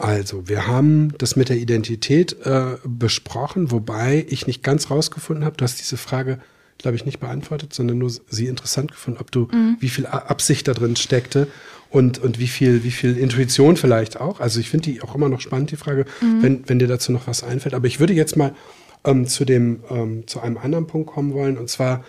also, 0.00 0.48
wir 0.48 0.66
haben 0.66 1.12
das 1.18 1.36
mit 1.36 1.48
der 1.48 1.58
Identität 1.58 2.36
äh, 2.44 2.76
besprochen, 2.84 3.70
wobei 3.70 4.24
ich 4.28 4.46
nicht 4.46 4.62
ganz 4.62 4.90
rausgefunden 4.90 5.44
habe. 5.44 5.56
Du 5.56 5.64
hast 5.64 5.78
diese 5.78 5.96
Frage, 5.96 6.38
glaube 6.78 6.96
ich, 6.96 7.04
nicht 7.04 7.20
beantwortet, 7.20 7.74
sondern 7.74 7.98
nur 7.98 8.10
sie 8.10 8.46
interessant 8.46 8.90
gefunden, 8.92 9.20
ob 9.20 9.30
du, 9.30 9.48
mhm. 9.52 9.76
wie 9.80 9.90
viel 9.90 10.06
Absicht 10.06 10.66
da 10.68 10.72
drin 10.72 10.96
steckte 10.96 11.48
und, 11.90 12.18
und 12.18 12.38
wie 12.38 12.46
viel, 12.46 12.82
wie 12.84 12.90
viel 12.90 13.18
Intuition 13.18 13.76
vielleicht 13.76 14.20
auch. 14.20 14.40
Also 14.40 14.60
ich 14.60 14.70
finde 14.70 14.90
die 14.90 15.02
auch 15.02 15.14
immer 15.14 15.28
noch 15.28 15.40
spannend, 15.40 15.70
die 15.70 15.76
Frage, 15.76 16.06
mhm. 16.20 16.42
wenn, 16.42 16.68
wenn 16.68 16.78
dir 16.78 16.88
dazu 16.88 17.12
noch 17.12 17.26
was 17.26 17.42
einfällt. 17.42 17.74
Aber 17.74 17.86
ich 17.86 18.00
würde 18.00 18.14
jetzt 18.14 18.36
mal 18.36 18.54
ähm, 19.04 19.26
zu 19.26 19.44
dem, 19.44 19.82
ähm, 19.90 20.26
zu 20.26 20.40
einem 20.40 20.56
anderen 20.56 20.86
Punkt 20.86 21.10
kommen 21.10 21.34
wollen. 21.34 21.58
Und 21.58 21.68
zwar, 21.68 22.04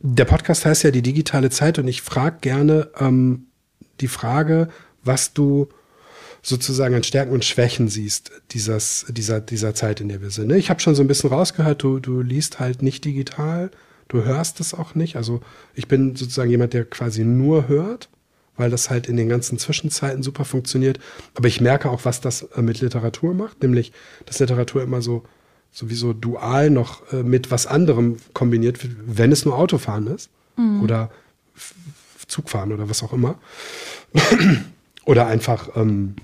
der 0.00 0.26
Podcast 0.26 0.64
heißt 0.64 0.84
ja 0.84 0.90
die 0.90 1.02
digitale 1.02 1.50
Zeit 1.50 1.78
und 1.78 1.88
ich 1.88 2.02
frage 2.02 2.38
gerne 2.40 2.90
ähm, 2.98 3.46
die 4.00 4.08
Frage, 4.08 4.68
was 5.02 5.32
du 5.32 5.68
sozusagen 6.46 6.94
an 6.94 7.02
Stärken 7.02 7.32
und 7.32 7.44
Schwächen 7.44 7.88
siehst 7.88 8.30
dieses, 8.52 9.04
dieser, 9.08 9.40
dieser 9.40 9.74
Zeit, 9.74 10.00
in 10.00 10.08
der 10.08 10.22
wir 10.22 10.30
sind. 10.30 10.46
Ne? 10.46 10.56
Ich 10.56 10.70
habe 10.70 10.78
schon 10.78 10.94
so 10.94 11.02
ein 11.02 11.08
bisschen 11.08 11.30
rausgehört, 11.30 11.82
du, 11.82 11.98
du 11.98 12.20
liest 12.20 12.60
halt 12.60 12.82
nicht 12.82 13.04
digital, 13.04 13.72
du 14.06 14.22
hörst 14.22 14.60
es 14.60 14.72
auch 14.72 14.94
nicht. 14.94 15.16
Also 15.16 15.40
ich 15.74 15.88
bin 15.88 16.14
sozusagen 16.14 16.48
jemand, 16.48 16.72
der 16.72 16.84
quasi 16.84 17.24
nur 17.24 17.66
hört, 17.66 18.08
weil 18.56 18.70
das 18.70 18.90
halt 18.90 19.08
in 19.08 19.16
den 19.16 19.28
ganzen 19.28 19.58
Zwischenzeiten 19.58 20.22
super 20.22 20.44
funktioniert. 20.44 21.00
Aber 21.34 21.48
ich 21.48 21.60
merke 21.60 21.90
auch, 21.90 22.04
was 22.04 22.20
das 22.20 22.42
äh, 22.42 22.62
mit 22.62 22.80
Literatur 22.80 23.34
macht, 23.34 23.60
nämlich, 23.64 23.92
dass 24.24 24.38
Literatur 24.38 24.84
immer 24.84 25.02
so 25.02 25.24
sowieso 25.72 26.12
dual 26.12 26.70
noch 26.70 27.12
äh, 27.12 27.24
mit 27.24 27.50
was 27.50 27.66
anderem 27.66 28.18
kombiniert 28.34 28.84
wird, 28.84 28.94
wenn 29.04 29.32
es 29.32 29.44
nur 29.44 29.58
Autofahren 29.58 30.06
ist 30.06 30.30
mhm. 30.56 30.80
oder 30.80 31.10
Zugfahren 32.28 32.72
oder 32.72 32.88
was 32.88 33.02
auch 33.02 33.12
immer. 33.12 33.36
Oder 35.06 35.28
einfach, 35.28 35.76
ähm, 35.76 36.16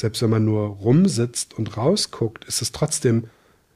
selbst 0.00 0.22
wenn 0.22 0.30
man 0.30 0.44
nur 0.44 0.66
rumsitzt 0.66 1.54
und 1.56 1.76
rausguckt, 1.76 2.44
ist 2.46 2.62
es 2.62 2.72
trotzdem, 2.72 3.24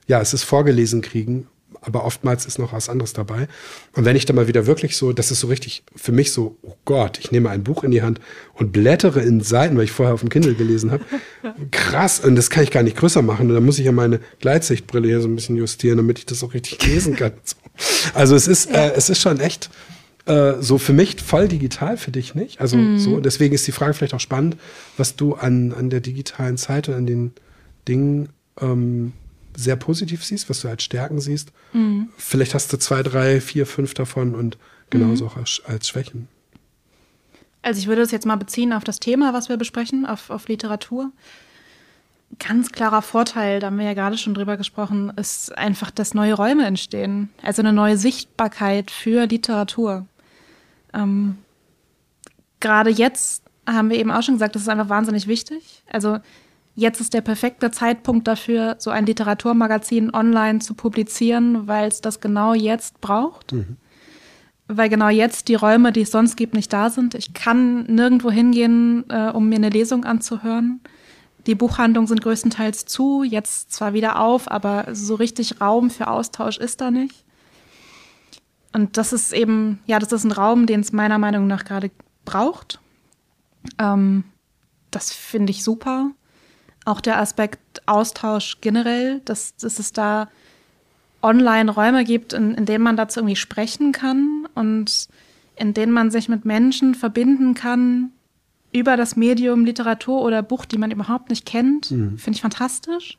ja, 0.06 0.20
es 0.20 0.34
ist 0.34 0.44
vorgelesen 0.44 1.02
kriegen, 1.02 1.46
aber 1.80 2.04
oftmals 2.04 2.46
ist 2.46 2.58
noch 2.58 2.72
was 2.72 2.88
anderes 2.88 3.12
dabei. 3.12 3.46
Und 3.92 4.06
wenn 4.06 4.16
ich 4.16 4.24
dann 4.24 4.36
mal 4.36 4.48
wieder 4.48 4.66
wirklich 4.66 4.96
so, 4.96 5.12
das 5.12 5.30
ist 5.30 5.40
so 5.40 5.48
richtig 5.48 5.84
für 5.94 6.12
mich 6.12 6.32
so, 6.32 6.56
oh 6.62 6.76
Gott, 6.86 7.18
ich 7.18 7.30
nehme 7.30 7.50
ein 7.50 7.62
Buch 7.62 7.84
in 7.84 7.90
die 7.90 8.02
Hand 8.02 8.20
und 8.54 8.72
blättere 8.72 9.20
in 9.20 9.42
Seiten, 9.42 9.76
weil 9.76 9.84
ich 9.84 9.92
vorher 9.92 10.14
auf 10.14 10.20
dem 10.20 10.30
Kindle 10.30 10.54
gelesen 10.54 10.90
habe. 10.90 11.04
Krass, 11.70 12.20
und 12.20 12.36
das 12.36 12.48
kann 12.48 12.64
ich 12.64 12.70
gar 12.70 12.82
nicht 12.82 12.96
größer 12.96 13.20
machen. 13.22 13.48
Und 13.48 13.54
dann 13.54 13.64
muss 13.64 13.78
ich 13.78 13.84
ja 13.84 13.92
meine 13.92 14.20
Gleitsichtbrille 14.40 15.08
hier 15.08 15.20
so 15.20 15.28
ein 15.28 15.34
bisschen 15.34 15.56
justieren, 15.56 15.98
damit 15.98 16.18
ich 16.18 16.26
das 16.26 16.42
auch 16.42 16.54
richtig 16.54 16.84
lesen 16.86 17.16
kann. 17.16 17.32
Also 18.14 18.36
es 18.36 18.46
ist, 18.46 18.70
äh, 18.70 18.92
es 18.92 19.10
ist 19.10 19.20
schon 19.20 19.40
echt 19.40 19.68
äh, 20.26 20.54
so 20.60 20.78
für 20.78 20.92
mich 20.92 21.20
voll 21.20 21.48
digital, 21.48 21.96
für 21.96 22.10
dich 22.10 22.34
nicht. 22.34 22.60
Also 22.60 22.76
mhm. 22.76 22.98
so, 22.98 23.20
deswegen 23.20 23.54
ist 23.54 23.66
die 23.66 23.72
Frage 23.72 23.94
vielleicht 23.94 24.14
auch 24.14 24.20
spannend, 24.20 24.56
was 24.96 25.16
du 25.16 25.34
an, 25.34 25.72
an 25.72 25.90
der 25.90 26.00
digitalen 26.00 26.56
Zeit 26.56 26.88
und 26.88 26.94
an 26.94 27.06
den 27.06 27.32
Dingen 27.86 28.30
ähm, 28.60 29.12
sehr 29.56 29.76
positiv 29.76 30.24
siehst, 30.24 30.48
was 30.48 30.60
du 30.60 30.68
als 30.68 30.82
Stärken 30.82 31.20
siehst. 31.20 31.52
Mhm. 31.72 32.08
Vielleicht 32.16 32.54
hast 32.54 32.72
du 32.72 32.78
zwei, 32.78 33.02
drei, 33.02 33.40
vier, 33.40 33.66
fünf 33.66 33.94
davon 33.94 34.34
und 34.34 34.58
genauso 34.90 35.24
mhm. 35.24 35.30
auch 35.30 35.36
als, 35.36 35.62
als 35.66 35.88
Schwächen. 35.88 36.28
Also 37.62 37.80
ich 37.80 37.86
würde 37.86 38.02
es 38.02 38.10
jetzt 38.10 38.26
mal 38.26 38.36
beziehen 38.36 38.72
auf 38.72 38.84
das 38.84 39.00
Thema, 39.00 39.32
was 39.32 39.48
wir 39.48 39.56
besprechen, 39.56 40.06
auf, 40.06 40.30
auf 40.30 40.48
Literatur. 40.48 41.12
Ganz 42.38 42.72
klarer 42.72 43.00
Vorteil, 43.00 43.60
da 43.60 43.68
haben 43.68 43.78
wir 43.78 43.84
ja 43.84 43.94
gerade 43.94 44.18
schon 44.18 44.34
drüber 44.34 44.56
gesprochen, 44.56 45.12
ist 45.16 45.56
einfach, 45.56 45.90
dass 45.90 46.14
neue 46.14 46.34
Räume 46.34 46.66
entstehen. 46.66 47.30
Also 47.42 47.62
eine 47.62 47.72
neue 47.72 47.96
Sichtbarkeit 47.96 48.90
für 48.90 49.26
Literatur. 49.26 50.06
Ähm, 50.94 51.38
Gerade 52.60 52.88
jetzt 52.88 53.42
haben 53.66 53.90
wir 53.90 53.98
eben 53.98 54.10
auch 54.10 54.22
schon 54.22 54.36
gesagt, 54.36 54.54
das 54.54 54.62
ist 54.62 54.68
einfach 54.68 54.88
wahnsinnig 54.88 55.26
wichtig. 55.26 55.82
Also 55.90 56.18
jetzt 56.74 56.98
ist 56.98 57.12
der 57.12 57.20
perfekte 57.20 57.70
Zeitpunkt 57.70 58.26
dafür, 58.26 58.76
so 58.78 58.90
ein 58.90 59.04
Literaturmagazin 59.04 60.14
online 60.14 60.60
zu 60.60 60.72
publizieren, 60.72 61.66
weil 61.66 61.88
es 61.88 62.00
das 62.00 62.20
genau 62.20 62.54
jetzt 62.54 63.02
braucht. 63.02 63.52
Mhm. 63.52 63.76
weil 64.66 64.88
genau 64.88 65.10
jetzt 65.10 65.48
die 65.48 65.56
Räume, 65.56 65.92
die 65.92 66.00
es 66.00 66.10
sonst 66.10 66.36
gibt, 66.36 66.54
nicht 66.54 66.72
da 66.72 66.88
sind. 66.88 67.14
Ich 67.14 67.34
kann 67.34 67.84
nirgendwo 67.84 68.30
hingehen, 68.30 69.04
äh, 69.10 69.28
um 69.28 69.50
mir 69.50 69.56
eine 69.56 69.68
Lesung 69.68 70.06
anzuhören. 70.06 70.80
Die 71.46 71.54
Buchhandlungen 71.54 72.08
sind 72.08 72.22
größtenteils 72.22 72.86
zu, 72.86 73.22
jetzt 73.22 73.72
zwar 73.72 73.92
wieder 73.92 74.18
auf, 74.18 74.50
aber 74.50 74.86
so 74.92 75.16
richtig 75.16 75.60
Raum 75.60 75.90
für 75.90 76.08
Austausch 76.08 76.56
ist 76.56 76.80
da 76.80 76.90
nicht. 76.90 77.23
Und 78.74 78.96
das 78.96 79.12
ist 79.12 79.32
eben, 79.32 79.78
ja, 79.86 80.00
das 80.00 80.12
ist 80.12 80.24
ein 80.24 80.32
Raum, 80.32 80.66
den 80.66 80.80
es 80.80 80.92
meiner 80.92 81.16
Meinung 81.16 81.46
nach 81.46 81.64
gerade 81.64 81.92
braucht. 82.24 82.80
Ähm, 83.78 84.24
das 84.90 85.12
finde 85.12 85.52
ich 85.52 85.62
super. 85.62 86.10
Auch 86.84 87.00
der 87.00 87.18
Aspekt 87.18 87.60
Austausch 87.86 88.58
generell, 88.60 89.20
dass, 89.24 89.56
dass 89.56 89.78
es 89.78 89.92
da 89.92 90.28
online 91.22 91.70
Räume 91.70 92.04
gibt, 92.04 92.32
in, 92.32 92.54
in 92.54 92.66
denen 92.66 92.82
man 92.82 92.96
dazu 92.96 93.20
irgendwie 93.20 93.36
sprechen 93.36 93.92
kann 93.92 94.48
und 94.54 95.08
in 95.56 95.72
denen 95.72 95.92
man 95.92 96.10
sich 96.10 96.28
mit 96.28 96.44
Menschen 96.44 96.96
verbinden 96.96 97.54
kann 97.54 98.10
über 98.72 98.96
das 98.96 99.14
Medium 99.14 99.64
Literatur 99.64 100.20
oder 100.20 100.42
Buch, 100.42 100.64
die 100.64 100.78
man 100.78 100.90
überhaupt 100.90 101.30
nicht 101.30 101.46
kennt, 101.46 101.92
mhm. 101.92 102.18
finde 102.18 102.36
ich 102.36 102.42
fantastisch. 102.42 103.18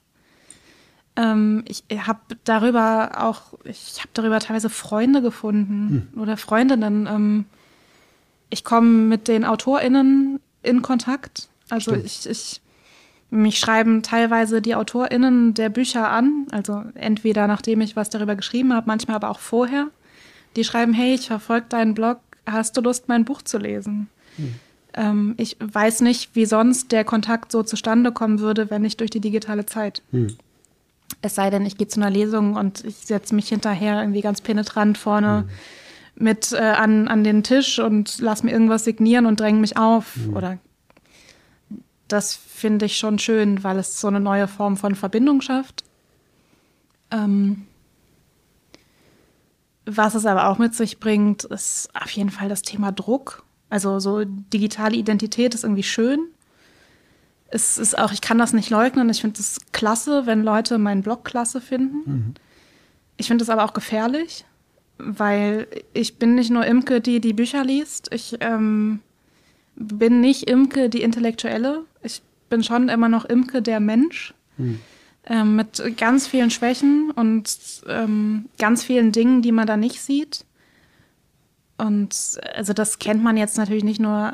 Ähm, 1.18 1.64
ich 1.68 1.84
habe 2.06 2.20
darüber 2.44 3.12
auch, 3.18 3.54
ich 3.64 4.00
habe 4.00 4.10
darüber 4.14 4.40
teilweise 4.40 4.70
Freunde 4.70 5.22
gefunden 5.22 6.10
mhm. 6.14 6.22
oder 6.22 6.38
Freundinnen. 6.38 7.08
Ähm, 7.08 7.46
ich 8.50 8.64
komme 8.64 8.88
mit 8.90 9.28
den 9.28 9.46
AutorInnen 9.46 10.40
in 10.64 10.82
Kontakt. 10.82 11.50
Also 11.70 11.92
Stimmt. 11.92 12.06
ich, 12.06 12.30
ich 12.30 12.62
mich 13.32 13.60
schreiben 13.60 14.04
teilweise 14.04 14.62
die 14.62 14.76
AutorInnen 14.76 15.54
der 15.54 15.70
Bücher 15.70 16.10
an, 16.10 16.48
also 16.52 16.84
entweder 16.94 17.48
nachdem 17.48 17.82
ich 17.82 17.96
was 17.96 18.10
darüber 18.10 18.36
geschrieben 18.36 18.74
habe, 18.74 18.88
manchmal 18.88 19.16
aber 19.16 19.30
auch 19.30 19.40
vorher. 19.40 19.88
Die 20.56 20.64
schreiben, 20.64 20.94
hey, 20.94 21.16
ich 21.16 21.28
verfolge 21.28 21.66
deinen 21.70 21.96
Blog, 21.96 22.20
hast 22.46 22.78
du 22.78 22.82
Lust, 22.82 23.08
mein 23.08 23.26
Buch 23.26 23.42
zu 23.42 23.58
lesen? 23.58 24.08
Hm. 24.38 24.56
Ähm, 24.94 25.34
ich 25.38 25.58
weiß 25.60 26.02
nicht, 26.02 26.36
wie 26.36 26.46
sonst 26.46 26.92
der 26.92 27.04
Kontakt 27.04 27.52
so 27.52 27.64
zustande 27.64 28.12
kommen 28.12 28.40
würde, 28.40 28.70
wenn 28.70 28.84
nicht 28.84 29.00
durch 29.00 29.12
die 29.12 29.20
digitale 29.20 29.66
Zeit. 29.66 30.02
Hm. 30.12 30.38
Es 31.26 31.34
sei 31.34 31.50
denn, 31.50 31.66
ich 31.66 31.76
gehe 31.76 31.88
zu 31.88 32.00
einer 32.00 32.12
Lesung 32.12 32.56
und 32.56 32.86
ich 32.86 32.98
setze 32.98 33.34
mich 33.34 33.50
hinterher 33.50 34.00
irgendwie 34.00 34.22
ganz 34.22 34.42
penetrant 34.42 34.96
vorne 34.96 35.40
hm. 35.40 36.24
mit 36.24 36.54
äh, 36.54 36.58
an, 36.58 37.08
an 37.08 37.24
den 37.24 37.42
Tisch 37.42 37.80
und 37.80 38.20
lass 38.20 38.44
mir 38.44 38.52
irgendwas 38.52 38.84
signieren 38.84 39.26
und 39.26 39.40
dränge 39.40 39.60
mich 39.60 39.76
auf 39.76 40.16
hm. 40.16 40.36
oder 40.36 40.60
das 42.08 42.36
finde 42.36 42.86
ich 42.86 43.00
schon 43.00 43.18
schön, 43.18 43.64
weil 43.64 43.80
es 43.80 44.00
so 44.00 44.08
eine 44.08 44.20
neue 44.20 44.48
Form 44.48 44.78
von 44.78 44.94
Verbindung 44.94 45.42
schafft. 45.42 45.84
Ähm, 47.10 47.66
was 49.88 50.14
es 50.14 50.28
aber 50.28 50.48
auch 50.50 50.60
mit 50.60 50.76
sich 50.76 51.00
bringt, 51.00 51.44
ist 51.46 51.90
auf 51.96 52.12
jeden 52.12 52.30
Fall 52.30 52.50
das 52.50 52.62
Thema 52.62 52.92
Druck. 52.92 53.44
Also 53.72 53.98
so 54.00 54.24
digitale 54.24 54.96
Identität 54.96 55.56
ist 55.56 55.64
irgendwie 55.64 55.82
schön. 55.82 56.20
Es 57.48 57.78
ist 57.78 57.98
auch, 57.98 58.12
ich 58.12 58.22
kann 58.22 58.38
das 58.38 58.54
nicht 58.54 58.70
leugnen. 58.70 59.10
Ich 59.10 59.22
finde 59.22 59.40
es 59.40 59.60
klasse, 59.72 60.26
wenn 60.26 60.44
Leute 60.44 60.78
meinen 60.78 61.04
Blog 61.04 61.24
klasse 61.24 61.62
finden. 61.62 62.02
Mhm. 62.06 62.34
Ich 63.18 63.28
finde 63.28 63.44
es 63.44 63.50
aber 63.50 63.64
auch 63.64 63.74
gefährlich, 63.74 64.46
weil 64.98 65.68
ich 65.94 66.18
bin 66.18 66.36
nicht 66.36 66.50
nur 66.50 66.66
Imke, 66.66 67.02
die 67.02 67.22
die 67.22 67.34
Bücher 67.34 67.64
liest. 67.64 68.10
Ich 68.14 68.38
ähm, 68.42 69.00
bin 69.76 70.22
nicht 70.22 70.50
Imke, 70.50 70.90
die 70.90 71.02
Intellektuelle. 71.02 71.84
Ich 72.02 72.22
bin 72.50 72.64
schon 72.64 72.90
immer 72.90 73.10
noch 73.10 73.26
Imke, 73.26 73.62
der 73.62 73.80
Mensch. 73.80 74.34
Hm. 74.58 74.80
Ähm, 75.28 75.56
mit 75.56 75.82
ganz 75.98 76.28
vielen 76.28 76.52
Schwächen 76.52 77.10
und 77.10 77.58
ähm, 77.88 78.46
ganz 78.60 78.84
vielen 78.84 79.12
Dingen, 79.12 79.42
die 79.42 79.52
man 79.52 79.66
da 79.66 79.76
nicht 79.76 80.02
sieht. 80.02 80.46
Und 81.78 82.40
also 82.54 82.74
das 82.74 83.00
kennt 83.00 83.24
man 83.24 83.36
jetzt 83.36 83.58
natürlich 83.58 83.84
nicht 83.84 84.00
nur 84.00 84.32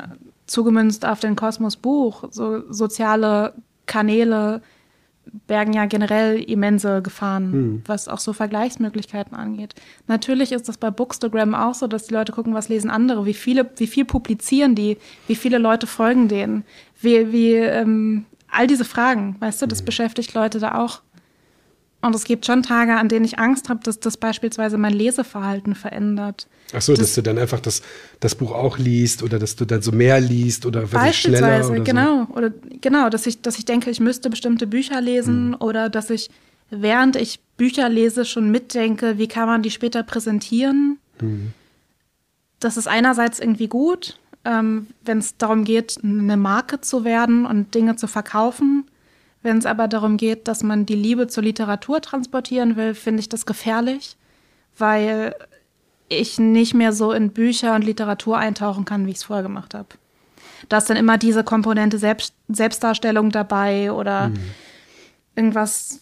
zugemünzt 0.52 1.04
auf 1.04 1.20
den 1.20 1.34
Kosmos 1.36 1.76
Buch, 1.76 2.24
so 2.30 2.70
soziale 2.70 3.54
Kanäle, 3.86 4.62
bergen 5.46 5.72
ja 5.72 5.86
generell 5.86 6.42
immense 6.42 7.00
Gefahren, 7.00 7.52
hm. 7.52 7.82
was 7.86 8.08
auch 8.08 8.18
so 8.18 8.32
Vergleichsmöglichkeiten 8.32 9.36
angeht. 9.36 9.74
Natürlich 10.06 10.52
ist 10.52 10.68
das 10.68 10.78
bei 10.78 10.90
Bookstagram 10.90 11.54
auch 11.54 11.74
so, 11.74 11.86
dass 11.86 12.06
die 12.06 12.14
Leute 12.14 12.32
gucken, 12.32 12.54
was 12.54 12.68
lesen 12.68 12.90
andere, 12.90 13.24
wie 13.24 13.34
viele, 13.34 13.70
wie 13.76 13.86
viel 13.86 14.04
publizieren 14.04 14.74
die, 14.74 14.98
wie 15.26 15.36
viele 15.36 15.58
Leute 15.58 15.86
folgen 15.86 16.28
denen, 16.28 16.64
wie, 17.00 17.32
wie 17.32 17.54
ähm, 17.54 18.26
all 18.50 18.66
diese 18.66 18.84
Fragen, 18.84 19.36
weißt 19.40 19.62
du, 19.62 19.66
das 19.66 19.80
hm. 19.80 19.86
beschäftigt 19.86 20.34
Leute 20.34 20.58
da 20.58 20.78
auch. 20.82 21.02
Und 22.02 22.16
es 22.16 22.24
gibt 22.24 22.44
schon 22.46 22.64
Tage, 22.64 22.96
an 22.96 23.08
denen 23.08 23.24
ich 23.24 23.38
Angst 23.38 23.68
habe, 23.68 23.80
dass 23.84 24.00
das 24.00 24.16
beispielsweise 24.16 24.76
mein 24.76 24.92
Leseverhalten 24.92 25.76
verändert. 25.76 26.48
Ach 26.74 26.82
so, 26.82 26.92
das, 26.94 27.00
dass 27.00 27.14
du 27.14 27.22
dann 27.22 27.38
einfach 27.38 27.60
das, 27.60 27.80
das 28.18 28.34
Buch 28.34 28.50
auch 28.50 28.76
liest 28.76 29.22
oder 29.22 29.38
dass 29.38 29.54
du 29.54 29.64
dann 29.64 29.82
so 29.82 29.92
mehr 29.92 30.20
liest 30.20 30.66
oder 30.66 30.84
schneller 31.12 31.64
oder 31.64 31.80
genau. 31.80 32.26
So. 32.26 32.34
Oder 32.34 32.50
genau, 32.80 33.08
dass 33.08 33.26
ich, 33.26 33.40
dass 33.40 33.56
ich 33.56 33.66
denke, 33.66 33.88
ich 33.88 34.00
müsste 34.00 34.30
bestimmte 34.30 34.66
Bücher 34.66 35.00
lesen 35.00 35.50
mhm. 35.50 35.56
oder 35.60 35.88
dass 35.88 36.10
ich, 36.10 36.28
während 36.70 37.14
ich 37.14 37.38
Bücher 37.56 37.88
lese, 37.88 38.24
schon 38.24 38.50
mitdenke, 38.50 39.16
wie 39.18 39.28
kann 39.28 39.46
man 39.46 39.62
die 39.62 39.70
später 39.70 40.02
präsentieren. 40.02 40.98
Mhm. 41.20 41.52
Das 42.58 42.76
ist 42.76 42.88
einerseits 42.88 43.38
irgendwie 43.38 43.68
gut, 43.68 44.18
ähm, 44.44 44.88
wenn 45.04 45.18
es 45.18 45.36
darum 45.36 45.62
geht, 45.62 45.98
eine 46.02 46.36
Marke 46.36 46.80
zu 46.80 47.04
werden 47.04 47.46
und 47.46 47.76
Dinge 47.76 47.94
zu 47.94 48.08
verkaufen. 48.08 48.86
Wenn 49.42 49.58
es 49.58 49.66
aber 49.66 49.88
darum 49.88 50.16
geht, 50.16 50.46
dass 50.46 50.62
man 50.62 50.86
die 50.86 50.94
Liebe 50.94 51.26
zur 51.26 51.42
Literatur 51.42 52.00
transportieren 52.00 52.76
will, 52.76 52.94
finde 52.94 53.20
ich 53.20 53.28
das 53.28 53.44
gefährlich, 53.44 54.16
weil 54.78 55.34
ich 56.08 56.38
nicht 56.38 56.74
mehr 56.74 56.92
so 56.92 57.12
in 57.12 57.30
Bücher 57.30 57.74
und 57.74 57.82
Literatur 57.82 58.38
eintauchen 58.38 58.84
kann, 58.84 59.06
wie 59.06 59.10
ich 59.10 59.16
es 59.16 59.24
vorher 59.24 59.42
gemacht 59.42 59.74
habe. 59.74 59.88
Da 60.68 60.78
ist 60.78 60.88
dann 60.88 60.96
immer 60.96 61.18
diese 61.18 61.42
Komponente 61.42 61.98
Selbst 61.98 62.34
Selbstdarstellung 62.48 63.30
dabei 63.30 63.90
oder 63.92 64.28
mhm. 64.28 64.38
irgendwas 65.34 66.00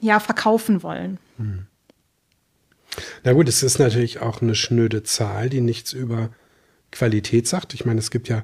ja 0.00 0.20
verkaufen 0.20 0.82
wollen. 0.82 1.18
Mhm. 1.36 1.66
Na 3.24 3.32
gut, 3.32 3.48
es 3.48 3.62
ist 3.62 3.78
natürlich 3.78 4.20
auch 4.20 4.40
eine 4.40 4.54
schnöde 4.54 5.02
Zahl, 5.02 5.50
die 5.50 5.60
nichts 5.60 5.92
über 5.92 6.30
Qualität 6.90 7.46
sagt. 7.46 7.74
Ich 7.74 7.84
meine, 7.84 7.98
es 7.98 8.10
gibt 8.10 8.28
ja 8.28 8.42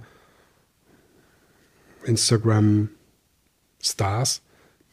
Instagram 2.04 2.90
Stars, 3.84 4.42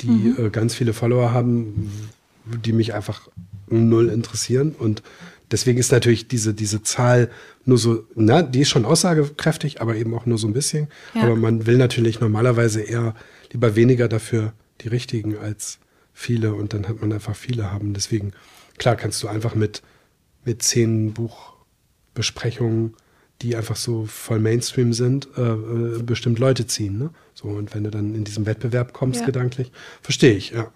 die 0.01 0.07
mhm. 0.07 0.35
äh, 0.37 0.49
ganz 0.49 0.75
viele 0.75 0.93
Follower 0.93 1.31
haben, 1.31 1.89
die 2.45 2.73
mich 2.73 2.93
einfach 2.93 3.27
null 3.67 4.09
interessieren. 4.09 4.75
Und 4.77 5.01
deswegen 5.51 5.79
ist 5.79 5.91
natürlich 5.91 6.27
diese, 6.27 6.53
diese 6.53 6.83
Zahl 6.83 7.29
nur 7.65 7.77
so, 7.77 8.03
na, 8.15 8.41
die 8.41 8.61
ist 8.61 8.69
schon 8.69 8.85
aussagekräftig, 8.85 9.81
aber 9.81 9.95
eben 9.95 10.13
auch 10.13 10.25
nur 10.25 10.37
so 10.37 10.47
ein 10.47 10.53
bisschen. 10.53 10.87
Ja. 11.13 11.23
Aber 11.23 11.35
man 11.35 11.65
will 11.65 11.77
natürlich 11.77 12.19
normalerweise 12.19 12.81
eher 12.81 13.15
lieber 13.51 13.75
weniger 13.75 14.07
dafür 14.07 14.53
die 14.81 14.87
richtigen 14.87 15.37
als 15.37 15.79
viele 16.13 16.53
und 16.53 16.73
dann 16.73 16.87
hat 16.87 17.01
man 17.01 17.13
einfach 17.13 17.35
viele 17.35 17.71
haben. 17.71 17.93
Deswegen, 17.93 18.33
klar, 18.77 18.95
kannst 18.95 19.21
du 19.23 19.27
einfach 19.27 19.55
mit, 19.55 19.81
mit 20.43 20.63
zehn 20.63 21.13
Buchbesprechungen 21.13 22.95
die 23.41 23.55
einfach 23.55 23.75
so 23.75 24.05
voll 24.05 24.39
Mainstream 24.39 24.93
sind, 24.93 25.27
äh, 25.37 25.41
äh, 25.41 26.03
bestimmt 26.03 26.39
Leute 26.39 26.67
ziehen. 26.67 26.97
Ne? 26.97 27.09
So, 27.33 27.47
und 27.47 27.73
wenn 27.73 27.83
du 27.83 27.91
dann 27.91 28.13
in 28.13 28.23
diesem 28.23 28.45
Wettbewerb 28.45 28.93
kommst, 28.93 29.21
ja. 29.21 29.25
gedanklich, 29.25 29.71
verstehe 30.01 30.33
ich, 30.33 30.51
ja. 30.51 30.71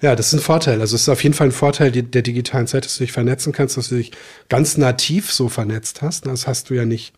Ja, 0.00 0.14
das 0.14 0.26
ist 0.28 0.34
ein 0.34 0.40
Vorteil. 0.40 0.80
Also 0.80 0.96
es 0.96 1.02
ist 1.02 1.08
auf 1.08 1.22
jeden 1.22 1.34
Fall 1.34 1.48
ein 1.48 1.52
Vorteil 1.52 1.90
der 1.90 2.20
digitalen 2.20 2.66
Zeit, 2.66 2.84
dass 2.84 2.98
du 2.98 3.04
dich 3.04 3.12
vernetzen 3.12 3.52
kannst, 3.52 3.78
dass 3.78 3.88
du 3.88 3.94
dich 3.94 4.12
ganz 4.50 4.76
nativ 4.76 5.32
so 5.32 5.48
vernetzt 5.48 6.02
hast. 6.02 6.26
Das 6.26 6.46
hast 6.46 6.68
du 6.68 6.74
ja 6.74 6.84
nicht, 6.84 7.14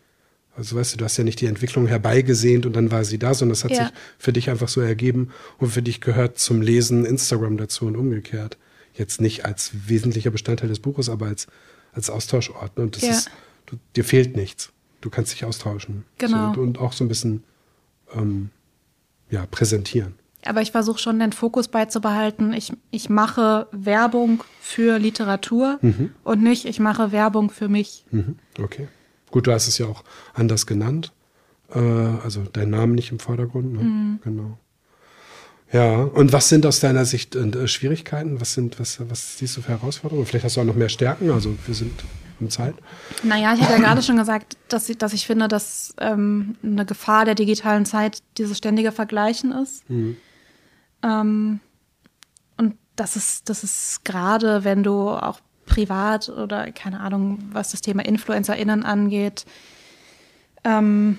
also 0.57 0.77
weißt 0.77 0.93
du, 0.93 0.99
du 0.99 1.05
hast 1.05 1.17
ja 1.17 1.25
nicht 1.25 1.41
die 1.41 1.47
Entwicklung 1.47 1.89
herbeigesehnt 1.89 2.65
und 2.65 2.75
dann 2.75 2.93
war 2.93 3.03
sie 3.03 3.19
da, 3.19 3.35
sondern 3.35 3.55
das 3.55 3.65
hat 3.65 3.73
ja. 3.73 3.87
sich 3.87 3.95
für 4.19 4.33
dich 4.33 4.51
einfach 4.51 4.69
so 4.69 4.81
ergeben 4.83 5.31
und 5.59 5.71
für 5.71 5.83
dich 5.83 6.01
gehört 6.01 6.39
zum 6.39 6.61
Lesen 6.61 7.05
Instagram 7.05 7.57
dazu 7.57 7.87
und 7.87 7.97
umgekehrt. 7.97 8.57
Jetzt 8.95 9.21
nicht 9.21 9.45
als 9.45 9.73
wesentlicher 9.87 10.31
Bestandteil 10.31 10.69
des 10.69 10.79
Buches, 10.79 11.09
aber 11.09 11.27
als, 11.27 11.49
als 11.93 12.09
Austauschort. 12.09 12.79
Und 12.79 12.95
das 12.95 13.03
ja. 13.03 13.11
ist, 13.11 13.31
du, 13.67 13.79
dir 13.97 14.05
fehlt 14.05 14.37
nichts 14.37 14.71
du 15.01 15.11
kannst 15.11 15.33
dich 15.33 15.45
austauschen. 15.45 16.05
Genau. 16.19 16.55
So, 16.55 16.61
und 16.61 16.79
auch 16.79 16.93
so 16.93 17.05
ein 17.05 17.09
bisschen 17.09 17.45
ähm, 18.15 18.51
ja, 19.31 19.47
präsentieren. 19.47 20.15
Aber 20.45 20.63
ich 20.63 20.71
versuche 20.71 20.99
schon 20.99 21.19
den 21.19 21.33
Fokus 21.33 21.69
beizubehalten. 21.69 22.53
Ich, 22.53 22.73
ich 22.91 23.11
mache 23.11 23.67
Werbung 23.73 24.45
für 24.61 24.99
Literatur 24.99 25.79
mhm. 25.83 26.11
und 26.23 26.43
nicht, 26.43 26.67
ich 26.67 26.79
mache 26.79 27.11
Werbung 27.11 27.51
für 27.51 27.69
mich. 27.69 28.05
Mhm. 28.11 28.37
Okay. 28.61 28.89
Gut, 29.31 29.47
du 29.47 29.53
hast 29.53 29.67
es 29.67 29.79
ja 29.79 29.87
auch 29.87 30.05
anders 30.35 30.67
genannt. 30.67 31.13
Äh, 31.75 31.79
also 31.79 32.45
dein 32.53 32.71
Name 32.71 32.95
nicht 32.95 33.11
im 33.11 33.19
Vordergrund. 33.19 33.73
Ne? 33.73 33.83
Mhm. 33.83 34.21
Genau. 34.23 34.59
Ja, 35.73 36.03
und 36.03 36.33
was 36.33 36.49
sind 36.49 36.65
aus 36.65 36.79
deiner 36.79 37.05
Sicht 37.05 37.35
äh, 37.35 37.67
Schwierigkeiten? 37.67 38.41
Was 38.41 38.55
sind, 38.55 38.79
was, 38.79 39.01
was 39.11 39.39
siehst 39.39 39.57
du 39.57 39.63
für 39.63 39.71
Herausforderungen? 39.71 40.27
Vielleicht 40.27 40.45
hast 40.45 40.57
du 40.57 40.61
auch 40.61 40.65
noch 40.65 40.77
mehr 40.77 40.89
Stärken. 40.89 41.31
Also 41.31 41.57
wir 41.67 41.75
sind 41.75 41.93
in 42.41 42.51
Zeit. 42.51 42.75
Naja, 43.23 43.55
ich 43.55 43.63
habe 43.63 43.73
ja 43.73 43.79
gerade 43.79 44.03
schon 44.03 44.17
gesagt, 44.17 44.57
dass 44.69 44.89
ich, 44.89 44.99
dass 44.99 45.13
ich 45.13 45.27
finde, 45.27 45.49
dass 45.49 45.95
ähm, 45.99 46.57
eine 46.63 46.85
Gefahr 46.85 47.25
der 47.25 47.35
digitalen 47.35 47.87
Zeit 47.87 48.23
dieses 48.39 48.59
ständige 48.59 48.93
Vergleichen 48.93 49.53
ist. 49.53 49.89
Mhm. 49.89 50.17
Ähm, 51.03 51.61
und 52.57 52.77
das 52.97 53.17
ist, 53.17 53.49
das 53.49 53.65
ist 53.65 54.05
gerade, 54.05 54.65
wenn 54.65 54.83
du 54.83 55.11
auch 55.11 55.41
privat 55.67 56.29
oder 56.29 56.71
keine 56.73 57.01
Ahnung, 57.01 57.39
was 57.53 57.73
das 57.73 57.81
Thema 57.81 58.05
InfluencerInnen 58.05 58.85
angeht. 58.85 59.45
Ähm, 60.65 61.19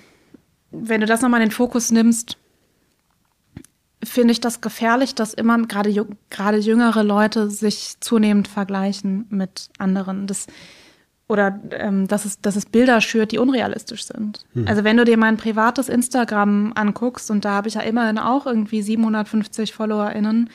wenn 0.72 1.02
du 1.02 1.08
das 1.08 1.22
nochmal 1.22 1.42
in 1.42 1.50
den 1.50 1.54
Fokus 1.54 1.92
nimmst, 1.92 2.38
finde 4.04 4.32
ich 4.32 4.42
das 4.42 4.62
gefährlich, 4.62 5.16
dass 5.16 5.34
immer 5.34 5.58
gerade 5.64 6.08
gerade 6.30 6.58
jüngere 6.58 7.04
Leute 7.04 7.50
sich 7.50 7.96
zunehmend 8.00 8.48
vergleichen 8.48 9.26
mit 9.30 9.70
anderen. 9.78 10.28
Das, 10.28 10.48
oder 11.28 11.60
ähm, 11.72 12.08
dass, 12.08 12.26
es, 12.26 12.42
dass 12.42 12.56
es 12.56 12.66
Bilder 12.66 13.02
schürt, 13.02 13.32
die 13.32 13.38
unrealistisch 13.38 14.06
sind. 14.06 14.46
Hm. 14.54 14.68
Also 14.68 14.84
wenn 14.84 14.98
du 14.98 15.04
dir 15.04 15.18
mein 15.18 15.38
privates 15.38 15.90
Instagram 15.90 16.72
anguckst, 16.76 17.30
und 17.30 17.44
da 17.44 17.52
habe 17.52 17.68
ich 17.68 17.74
ja 17.74 17.82
immerhin 17.82 18.18
auch 18.18 18.46
irgendwie 18.46 18.82
750 18.82 19.74
FollowerInnen, 19.74 20.50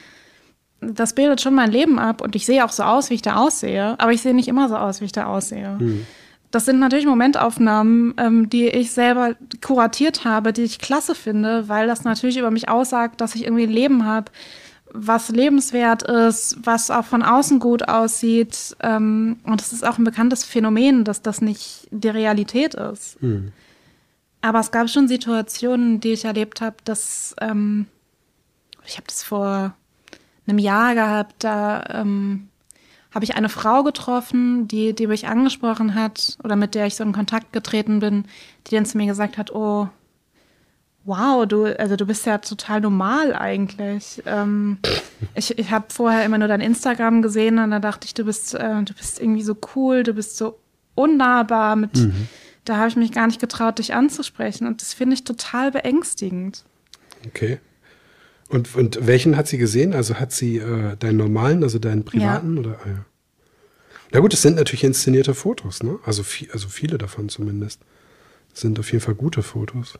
das 0.80 1.14
bildet 1.14 1.40
schon 1.40 1.54
mein 1.54 1.70
Leben 1.70 1.98
ab 1.98 2.22
und 2.22 2.34
ich 2.34 2.46
sehe 2.46 2.64
auch 2.64 2.72
so 2.72 2.82
aus, 2.82 3.10
wie 3.10 3.14
ich 3.14 3.22
da 3.22 3.36
aussehe, 3.36 3.94
aber 3.98 4.12
ich 4.12 4.22
sehe 4.22 4.34
nicht 4.34 4.48
immer 4.48 4.68
so 4.68 4.76
aus, 4.76 5.00
wie 5.00 5.04
ich 5.04 5.12
da 5.12 5.26
aussehe. 5.26 5.78
Hm. 5.78 6.06
Das 6.50 6.66
sind 6.66 6.80
natürlich 6.80 7.06
Momentaufnahmen, 7.06 8.14
ähm, 8.18 8.50
die 8.50 8.68
ich 8.68 8.92
selber 8.92 9.34
kuratiert 9.64 10.24
habe, 10.24 10.52
die 10.52 10.62
ich 10.62 10.78
klasse 10.78 11.14
finde, 11.14 11.68
weil 11.68 11.86
das 11.86 12.04
natürlich 12.04 12.36
über 12.36 12.50
mich 12.50 12.68
aussagt, 12.68 13.20
dass 13.20 13.34
ich 13.34 13.44
irgendwie 13.44 13.64
ein 13.64 13.70
Leben 13.70 14.04
habe, 14.04 14.30
was 14.94 15.30
lebenswert 15.30 16.02
ist, 16.02 16.58
was 16.62 16.90
auch 16.90 17.04
von 17.04 17.22
außen 17.22 17.58
gut 17.58 17.88
aussieht. 17.88 18.76
Ähm, 18.80 19.38
und 19.44 19.60
es 19.60 19.72
ist 19.72 19.86
auch 19.86 19.98
ein 19.98 20.04
bekanntes 20.04 20.44
Phänomen, 20.44 21.04
dass 21.04 21.22
das 21.22 21.40
nicht 21.40 21.88
die 21.90 22.08
Realität 22.08 22.74
ist. 22.74 23.16
Hm. 23.20 23.52
Aber 24.42 24.60
es 24.60 24.70
gab 24.70 24.90
schon 24.90 25.08
Situationen, 25.08 26.00
die 26.00 26.12
ich 26.12 26.24
erlebt 26.24 26.60
habe, 26.60 26.76
dass 26.84 27.34
ähm, 27.40 27.86
ich 28.84 28.96
habe 28.96 29.06
das 29.06 29.22
vor 29.22 29.74
einem 30.46 30.58
Jahr 30.58 30.94
gehabt, 30.94 31.44
da 31.44 31.84
ähm, 31.88 32.48
habe 33.14 33.24
ich 33.24 33.36
eine 33.36 33.48
Frau 33.48 33.82
getroffen, 33.82 34.66
die, 34.68 34.94
die 34.94 35.06
mich 35.06 35.28
angesprochen 35.28 35.94
hat 35.94 36.36
oder 36.42 36.56
mit 36.56 36.74
der 36.74 36.86
ich 36.86 36.96
so 36.96 37.04
in 37.04 37.12
Kontakt 37.12 37.52
getreten 37.52 38.00
bin, 38.00 38.24
die 38.66 38.74
dann 38.74 38.86
zu 38.86 38.98
mir 38.98 39.06
gesagt 39.06 39.38
hat, 39.38 39.54
oh, 39.54 39.88
wow, 41.04 41.46
du, 41.46 41.64
also 41.78 41.96
du 41.96 42.06
bist 42.06 42.26
ja 42.26 42.38
total 42.38 42.80
normal 42.80 43.34
eigentlich. 43.34 44.22
Ähm, 44.26 44.78
ich 45.34 45.58
ich 45.58 45.70
habe 45.70 45.86
vorher 45.88 46.24
immer 46.24 46.38
nur 46.38 46.48
dein 46.48 46.60
Instagram 46.60 47.22
gesehen 47.22 47.58
und 47.58 47.70
da 47.70 47.78
dachte 47.78 48.06
ich, 48.06 48.14
du 48.14 48.24
bist, 48.24 48.54
äh, 48.54 48.82
du 48.82 48.94
bist 48.94 49.20
irgendwie 49.20 49.42
so 49.42 49.56
cool, 49.74 50.02
du 50.02 50.14
bist 50.14 50.36
so 50.36 50.58
unnahbar 50.94 51.76
mit, 51.76 51.96
mhm. 51.96 52.28
da 52.64 52.76
habe 52.76 52.88
ich 52.88 52.96
mich 52.96 53.12
gar 53.12 53.26
nicht 53.26 53.40
getraut, 53.40 53.78
dich 53.78 53.94
anzusprechen 53.94 54.66
und 54.66 54.80
das 54.82 54.94
finde 54.94 55.14
ich 55.14 55.24
total 55.24 55.70
beängstigend. 55.70 56.64
Okay. 57.26 57.58
Und, 58.48 58.76
und 58.76 59.06
welchen 59.06 59.36
hat 59.36 59.48
sie 59.48 59.56
gesehen? 59.56 59.94
Also 59.94 60.16
hat 60.16 60.32
sie 60.32 60.58
äh, 60.58 60.96
deinen 60.96 61.16
normalen, 61.16 61.62
also 61.62 61.78
deinen 61.78 62.04
privaten? 62.04 62.56
Ja. 62.56 62.60
Oder, 62.60 62.78
ah, 62.84 62.88
ja. 62.88 63.04
Na 64.12 64.20
gut, 64.20 64.34
es 64.34 64.42
sind 64.42 64.56
natürlich 64.56 64.84
inszenierte 64.84 65.32
Fotos, 65.32 65.82
ne? 65.82 65.98
Also, 66.04 66.22
viel, 66.22 66.50
also 66.52 66.68
viele 66.68 66.98
davon 66.98 67.30
zumindest. 67.30 67.80
Das 68.50 68.60
sind 68.60 68.78
auf 68.78 68.92
jeden 68.92 69.02
Fall 69.02 69.14
gute 69.14 69.42
Fotos. 69.42 69.98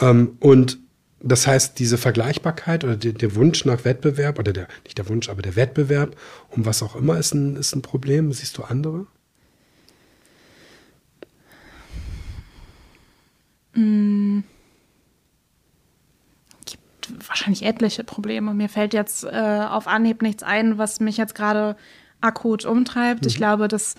Ähm, 0.00 0.36
und 0.40 0.78
das 1.20 1.46
heißt, 1.46 1.78
diese 1.78 1.98
Vergleichbarkeit 1.98 2.82
oder 2.84 2.96
der, 2.96 3.12
der, 3.12 3.34
Wunsch 3.36 3.64
nach 3.64 3.84
Wettbewerb, 3.84 4.38
oder 4.38 4.52
der, 4.52 4.68
nicht 4.84 4.98
der 4.98 5.08
Wunsch, 5.08 5.28
aber 5.28 5.42
der 5.42 5.54
Wettbewerb, 5.54 6.16
um 6.50 6.66
was 6.66 6.82
auch 6.82 6.96
immer, 6.96 7.18
ist 7.18 7.34
ein, 7.34 7.56
ist 7.56 7.74
ein 7.74 7.82
Problem. 7.82 8.32
Siehst 8.32 8.58
du 8.58 8.64
andere? 8.64 9.06
Mm 13.74 14.40
wahrscheinlich 17.28 17.64
etliche 17.64 18.04
Probleme. 18.04 18.54
Mir 18.54 18.68
fällt 18.68 18.94
jetzt 18.94 19.24
äh, 19.24 19.28
auf 19.68 19.86
Anhieb 19.86 20.22
nichts 20.22 20.42
ein, 20.42 20.78
was 20.78 21.00
mich 21.00 21.16
jetzt 21.16 21.34
gerade 21.34 21.76
akut 22.20 22.64
umtreibt. 22.64 23.22
Mhm. 23.22 23.28
Ich 23.28 23.36
glaube, 23.36 23.68
dass, 23.68 23.94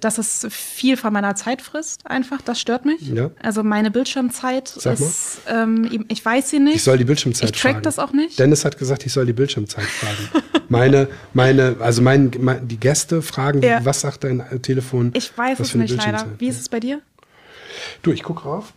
dass 0.00 0.18
es 0.18 0.46
viel 0.50 0.96
von 0.96 1.12
meiner 1.12 1.34
Zeit 1.34 1.60
frisst, 1.60 2.06
einfach. 2.06 2.40
Das 2.42 2.60
stört 2.60 2.84
mich. 2.84 3.00
Ja. 3.08 3.30
Also 3.42 3.62
meine 3.62 3.90
Bildschirmzeit 3.90 4.68
Sag 4.68 4.94
ist, 4.94 5.38
ähm, 5.48 6.06
ich 6.08 6.24
weiß 6.24 6.50
sie 6.50 6.60
nicht. 6.60 6.76
Ich 6.76 6.84
soll 6.84 6.98
die 6.98 7.04
Bildschirmzeit 7.04 7.50
Ich 7.50 7.60
track 7.60 7.72
fragen. 7.72 7.82
das 7.82 7.98
auch 7.98 8.12
nicht. 8.12 8.38
Dennis 8.38 8.64
hat 8.64 8.78
gesagt, 8.78 9.04
ich 9.04 9.12
soll 9.12 9.26
die 9.26 9.32
Bildschirmzeit 9.32 9.84
fragen. 9.84 10.44
meine, 10.68 11.08
meine, 11.32 11.76
also 11.80 12.02
mein, 12.02 12.30
mein, 12.38 12.68
die 12.68 12.78
Gäste 12.78 13.20
fragen, 13.20 13.62
ja. 13.62 13.84
was 13.84 14.00
sagt 14.00 14.24
dein 14.24 14.62
Telefon? 14.62 15.10
Ich 15.14 15.36
weiß 15.36 15.58
es 15.60 15.74
nicht 15.74 15.96
leider. 15.96 16.26
Wie 16.38 16.48
ist 16.48 16.60
es 16.60 16.68
bei 16.68 16.78
dir? 16.78 17.00
Du, 18.02 18.12
ich 18.12 18.22
gucke 18.22 18.44
rauf. 18.44 18.72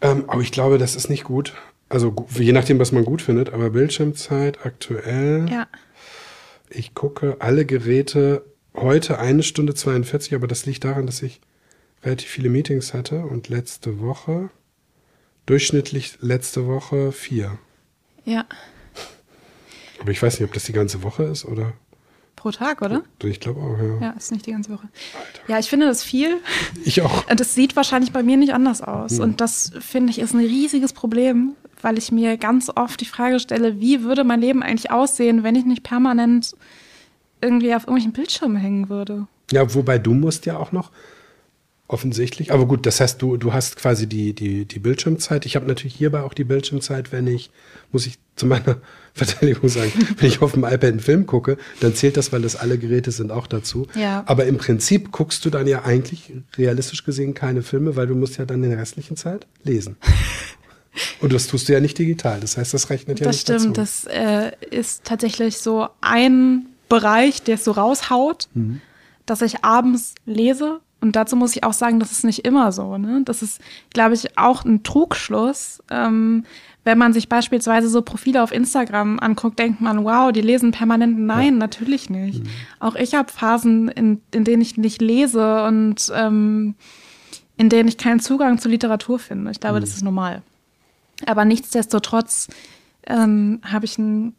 Ähm, 0.00 0.24
aber 0.26 0.40
ich 0.40 0.50
glaube, 0.50 0.78
das 0.78 0.96
ist 0.96 1.08
nicht 1.08 1.22
gut. 1.22 1.54
Also 1.88 2.26
je 2.36 2.52
nachdem, 2.52 2.78
was 2.78 2.90
man 2.90 3.04
gut 3.04 3.22
findet, 3.22 3.52
aber 3.52 3.70
Bildschirmzeit 3.70 4.66
aktuell. 4.66 5.46
Ja. 5.48 5.68
Ich 6.68 6.94
gucke 6.94 7.36
alle 7.38 7.64
Geräte 7.66 8.44
heute 8.74 9.18
eine 9.18 9.42
Stunde 9.42 9.74
42, 9.74 10.34
aber 10.34 10.46
das 10.46 10.66
liegt 10.66 10.84
daran, 10.84 11.06
dass 11.06 11.22
ich 11.22 11.40
relativ 12.04 12.28
viele 12.28 12.48
Meetings 12.48 12.94
hatte 12.94 13.24
und 13.24 13.48
letzte 13.48 14.00
Woche, 14.00 14.50
durchschnittlich 15.46 16.18
letzte 16.20 16.66
Woche 16.66 17.12
vier. 17.12 17.58
Ja. 18.24 18.46
Aber 20.00 20.10
ich 20.10 20.22
weiß 20.22 20.40
nicht, 20.40 20.48
ob 20.48 20.54
das 20.54 20.64
die 20.64 20.72
ganze 20.72 21.02
Woche 21.02 21.24
ist 21.24 21.44
oder. 21.44 21.72
Pro 22.34 22.50
Tag, 22.50 22.82
oder? 22.82 23.02
Ich 23.22 23.38
glaube 23.38 23.60
auch, 23.60 23.78
ja. 23.78 24.08
Ja, 24.08 24.10
ist 24.16 24.32
nicht 24.32 24.46
die 24.46 24.52
ganze 24.52 24.70
Woche. 24.70 24.88
Alter. 25.14 25.42
Ja, 25.52 25.58
ich 25.60 25.68
finde 25.68 25.86
das 25.86 26.02
viel. 26.02 26.40
Ich 26.84 27.00
auch. 27.02 27.28
Und 27.30 27.38
das 27.40 27.54
sieht 27.54 27.76
wahrscheinlich 27.76 28.10
bei 28.10 28.24
mir 28.24 28.36
nicht 28.36 28.52
anders 28.52 28.82
aus. 28.82 29.12
Hm. 29.12 29.20
Und 29.20 29.40
das, 29.40 29.72
finde 29.78 30.10
ich, 30.10 30.18
ist 30.18 30.34
ein 30.34 30.40
riesiges 30.40 30.92
Problem, 30.92 31.54
weil 31.82 31.98
ich 31.98 32.10
mir 32.10 32.36
ganz 32.38 32.68
oft 32.74 33.00
die 33.00 33.04
Frage 33.06 33.38
stelle, 33.38 33.80
wie 33.80 34.02
würde 34.02 34.24
mein 34.24 34.40
Leben 34.40 34.62
eigentlich 34.62 34.90
aussehen, 34.90 35.44
wenn 35.44 35.54
ich 35.54 35.64
nicht 35.64 35.84
permanent 35.84 36.56
irgendwie 37.42 37.74
auf 37.74 37.82
irgendwelchen 37.82 38.12
Bildschirmen 38.12 38.56
hängen 38.56 38.88
würde. 38.88 39.26
Ja, 39.50 39.74
wobei 39.74 39.98
du 39.98 40.14
musst 40.14 40.46
ja 40.46 40.56
auch 40.56 40.72
noch 40.72 40.90
offensichtlich, 41.92 42.52
aber 42.52 42.66
gut, 42.66 42.86
das 42.86 43.00
heißt, 43.00 43.20
du, 43.20 43.36
du 43.36 43.52
hast 43.52 43.76
quasi 43.76 44.06
die, 44.06 44.32
die, 44.32 44.64
die 44.64 44.78
Bildschirmzeit. 44.78 45.44
Ich 45.44 45.56
habe 45.56 45.66
natürlich 45.66 45.94
hierbei 45.94 46.22
auch 46.22 46.32
die 46.32 46.44
Bildschirmzeit, 46.44 47.12
wenn 47.12 47.26
ich, 47.26 47.50
muss 47.92 48.06
ich 48.06 48.18
zu 48.34 48.46
meiner 48.46 48.78
Verteidigung 49.14 49.68
sagen, 49.68 49.92
wenn 50.16 50.28
ich 50.28 50.40
auf 50.40 50.52
dem 50.52 50.64
iPad 50.64 50.84
einen 50.84 51.00
Film 51.00 51.26
gucke, 51.26 51.58
dann 51.80 51.94
zählt 51.94 52.16
das, 52.16 52.32
weil 52.32 52.40
das 52.40 52.56
alle 52.56 52.78
Geräte 52.78 53.10
sind 53.10 53.30
auch 53.30 53.46
dazu. 53.46 53.86
Ja. 53.94 54.22
Aber 54.26 54.46
im 54.46 54.56
Prinzip 54.56 55.12
guckst 55.12 55.44
du 55.44 55.50
dann 55.50 55.66
ja 55.66 55.84
eigentlich 55.84 56.32
realistisch 56.56 57.04
gesehen 57.04 57.34
keine 57.34 57.62
Filme, 57.62 57.94
weil 57.94 58.06
du 58.06 58.14
musst 58.14 58.38
ja 58.38 58.46
dann 58.46 58.64
in 58.64 58.70
der 58.70 58.78
restlichen 58.78 59.16
Zeit 59.16 59.46
lesen. 59.62 59.96
Und 61.20 61.32
das 61.32 61.46
tust 61.46 61.68
du 61.68 61.72
ja 61.72 61.80
nicht 61.80 61.98
digital. 61.98 62.40
Das 62.40 62.56
heißt, 62.56 62.74
das 62.74 62.90
rechnet 62.90 63.20
ja 63.20 63.24
das 63.24 63.36
nicht 63.36 63.42
stimmt, 63.42 63.76
dazu. 63.78 64.04
Das 64.04 64.04
äh, 64.06 64.52
ist 64.70 65.04
tatsächlich 65.04 65.58
so 65.58 65.88
ein 66.00 66.66
Bereich, 66.92 67.42
der 67.42 67.54
es 67.54 67.64
so 67.64 67.70
raushaut, 67.70 68.48
mhm. 68.52 68.82
dass 69.24 69.40
ich 69.40 69.64
abends 69.64 70.14
lese. 70.26 70.80
Und 71.00 71.16
dazu 71.16 71.36
muss 71.36 71.56
ich 71.56 71.64
auch 71.64 71.72
sagen, 71.72 71.98
das 71.98 72.12
ist 72.12 72.22
nicht 72.22 72.44
immer 72.44 72.70
so. 72.70 72.98
Ne? 72.98 73.22
Das 73.24 73.40
ist, 73.40 73.62
glaube 73.94 74.12
ich, 74.12 74.36
auch 74.36 74.66
ein 74.66 74.82
Trugschluss. 74.82 75.82
Ähm, 75.90 76.44
wenn 76.84 76.98
man 76.98 77.14
sich 77.14 77.30
beispielsweise 77.30 77.88
so 77.88 78.02
Profile 78.02 78.42
auf 78.42 78.52
Instagram 78.52 79.20
anguckt, 79.20 79.58
denkt 79.58 79.80
man, 79.80 80.04
wow, 80.04 80.32
die 80.32 80.42
lesen 80.42 80.70
permanent. 80.70 81.18
Nein, 81.18 81.54
ja. 81.54 81.60
natürlich 81.60 82.10
nicht. 82.10 82.44
Mhm. 82.44 82.48
Auch 82.78 82.94
ich 82.94 83.14
habe 83.14 83.32
Phasen, 83.32 83.88
in, 83.88 84.20
in 84.30 84.44
denen 84.44 84.60
ich 84.60 84.76
nicht 84.76 85.00
lese 85.00 85.64
und 85.64 86.12
ähm, 86.14 86.74
in 87.56 87.70
denen 87.70 87.88
ich 87.88 87.96
keinen 87.96 88.20
Zugang 88.20 88.58
zur 88.58 88.70
Literatur 88.70 89.18
finde. 89.18 89.50
Ich 89.50 89.60
glaube, 89.60 89.78
mhm. 89.78 89.80
das 89.80 89.94
ist 89.94 90.02
normal. 90.02 90.42
Aber 91.24 91.46
nichtsdestotrotz 91.46 92.48
ähm, 93.06 93.60
habe 93.64 93.86
ich 93.86 93.98
einen 93.98 94.34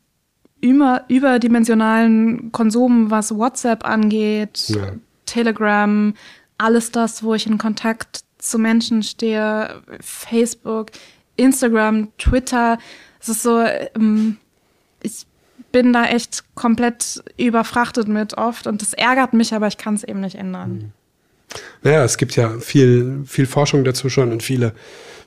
über, 0.63 1.03
überdimensionalen 1.09 2.53
Konsum, 2.53 3.11
was 3.11 3.35
WhatsApp 3.35 3.85
angeht, 3.85 4.69
ja. 4.69 4.93
Telegram, 5.25 6.13
alles 6.57 6.91
das, 6.91 7.21
wo 7.21 7.33
ich 7.33 7.45
in 7.45 7.57
Kontakt 7.57 8.21
zu 8.37 8.57
Menschen 8.57 9.03
stehe, 9.03 9.81
Facebook, 9.99 10.91
Instagram, 11.35 12.13
Twitter. 12.17 12.77
Es 13.19 13.27
ist 13.27 13.43
so, 13.43 13.59
ähm, 13.95 14.37
ich 15.01 15.25
bin 15.73 15.91
da 15.91 16.05
echt 16.05 16.45
komplett 16.55 17.21
überfrachtet 17.37 18.07
mit 18.07 18.37
oft 18.37 18.65
und 18.65 18.81
das 18.81 18.93
ärgert 18.93 19.33
mich, 19.33 19.53
aber 19.53 19.67
ich 19.67 19.77
kann 19.77 19.95
es 19.95 20.05
eben 20.05 20.21
nicht 20.21 20.35
ändern. 20.35 20.71
Mhm. 20.71 20.91
Naja, 21.83 22.03
es 22.03 22.17
gibt 22.17 22.35
ja 22.35 22.59
viel, 22.59 23.23
viel 23.25 23.45
Forschung 23.45 23.83
dazu 23.83 24.09
schon 24.09 24.31
und 24.31 24.43
viele 24.43 24.73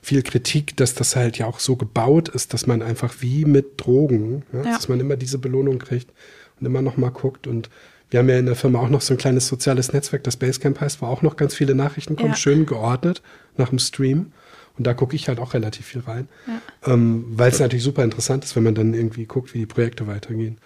viel 0.01 0.23
Kritik, 0.23 0.77
dass 0.77 0.93
das 0.93 1.15
halt 1.15 1.37
ja 1.37 1.47
auch 1.47 1.59
so 1.59 1.75
gebaut 1.75 2.29
ist, 2.29 2.53
dass 2.53 2.65
man 2.65 2.81
einfach 2.81 3.15
wie 3.19 3.43
mit 3.43 3.73
Drogen, 3.77 4.43
ja, 4.53 4.63
ja. 4.63 4.73
dass 4.73 4.87
man 4.87 4.99
immer 4.99 5.17
diese 5.17 5.37
Belohnung 5.37 5.79
kriegt 5.79 6.11
und 6.59 6.65
immer 6.65 6.81
noch 6.81 6.95
mal 6.95 7.09
guckt 7.09 7.45
und 7.45 7.69
wir 8.09 8.19
haben 8.19 8.29
ja 8.29 8.37
in 8.37 8.45
der 8.45 8.55
Firma 8.55 8.79
auch 8.79 8.89
noch 8.89 9.01
so 9.01 9.13
ein 9.13 9.17
kleines 9.17 9.47
soziales 9.47 9.91
Netzwerk, 9.91 10.23
das 10.23 10.37
Basecamp 10.37 10.79
heißt, 10.79 11.01
wo 11.01 11.07
auch 11.07 11.23
noch 11.23 11.35
ganz 11.35 11.55
viele 11.55 11.75
Nachrichten 11.75 12.15
kommen, 12.15 12.29
ja. 12.29 12.35
schön 12.35 12.65
geordnet 12.65 13.21
nach 13.57 13.69
dem 13.69 13.79
Stream. 13.79 14.31
Und 14.77 14.85
da 14.85 14.93
gucke 14.93 15.15
ich 15.15 15.27
halt 15.27 15.39
auch 15.39 15.55
relativ 15.55 15.87
viel 15.87 16.01
rein, 16.01 16.29
ja. 16.45 16.93
ähm, 16.93 17.25
weil 17.31 17.51
es 17.51 17.59
natürlich 17.59 17.83
super 17.83 18.03
interessant 18.03 18.45
ist, 18.45 18.55
wenn 18.55 18.63
man 18.63 18.75
dann 18.75 18.93
irgendwie 18.93 19.25
guckt, 19.25 19.53
wie 19.55 19.59
die 19.59 19.65
Projekte 19.65 20.05
weitergehen. 20.05 20.59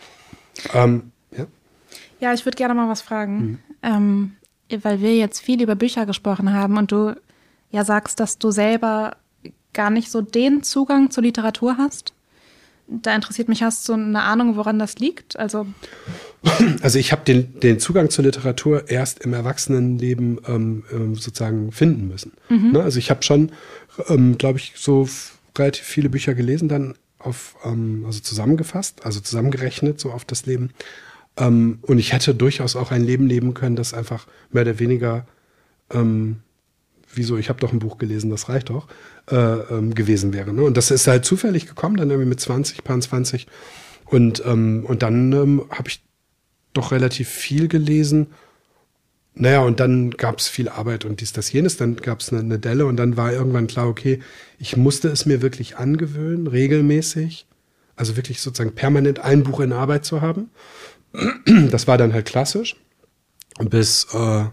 Ähm, 0.74 1.12
ja? 1.36 1.48
ja, 2.20 2.34
ich 2.34 2.46
würde 2.46 2.58
gerne 2.58 2.74
mal 2.74 2.90
was 2.90 3.02
fragen, 3.02 3.38
mhm. 3.42 3.60
ähm, 3.82 4.32
weil 4.84 5.02
wir 5.02 5.16
jetzt 5.16 5.40
viel 5.40 5.62
über 5.62 5.76
Bücher 5.76 6.06
gesprochen 6.06 6.54
haben 6.54 6.78
und 6.78 6.92
du 6.92 7.16
ja 7.72 7.86
sagst, 7.86 8.20
dass 8.20 8.38
du 8.38 8.52
selber 8.52 9.18
gar 9.74 9.90
nicht 9.90 10.12
so 10.12 10.22
den 10.22 10.64
Zugang 10.64 11.12
zur 11.12 11.24
Literatur 11.24 11.78
hast, 11.78 12.14
da 12.88 13.16
interessiert 13.16 13.48
mich, 13.48 13.64
hast 13.64 13.88
du 13.88 13.94
eine 13.94 14.22
Ahnung, 14.22 14.58
woran 14.58 14.78
das 14.78 15.00
liegt? 15.00 15.40
Also, 15.40 15.66
Also 16.82 17.00
ich 17.00 17.12
habe 17.12 17.24
den, 17.24 17.60
den 17.60 17.80
Zugang 17.80 18.10
zur 18.10 18.26
Literatur 18.26 18.90
erst 18.90 19.20
im 19.24 19.34
Erwachsenenleben 19.34 20.42
ähm, 20.48 20.84
ähm, 20.92 21.16
sozusagen 21.16 21.72
finden 21.72 22.08
müssen. 22.08 22.34
Ne? 22.50 22.82
Also 22.82 23.00
ich 23.00 23.10
habe 23.10 23.24
schon, 23.24 23.52
ähm, 24.08 24.38
glaube 24.38 24.60
ich, 24.60 24.74
so 24.76 25.08
relativ 25.58 25.86
viele 25.86 26.10
Bücher 26.10 26.34
gelesen, 26.34 26.68
dann 26.68 26.96
auf, 27.20 27.56
ähm, 27.64 28.04
also 28.06 28.20
zusammengefasst, 28.20 29.06
also 29.06 29.20
zusammengerechnet 29.20 30.00
so 30.00 30.12
auf 30.12 30.26
das 30.26 30.46
Leben. 30.46 30.72
Ähm, 31.38 31.80
und 31.82 31.98
ich 31.98 32.14
hätte 32.14 32.36
durchaus 32.36 32.76
auch 32.76 32.92
ein 32.92 33.04
Leben 33.04 33.28
leben 33.28 33.54
können, 33.54 33.76
das 33.76 33.94
einfach 33.94 34.28
mehr 34.52 34.64
oder 34.64 34.80
weniger, 34.80 35.26
ähm, 35.92 36.38
wieso, 37.14 37.38
ich 37.38 37.50
habe 37.50 37.60
doch 37.60 37.72
ein 37.72 37.80
Buch 37.80 37.98
gelesen, 37.98 38.30
das 38.30 38.50
reicht 38.50 38.70
doch, 38.70 38.88
äh, 39.30 39.36
ähm, 39.36 39.94
gewesen 39.96 40.34
wäre. 40.34 40.54
Ne? 40.54 40.64
Und 40.64 40.78
das 40.78 40.92
ist 40.92 41.08
halt 41.08 41.26
zufällig 41.26 41.68
gekommen, 41.68 41.98
dann 41.98 42.10
irgendwie 42.10 42.30
mit 42.30 42.40
20, 42.40 42.84
paar 42.84 43.00
20. 43.00 43.48
Und, 44.06 44.44
ähm, 44.46 44.86
und 44.86 45.04
dann 45.04 45.32
ähm, 45.32 45.66
habe 45.70 45.90
ich 45.90 46.04
doch 46.74 46.92
relativ 46.92 47.30
viel 47.30 47.68
gelesen. 47.68 48.28
Naja, 49.34 49.62
und 49.62 49.80
dann 49.80 50.12
gab 50.12 50.40
es 50.40 50.50
viel 50.50 50.68
Arbeit 50.68 51.06
und 51.06 51.22
dies, 51.22 51.32
das, 51.32 51.52
jenes. 51.52 51.78
Dann 51.78 51.96
gab 51.96 52.20
es 52.20 52.32
eine, 52.32 52.42
eine 52.42 52.60
Delle 52.60 52.86
und 52.86 52.98
dann 52.98 53.16
war 53.16 53.32
irgendwann 53.32 53.68
klar, 53.68 53.88
okay, 53.88 54.20
ich 54.60 54.76
musste 54.76 55.08
es 55.08 55.26
mir 55.26 55.42
wirklich 55.42 55.78
angewöhnen, 55.78 56.48
regelmäßig. 56.48 57.48
Also 57.96 58.18
wirklich 58.18 58.42
sozusagen 58.42 58.76
permanent 58.76 59.20
ein 59.20 59.44
Buch 59.44 59.60
in 59.60 59.74
Arbeit 59.74 60.06
zu 60.06 60.22
haben. 60.22 60.50
Das 61.72 61.88
war 61.88 61.98
dann 61.98 62.14
halt 62.14 62.26
klassisch. 62.26 62.76
Bis, 63.60 64.08
äh, 64.14 64.46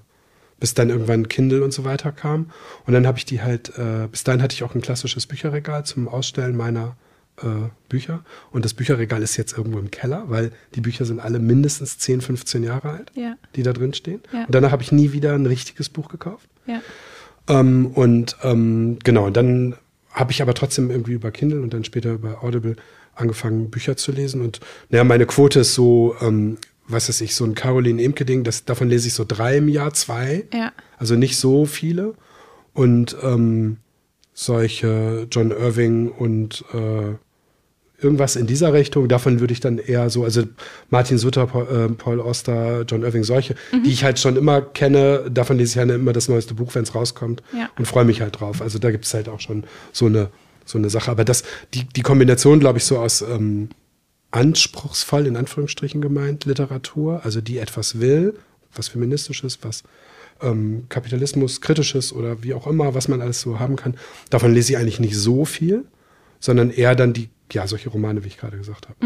bis 0.60 0.74
dann 0.74 0.90
irgendwann 0.90 1.28
Kindle 1.28 1.62
und 1.62 1.72
so 1.72 1.84
weiter 1.84 2.12
kam. 2.12 2.50
Und 2.86 2.92
dann 2.94 3.06
habe 3.06 3.16
ich 3.18 3.24
die 3.24 3.40
halt, 3.42 3.72
äh, 3.78 4.08
bis 4.10 4.24
dahin 4.24 4.42
hatte 4.42 4.54
ich 4.54 4.64
auch 4.64 4.74
ein 4.74 4.80
klassisches 4.82 5.26
Bücherregal 5.26 5.84
zum 5.86 6.08
Ausstellen 6.08 6.56
meiner 6.56 6.96
äh, 7.40 7.46
Bücher. 7.88 8.24
Und 8.50 8.64
das 8.64 8.74
Bücherregal 8.74 9.22
ist 9.22 9.36
jetzt 9.36 9.56
irgendwo 9.56 9.78
im 9.78 9.90
Keller, 9.92 10.24
weil 10.26 10.50
die 10.74 10.80
Bücher 10.80 11.04
sind 11.04 11.20
alle 11.20 11.38
mindestens 11.38 11.98
10, 11.98 12.20
15 12.20 12.64
Jahre 12.64 12.90
alt, 12.90 13.12
Ja. 13.14 13.36
die 13.54 13.62
da 13.62 13.72
drin 13.72 13.94
stehen. 13.94 14.20
Ja. 14.32 14.44
Und 14.46 14.54
danach 14.54 14.72
habe 14.72 14.82
ich 14.82 14.90
nie 14.90 15.12
wieder 15.12 15.34
ein 15.34 15.46
richtiges 15.46 15.88
Buch 15.88 16.08
gekauft. 16.08 16.48
ja. 16.66 16.80
Ähm, 17.48 17.86
und 17.94 18.36
ähm, 18.42 18.98
genau, 19.04 19.30
dann 19.30 19.74
habe 20.12 20.32
ich 20.32 20.42
aber 20.42 20.52
trotzdem 20.52 20.90
irgendwie 20.90 21.12
über 21.12 21.30
Kindle 21.30 21.62
und 21.62 21.72
dann 21.72 21.82
später 21.84 22.12
über 22.12 22.44
Audible 22.44 22.76
angefangen, 23.18 23.70
Bücher 23.70 23.96
zu 23.96 24.12
lesen. 24.12 24.40
Und 24.40 24.60
naja, 24.90 25.04
meine 25.04 25.26
Quote 25.26 25.60
ist 25.60 25.74
so, 25.74 26.14
ähm, 26.20 26.56
was 26.86 27.08
weiß 27.08 27.20
ich, 27.20 27.34
so 27.34 27.44
ein 27.44 27.54
Caroline 27.54 28.02
Emke-Ding, 28.02 28.44
das, 28.44 28.64
davon 28.64 28.88
lese 28.88 29.08
ich 29.08 29.14
so 29.14 29.24
drei 29.26 29.58
im 29.58 29.68
Jahr, 29.68 29.92
zwei. 29.92 30.44
Ja. 30.54 30.72
Also 30.96 31.16
nicht 31.16 31.36
so 31.36 31.66
viele. 31.66 32.14
Und 32.72 33.16
ähm, 33.22 33.76
solche 34.34 35.26
John 35.30 35.50
Irving 35.50 36.10
und 36.10 36.64
äh, 36.72 37.14
irgendwas 38.00 38.36
in 38.36 38.46
dieser 38.46 38.72
Richtung, 38.72 39.08
davon 39.08 39.40
würde 39.40 39.52
ich 39.52 39.58
dann 39.58 39.78
eher 39.78 40.08
so, 40.10 40.22
also 40.22 40.44
Martin 40.88 41.18
Sutter, 41.18 41.46
Paul, 41.48 41.66
äh, 41.66 41.92
Paul 41.94 42.20
Oster, 42.20 42.82
John 42.86 43.02
Irving, 43.02 43.24
solche, 43.24 43.56
die 43.84 43.90
ich 43.90 44.04
halt 44.04 44.20
schon 44.20 44.36
immer 44.36 44.60
kenne, 44.62 45.28
davon 45.30 45.58
lese 45.58 45.72
ich 45.72 45.78
halt 45.78 45.90
immer 45.90 46.12
das 46.12 46.28
neueste 46.28 46.54
Buch, 46.54 46.74
wenn 46.76 46.84
es 46.84 46.94
rauskommt 46.94 47.42
Ja. 47.52 47.68
und 47.76 47.86
freue 47.86 48.04
mich 48.04 48.20
halt 48.20 48.38
drauf. 48.40 48.62
Also 48.62 48.78
da 48.78 48.92
gibt 48.92 49.04
es 49.04 49.12
halt 49.14 49.28
auch 49.28 49.40
schon 49.40 49.64
so 49.92 50.06
eine, 50.06 50.30
so 50.68 50.78
eine 50.78 50.90
Sache. 50.90 51.10
Aber 51.10 51.24
das, 51.24 51.42
die, 51.74 51.84
die 51.84 52.02
Kombination, 52.02 52.60
glaube 52.60 52.78
ich, 52.78 52.84
so 52.84 52.98
aus 52.98 53.22
ähm, 53.22 53.70
anspruchsvoll, 54.30 55.26
in 55.26 55.36
Anführungsstrichen 55.36 56.00
gemeint, 56.00 56.44
Literatur, 56.44 57.24
also 57.24 57.40
die 57.40 57.58
etwas 57.58 58.00
will, 58.00 58.34
was 58.74 58.88
feministisches, 58.88 59.58
was 59.62 59.82
ähm, 60.42 60.84
Kapitalismus, 60.88 61.60
kritisches 61.60 62.12
oder 62.12 62.42
wie 62.42 62.54
auch 62.54 62.66
immer, 62.66 62.94
was 62.94 63.08
man 63.08 63.22
alles 63.22 63.40
so 63.40 63.58
haben 63.58 63.76
kann. 63.76 63.96
Davon 64.30 64.52
lese 64.52 64.72
ich 64.72 64.78
eigentlich 64.78 65.00
nicht 65.00 65.16
so 65.16 65.44
viel, 65.44 65.84
sondern 66.38 66.70
eher 66.70 66.94
dann 66.94 67.14
die, 67.14 67.30
ja, 67.50 67.66
solche 67.66 67.88
Romane, 67.88 68.22
wie 68.24 68.28
ich 68.28 68.36
gerade 68.36 68.58
gesagt 68.58 68.88
habe. 68.88 68.98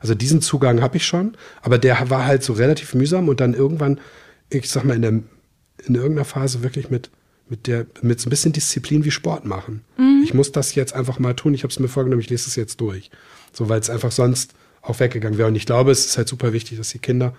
Also 0.00 0.14
diesen 0.14 0.40
Zugang 0.40 0.80
habe 0.80 0.96
ich 0.96 1.04
schon, 1.04 1.36
aber 1.60 1.78
der 1.78 2.08
war 2.08 2.24
halt 2.24 2.44
so 2.44 2.52
relativ 2.52 2.94
mühsam 2.94 3.28
und 3.28 3.40
dann 3.40 3.52
irgendwann, 3.52 4.00
ich 4.48 4.70
sag 4.70 4.84
mal, 4.84 4.94
in, 4.94 5.02
der, 5.02 5.12
in 5.12 5.94
irgendeiner 5.94 6.24
Phase 6.24 6.62
wirklich 6.62 6.88
mit, 6.88 7.10
mit 7.48 7.66
der, 7.66 7.86
mit 8.00 8.20
so 8.20 8.28
ein 8.28 8.30
bisschen 8.30 8.52
Disziplin 8.52 9.04
wie 9.04 9.10
Sport 9.10 9.44
machen. 9.44 9.84
Ich 10.24 10.32
muss 10.32 10.50
das 10.52 10.74
jetzt 10.74 10.94
einfach 10.94 11.18
mal 11.18 11.34
tun. 11.34 11.54
Ich 11.54 11.62
habe 11.62 11.70
es 11.70 11.78
mir 11.78 11.88
vorgenommen, 11.88 12.20
ich 12.20 12.30
lese 12.30 12.48
es 12.48 12.56
jetzt 12.56 12.80
durch. 12.80 13.10
So, 13.52 13.68
weil 13.68 13.80
es 13.80 13.90
einfach 13.90 14.12
sonst 14.12 14.54
auch 14.80 14.98
weggegangen 15.00 15.38
wäre. 15.38 15.48
Und 15.48 15.54
ich 15.54 15.66
glaube, 15.66 15.90
es 15.90 16.06
ist 16.06 16.16
halt 16.16 16.28
super 16.28 16.52
wichtig, 16.52 16.78
dass 16.78 16.90
die 16.90 16.98
Kinder 16.98 17.34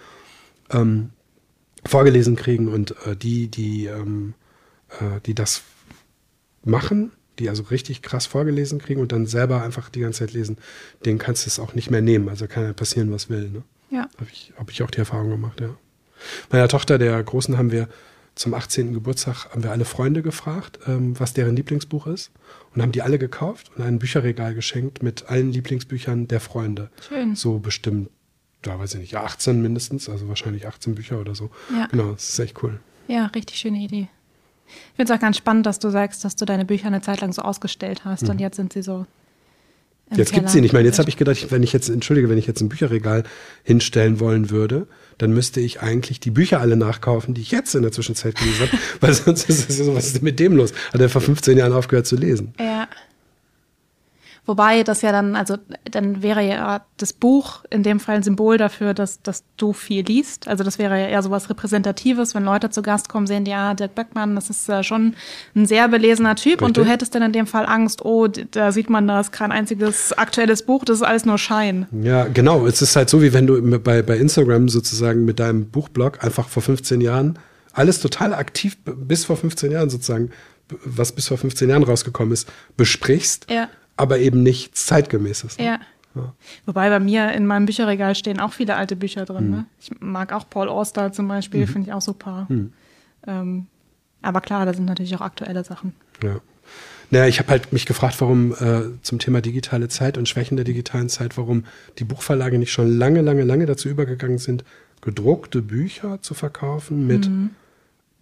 ähm, 0.72 1.10
vorgelesen 1.86 2.36
kriegen 2.36 2.68
und 2.68 2.92
äh, 3.06 3.16
die, 3.16 3.48
die, 3.48 3.86
ähm, 3.86 4.34
äh, 5.00 5.20
die 5.26 5.34
das 5.34 5.64
machen, 6.64 7.12
die 7.40 7.50
also 7.50 7.64
richtig 7.64 8.02
krass 8.02 8.26
vorgelesen 8.26 8.80
kriegen 8.80 9.02
und 9.02 9.12
dann 9.12 9.26
selber 9.26 9.64
einfach 9.64 9.90
die 9.90 10.00
ganze 10.00 10.20
Zeit 10.20 10.34
lesen, 10.34 10.58
denen 11.06 11.20
kannst 11.20 11.46
du 11.46 11.50
es 11.50 11.60
auch 11.60 11.74
nicht 11.76 11.92
mehr 11.92 12.02
nehmen. 12.02 12.30
Also 12.30 12.48
kann 12.48 12.64
ja 12.64 12.74
passieren, 12.74 13.12
was 13.12 13.30
will. 13.30 13.50
Ne? 13.50 13.64
Ja. 13.90 14.10
Habe 14.18 14.30
ich, 14.32 14.54
hab 14.58 14.72
ich 14.72 14.82
auch 14.84 14.92
die 14.92 15.00
Erfahrung 15.00 15.30
gemacht, 15.30 15.62
ja. 15.62 15.76
Meiner 16.50 16.68
Tochter, 16.68 16.98
der 16.98 17.22
Großen, 17.22 17.58
haben 17.58 17.72
wir 17.72 17.90
zum 18.36 18.54
18. 18.54 18.94
Geburtstag, 18.94 19.50
haben 19.52 19.64
wir 19.64 19.72
alle 19.72 19.86
Freunde 19.86 20.22
gefragt, 20.22 20.80
ähm, 20.88 21.20
was 21.20 21.34
deren 21.34 21.56
Lieblingsbuch 21.56 22.08
ist. 22.08 22.32
Und 22.74 22.82
haben 22.82 22.92
die 22.92 23.02
alle 23.02 23.18
gekauft 23.18 23.72
und 23.76 23.84
ein 23.84 24.00
Bücherregal 24.00 24.54
geschenkt 24.54 25.02
mit 25.02 25.30
allen 25.30 25.52
Lieblingsbüchern 25.52 26.28
der 26.28 26.42
Freunde. 26.42 26.90
Schön. 27.08 27.36
So 27.36 27.60
bestimmt, 27.60 28.10
da 28.62 28.78
weiß 28.78 28.96
ich 28.96 29.00
nicht, 29.00 29.16
18 29.16 29.62
mindestens, 29.62 30.10
also 30.10 30.28
wahrscheinlich 30.28 30.68
18 30.68 30.96
Bücher 30.96 31.20
oder 31.20 31.36
so. 31.36 31.50
Ja. 31.74 31.88
Genau, 31.88 32.12
das 32.12 32.30
ist 32.30 32.40
echt 32.40 32.62
cool. 32.64 32.80
Ja, 33.08 33.28
richtig 33.28 33.58
schöne 33.58 33.78
Idee. 33.78 34.10
Ich 34.68 34.96
finde 34.96 35.14
es 35.14 35.18
auch 35.18 35.22
ganz 35.22 35.38
spannend, 35.38 35.66
dass 35.66 35.80
du 35.80 35.90
sagst, 35.90 36.26
dass 36.26 36.36
du 36.36 36.44
deine 36.46 36.66
Bücher 36.66 36.88
eine 36.88 37.02
Zeit 37.02 37.22
lang 37.22 37.32
so 37.32 37.44
ausgestellt 37.44 38.04
hast 38.04 38.28
und 38.30 38.40
jetzt 38.40 38.58
sind 38.58 38.74
sie 38.74 38.82
so. 38.82 39.06
Jetzt 40.12 40.30
Keller. 40.30 40.42
gibt's 40.42 40.54
sie 40.54 40.62
nicht. 40.62 40.70
Ich 40.70 40.74
meine, 40.74 40.88
jetzt 40.88 41.00
habe 41.00 41.10
ich 41.10 41.18
gedacht, 41.18 41.52
wenn 41.52 41.64
ich 41.64 41.74
jetzt, 41.74 41.90
entschuldige, 41.90 42.30
wenn 42.30 42.38
ich 42.38 42.46
jetzt 42.46 42.62
ein 42.62 42.70
Bücherregal 42.70 43.24
hinstellen 43.64 44.20
wollen 44.20 44.52
würde, 44.52 44.88
dann 45.18 45.34
müsste 45.34 45.60
ich 45.62 45.82
eigentlich 45.82 46.20
die 46.20 46.32
Bücher 46.32 46.60
alle 46.62 46.76
nachkaufen, 46.76 47.34
die 47.34 47.42
ich 47.42 47.52
jetzt 47.52 47.74
in 47.74 47.82
der 47.82 47.92
Zwischenzeit 47.92 48.36
gelesen 48.36 48.68
habe, 48.68 48.78
weil 49.02 49.14
sonst 49.14 49.50
ist 49.50 49.70
es 49.70 49.78
ja 49.80 49.86
so, 49.86 49.96
was 49.96 50.08
ist 50.08 50.18
denn 50.18 50.24
mit 50.24 50.40
dem 50.40 50.56
los? 50.56 50.74
Hat 50.94 51.02
er 51.02 51.10
vor 51.10 51.22
15 51.22 51.58
Jahren 51.58 51.74
aufgehört 51.74 52.06
zu 52.06 52.16
lesen? 52.16 52.54
Ja. 52.60 52.88
Wobei 54.46 54.84
das 54.84 55.02
ja 55.02 55.12
dann, 55.12 55.36
also 55.36 55.58
dann 55.90 56.22
wäre 56.22 56.44
ja 56.48 56.86
das 56.98 57.14
Buch 57.14 57.64
in 57.70 57.82
dem 57.82 58.00
Fall 58.00 58.18
ein 58.18 58.24
Symbol 58.24 58.58
dafür, 58.58 58.94
dass, 58.94 59.22
dass 59.22 59.44
du 59.58 59.74
viel 59.74 60.06
liest. 60.06 60.48
Also 60.48 60.64
das 60.64 60.78
wäre 60.78 61.00
ja 61.00 61.08
eher 61.08 61.24
sowas 61.24 61.50
Repräsentatives, 61.50 62.36
wenn 62.36 62.44
Leute 62.44 62.70
zu 62.70 62.82
Gast 62.84 63.10
kommen, 63.10 63.26
sehen 63.26 63.46
die, 63.46 63.52
ja, 63.52 63.74
Dirk 63.74 63.96
Beckmann, 63.96 64.36
das 64.36 64.50
ist 64.50 64.70
äh, 64.70 64.84
schon 64.84 65.16
ein 65.56 65.66
sehr 65.66 65.88
belesener 65.88 66.36
Typ 66.36 66.62
und 66.62 66.78
du 66.78 66.82
Richtig. 66.82 66.94
hättest 66.94 67.16
dann 67.16 67.24
in 67.24 67.32
dem 67.32 67.48
Fall 67.48 67.66
Angst, 67.66 68.06
oh, 68.06 68.28
da 68.28 68.72
sieht 68.72 68.90
man, 68.90 69.08
da 69.08 69.20
ist 69.20 69.32
kein 69.32 69.52
einziges 69.52 70.14
aktuelles 70.14 70.64
Buch, 70.64 70.86
das 70.86 70.98
ist 70.98 71.04
alles 71.04 71.26
nur 71.26 71.38
Schein. 71.38 71.88
Ja, 72.04 72.26
genau. 72.26 72.68
Es 72.68 72.82
ist 72.82 72.96
halt 72.96 73.10
so, 73.10 73.22
wie 73.22 73.34
wenn 73.34 73.48
du 73.48 73.80
bei, 73.80 74.02
bei 74.02 74.18
Instagram 74.18 74.70
sozusagen 74.70 75.26
mit 75.26 75.40
deinem 75.40 75.70
Buchblog 75.70 76.24
einfach 76.24 76.50
vor 76.50 76.62
15 76.62 77.02
Jahren 77.02 77.40
alles 77.74 78.00
total 78.00 78.34
aktiv 78.34 78.78
bis 78.86 79.26
vor 79.26 79.38
15 79.38 79.72
Jahren 79.72 79.90
sozusagen, 79.90 80.30
was 80.84 81.12
bis 81.12 81.28
vor 81.28 81.38
15 81.38 81.70
Jahren 81.70 81.84
rausgekommen 81.84 82.32
ist, 82.32 82.48
besprichst, 82.78 83.48
Ja. 83.50 83.70
Aber 83.98 84.20
eben 84.20 84.44
nichts 84.44 84.86
zeitgemäßes. 84.86 85.58
ne? 85.58 85.66
Ja. 85.66 85.80
Ja. 86.16 86.34
Wobei 86.66 86.90
bei 86.90 87.00
mir 87.00 87.34
in 87.34 87.46
meinem 87.46 87.66
Bücherregal 87.66 88.16
stehen 88.16 88.40
auch 88.40 88.54
viele 88.54 88.76
alte 88.76 88.96
Bücher 88.96 89.26
drin. 89.26 89.48
Mhm. 89.48 89.52
Ne? 89.52 89.66
Ich 89.82 89.92
mag 90.00 90.32
auch 90.32 90.50
Paul 90.50 90.70
Auster 90.70 91.12
zum 91.12 91.28
Beispiel, 91.28 91.68
finde 91.68 91.90
ich 91.90 91.94
auch 91.94 92.02
super. 92.02 92.48
Ähm, 93.28 93.68
aber 94.22 94.42
klar, 94.42 94.66
da 94.66 94.74
sind 94.74 94.86
natürlich 94.86 95.16
auch 95.16 95.22
aktuelle 95.22 95.64
Sachen. 95.64 95.94
Ja. 96.24 96.40
Naja, 97.12 97.28
ich 97.28 97.40
habe 97.40 97.50
halt 97.50 97.72
mich 97.72 97.86
gefragt, 97.86 98.20
warum 98.22 98.54
äh, 98.54 99.02
zum 99.02 99.20
Thema 99.20 99.42
digitale 99.42 99.90
Zeit 99.90 100.18
und 100.18 100.28
Schwächen 100.28 100.58
der 100.58 100.64
digitalen 100.64 101.10
Zeit, 101.10 101.38
warum 101.38 101.66
die 102.00 102.04
Buchverlage 102.04 102.58
nicht 102.58 102.72
schon 102.72 102.98
lange, 102.98 103.22
lange, 103.22 103.44
lange 103.44 103.66
dazu 103.66 103.90
übergegangen 103.90 104.38
sind, 104.38 104.64
gedruckte 105.02 105.62
Bücher 105.62 106.22
zu 106.22 106.34
verkaufen 106.34 107.06
mit 107.06 107.30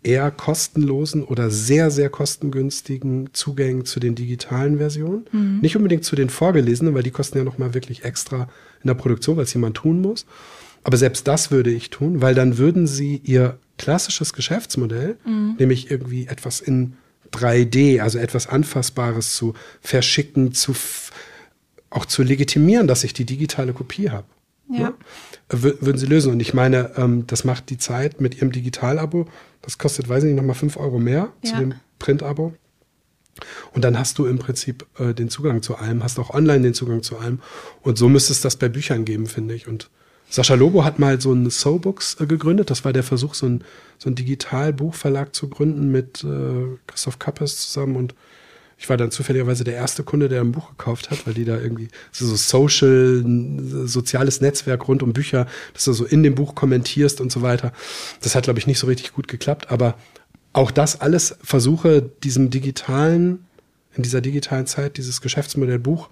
eher 0.03 0.31
kostenlosen 0.31 1.23
oder 1.23 1.49
sehr, 1.49 1.91
sehr 1.91 2.09
kostengünstigen 2.09 3.29
Zugängen 3.33 3.85
zu 3.85 3.99
den 3.99 4.15
digitalen 4.15 4.77
Versionen. 4.77 5.25
Nicht 5.61 5.75
unbedingt 5.75 6.03
zu 6.03 6.15
den 6.15 6.29
vorgelesenen, 6.29 6.93
weil 6.93 7.03
die 7.03 7.11
kosten 7.11 7.37
ja 7.37 7.43
nochmal 7.43 7.73
wirklich 7.73 8.03
extra 8.03 8.49
in 8.81 8.87
der 8.87 8.95
Produktion, 8.95 9.37
weil 9.37 9.45
es 9.45 9.53
jemand 9.53 9.77
tun 9.77 10.01
muss. 10.01 10.25
Aber 10.83 10.97
selbst 10.97 11.27
das 11.27 11.51
würde 11.51 11.71
ich 11.71 11.89
tun, 11.89 12.21
weil 12.21 12.35
dann 12.35 12.57
würden 12.57 12.87
sie 12.87 13.21
ihr 13.23 13.57
klassisches 13.77 14.33
Geschäftsmodell, 14.33 15.17
nämlich 15.57 15.89
irgendwie 15.89 16.27
etwas 16.27 16.59
in 16.59 16.93
3D, 17.31 18.01
also 18.01 18.19
etwas 18.19 18.47
Anfassbares 18.47 19.35
zu 19.35 19.53
verschicken, 19.81 20.53
zu 20.53 20.75
auch 21.89 22.05
zu 22.05 22.23
legitimieren, 22.23 22.87
dass 22.87 23.03
ich 23.03 23.13
die 23.13 23.25
digitale 23.25 23.73
Kopie 23.73 24.09
habe. 24.09 24.27
Ja. 24.69 24.79
Ne? 24.79 24.93
Wür- 25.53 25.77
Würden 25.81 25.97
sie 25.97 26.05
lösen. 26.05 26.31
Und 26.31 26.39
ich 26.39 26.53
meine, 26.53 26.91
ähm, 26.97 27.25
das 27.27 27.43
macht 27.43 27.69
die 27.69 27.77
Zeit 27.77 28.19
mit 28.21 28.35
ihrem 28.37 28.51
Digitalabo. 28.51 29.27
Das 29.61 29.77
kostet, 29.77 30.09
weiß 30.09 30.23
ich 30.23 30.29
nicht, 30.29 30.37
nochmal 30.37 30.55
5 30.55 30.77
Euro 30.77 30.99
mehr 30.99 31.29
zu 31.43 31.53
Ja. 31.53 31.59
dem 31.59 31.73
Printabo. 31.99 32.53
Und 33.71 33.83
dann 33.83 33.97
hast 33.97 34.19
du 34.19 34.25
im 34.25 34.37
Prinzip 34.37 34.85
äh, 34.99 35.13
den 35.13 35.29
Zugang 35.29 35.61
zu 35.63 35.75
allem, 35.75 36.03
hast 36.03 36.19
auch 36.19 36.29
online 36.31 36.61
den 36.61 36.73
Zugang 36.73 37.01
zu 37.01 37.17
allem. 37.17 37.39
Und 37.81 37.97
so 37.97 38.07
müsste 38.09 38.31
es 38.33 38.41
das 38.41 38.55
bei 38.57 38.69
Büchern 38.69 39.05
geben, 39.05 39.25
finde 39.25 39.55
ich. 39.55 39.67
Und 39.67 39.89
Sascha 40.29 40.53
Lobo 40.55 40.83
hat 40.83 40.99
mal 40.99 41.19
so 41.19 41.33
ein 41.33 41.49
So-Books 41.49 42.17
äh, 42.19 42.25
gegründet. 42.27 42.69
Das 42.69 42.85
war 42.85 42.93
der 42.93 43.03
Versuch, 43.03 43.33
so 43.33 43.47
ein, 43.47 43.63
so 43.97 44.09
ein 44.09 44.15
Digitalbuchverlag 44.15 45.33
zu 45.33 45.49
gründen 45.49 45.91
mit 45.91 46.23
äh, 46.23 46.77
Christoph 46.87 47.17
Kappes 47.19 47.57
zusammen 47.71 47.95
und 47.95 48.13
Ich 48.83 48.89
war 48.89 48.97
dann 48.97 49.11
zufälligerweise 49.11 49.63
der 49.63 49.75
erste 49.75 50.03
Kunde, 50.03 50.27
der 50.27 50.41
ein 50.41 50.51
Buch 50.51 50.71
gekauft 50.71 51.09
hat, 51.09 51.25
weil 51.25 51.33
die 51.33 51.45
da 51.45 51.57
irgendwie 51.57 51.87
so, 52.11 52.25
so 52.25 52.35
social, 52.35 53.23
soziales 53.85 54.41
Netzwerk 54.41 54.89
rund 54.89 55.01
um 55.01 55.13
Bücher, 55.13 55.47
dass 55.73 55.85
du 55.85 55.93
so 55.93 56.03
in 56.03 56.21
dem 56.21 56.35
Buch 56.35 56.53
kommentierst 56.53 57.21
und 57.21 57.31
so 57.31 57.41
weiter. 57.41 57.71
Das 58.19 58.35
hat, 58.35 58.43
glaube 58.43 58.59
ich, 58.59 58.67
nicht 58.67 58.79
so 58.79 58.87
richtig 58.87 59.13
gut 59.13 59.29
geklappt, 59.29 59.71
aber 59.71 59.95
auch 60.51 60.69
das 60.69 60.99
alles 60.99 61.37
versuche, 61.41 62.01
diesem 62.01 62.49
digitalen, 62.49 63.45
in 63.95 64.03
dieser 64.03 64.19
digitalen 64.19 64.67
Zeit, 64.67 64.97
dieses 64.97 65.21
Geschäftsmodell 65.21 65.79
Buch 65.79 66.09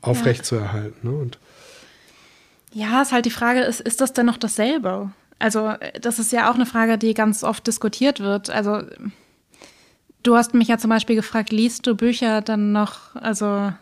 aufrechtzuerhalten. 0.00 1.08
Ne? 1.08 1.16
Und 1.16 1.38
ja, 2.72 3.00
ist 3.00 3.12
halt 3.12 3.26
die 3.26 3.30
Frage, 3.30 3.60
ist, 3.60 3.80
ist 3.80 4.00
das 4.00 4.12
denn 4.12 4.26
noch 4.26 4.38
dasselbe? 4.38 5.12
Also, 5.38 5.74
das 6.00 6.18
ist 6.18 6.32
ja 6.32 6.50
auch 6.50 6.56
eine 6.56 6.66
Frage, 6.66 6.98
die 6.98 7.14
ganz 7.14 7.44
oft 7.44 7.64
diskutiert 7.64 8.18
wird. 8.18 8.50
Also, 8.50 8.82
du 10.26 10.36
hast 10.36 10.54
mich 10.54 10.68
ja 10.68 10.78
zum 10.78 10.90
Beispiel 10.90 11.16
gefragt, 11.16 11.50
liest 11.52 11.86
du 11.86 11.94
Bücher 11.94 12.40
dann 12.40 12.72
noch, 12.72 13.14
also 13.14 13.72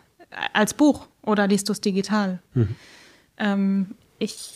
als 0.53 0.73
Buch 0.73 1.07
oder 1.21 1.47
liest 1.47 1.69
du 1.69 1.73
es 1.73 1.81
digital? 1.81 2.39
Mhm. 2.53 2.75
Ähm, 3.37 3.87
ich 4.19 4.53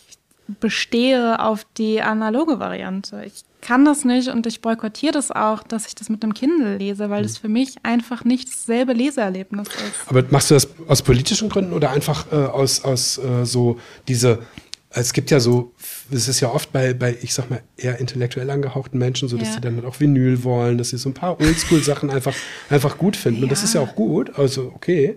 bestehe 0.58 1.40
auf 1.40 1.66
die 1.76 2.02
analoge 2.02 2.58
Variante. 2.58 3.22
Ich 3.24 3.44
kann 3.60 3.84
das 3.84 4.04
nicht 4.04 4.28
und 4.28 4.46
ich 4.46 4.62
boykottiere 4.62 5.12
das 5.12 5.30
auch, 5.30 5.62
dass 5.62 5.86
ich 5.86 5.94
das 5.94 6.08
mit 6.08 6.22
einem 6.22 6.34
Kindle 6.34 6.78
lese, 6.78 7.10
weil 7.10 7.24
es 7.24 7.38
mhm. 7.38 7.40
für 7.42 7.48
mich 7.48 7.76
einfach 7.82 8.24
nicht 8.24 8.48
dasselbe 8.48 8.92
Leseerlebnis 8.92 9.68
ist. 9.68 10.08
Aber 10.08 10.24
machst 10.30 10.50
du 10.50 10.54
das 10.54 10.68
aus 10.88 11.02
politischen 11.02 11.48
Gründen 11.48 11.72
oder 11.72 11.90
einfach 11.90 12.32
äh, 12.32 12.36
aus, 12.36 12.82
aus 12.84 13.18
äh, 13.18 13.44
so 13.44 13.78
diese, 14.08 14.40
es 14.92 15.12
gibt 15.12 15.30
ja 15.30 15.38
so, 15.38 15.72
es 16.10 16.26
ist 16.26 16.40
ja 16.40 16.50
oft 16.50 16.72
bei, 16.72 16.94
bei, 16.94 17.16
ich 17.22 17.32
sag 17.32 17.48
mal, 17.48 17.62
eher 17.76 17.98
intellektuell 17.98 18.50
angehauchten 18.50 18.98
Menschen 18.98 19.28
so, 19.28 19.36
dass 19.36 19.48
ja. 19.48 19.54
sie 19.54 19.60
dann 19.60 19.76
halt 19.76 19.84
auch 19.84 20.00
Vinyl 20.00 20.42
wollen, 20.42 20.78
dass 20.78 20.90
sie 20.90 20.98
so 20.98 21.08
ein 21.08 21.14
paar 21.14 21.40
Oldschool-Sachen 21.40 22.10
einfach, 22.10 22.34
einfach 22.68 22.98
gut 22.98 23.16
finden. 23.16 23.38
Ja. 23.38 23.44
Und 23.44 23.52
das 23.52 23.62
ist 23.62 23.74
ja 23.74 23.80
auch 23.80 23.94
gut, 23.94 24.36
also 24.36 24.72
okay. 24.74 25.16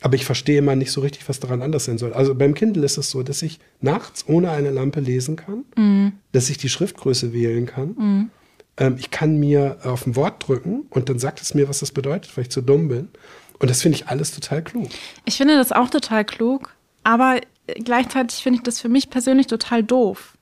Aber 0.00 0.14
ich 0.14 0.24
verstehe 0.24 0.58
immer 0.58 0.74
nicht 0.74 0.90
so 0.90 1.02
richtig, 1.02 1.28
was 1.28 1.40
daran 1.40 1.62
anders 1.62 1.84
sein 1.84 1.98
soll. 1.98 2.12
Also 2.14 2.34
beim 2.34 2.54
Kindle 2.54 2.84
ist 2.84 2.96
es 2.96 3.10
so, 3.10 3.22
dass 3.22 3.42
ich 3.42 3.60
nachts 3.80 4.24
ohne 4.26 4.50
eine 4.50 4.70
Lampe 4.70 5.00
lesen 5.00 5.36
kann, 5.36 5.64
mhm. 5.76 6.12
dass 6.32 6.48
ich 6.48 6.56
die 6.56 6.70
Schriftgröße 6.70 7.32
wählen 7.32 7.66
kann. 7.66 7.94
Mhm. 7.96 8.30
Ähm, 8.78 8.96
ich 8.98 9.10
kann 9.10 9.36
mir 9.36 9.78
auf 9.84 10.06
ein 10.06 10.16
Wort 10.16 10.48
drücken 10.48 10.86
und 10.88 11.10
dann 11.10 11.18
sagt 11.18 11.42
es 11.42 11.54
mir, 11.54 11.68
was 11.68 11.80
das 11.80 11.92
bedeutet, 11.92 12.34
weil 12.36 12.42
ich 12.42 12.50
zu 12.50 12.62
dumm 12.62 12.88
bin. 12.88 13.10
Und 13.58 13.70
das 13.70 13.82
finde 13.82 13.96
ich 13.96 14.08
alles 14.08 14.32
total 14.34 14.62
klug. 14.62 14.88
Ich 15.26 15.36
finde 15.36 15.56
das 15.56 15.70
auch 15.70 15.90
total 15.90 16.24
klug, 16.24 16.74
aber 17.04 17.40
gleichzeitig 17.84 18.42
finde 18.42 18.58
ich 18.58 18.62
das 18.62 18.80
für 18.80 18.88
mich 18.88 19.10
persönlich 19.10 19.46
total 19.46 19.82
doof 19.82 20.36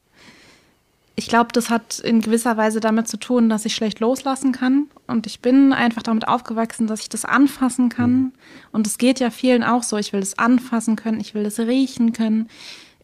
ich 1.21 1.29
glaube, 1.29 1.51
das 1.53 1.69
hat 1.69 1.99
in 1.99 2.23
gewisser 2.23 2.57
Weise 2.57 2.81
damit 2.81 3.07
zu 3.07 3.19
tun, 3.19 3.51
dass 3.51 3.67
ich 3.67 3.75
schlecht 3.75 4.01
loslassen 4.01 4.53
kann. 4.53 4.87
Und 5.07 5.27
ich 5.27 5.41
bin 5.41 5.75
einfach 5.75 6.03
damit 6.03 6.27
aufgewachsen, 6.27 6.87
dass 6.87 7.03
ich 7.03 7.11
das 7.11 7.27
anfassen 7.27 7.91
kann. 7.91 8.11
Mhm. 8.11 8.33
Und 8.73 8.87
es 8.87 8.97
geht 8.97 9.21
ja 9.21 9.29
vielen 9.29 9.63
auch 9.63 9.83
so. 9.83 9.99
Ich 9.99 10.15
will 10.15 10.21
das 10.21 10.39
anfassen 10.39 10.97
können, 10.97 11.21
ich 11.21 11.35
will 11.35 11.45
das 11.45 11.59
riechen 11.59 12.15
können. 12.15 12.49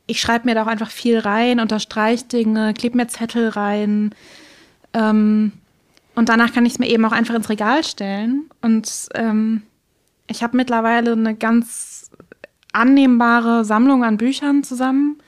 Ich 0.06 0.20
schreibe 0.20 0.46
mir 0.46 0.54
da 0.54 0.62
auch 0.62 0.68
einfach 0.68 0.90
viel 0.90 1.18
rein, 1.18 1.60
unterstreiche 1.60 2.24
Dinge, 2.24 2.72
klebe 2.72 2.96
mir 2.96 3.06
Zettel 3.08 3.50
rein. 3.50 4.14
Ähm, 4.94 5.52
und 6.14 6.30
danach 6.30 6.54
kann 6.54 6.64
ich 6.64 6.74
es 6.74 6.78
mir 6.78 6.88
eben 6.88 7.04
auch 7.04 7.12
einfach 7.12 7.34
ins 7.34 7.50
Regal 7.50 7.84
stellen. 7.84 8.48
Und 8.62 9.10
ähm, 9.14 9.60
ich 10.26 10.42
habe 10.42 10.56
mittlerweile 10.56 11.12
eine 11.12 11.34
ganz 11.34 11.95
annehmbare 12.76 13.64
Sammlung 13.64 14.04
an 14.04 14.16
Büchern 14.16 14.62
zusammen 14.62 15.18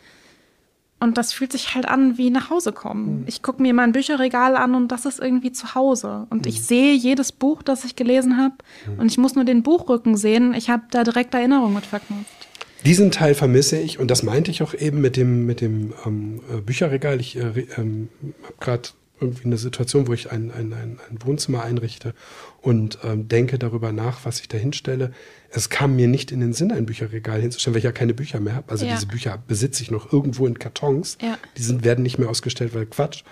und 1.00 1.16
das 1.16 1.32
fühlt 1.32 1.52
sich 1.52 1.74
halt 1.74 1.86
an 1.86 2.18
wie 2.18 2.30
nach 2.30 2.50
Hause 2.50 2.72
kommen. 2.72 3.20
Mhm. 3.20 3.24
Ich 3.28 3.42
gucke 3.42 3.62
mir 3.62 3.72
mein 3.72 3.92
Bücherregal 3.92 4.56
an 4.56 4.74
und 4.74 4.88
das 4.88 5.06
ist 5.06 5.20
irgendwie 5.20 5.52
zu 5.52 5.74
Hause. 5.74 6.26
Und 6.30 6.44
mhm. 6.44 6.48
ich 6.48 6.62
sehe 6.62 6.92
jedes 6.94 7.30
Buch, 7.30 7.62
das 7.62 7.84
ich 7.84 7.94
gelesen 7.94 8.36
habe. 8.36 8.54
Mhm. 8.86 9.00
Und 9.00 9.10
ich 9.10 9.18
muss 9.18 9.36
nur 9.36 9.44
den 9.44 9.62
Buchrücken 9.62 10.16
sehen. 10.16 10.54
Ich 10.54 10.70
habe 10.70 10.82
da 10.90 11.04
direkt 11.04 11.34
Erinnerungen 11.34 11.74
mit 11.74 11.86
verknüpft. 11.86 12.48
Diesen 12.84 13.10
Teil 13.10 13.34
vermisse 13.34 13.78
ich 13.78 13.98
und 13.98 14.08
das 14.08 14.22
meinte 14.22 14.50
ich 14.50 14.62
auch 14.62 14.74
eben 14.74 15.00
mit 15.00 15.16
dem, 15.16 15.46
mit 15.46 15.60
dem 15.60 15.92
ähm, 16.06 16.40
äh, 16.52 16.60
Bücherregal. 16.60 17.20
Ich 17.20 17.36
äh, 17.36 17.66
ähm, 17.76 18.08
habe 18.44 18.54
gerade 18.60 18.88
irgendwie 19.20 19.46
eine 19.46 19.58
Situation, 19.58 20.06
wo 20.06 20.12
ich 20.12 20.30
ein, 20.30 20.52
ein, 20.52 20.72
ein, 20.72 20.98
ein 21.10 21.18
Wohnzimmer 21.24 21.62
einrichte 21.64 22.14
und 22.68 22.98
ähm, 23.02 23.28
denke 23.28 23.58
darüber 23.58 23.92
nach, 23.92 24.26
was 24.26 24.40
ich 24.40 24.48
da 24.48 24.58
hinstelle. 24.58 25.12
Es 25.48 25.70
kam 25.70 25.96
mir 25.96 26.06
nicht 26.06 26.30
in 26.30 26.40
den 26.40 26.52
Sinn, 26.52 26.70
ein 26.70 26.84
Bücherregal 26.84 27.40
hinzustellen, 27.40 27.74
weil 27.74 27.78
ich 27.78 27.84
ja 27.84 27.92
keine 27.92 28.12
Bücher 28.12 28.40
mehr 28.40 28.56
habe. 28.56 28.70
Also 28.70 28.84
ja. 28.84 28.92
diese 28.92 29.06
Bücher 29.06 29.42
besitze 29.48 29.82
ich 29.82 29.90
noch 29.90 30.12
irgendwo 30.12 30.46
in 30.46 30.58
Kartons. 30.58 31.16
Ja. 31.22 31.38
Die 31.56 31.62
sind, 31.62 31.82
werden 31.82 32.02
nicht 32.02 32.18
mehr 32.18 32.28
ausgestellt, 32.28 32.74
weil 32.74 32.84
Quatsch. 32.84 33.22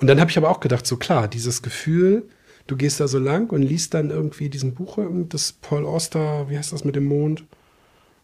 Und 0.00 0.06
dann 0.06 0.18
habe 0.20 0.30
ich 0.30 0.38
aber 0.38 0.48
auch 0.48 0.60
gedacht, 0.60 0.86
so 0.86 0.96
klar, 0.96 1.28
dieses 1.28 1.60
Gefühl, 1.60 2.30
du 2.66 2.76
gehst 2.76 2.98
da 2.98 3.08
so 3.08 3.18
lang 3.18 3.50
und 3.50 3.60
liest 3.60 3.92
dann 3.92 4.08
irgendwie 4.08 4.48
diesen 4.48 4.72
Buch, 4.72 4.98
das 5.28 5.52
Paul 5.52 5.84
Auster, 5.84 6.48
wie 6.48 6.56
heißt 6.56 6.72
das 6.72 6.82
mit 6.82 6.96
dem 6.96 7.04
Mond? 7.04 7.44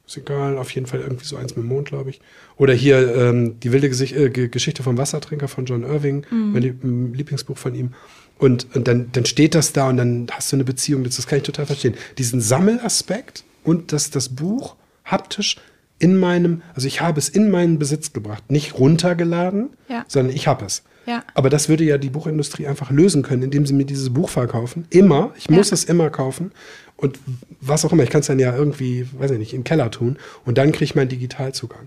Ist 0.09 0.17
egal, 0.17 0.57
auf 0.57 0.71
jeden 0.71 0.87
Fall 0.87 1.01
irgendwie 1.01 1.27
so 1.27 1.37
eins 1.37 1.55
mit 1.55 1.67
dem 1.67 1.69
Mond, 1.69 1.89
glaube 1.89 2.09
ich. 2.09 2.23
Oder 2.57 2.73
hier 2.73 3.15
ähm, 3.15 3.61
die 3.61 3.73
wilde 3.73 3.91
Gesicht, 3.91 4.17
äh, 4.17 4.31
Geschichte 4.31 4.83
vom 4.83 4.97
Wassertrinker 4.97 5.49
von 5.49 5.67
John 5.67 5.83
Irving, 5.83 6.25
mhm. 6.31 6.53
mein 6.53 7.13
Lieblingsbuch 7.13 7.59
von 7.59 7.75
ihm. 7.75 7.93
Und, 8.39 8.75
und 8.75 8.89
dann, 8.89 9.11
dann 9.13 9.27
steht 9.27 9.55
das 9.55 9.75
da 9.75 9.87
und 9.91 9.99
dann 9.99 10.27
hast 10.31 10.51
du 10.51 10.57
eine 10.57 10.65
Beziehung 10.65 11.05
dazu. 11.05 11.17
Das 11.17 11.27
kann 11.27 11.39
ich 11.39 11.45
total 11.45 11.67
verstehen. 11.67 11.95
Diesen 12.17 12.41
Sammelaspekt 12.41 13.45
und 13.65 13.93
dass 13.93 14.09
das 14.09 14.31
Buch 14.31 14.77
haptisch 15.05 15.57
in 15.99 16.17
meinem, 16.17 16.63
also 16.75 16.87
ich 16.87 17.03
habe 17.03 17.19
es 17.19 17.29
in 17.29 17.51
meinen 17.51 17.79
Besitz 17.79 18.15
gebracht, 18.15 18.51
nicht 18.51 18.79
runtergeladen, 18.79 19.71
ja. 19.91 20.07
sondern 20.09 20.35
ich 20.35 20.49
habe 20.49 20.65
es. 20.65 20.85
Ja. 21.05 21.23
Aber 21.35 21.51
das 21.51 21.69
würde 21.69 21.85
ja 21.85 21.99
die 21.99 22.11
Buchindustrie 22.11 22.67
einfach 22.67 22.91
lösen 22.91 23.23
können, 23.23 23.43
indem 23.43 23.67
sie 23.67 23.75
mir 23.75 23.85
dieses 23.85 24.11
Buch 24.11 24.29
verkaufen. 24.29 24.87
Immer. 24.91 25.33
Ich 25.37 25.51
muss 25.51 25.71
ja. 25.71 25.75
es 25.75 25.85
immer 25.85 26.11
kaufen. 26.11 26.53
Und 26.99 27.19
was 27.61 27.85
auch 27.85 27.93
immer, 27.93 28.03
ich 28.03 28.11
kann 28.11 28.21
es 28.21 28.27
dann 28.27 28.41
ja 28.41 28.55
irgendwie, 28.55 29.09
weiß 29.13 29.31
ich 29.31 29.39
nicht, 29.39 29.55
im 29.55 29.65
Keller 29.65 29.91
tun 29.91 30.19
und 30.45 30.59
dann 30.59 30.73
kriege 30.73 30.85
ich 30.85 30.95
meinen 30.97 31.09
Digitalzugang. 31.09 31.87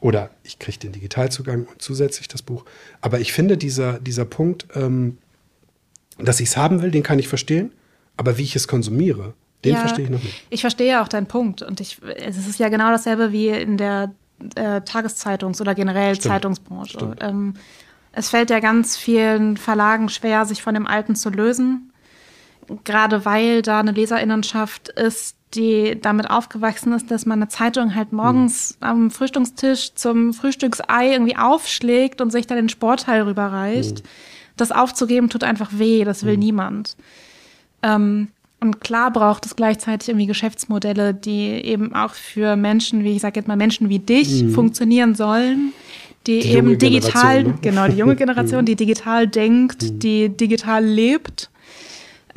Oder 0.00 0.30
ich 0.44 0.60
kriege 0.60 0.78
den 0.78 0.92
Digitalzugang 0.92 1.64
und 1.64 1.82
zusätzlich 1.82 2.28
das 2.28 2.42
Buch. 2.42 2.64
Aber 3.00 3.18
ich 3.18 3.32
finde, 3.32 3.56
dieser, 3.56 3.98
dieser 3.98 4.24
Punkt, 4.24 4.68
ähm, 4.74 5.18
dass 6.18 6.38
ich 6.38 6.48
es 6.50 6.56
haben 6.56 6.80
will, 6.80 6.92
den 6.92 7.02
kann 7.02 7.18
ich 7.18 7.26
verstehen. 7.26 7.72
Aber 8.16 8.38
wie 8.38 8.42
ich 8.42 8.54
es 8.54 8.68
konsumiere, 8.68 9.34
den 9.64 9.74
ja, 9.74 9.80
verstehe 9.80 10.04
ich 10.04 10.10
noch 10.10 10.22
nicht. 10.22 10.46
Ich 10.50 10.60
verstehe 10.60 11.02
auch 11.02 11.08
deinen 11.08 11.26
Punkt. 11.26 11.62
Und 11.62 11.80
ich, 11.80 12.00
es 12.16 12.36
ist 12.36 12.60
ja 12.60 12.68
genau 12.68 12.90
dasselbe 12.90 13.32
wie 13.32 13.48
in 13.48 13.76
der 13.76 14.14
äh, 14.54 14.80
Tageszeitungs- 14.80 15.60
oder 15.60 15.74
generell 15.74 16.14
Stimmt. 16.14 16.32
Zeitungsbranche. 16.34 17.16
Ähm, 17.20 17.54
es 18.12 18.28
fällt 18.28 18.50
ja 18.50 18.60
ganz 18.60 18.96
vielen 18.96 19.56
Verlagen 19.56 20.08
schwer, 20.08 20.44
sich 20.44 20.62
von 20.62 20.74
dem 20.74 20.86
Alten 20.86 21.16
zu 21.16 21.30
lösen 21.30 21.90
gerade 22.84 23.24
weil 23.24 23.62
da 23.62 23.80
eine 23.80 23.92
Leserinnenschaft 23.92 24.88
ist, 24.88 25.36
die 25.54 25.98
damit 26.00 26.30
aufgewachsen 26.30 26.92
ist, 26.92 27.10
dass 27.10 27.26
man 27.26 27.40
eine 27.40 27.48
Zeitung 27.48 27.94
halt 27.94 28.12
morgens 28.12 28.76
mhm. 28.80 28.86
am 28.86 29.10
Frühstückstisch 29.10 29.94
zum 29.94 30.32
Frühstücksei 30.32 31.12
irgendwie 31.12 31.36
aufschlägt 31.36 32.20
und 32.20 32.30
sich 32.30 32.46
da 32.46 32.54
den 32.54 32.68
Sportteil 32.68 33.22
rüberreicht. 33.22 34.00
Mhm. 34.00 34.08
Das 34.56 34.72
aufzugeben 34.72 35.28
tut 35.28 35.44
einfach 35.44 35.70
weh, 35.72 36.04
das 36.04 36.24
will 36.24 36.34
mhm. 36.34 36.40
niemand. 36.40 36.96
Ähm, 37.82 38.28
und 38.60 38.80
klar 38.80 39.12
braucht 39.12 39.46
es 39.46 39.54
gleichzeitig 39.54 40.08
irgendwie 40.08 40.26
Geschäftsmodelle, 40.26 41.14
die 41.14 41.48
eben 41.48 41.94
auch 41.94 42.14
für 42.14 42.56
Menschen, 42.56 43.04
wie 43.04 43.16
ich 43.16 43.22
sage 43.22 43.38
jetzt 43.38 43.48
mal 43.48 43.56
Menschen 43.56 43.88
wie 43.88 43.98
dich, 43.98 44.42
mhm. 44.42 44.52
funktionieren 44.52 45.14
sollen, 45.14 45.72
die, 46.26 46.40
die 46.40 46.48
eben 46.48 46.78
digital, 46.78 47.44
ne? 47.44 47.54
genau, 47.60 47.86
die 47.86 47.96
junge 47.96 48.16
Generation, 48.16 48.64
die 48.64 48.74
digital 48.74 49.28
denkt, 49.28 49.82
mhm. 49.82 49.98
die 50.00 50.28
digital 50.30 50.84
lebt 50.84 51.50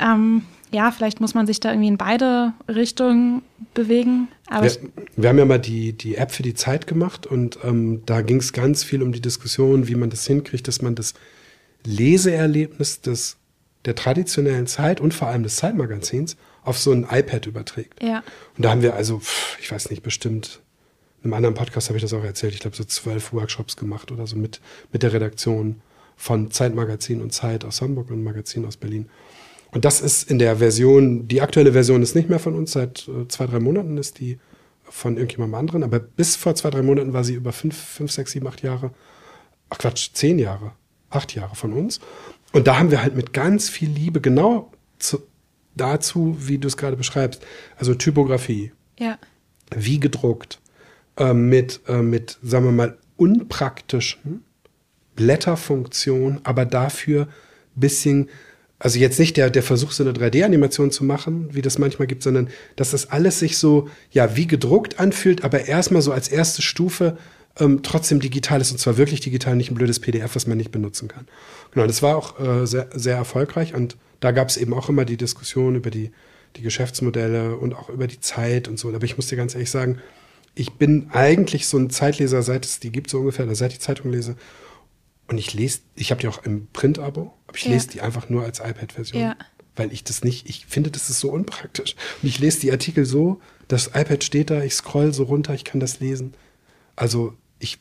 ähm, 0.00 0.42
ja, 0.72 0.90
vielleicht 0.92 1.20
muss 1.20 1.34
man 1.34 1.46
sich 1.46 1.60
da 1.60 1.70
irgendwie 1.70 1.88
in 1.88 1.96
beide 1.96 2.52
Richtungen 2.68 3.42
bewegen. 3.74 4.28
Wir, 4.48 4.70
wir 5.16 5.28
haben 5.28 5.38
ja 5.38 5.44
mal 5.44 5.58
die, 5.58 5.92
die 5.92 6.16
App 6.16 6.30
für 6.30 6.42
die 6.42 6.54
Zeit 6.54 6.86
gemacht 6.86 7.26
und 7.26 7.58
ähm, 7.64 8.02
da 8.06 8.22
ging 8.22 8.38
es 8.38 8.52
ganz 8.52 8.84
viel 8.84 9.02
um 9.02 9.12
die 9.12 9.20
Diskussion, 9.20 9.88
wie 9.88 9.96
man 9.96 10.10
das 10.10 10.26
hinkriegt, 10.26 10.68
dass 10.68 10.80
man 10.80 10.94
das 10.94 11.14
Leseerlebnis 11.84 13.00
des, 13.00 13.36
der 13.84 13.94
traditionellen 13.94 14.66
Zeit 14.66 15.00
und 15.00 15.14
vor 15.14 15.28
allem 15.28 15.42
des 15.42 15.56
Zeitmagazins 15.56 16.36
auf 16.62 16.78
so 16.78 16.92
ein 16.92 17.06
iPad 17.10 17.46
überträgt. 17.46 18.02
Ja. 18.02 18.22
Und 18.56 18.64
da 18.64 18.70
haben 18.70 18.82
wir 18.82 18.94
also, 18.94 19.20
ich 19.60 19.70
weiß 19.72 19.90
nicht, 19.90 20.02
bestimmt, 20.02 20.60
in 21.22 21.24
einem 21.24 21.34
anderen 21.34 21.54
Podcast 21.54 21.88
habe 21.88 21.98
ich 21.98 22.02
das 22.02 22.12
auch 22.12 22.24
erzählt, 22.24 22.54
ich 22.54 22.60
glaube 22.60 22.76
so 22.76 22.84
zwölf 22.84 23.32
Workshops 23.32 23.76
gemacht 23.76 24.12
oder 24.12 24.26
so 24.26 24.36
mit, 24.36 24.60
mit 24.92 25.02
der 25.02 25.12
Redaktion 25.12 25.80
von 26.16 26.50
Zeitmagazin 26.50 27.22
und 27.22 27.32
Zeit 27.32 27.64
aus 27.64 27.80
Hamburg 27.80 28.10
und 28.10 28.22
Magazin 28.22 28.64
aus 28.66 28.76
Berlin. 28.76 29.08
Und 29.72 29.84
das 29.84 30.00
ist 30.00 30.30
in 30.30 30.38
der 30.38 30.56
Version, 30.56 31.28
die 31.28 31.42
aktuelle 31.42 31.72
Version 31.72 32.02
ist 32.02 32.14
nicht 32.14 32.28
mehr 32.28 32.38
von 32.38 32.54
uns, 32.54 32.72
seit 32.72 33.08
äh, 33.08 33.28
zwei, 33.28 33.46
drei 33.46 33.60
Monaten 33.60 33.96
ist 33.98 34.18
die 34.18 34.38
von 34.84 35.16
irgendjemandem 35.16 35.54
anderen, 35.54 35.82
aber 35.84 36.00
bis 36.00 36.34
vor 36.36 36.54
zwei, 36.56 36.70
drei 36.70 36.82
Monaten 36.82 37.12
war 37.12 37.22
sie 37.22 37.34
über 37.34 37.52
fünf, 37.52 37.76
fünf, 37.76 38.10
sechs, 38.10 38.32
sieben, 38.32 38.48
acht 38.48 38.62
Jahre, 38.62 38.90
ach 39.68 39.78
Quatsch, 39.78 40.10
zehn 40.12 40.38
Jahre, 40.38 40.72
acht 41.10 41.34
Jahre 41.34 41.54
von 41.54 41.72
uns. 41.72 42.00
Und 42.52 42.66
da 42.66 42.78
haben 42.78 42.90
wir 42.90 43.02
halt 43.02 43.14
mit 43.14 43.32
ganz 43.32 43.68
viel 43.68 43.88
Liebe 43.88 44.20
genau 44.20 44.72
zu, 44.98 45.22
dazu, 45.76 46.36
wie 46.40 46.58
du 46.58 46.66
es 46.66 46.76
gerade 46.76 46.96
beschreibst, 46.96 47.46
also 47.76 47.94
Typografie, 47.94 48.72
ja. 48.98 49.18
wie 49.74 50.00
gedruckt, 50.00 50.60
äh, 51.16 51.32
mit, 51.32 51.80
äh, 51.86 52.02
mit, 52.02 52.38
sagen 52.42 52.64
wir 52.64 52.72
mal, 52.72 52.98
unpraktischen 53.16 54.44
Blätterfunktionen, 55.14 56.40
aber 56.44 56.64
dafür 56.64 57.28
bisschen 57.76 58.28
Also 58.80 58.98
jetzt 58.98 59.20
nicht 59.20 59.36
der, 59.36 59.50
der 59.50 59.62
Versuch, 59.62 59.92
so 59.92 60.02
eine 60.02 60.12
3D-Animation 60.14 60.90
zu 60.90 61.04
machen, 61.04 61.50
wie 61.52 61.60
das 61.60 61.78
manchmal 61.78 62.08
gibt, 62.08 62.22
sondern 62.22 62.48
dass 62.76 62.90
das 62.90 63.10
alles 63.10 63.38
sich 63.38 63.58
so, 63.58 63.88
ja, 64.10 64.36
wie 64.36 64.46
gedruckt 64.46 64.98
anfühlt, 64.98 65.44
aber 65.44 65.66
erstmal 65.66 66.00
so 66.00 66.12
als 66.12 66.28
erste 66.28 66.62
Stufe 66.62 67.18
ähm, 67.58 67.82
trotzdem 67.82 68.20
digital 68.20 68.60
ist 68.60 68.72
und 68.72 68.78
zwar 68.78 68.96
wirklich 68.96 69.20
digital, 69.20 69.54
nicht 69.54 69.70
ein 69.70 69.74
blödes 69.74 70.00
PDF, 70.00 70.34
was 70.34 70.46
man 70.46 70.56
nicht 70.56 70.72
benutzen 70.72 71.08
kann. 71.08 71.28
Genau, 71.72 71.86
das 71.86 72.02
war 72.02 72.16
auch 72.16 72.40
äh, 72.40 72.66
sehr, 72.66 72.88
sehr 72.94 73.16
erfolgreich 73.16 73.74
und 73.74 73.98
da 74.20 74.30
gab 74.32 74.48
es 74.48 74.56
eben 74.56 74.72
auch 74.72 74.88
immer 74.88 75.04
die 75.04 75.18
Diskussion 75.18 75.76
über 75.76 75.90
die, 75.90 76.10
die 76.56 76.62
Geschäftsmodelle 76.62 77.56
und 77.56 77.74
auch 77.74 77.90
über 77.90 78.06
die 78.06 78.20
Zeit 78.20 78.66
und 78.66 78.78
so. 78.78 78.88
Aber 78.88 79.04
ich 79.04 79.16
muss 79.16 79.26
dir 79.26 79.36
ganz 79.36 79.54
ehrlich 79.54 79.70
sagen, 79.70 79.98
ich 80.54 80.72
bin 80.72 81.08
eigentlich 81.12 81.66
so 81.66 81.78
ein 81.78 81.90
Zeitleser, 81.90 82.42
seit 82.42 82.64
es 82.64 82.80
die 82.80 82.90
gibt, 82.90 83.10
so 83.10 83.18
ungefähr, 83.18 83.44
oder 83.44 83.54
seit 83.54 83.72
ich 83.72 83.80
Zeitung 83.80 84.10
lese. 84.10 84.36
Und 85.30 85.38
ich 85.38 85.54
lese, 85.54 85.78
ich 85.94 86.10
habe 86.10 86.20
die 86.20 86.26
auch 86.26 86.42
im 86.42 86.66
Print-Abo, 86.72 87.32
aber 87.46 87.56
ich 87.56 87.64
ja. 87.64 87.70
lese 87.70 87.86
die 87.86 88.00
einfach 88.00 88.28
nur 88.28 88.42
als 88.42 88.58
iPad-Version. 88.58 89.22
Ja. 89.22 89.36
Weil 89.76 89.92
ich 89.92 90.02
das 90.02 90.24
nicht, 90.24 90.50
ich 90.50 90.66
finde, 90.66 90.90
das 90.90 91.08
ist 91.08 91.20
so 91.20 91.30
unpraktisch. 91.30 91.94
Und 92.20 92.28
ich 92.28 92.40
lese 92.40 92.58
die 92.58 92.72
Artikel 92.72 93.04
so, 93.04 93.40
das 93.68 93.86
iPad 93.94 94.24
steht 94.24 94.50
da, 94.50 94.64
ich 94.64 94.74
scroll 94.74 95.14
so 95.14 95.22
runter, 95.22 95.54
ich 95.54 95.62
kann 95.62 95.78
das 95.78 96.00
lesen. 96.00 96.34
Also 96.96 97.34
ich 97.60 97.78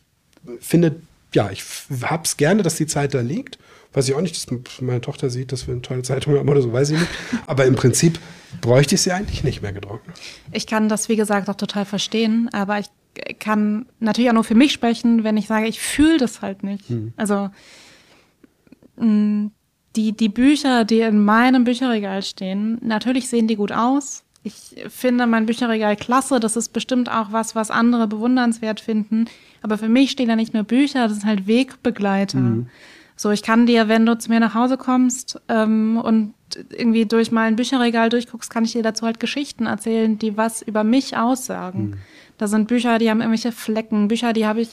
finde, 0.59 1.01
ja, 1.33 1.49
ich 1.49 1.63
habe 2.03 2.23
es 2.23 2.37
gerne, 2.37 2.61
dass 2.61 2.75
die 2.75 2.85
Zeit 2.85 3.15
da 3.15 3.21
liegt. 3.21 3.57
Weiß 3.93 4.07
ich 4.07 4.13
auch 4.13 4.21
nicht, 4.21 4.35
dass 4.35 4.81
meine 4.81 5.01
Tochter 5.01 5.31
sieht, 5.31 5.51
dass 5.51 5.65
wir 5.65 5.71
eine 5.71 5.81
tolle 5.81 6.03
Zeitung 6.03 6.37
haben 6.37 6.47
oder 6.47 6.61
so, 6.61 6.71
weiß 6.71 6.91
ich 6.91 6.99
nicht. 6.99 7.11
Aber 7.47 7.65
im 7.65 7.75
Prinzip 7.75 8.19
bräuchte 8.61 8.93
ich 8.93 9.01
sie 9.01 9.11
eigentlich 9.11 9.43
nicht 9.43 9.63
mehr 9.63 9.73
gedruckt. 9.73 10.05
Ich 10.51 10.67
kann 10.67 10.87
das, 10.87 11.09
wie 11.09 11.15
gesagt, 11.15 11.49
auch 11.49 11.55
total 11.55 11.85
verstehen, 11.85 12.47
aber 12.53 12.77
ich 12.77 12.85
kann 13.39 13.85
natürlich 13.99 14.29
auch 14.29 14.35
nur 14.35 14.43
für 14.43 14.55
mich 14.55 14.71
sprechen, 14.71 15.23
wenn 15.23 15.37
ich 15.37 15.47
sage, 15.47 15.67
ich 15.67 15.79
fühle 15.79 16.17
das 16.17 16.41
halt 16.41 16.63
nicht. 16.63 16.87
Hm. 16.89 17.13
Also 17.17 17.49
mm, 18.97 19.47
die, 19.95 20.11
die 20.13 20.29
Bücher, 20.29 20.85
die 20.85 21.01
in 21.01 21.23
meinem 21.23 21.63
Bücherregal 21.63 22.21
stehen, 22.21 22.77
natürlich 22.81 23.29
sehen 23.29 23.47
die 23.47 23.55
gut 23.55 23.71
aus. 23.71 24.23
Ich 24.43 24.75
finde 24.87 25.27
mein 25.27 25.45
Bücherregal 25.45 25.95
klasse. 25.95 26.39
Das 26.39 26.55
ist 26.55 26.69
bestimmt 26.69 27.09
auch 27.11 27.31
was, 27.31 27.55
was 27.55 27.71
andere 27.71 28.07
bewundernswert 28.07 28.79
finden. 28.79 29.25
Aber 29.61 29.77
für 29.77 29.89
mich 29.89 30.11
stehen 30.11 30.29
da 30.29 30.35
nicht 30.35 30.53
nur 30.53 30.63
Bücher, 30.63 31.07
das 31.07 31.17
sind 31.17 31.25
halt 31.25 31.47
Wegbegleiter. 31.47 32.39
Mhm. 32.39 32.67
So, 33.17 33.31
ich 33.31 33.43
kann 33.43 33.65
dir, 33.65 33.89
wenn 33.89 34.05
du 34.05 34.17
zu 34.17 34.29
mir 34.29 34.39
nach 34.39 34.53
Hause 34.53 34.77
kommst 34.77 35.41
ähm, 35.49 35.97
und 36.01 36.33
irgendwie 36.69 37.05
durch 37.05 37.33
mein 37.33 37.57
Bücherregal 37.57 38.07
durchguckst, 38.07 38.49
kann 38.49 38.63
ich 38.63 38.71
dir 38.71 38.81
dazu 38.81 39.05
halt 39.05 39.19
Geschichten 39.19 39.65
erzählen, 39.65 40.17
die 40.17 40.37
was 40.37 40.61
über 40.61 40.85
mich 40.85 41.17
aussagen. 41.17 41.81
Mhm. 41.81 41.93
Da 42.39 42.47
sind 42.47 42.69
Bücher, 42.69 42.99
die 42.99 43.09
haben 43.09 43.19
irgendwelche 43.19 43.51
Flecken, 43.51 44.07
Bücher, 44.07 44.31
die 44.31 44.47
habe 44.47 44.61
ich 44.61 44.69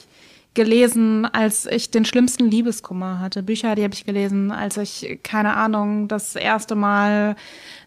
gelesen, 0.53 1.25
als 1.25 1.65
ich 1.65 1.91
den 1.91 2.05
schlimmsten 2.05 2.49
Liebeskummer 2.49 3.19
hatte. 3.19 3.43
Bücher, 3.43 3.75
die 3.75 3.83
habe 3.83 3.93
ich 3.93 4.05
gelesen, 4.05 4.51
als 4.51 4.77
ich, 4.77 5.19
keine 5.21 5.53
Ahnung, 5.53 6.07
das 6.07 6.35
erste 6.35 6.75
Mal 6.75 7.35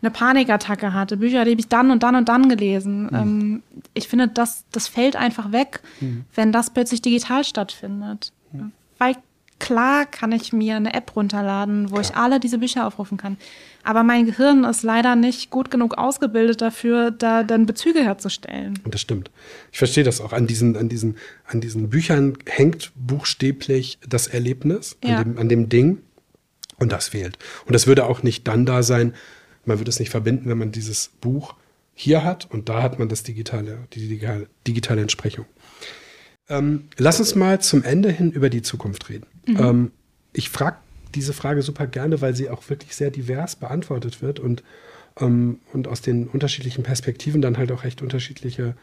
eine 0.02 0.10
Panikattacke 0.10 0.92
hatte. 0.92 1.16
Bücher, 1.16 1.44
die 1.46 1.52
habe 1.52 1.60
ich 1.60 1.68
dann 1.68 1.90
und 1.90 2.02
dann 2.02 2.14
und 2.14 2.28
dann 2.28 2.50
gelesen. 2.50 3.04
Mhm. 3.04 3.14
Ähm, 3.14 3.62
ich 3.94 4.06
finde, 4.06 4.28
das, 4.28 4.64
das 4.70 4.86
fällt 4.86 5.16
einfach 5.16 5.50
weg, 5.50 5.80
mhm. 6.00 6.26
wenn 6.34 6.52
das 6.52 6.70
plötzlich 6.70 7.00
digital 7.00 7.42
stattfindet. 7.42 8.32
Mhm. 8.52 8.72
Weil 8.98 9.16
klar 9.60 10.06
kann 10.06 10.32
ich 10.32 10.52
mir 10.52 10.76
eine 10.76 10.94
App 10.94 11.14
runterladen, 11.14 11.90
wo 11.90 11.94
klar. 11.94 12.02
ich 12.02 12.16
alle 12.16 12.40
diese 12.40 12.58
Bücher 12.58 12.86
aufrufen 12.86 13.16
kann. 13.16 13.36
Aber 13.84 14.02
mein 14.02 14.26
Gehirn 14.26 14.64
ist 14.64 14.82
leider 14.82 15.16
nicht 15.16 15.50
gut 15.50 15.70
genug 15.70 15.96
ausgebildet 15.96 16.60
dafür, 16.60 17.10
da 17.10 17.44
dann 17.44 17.66
Bezüge 17.66 18.00
herzustellen. 18.00 18.78
Und 18.84 18.92
das 18.92 19.00
stimmt. 19.00 19.30
Ich 19.72 19.78
verstehe 19.78 20.04
das 20.04 20.20
auch. 20.20 20.32
An 20.32 20.46
diesen, 20.46 20.76
an 20.76 20.88
diesen, 20.88 21.16
an 21.46 21.60
diesen 21.60 21.88
Büchern 21.88 22.36
hängt 22.46 22.92
buchstäblich 22.94 23.98
das 24.06 24.26
Erlebnis, 24.26 24.98
ja. 25.04 25.18
an, 25.18 25.24
dem, 25.24 25.38
an 25.38 25.48
dem 25.48 25.68
Ding. 25.68 25.98
Und 26.78 26.92
das 26.92 27.08
fehlt. 27.08 27.38
Und 27.66 27.74
das 27.74 27.86
würde 27.86 28.06
auch 28.06 28.22
nicht 28.22 28.48
dann 28.48 28.66
da 28.66 28.82
sein, 28.82 29.14
man 29.64 29.78
würde 29.78 29.90
es 29.90 30.00
nicht 30.00 30.10
verbinden, 30.10 30.48
wenn 30.48 30.58
man 30.58 30.72
dieses 30.72 31.10
Buch 31.20 31.54
hier 31.94 32.24
hat 32.24 32.50
und 32.50 32.70
da 32.70 32.82
hat 32.82 32.98
man 32.98 33.10
das 33.10 33.22
digitale, 33.22 33.86
die 33.92 34.08
digitale, 34.08 34.46
digitale 34.66 35.02
Entsprechung. 35.02 35.44
Ähm, 36.48 36.88
lass 36.96 37.20
uns 37.20 37.34
mal 37.34 37.60
zum 37.60 37.84
Ende 37.84 38.10
hin 38.10 38.32
über 38.32 38.50
die 38.50 38.62
Zukunft 38.62 39.08
reden. 39.08 39.26
Mhm. 39.54 39.60
Ähm, 39.60 39.90
ich 40.32 40.50
frage 40.50 40.76
diese 41.14 41.32
Frage 41.32 41.62
super 41.62 41.86
gerne, 41.86 42.20
weil 42.20 42.34
sie 42.34 42.50
auch 42.50 42.68
wirklich 42.68 42.94
sehr 42.94 43.10
divers 43.10 43.56
beantwortet 43.56 44.22
wird 44.22 44.38
und, 44.38 44.62
ähm, 45.18 45.58
und 45.72 45.88
aus 45.88 46.02
den 46.02 46.28
unterschiedlichen 46.28 46.82
Perspektiven 46.84 47.42
dann 47.42 47.58
halt 47.58 47.72
auch 47.72 47.84
recht 47.84 48.02
unterschiedliche 48.02 48.76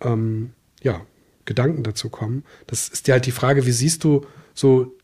ähm, 0.00 0.52
ja, 0.82 1.00
Gedanken 1.44 1.82
dazu 1.82 2.08
kommen. 2.10 2.44
Das 2.66 2.88
ist 2.88 3.08
ja 3.08 3.14
halt 3.14 3.26
die 3.26 3.32
Frage, 3.32 3.66
wie 3.66 3.72
siehst 3.72 4.04
du 4.04 4.26
so 4.54 4.94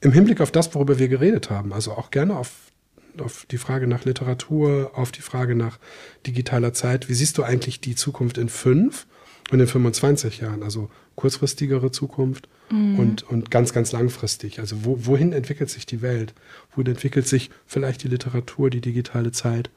im 0.00 0.12
Hinblick 0.12 0.40
auf 0.40 0.50
das, 0.50 0.74
worüber 0.74 0.98
wir 0.98 1.08
geredet 1.08 1.50
haben, 1.50 1.72
also 1.72 1.92
auch 1.92 2.10
gerne 2.10 2.36
auf, 2.36 2.72
auf 3.18 3.44
die 3.50 3.58
Frage 3.58 3.86
nach 3.86 4.04
Literatur, 4.04 4.92
auf 4.94 5.12
die 5.12 5.20
Frage 5.20 5.54
nach 5.54 5.78
digitaler 6.26 6.72
Zeit, 6.72 7.08
wie 7.10 7.14
siehst 7.14 7.36
du 7.36 7.42
eigentlich 7.42 7.80
die 7.80 7.94
Zukunft 7.94 8.38
in 8.38 8.48
fünf 8.48 9.06
und 9.50 9.60
in 9.60 9.66
25 9.66 10.38
Jahren? 10.40 10.62
Also 10.62 10.90
kurzfristigere 11.16 11.90
Zukunft 11.90 12.48
mhm. 12.70 12.98
und, 12.98 13.22
und 13.24 13.50
ganz, 13.50 13.72
ganz 13.72 13.92
langfristig. 13.92 14.60
Also 14.60 14.84
wo, 14.84 15.06
wohin 15.06 15.32
entwickelt 15.32 15.70
sich 15.70 15.86
die 15.86 16.02
Welt? 16.02 16.34
Wohin 16.74 16.86
entwickelt 16.86 17.26
sich 17.26 17.50
vielleicht 17.66 18.02
die 18.02 18.08
Literatur, 18.08 18.70
die 18.70 18.80
digitale 18.80 19.32
Zeit? 19.32 19.70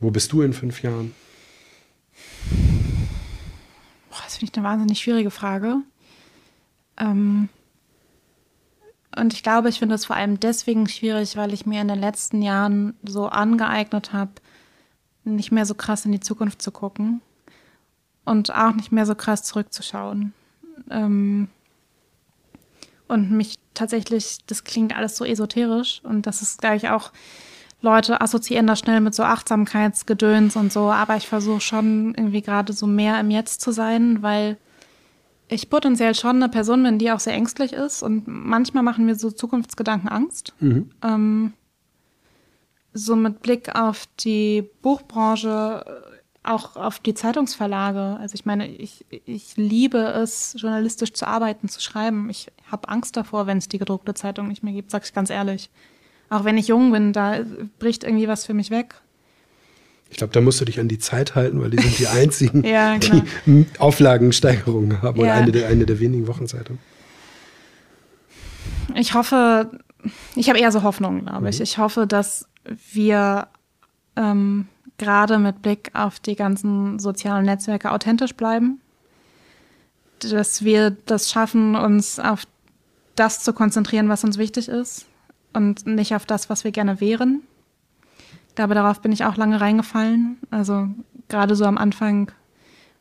Wo 0.00 0.10
bist 0.10 0.32
du 0.32 0.42
in 0.42 0.52
fünf 0.52 0.82
Jahren? 0.82 1.14
Boah, 4.10 4.20
das 4.24 4.36
finde 4.36 4.52
ich 4.52 4.58
eine 4.58 4.66
wahnsinnig 4.66 5.00
schwierige 5.00 5.30
Frage. 5.30 5.76
Ähm 6.98 7.48
und 9.14 9.34
ich 9.34 9.42
glaube, 9.42 9.68
ich 9.68 9.78
finde 9.78 9.94
es 9.94 10.06
vor 10.06 10.16
allem 10.16 10.40
deswegen 10.40 10.88
schwierig, 10.88 11.36
weil 11.36 11.52
ich 11.52 11.66
mir 11.66 11.82
in 11.82 11.88
den 11.88 12.00
letzten 12.00 12.40
Jahren 12.40 12.94
so 13.02 13.26
angeeignet 13.26 14.14
habe, 14.14 14.32
nicht 15.24 15.52
mehr 15.52 15.66
so 15.66 15.74
krass 15.74 16.06
in 16.06 16.12
die 16.12 16.20
Zukunft 16.20 16.62
zu 16.62 16.72
gucken 16.72 17.20
und 18.24 18.54
auch 18.54 18.74
nicht 18.74 18.92
mehr 18.92 19.06
so 19.06 19.14
krass 19.14 19.42
zurückzuschauen. 19.42 20.32
Ähm, 20.90 21.48
und 23.08 23.30
mich 23.30 23.58
tatsächlich, 23.74 24.38
das 24.46 24.64
klingt 24.64 24.96
alles 24.96 25.16
so 25.16 25.24
esoterisch 25.24 26.00
und 26.04 26.26
das 26.26 26.42
ist 26.42 26.60
gleich 26.60 26.90
auch, 26.90 27.12
Leute 27.82 28.20
assoziieren 28.20 28.68
das 28.68 28.78
schnell 28.78 29.00
mit 29.00 29.12
so 29.14 29.24
Achtsamkeitsgedöns 29.24 30.54
und 30.54 30.72
so, 30.72 30.90
aber 30.90 31.16
ich 31.16 31.26
versuche 31.26 31.60
schon 31.60 32.14
irgendwie 32.14 32.40
gerade 32.40 32.72
so 32.72 32.86
mehr 32.86 33.18
im 33.18 33.30
Jetzt 33.30 33.60
zu 33.60 33.72
sein, 33.72 34.22
weil 34.22 34.56
ich 35.48 35.68
potenziell 35.68 36.14
schon 36.14 36.36
eine 36.36 36.48
Person 36.48 36.84
bin, 36.84 36.98
die 36.98 37.10
auch 37.10 37.20
sehr 37.20 37.34
ängstlich 37.34 37.72
ist 37.72 38.02
und 38.02 38.26
manchmal 38.26 38.84
machen 38.84 39.04
mir 39.04 39.16
so 39.16 39.30
Zukunftsgedanken 39.30 40.08
Angst. 40.08 40.54
Mhm. 40.60 40.90
Ähm, 41.02 41.52
so 42.94 43.16
mit 43.16 43.42
Blick 43.42 43.74
auf 43.74 44.06
die 44.20 44.68
Buchbranche 44.82 45.84
auch 46.44 46.76
auf 46.76 46.98
die 46.98 47.14
Zeitungsverlage. 47.14 48.16
Also 48.20 48.34
ich 48.34 48.44
meine, 48.44 48.66
ich, 48.66 49.04
ich 49.26 49.56
liebe 49.56 49.98
es, 49.98 50.56
journalistisch 50.58 51.12
zu 51.12 51.26
arbeiten, 51.26 51.68
zu 51.68 51.80
schreiben. 51.80 52.28
Ich 52.30 52.48
habe 52.70 52.88
Angst 52.88 53.16
davor, 53.16 53.46
wenn 53.46 53.58
es 53.58 53.68
die 53.68 53.78
gedruckte 53.78 54.14
Zeitung 54.14 54.48
nicht 54.48 54.62
mehr 54.62 54.72
gibt, 54.72 54.90
sag 54.90 55.04
ich 55.04 55.12
ganz 55.12 55.30
ehrlich. 55.30 55.70
Auch 56.30 56.44
wenn 56.44 56.58
ich 56.58 56.68
jung 56.68 56.90
bin, 56.92 57.12
da 57.12 57.40
bricht 57.78 58.04
irgendwie 58.04 58.26
was 58.26 58.46
für 58.46 58.54
mich 58.54 58.70
weg. 58.70 58.94
Ich 60.10 60.18
glaube, 60.18 60.32
da 60.32 60.40
musst 60.40 60.60
du 60.60 60.64
dich 60.64 60.78
an 60.80 60.88
die 60.88 60.98
Zeit 60.98 61.34
halten, 61.34 61.60
weil 61.60 61.70
die 61.70 61.80
sind 61.80 61.98
die 61.98 62.06
einzigen, 62.08 62.64
ja, 62.64 62.96
genau. 62.96 63.22
die 63.46 63.66
Auflagensteigerungen 63.78 65.00
haben 65.00 65.20
ja. 65.20 65.24
oder 65.24 65.34
eine 65.34 65.52
der, 65.52 65.68
eine 65.68 65.86
der 65.86 66.00
wenigen 66.00 66.26
Wochenzeitungen. 66.26 66.80
Ich 68.94 69.14
hoffe, 69.14 69.70
ich 70.34 70.48
habe 70.48 70.58
eher 70.58 70.72
so 70.72 70.82
Hoffnung, 70.82 71.24
glaube 71.26 71.48
ich. 71.48 71.58
Mhm. 71.58 71.62
Ich 71.62 71.78
hoffe, 71.78 72.06
dass 72.06 72.46
wir 72.92 73.48
ähm, 74.16 74.66
gerade 74.98 75.38
mit 75.38 75.62
Blick 75.62 75.90
auf 75.94 76.20
die 76.20 76.36
ganzen 76.36 76.98
sozialen 76.98 77.44
Netzwerke 77.44 77.92
authentisch 77.92 78.34
bleiben. 78.34 78.80
Dass 80.20 80.64
wir 80.64 80.90
das 81.06 81.30
schaffen, 81.30 81.74
uns 81.74 82.18
auf 82.20 82.46
das 83.16 83.42
zu 83.42 83.52
konzentrieren, 83.52 84.08
was 84.08 84.24
uns 84.24 84.38
wichtig 84.38 84.68
ist 84.68 85.06
und 85.52 85.86
nicht 85.86 86.14
auf 86.14 86.26
das, 86.26 86.48
was 86.48 86.64
wir 86.64 86.70
gerne 86.70 87.00
wären. 87.00 87.42
Ich 88.48 88.54
glaube, 88.54 88.74
darauf 88.74 89.00
bin 89.00 89.12
ich 89.12 89.24
auch 89.24 89.36
lange 89.36 89.60
reingefallen. 89.60 90.38
Also 90.50 90.88
gerade 91.28 91.56
so 91.56 91.64
am 91.64 91.78
Anfang, 91.78 92.30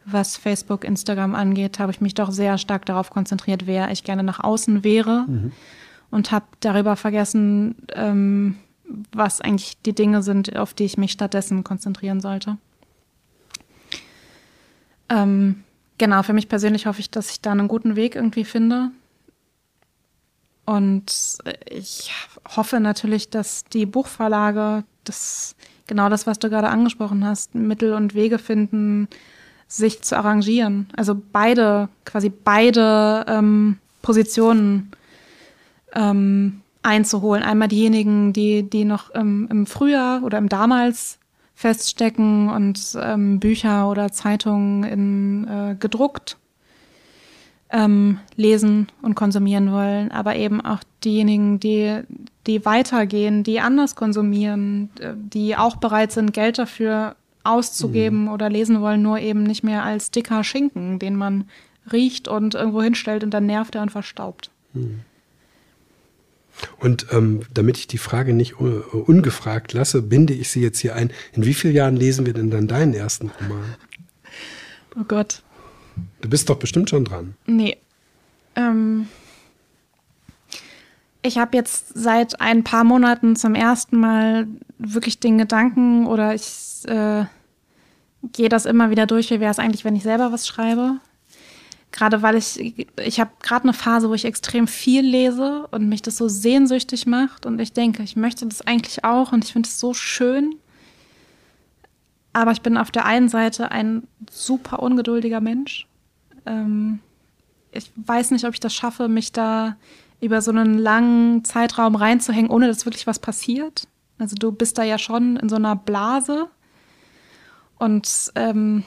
was 0.06 0.38
Facebook, 0.38 0.84
Instagram 0.84 1.36
angeht, 1.36 1.80
habe 1.80 1.92
ich 1.92 2.02
mich 2.02 2.14
doch 2.14 2.32
sehr 2.32 2.58
stark 2.58 2.86
darauf 2.86 3.10
konzentriert, 3.10 3.68
wer 3.68 3.92
ich 3.92 4.04
gerne 4.04 4.24
nach 4.24 4.40
außen 4.40 4.84
wäre 4.84 5.26
mhm. 5.28 5.52
und 6.10 6.32
habe 6.32 6.46
darüber 6.62 6.96
vergessen, 6.96 7.76
ähm, 7.94 8.58
was 9.12 9.42
eigentlich 9.42 9.78
die 9.82 9.94
Dinge 9.94 10.24
sind, 10.24 10.56
auf 10.56 10.74
die 10.74 10.86
ich 10.86 10.98
mich 10.98 11.12
stattdessen 11.12 11.64
konzentrieren 11.64 12.22
sollte. 12.22 12.58
Ähm, 15.10 15.64
genau, 15.98 16.24
für 16.24 16.34
mich 16.34 16.50
persönlich 16.50 16.86
hoffe 16.86 17.02
ich, 17.02 17.12
dass 17.12 17.32
ich 17.32 17.42
da 17.42 17.52
einen 17.52 17.68
guten 17.68 17.96
Weg 17.96 18.16
irgendwie 18.16 18.46
finde. 18.46 18.92
Und 20.66 21.38
ich 21.70 22.14
hoffe 22.56 22.80
natürlich, 22.80 23.30
dass 23.30 23.66
die 23.66 23.86
Buchverlage 23.86 24.84
das 25.04 25.56
genau 25.88 26.08
das, 26.08 26.28
was 26.28 26.40
du 26.40 26.50
gerade 26.50 26.70
angesprochen 26.70 27.26
hast, 27.26 27.56
Mittel 27.56 27.94
und 27.94 28.14
Wege 28.16 28.40
finden, 28.40 29.10
sich 29.68 30.02
zu 30.02 30.18
arrangieren. 30.18 30.88
Also 30.96 31.20
beide, 31.32 31.90
quasi 32.06 32.30
beide 32.30 33.26
ähm, 33.28 33.78
Positionen 34.02 34.92
ähm, 35.94 36.62
einzuholen. 36.84 37.44
Einmal 37.44 37.68
diejenigen, 37.68 38.34
die, 38.34 38.64
die 38.64 38.86
noch 38.86 39.10
im, 39.12 39.48
im 39.50 39.66
Frühjahr 39.66 40.24
oder 40.24 40.38
im 40.38 40.50
damals 40.50 41.20
feststecken 41.56 42.50
und 42.50 42.98
ähm, 43.00 43.40
Bücher 43.40 43.90
oder 43.90 44.12
Zeitungen 44.12 44.84
in, 44.84 45.48
äh, 45.48 45.76
gedruckt 45.80 46.38
ähm, 47.72 48.20
lesen 48.36 48.88
und 49.02 49.16
konsumieren 49.16 49.72
wollen, 49.72 50.12
aber 50.12 50.36
eben 50.36 50.60
auch 50.60 50.80
diejenigen, 51.04 51.60
die, 51.60 52.02
die 52.48 52.66
weitergehen, 52.66 53.44
die 53.44 53.60
anders 53.60 53.96
konsumieren, 53.96 54.90
äh, 55.00 55.14
die 55.16 55.56
auch 55.56 55.78
bereit 55.78 56.12
sind, 56.12 56.34
Geld 56.34 56.58
dafür 56.58 57.16
auszugeben 57.44 58.24
mhm. 58.24 58.30
oder 58.30 58.50
lesen 58.50 58.82
wollen, 58.82 59.02
nur 59.02 59.20
eben 59.20 59.44
nicht 59.44 59.64
mehr 59.64 59.84
als 59.84 60.12
dicker 60.12 60.44
Schinken, 60.44 61.00
den 61.00 61.16
man 61.16 61.46
riecht 61.92 62.28
und 62.28 62.56
irgendwo 62.56 62.82
hinstellt 62.82 63.24
und 63.24 63.34
dann 63.34 63.46
nervt 63.46 63.76
er 63.76 63.84
und 63.84 63.92
verstaubt. 63.92 64.52
Mhm. 64.74 65.02
Und 66.80 67.08
ähm, 67.12 67.42
damit 67.54 67.78
ich 67.78 67.88
die 67.88 67.98
Frage 67.98 68.34
nicht 68.34 68.60
uh, 68.60 68.82
ungefragt 69.06 69.74
lasse, 69.74 70.02
binde 70.02 70.34
ich 70.34 70.50
sie 70.50 70.62
jetzt 70.62 70.80
hier 70.80 70.96
ein. 70.96 71.12
In 71.34 71.46
wie 71.46 71.54
vielen 71.54 71.76
Jahren 71.76 71.96
lesen 71.96 72.26
wir 72.26 72.34
denn 72.34 72.52
dann 72.52 72.68
deinen 72.68 72.94
ersten 72.94 73.32
Roman? 73.40 73.76
Oh 75.00 75.04
Gott. 75.08 75.42
Du 76.22 76.30
bist 76.30 76.50
doch 76.50 76.58
bestimmt 76.58 76.90
schon 76.90 77.06
dran. 77.06 77.36
Nee. 77.46 77.78
Ähm, 78.56 79.08
ich 81.22 81.38
habe 81.38 81.56
jetzt 81.56 81.94
seit 81.94 82.42
ein 82.42 82.64
paar 82.64 82.84
Monaten 82.84 83.36
zum 83.36 83.56
ersten 83.56 84.00
Mal 84.00 84.48
wirklich 84.78 85.20
den 85.20 85.38
Gedanken 85.38 86.08
oder 86.08 86.34
ich 86.34 86.84
äh, 86.88 87.26
gehe 88.34 88.50
das 88.50 88.66
immer 88.66 88.90
wieder 88.90 89.06
durch, 89.06 89.30
wie 89.30 89.40
wäre 89.40 89.52
es 89.52 89.60
eigentlich, 89.60 89.86
wenn 89.86 89.96
ich 89.96 90.04
selber 90.04 90.32
was 90.32 90.48
schreibe. 90.48 91.00
Gerade 91.92 92.22
weil 92.22 92.36
ich, 92.36 92.88
ich 93.04 93.20
habe 93.20 93.32
gerade 93.42 93.64
eine 93.64 93.74
Phase, 93.74 94.10
wo 94.10 94.14
ich 94.14 94.26
extrem 94.26 94.68
viel 94.68 95.06
lese 95.06 95.68
und 95.72 95.90
mich 95.90 96.02
das 96.02 96.18
so 96.18 96.28
sehnsüchtig 96.30 97.06
macht 97.06 97.46
und 97.46 97.60
ich 97.60 97.74
denke, 97.74 98.02
ich 98.04 98.16
möchte 98.16 98.46
das 98.46 98.62
eigentlich 98.62 99.04
auch 99.04 99.34
und 99.34 99.44
ich 99.44 99.52
finde 99.52 99.68
es 99.68 99.80
so 99.80 99.94
schön. 99.94 100.56
Aber 102.34 102.52
ich 102.52 102.62
bin 102.62 102.78
auf 102.78 102.92
der 102.92 103.06
einen 103.06 103.28
Seite 103.28 103.72
ein 103.72 104.08
super 104.30 104.82
ungeduldiger 104.82 105.42
Mensch. 105.42 105.86
Ähm, 106.46 107.00
ich 107.74 107.92
weiß 107.96 108.32
nicht, 108.32 108.46
ob 108.46 108.54
ich 108.54 108.62
das 108.62 108.74
schaffe, 108.74 109.10
mich 109.10 109.34
da 109.34 109.76
über 110.22 110.42
so 110.42 110.52
einen 110.52 110.78
langen 110.78 111.44
Zeitraum 111.44 111.96
reinzuhängen, 111.96 112.52
ohne 112.52 112.68
dass 112.68 112.86
wirklich 112.86 113.08
was 113.08 113.20
passiert. 113.20 113.88
Also 114.18 114.36
du 114.36 114.52
bist 114.52 114.78
da 114.78 114.84
ja 114.84 114.98
schon 114.98 115.36
in 115.36 115.50
so 115.50 115.56
einer 115.56 115.76
Blase 115.76 116.48
und 117.80 118.32
ähm, 118.36 118.84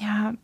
ja, 0.00 0.34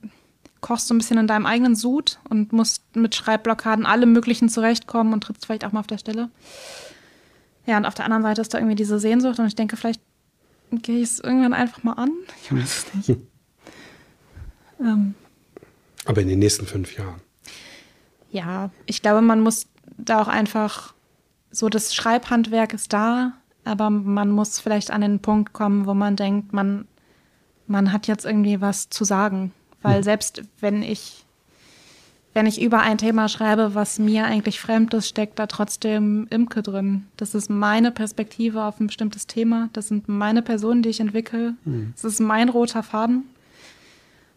kochst 0.62 0.88
so 0.88 0.94
ein 0.94 0.98
bisschen 0.98 1.18
in 1.18 1.26
deinem 1.26 1.44
eigenen 1.44 1.76
Sud 1.76 2.18
und 2.30 2.52
musst 2.52 2.96
mit 2.96 3.14
Schreibblockaden 3.14 3.84
alle 3.84 4.06
möglichen 4.06 4.48
zurechtkommen 4.48 5.12
und 5.12 5.22
trittst 5.22 5.44
vielleicht 5.44 5.66
auch 5.66 5.72
mal 5.72 5.80
auf 5.80 5.86
der 5.86 5.98
Stelle. 5.98 6.30
Ja, 7.66 7.76
und 7.76 7.84
auf 7.84 7.94
der 7.94 8.06
anderen 8.06 8.22
Seite 8.22 8.40
ist 8.40 8.54
da 8.54 8.58
irgendwie 8.58 8.76
diese 8.76 8.98
Sehnsucht 8.98 9.38
und 9.38 9.46
ich 9.46 9.54
denke, 9.54 9.76
vielleicht 9.76 10.00
gehe 10.70 10.98
ich 10.98 11.10
es 11.10 11.20
irgendwann 11.20 11.52
einfach 11.52 11.82
mal 11.82 11.92
an. 11.94 12.10
Ich 12.42 12.52
weiß 12.52 12.86
es 12.88 13.08
nicht. 13.08 13.20
ähm. 14.80 15.14
Aber 16.06 16.22
in 16.22 16.28
den 16.28 16.38
nächsten 16.38 16.66
fünf 16.66 16.96
Jahren. 16.96 17.20
Ja, 18.30 18.70
ich 18.86 19.02
glaube, 19.02 19.20
man 19.20 19.40
muss 19.40 19.66
da 19.98 20.22
auch 20.22 20.28
einfach 20.28 20.94
so, 21.50 21.68
das 21.68 21.94
Schreibhandwerk 21.94 22.72
ist 22.72 22.92
da, 22.92 23.34
aber 23.64 23.90
man 23.90 24.30
muss 24.30 24.58
vielleicht 24.58 24.90
an 24.90 25.02
den 25.02 25.20
Punkt 25.20 25.52
kommen, 25.52 25.86
wo 25.86 25.94
man 25.94 26.16
denkt, 26.16 26.52
man, 26.52 26.88
man 27.66 27.92
hat 27.92 28.06
jetzt 28.06 28.24
irgendwie 28.24 28.60
was 28.60 28.88
zu 28.88 29.04
sagen. 29.04 29.52
Weil 29.82 29.96
hm. 29.96 30.02
selbst 30.02 30.42
wenn 30.60 30.82
ich, 30.82 31.24
wenn 32.34 32.46
ich 32.46 32.62
über 32.62 32.80
ein 32.80 32.98
Thema 32.98 33.28
schreibe, 33.28 33.74
was 33.74 33.98
mir 33.98 34.24
eigentlich 34.24 34.60
fremd 34.60 34.94
ist, 34.94 35.08
steckt 35.08 35.38
da 35.38 35.46
trotzdem 35.46 36.26
Imke 36.30 36.62
drin. 36.62 37.06
Das 37.16 37.34
ist 37.34 37.50
meine 37.50 37.90
Perspektive 37.90 38.64
auf 38.64 38.80
ein 38.80 38.86
bestimmtes 38.86 39.26
Thema. 39.26 39.68
Das 39.72 39.88
sind 39.88 40.08
meine 40.08 40.42
Personen, 40.42 40.82
die 40.82 40.88
ich 40.88 41.00
entwickle. 41.00 41.54
Hm. 41.64 41.92
Das 41.94 42.04
ist 42.04 42.20
mein 42.20 42.48
roter 42.48 42.82
Faden. 42.82 43.24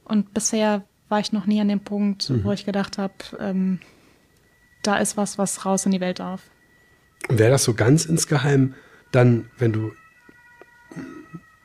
Und 0.04 0.34
bisher 0.34 0.84
war 1.10 1.20
ich 1.20 1.32
noch 1.32 1.46
nie 1.46 1.62
an 1.62 1.68
dem 1.68 1.80
Punkt, 1.80 2.30
mhm. 2.30 2.44
wo 2.44 2.52
ich 2.52 2.66
gedacht 2.66 2.98
habe, 2.98 3.14
ähm, 3.40 3.80
da 4.84 4.98
ist 4.98 5.18
was, 5.18 5.38
was 5.38 5.66
raus 5.66 5.86
in 5.86 5.92
die 5.92 6.00
Welt 6.00 6.20
darf. 6.20 6.42
Wäre 7.28 7.52
das 7.52 7.64
so 7.64 7.74
ganz 7.74 8.06
insgeheim 8.06 8.76
dann, 9.12 9.50
wenn 9.58 9.72
du 9.72 9.92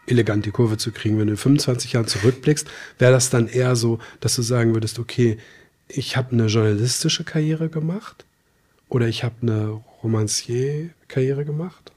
elegant 0.07 0.47
die 0.47 0.51
Kurve 0.51 0.77
zu 0.77 0.93
kriegen. 0.93 1.19
Wenn 1.19 1.27
du 1.27 1.33
in 1.33 1.37
25 1.37 1.93
Jahren 1.93 2.07
zurückblickst, 2.07 2.69
wäre 2.99 3.13
das 3.13 3.31
dann 3.31 3.49
eher 3.49 3.77
so, 3.77 3.99
dass 4.21 4.37
du 4.37 4.43
sagen 4.43 4.75
würdest, 4.75 4.99
okay, 4.99 5.39
ich 5.89 6.17
habe 6.17 6.33
eine 6.33 6.47
journalistische 6.47 7.25
Karriere 7.25 7.69
gemacht 7.69 8.25
oder 8.89 9.09
ich 9.09 9.25
habe 9.25 9.37
eine 9.43 9.81
Romancier-Karriere 10.03 11.45
gemacht? 11.45 11.93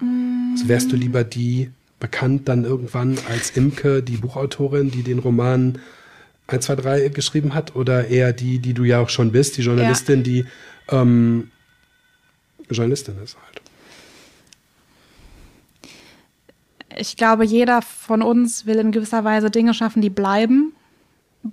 Also 0.00 0.68
wärst 0.68 0.92
du 0.92 0.96
lieber 0.96 1.24
die 1.24 1.70
bekannt 2.00 2.48
dann 2.48 2.64
irgendwann 2.64 3.16
als 3.28 3.50
Imke, 3.50 4.02
die 4.02 4.18
Buchautorin, 4.18 4.90
die 4.90 5.02
den 5.02 5.18
Roman 5.18 5.78
1, 6.46 6.66
2, 6.66 6.76
3 6.76 7.08
geschrieben 7.08 7.54
hat, 7.54 7.74
oder 7.76 8.08
eher 8.08 8.32
die, 8.32 8.58
die 8.58 8.74
du 8.74 8.84
ja 8.84 9.00
auch 9.00 9.08
schon 9.08 9.32
bist, 9.32 9.56
die 9.56 9.62
Journalistin, 9.62 10.18
ja. 10.18 10.22
die 10.22 10.44
ähm, 10.88 11.50
Journalistin 12.68 13.14
ist 13.22 13.38
halt? 13.42 13.53
Ich 16.96 17.16
glaube, 17.16 17.44
jeder 17.44 17.82
von 17.82 18.22
uns 18.22 18.66
will 18.66 18.76
in 18.76 18.92
gewisser 18.92 19.24
Weise 19.24 19.50
Dinge 19.50 19.74
schaffen, 19.74 20.02
die 20.02 20.10
bleiben, 20.10 20.72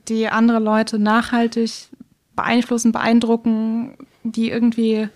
die 0.08 0.28
andere 0.28 0.60
Leute 0.60 1.00
nachhaltig 1.00 1.90
beeinflussen, 2.36 2.92
beeindrucken, 2.92 3.98
die 4.24 4.50
irgendwie 4.50 5.10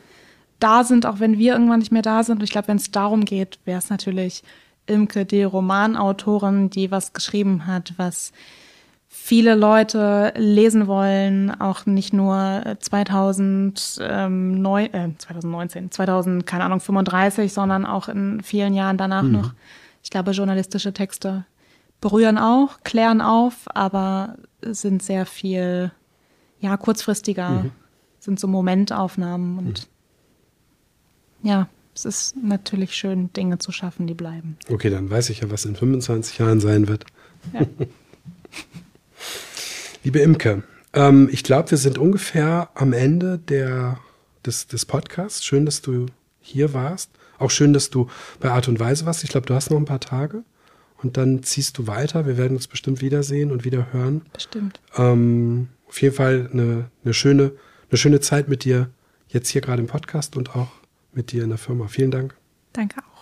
da 0.59 0.83
sind, 0.83 1.05
auch 1.05 1.19
wenn 1.19 1.37
wir 1.37 1.53
irgendwann 1.53 1.79
nicht 1.79 1.91
mehr 1.91 2.01
da 2.01 2.23
sind. 2.23 2.37
Und 2.37 2.43
ich 2.43 2.51
glaube, 2.51 2.69
wenn 2.69 2.77
es 2.77 2.91
darum 2.91 3.25
geht, 3.25 3.59
wäre 3.65 3.79
es 3.79 3.89
natürlich 3.89 4.43
Imke, 4.85 5.25
die 5.25 5.43
Romanautorin, 5.43 6.69
die 6.69 6.91
was 6.91 7.13
geschrieben 7.13 7.67
hat, 7.67 7.93
was 7.97 8.31
viele 9.07 9.55
Leute 9.55 10.33
lesen 10.35 10.87
wollen, 10.87 11.59
auch 11.59 11.85
nicht 11.85 12.13
nur 12.13 12.77
2009, 12.79 14.93
äh, 14.93 15.09
2019, 15.17 15.91
2000, 15.91 16.45
keine 16.45 16.65
Ahnung, 16.65 16.79
35, 16.79 17.51
sondern 17.51 17.85
auch 17.85 18.07
in 18.07 18.41
vielen 18.43 18.73
Jahren 18.73 18.97
danach 18.97 19.23
mhm. 19.23 19.31
noch 19.31 19.53
ich 20.05 20.11
glaube, 20.11 20.31
journalistische 20.31 20.93
Texte 20.93 21.45
berühren 21.99 22.37
auch, 22.37 22.77
klären 22.83 23.21
auf, 23.21 23.63
aber 23.73 24.37
sind 24.61 25.01
sehr 25.01 25.25
viel, 25.25 25.91
ja, 26.59 26.77
kurzfristiger, 26.77 27.49
mhm. 27.49 27.71
sind 28.19 28.39
so 28.39 28.47
Momentaufnahmen 28.47 29.57
und 29.57 29.87
mhm. 31.41 31.49
ja, 31.49 31.69
es 31.95 32.05
ist 32.05 32.35
natürlich 32.37 32.93
schön, 32.93 33.33
Dinge 33.33 33.57
zu 33.57 33.71
schaffen, 33.71 34.05
die 34.05 34.13
bleiben. 34.13 34.57
Okay, 34.69 34.91
dann 34.91 35.09
weiß 35.09 35.31
ich 35.31 35.39
ja, 35.39 35.49
was 35.49 35.65
in 35.65 35.75
25 35.75 36.37
Jahren 36.37 36.59
sein 36.59 36.87
wird. 36.87 37.05
Ja. 37.51 37.61
Liebe 40.03 40.19
Imke, 40.19 40.61
ähm, 40.93 41.29
ich 41.31 41.43
glaube, 41.43 41.71
wir 41.71 41.79
sind 41.79 41.97
ungefähr 41.97 42.69
am 42.75 42.93
Ende 42.93 43.39
der, 43.39 43.97
des, 44.45 44.67
des 44.67 44.85
Podcasts. 44.85 45.43
Schön, 45.43 45.65
dass 45.65 45.81
du 45.81 46.05
hier 46.41 46.73
warst. 46.75 47.09
Auch 47.37 47.51
schön, 47.51 47.73
dass 47.73 47.89
du 47.89 48.07
bei 48.39 48.51
Art 48.51 48.67
und 48.67 48.79
Weise 48.79 49.05
warst. 49.05 49.23
Ich 49.23 49.29
glaube, 49.29 49.47
du 49.47 49.53
hast 49.53 49.71
noch 49.71 49.77
ein 49.77 49.85
paar 49.85 49.99
Tage 49.99 50.43
und 51.01 51.17
dann 51.17 51.43
ziehst 51.43 51.77
du 51.77 51.87
weiter. 51.87 52.25
Wir 52.25 52.37
werden 52.37 52.55
uns 52.55 52.67
bestimmt 52.67 53.01
wiedersehen 53.01 53.51
und 53.51 53.65
wieder 53.65 53.93
hören. 53.93 54.21
Bestimmt. 54.33 54.79
Ähm, 54.97 55.69
auf 55.87 56.01
jeden 56.01 56.15
Fall 56.15 56.49
eine, 56.51 56.89
eine, 57.03 57.13
schöne, 57.13 57.51
eine 57.89 57.97
schöne 57.97 58.19
Zeit 58.19 58.47
mit 58.47 58.63
dir 58.63 58.89
jetzt 59.27 59.49
hier 59.49 59.61
gerade 59.61 59.81
im 59.81 59.87
Podcast 59.87 60.35
und 60.35 60.55
auch 60.55 60.71
mit 61.13 61.31
dir 61.31 61.43
in 61.43 61.49
der 61.49 61.57
Firma. 61.57 61.87
Vielen 61.87 62.11
Dank. 62.11 62.35
Danke 62.73 62.99
auch. 62.99 63.14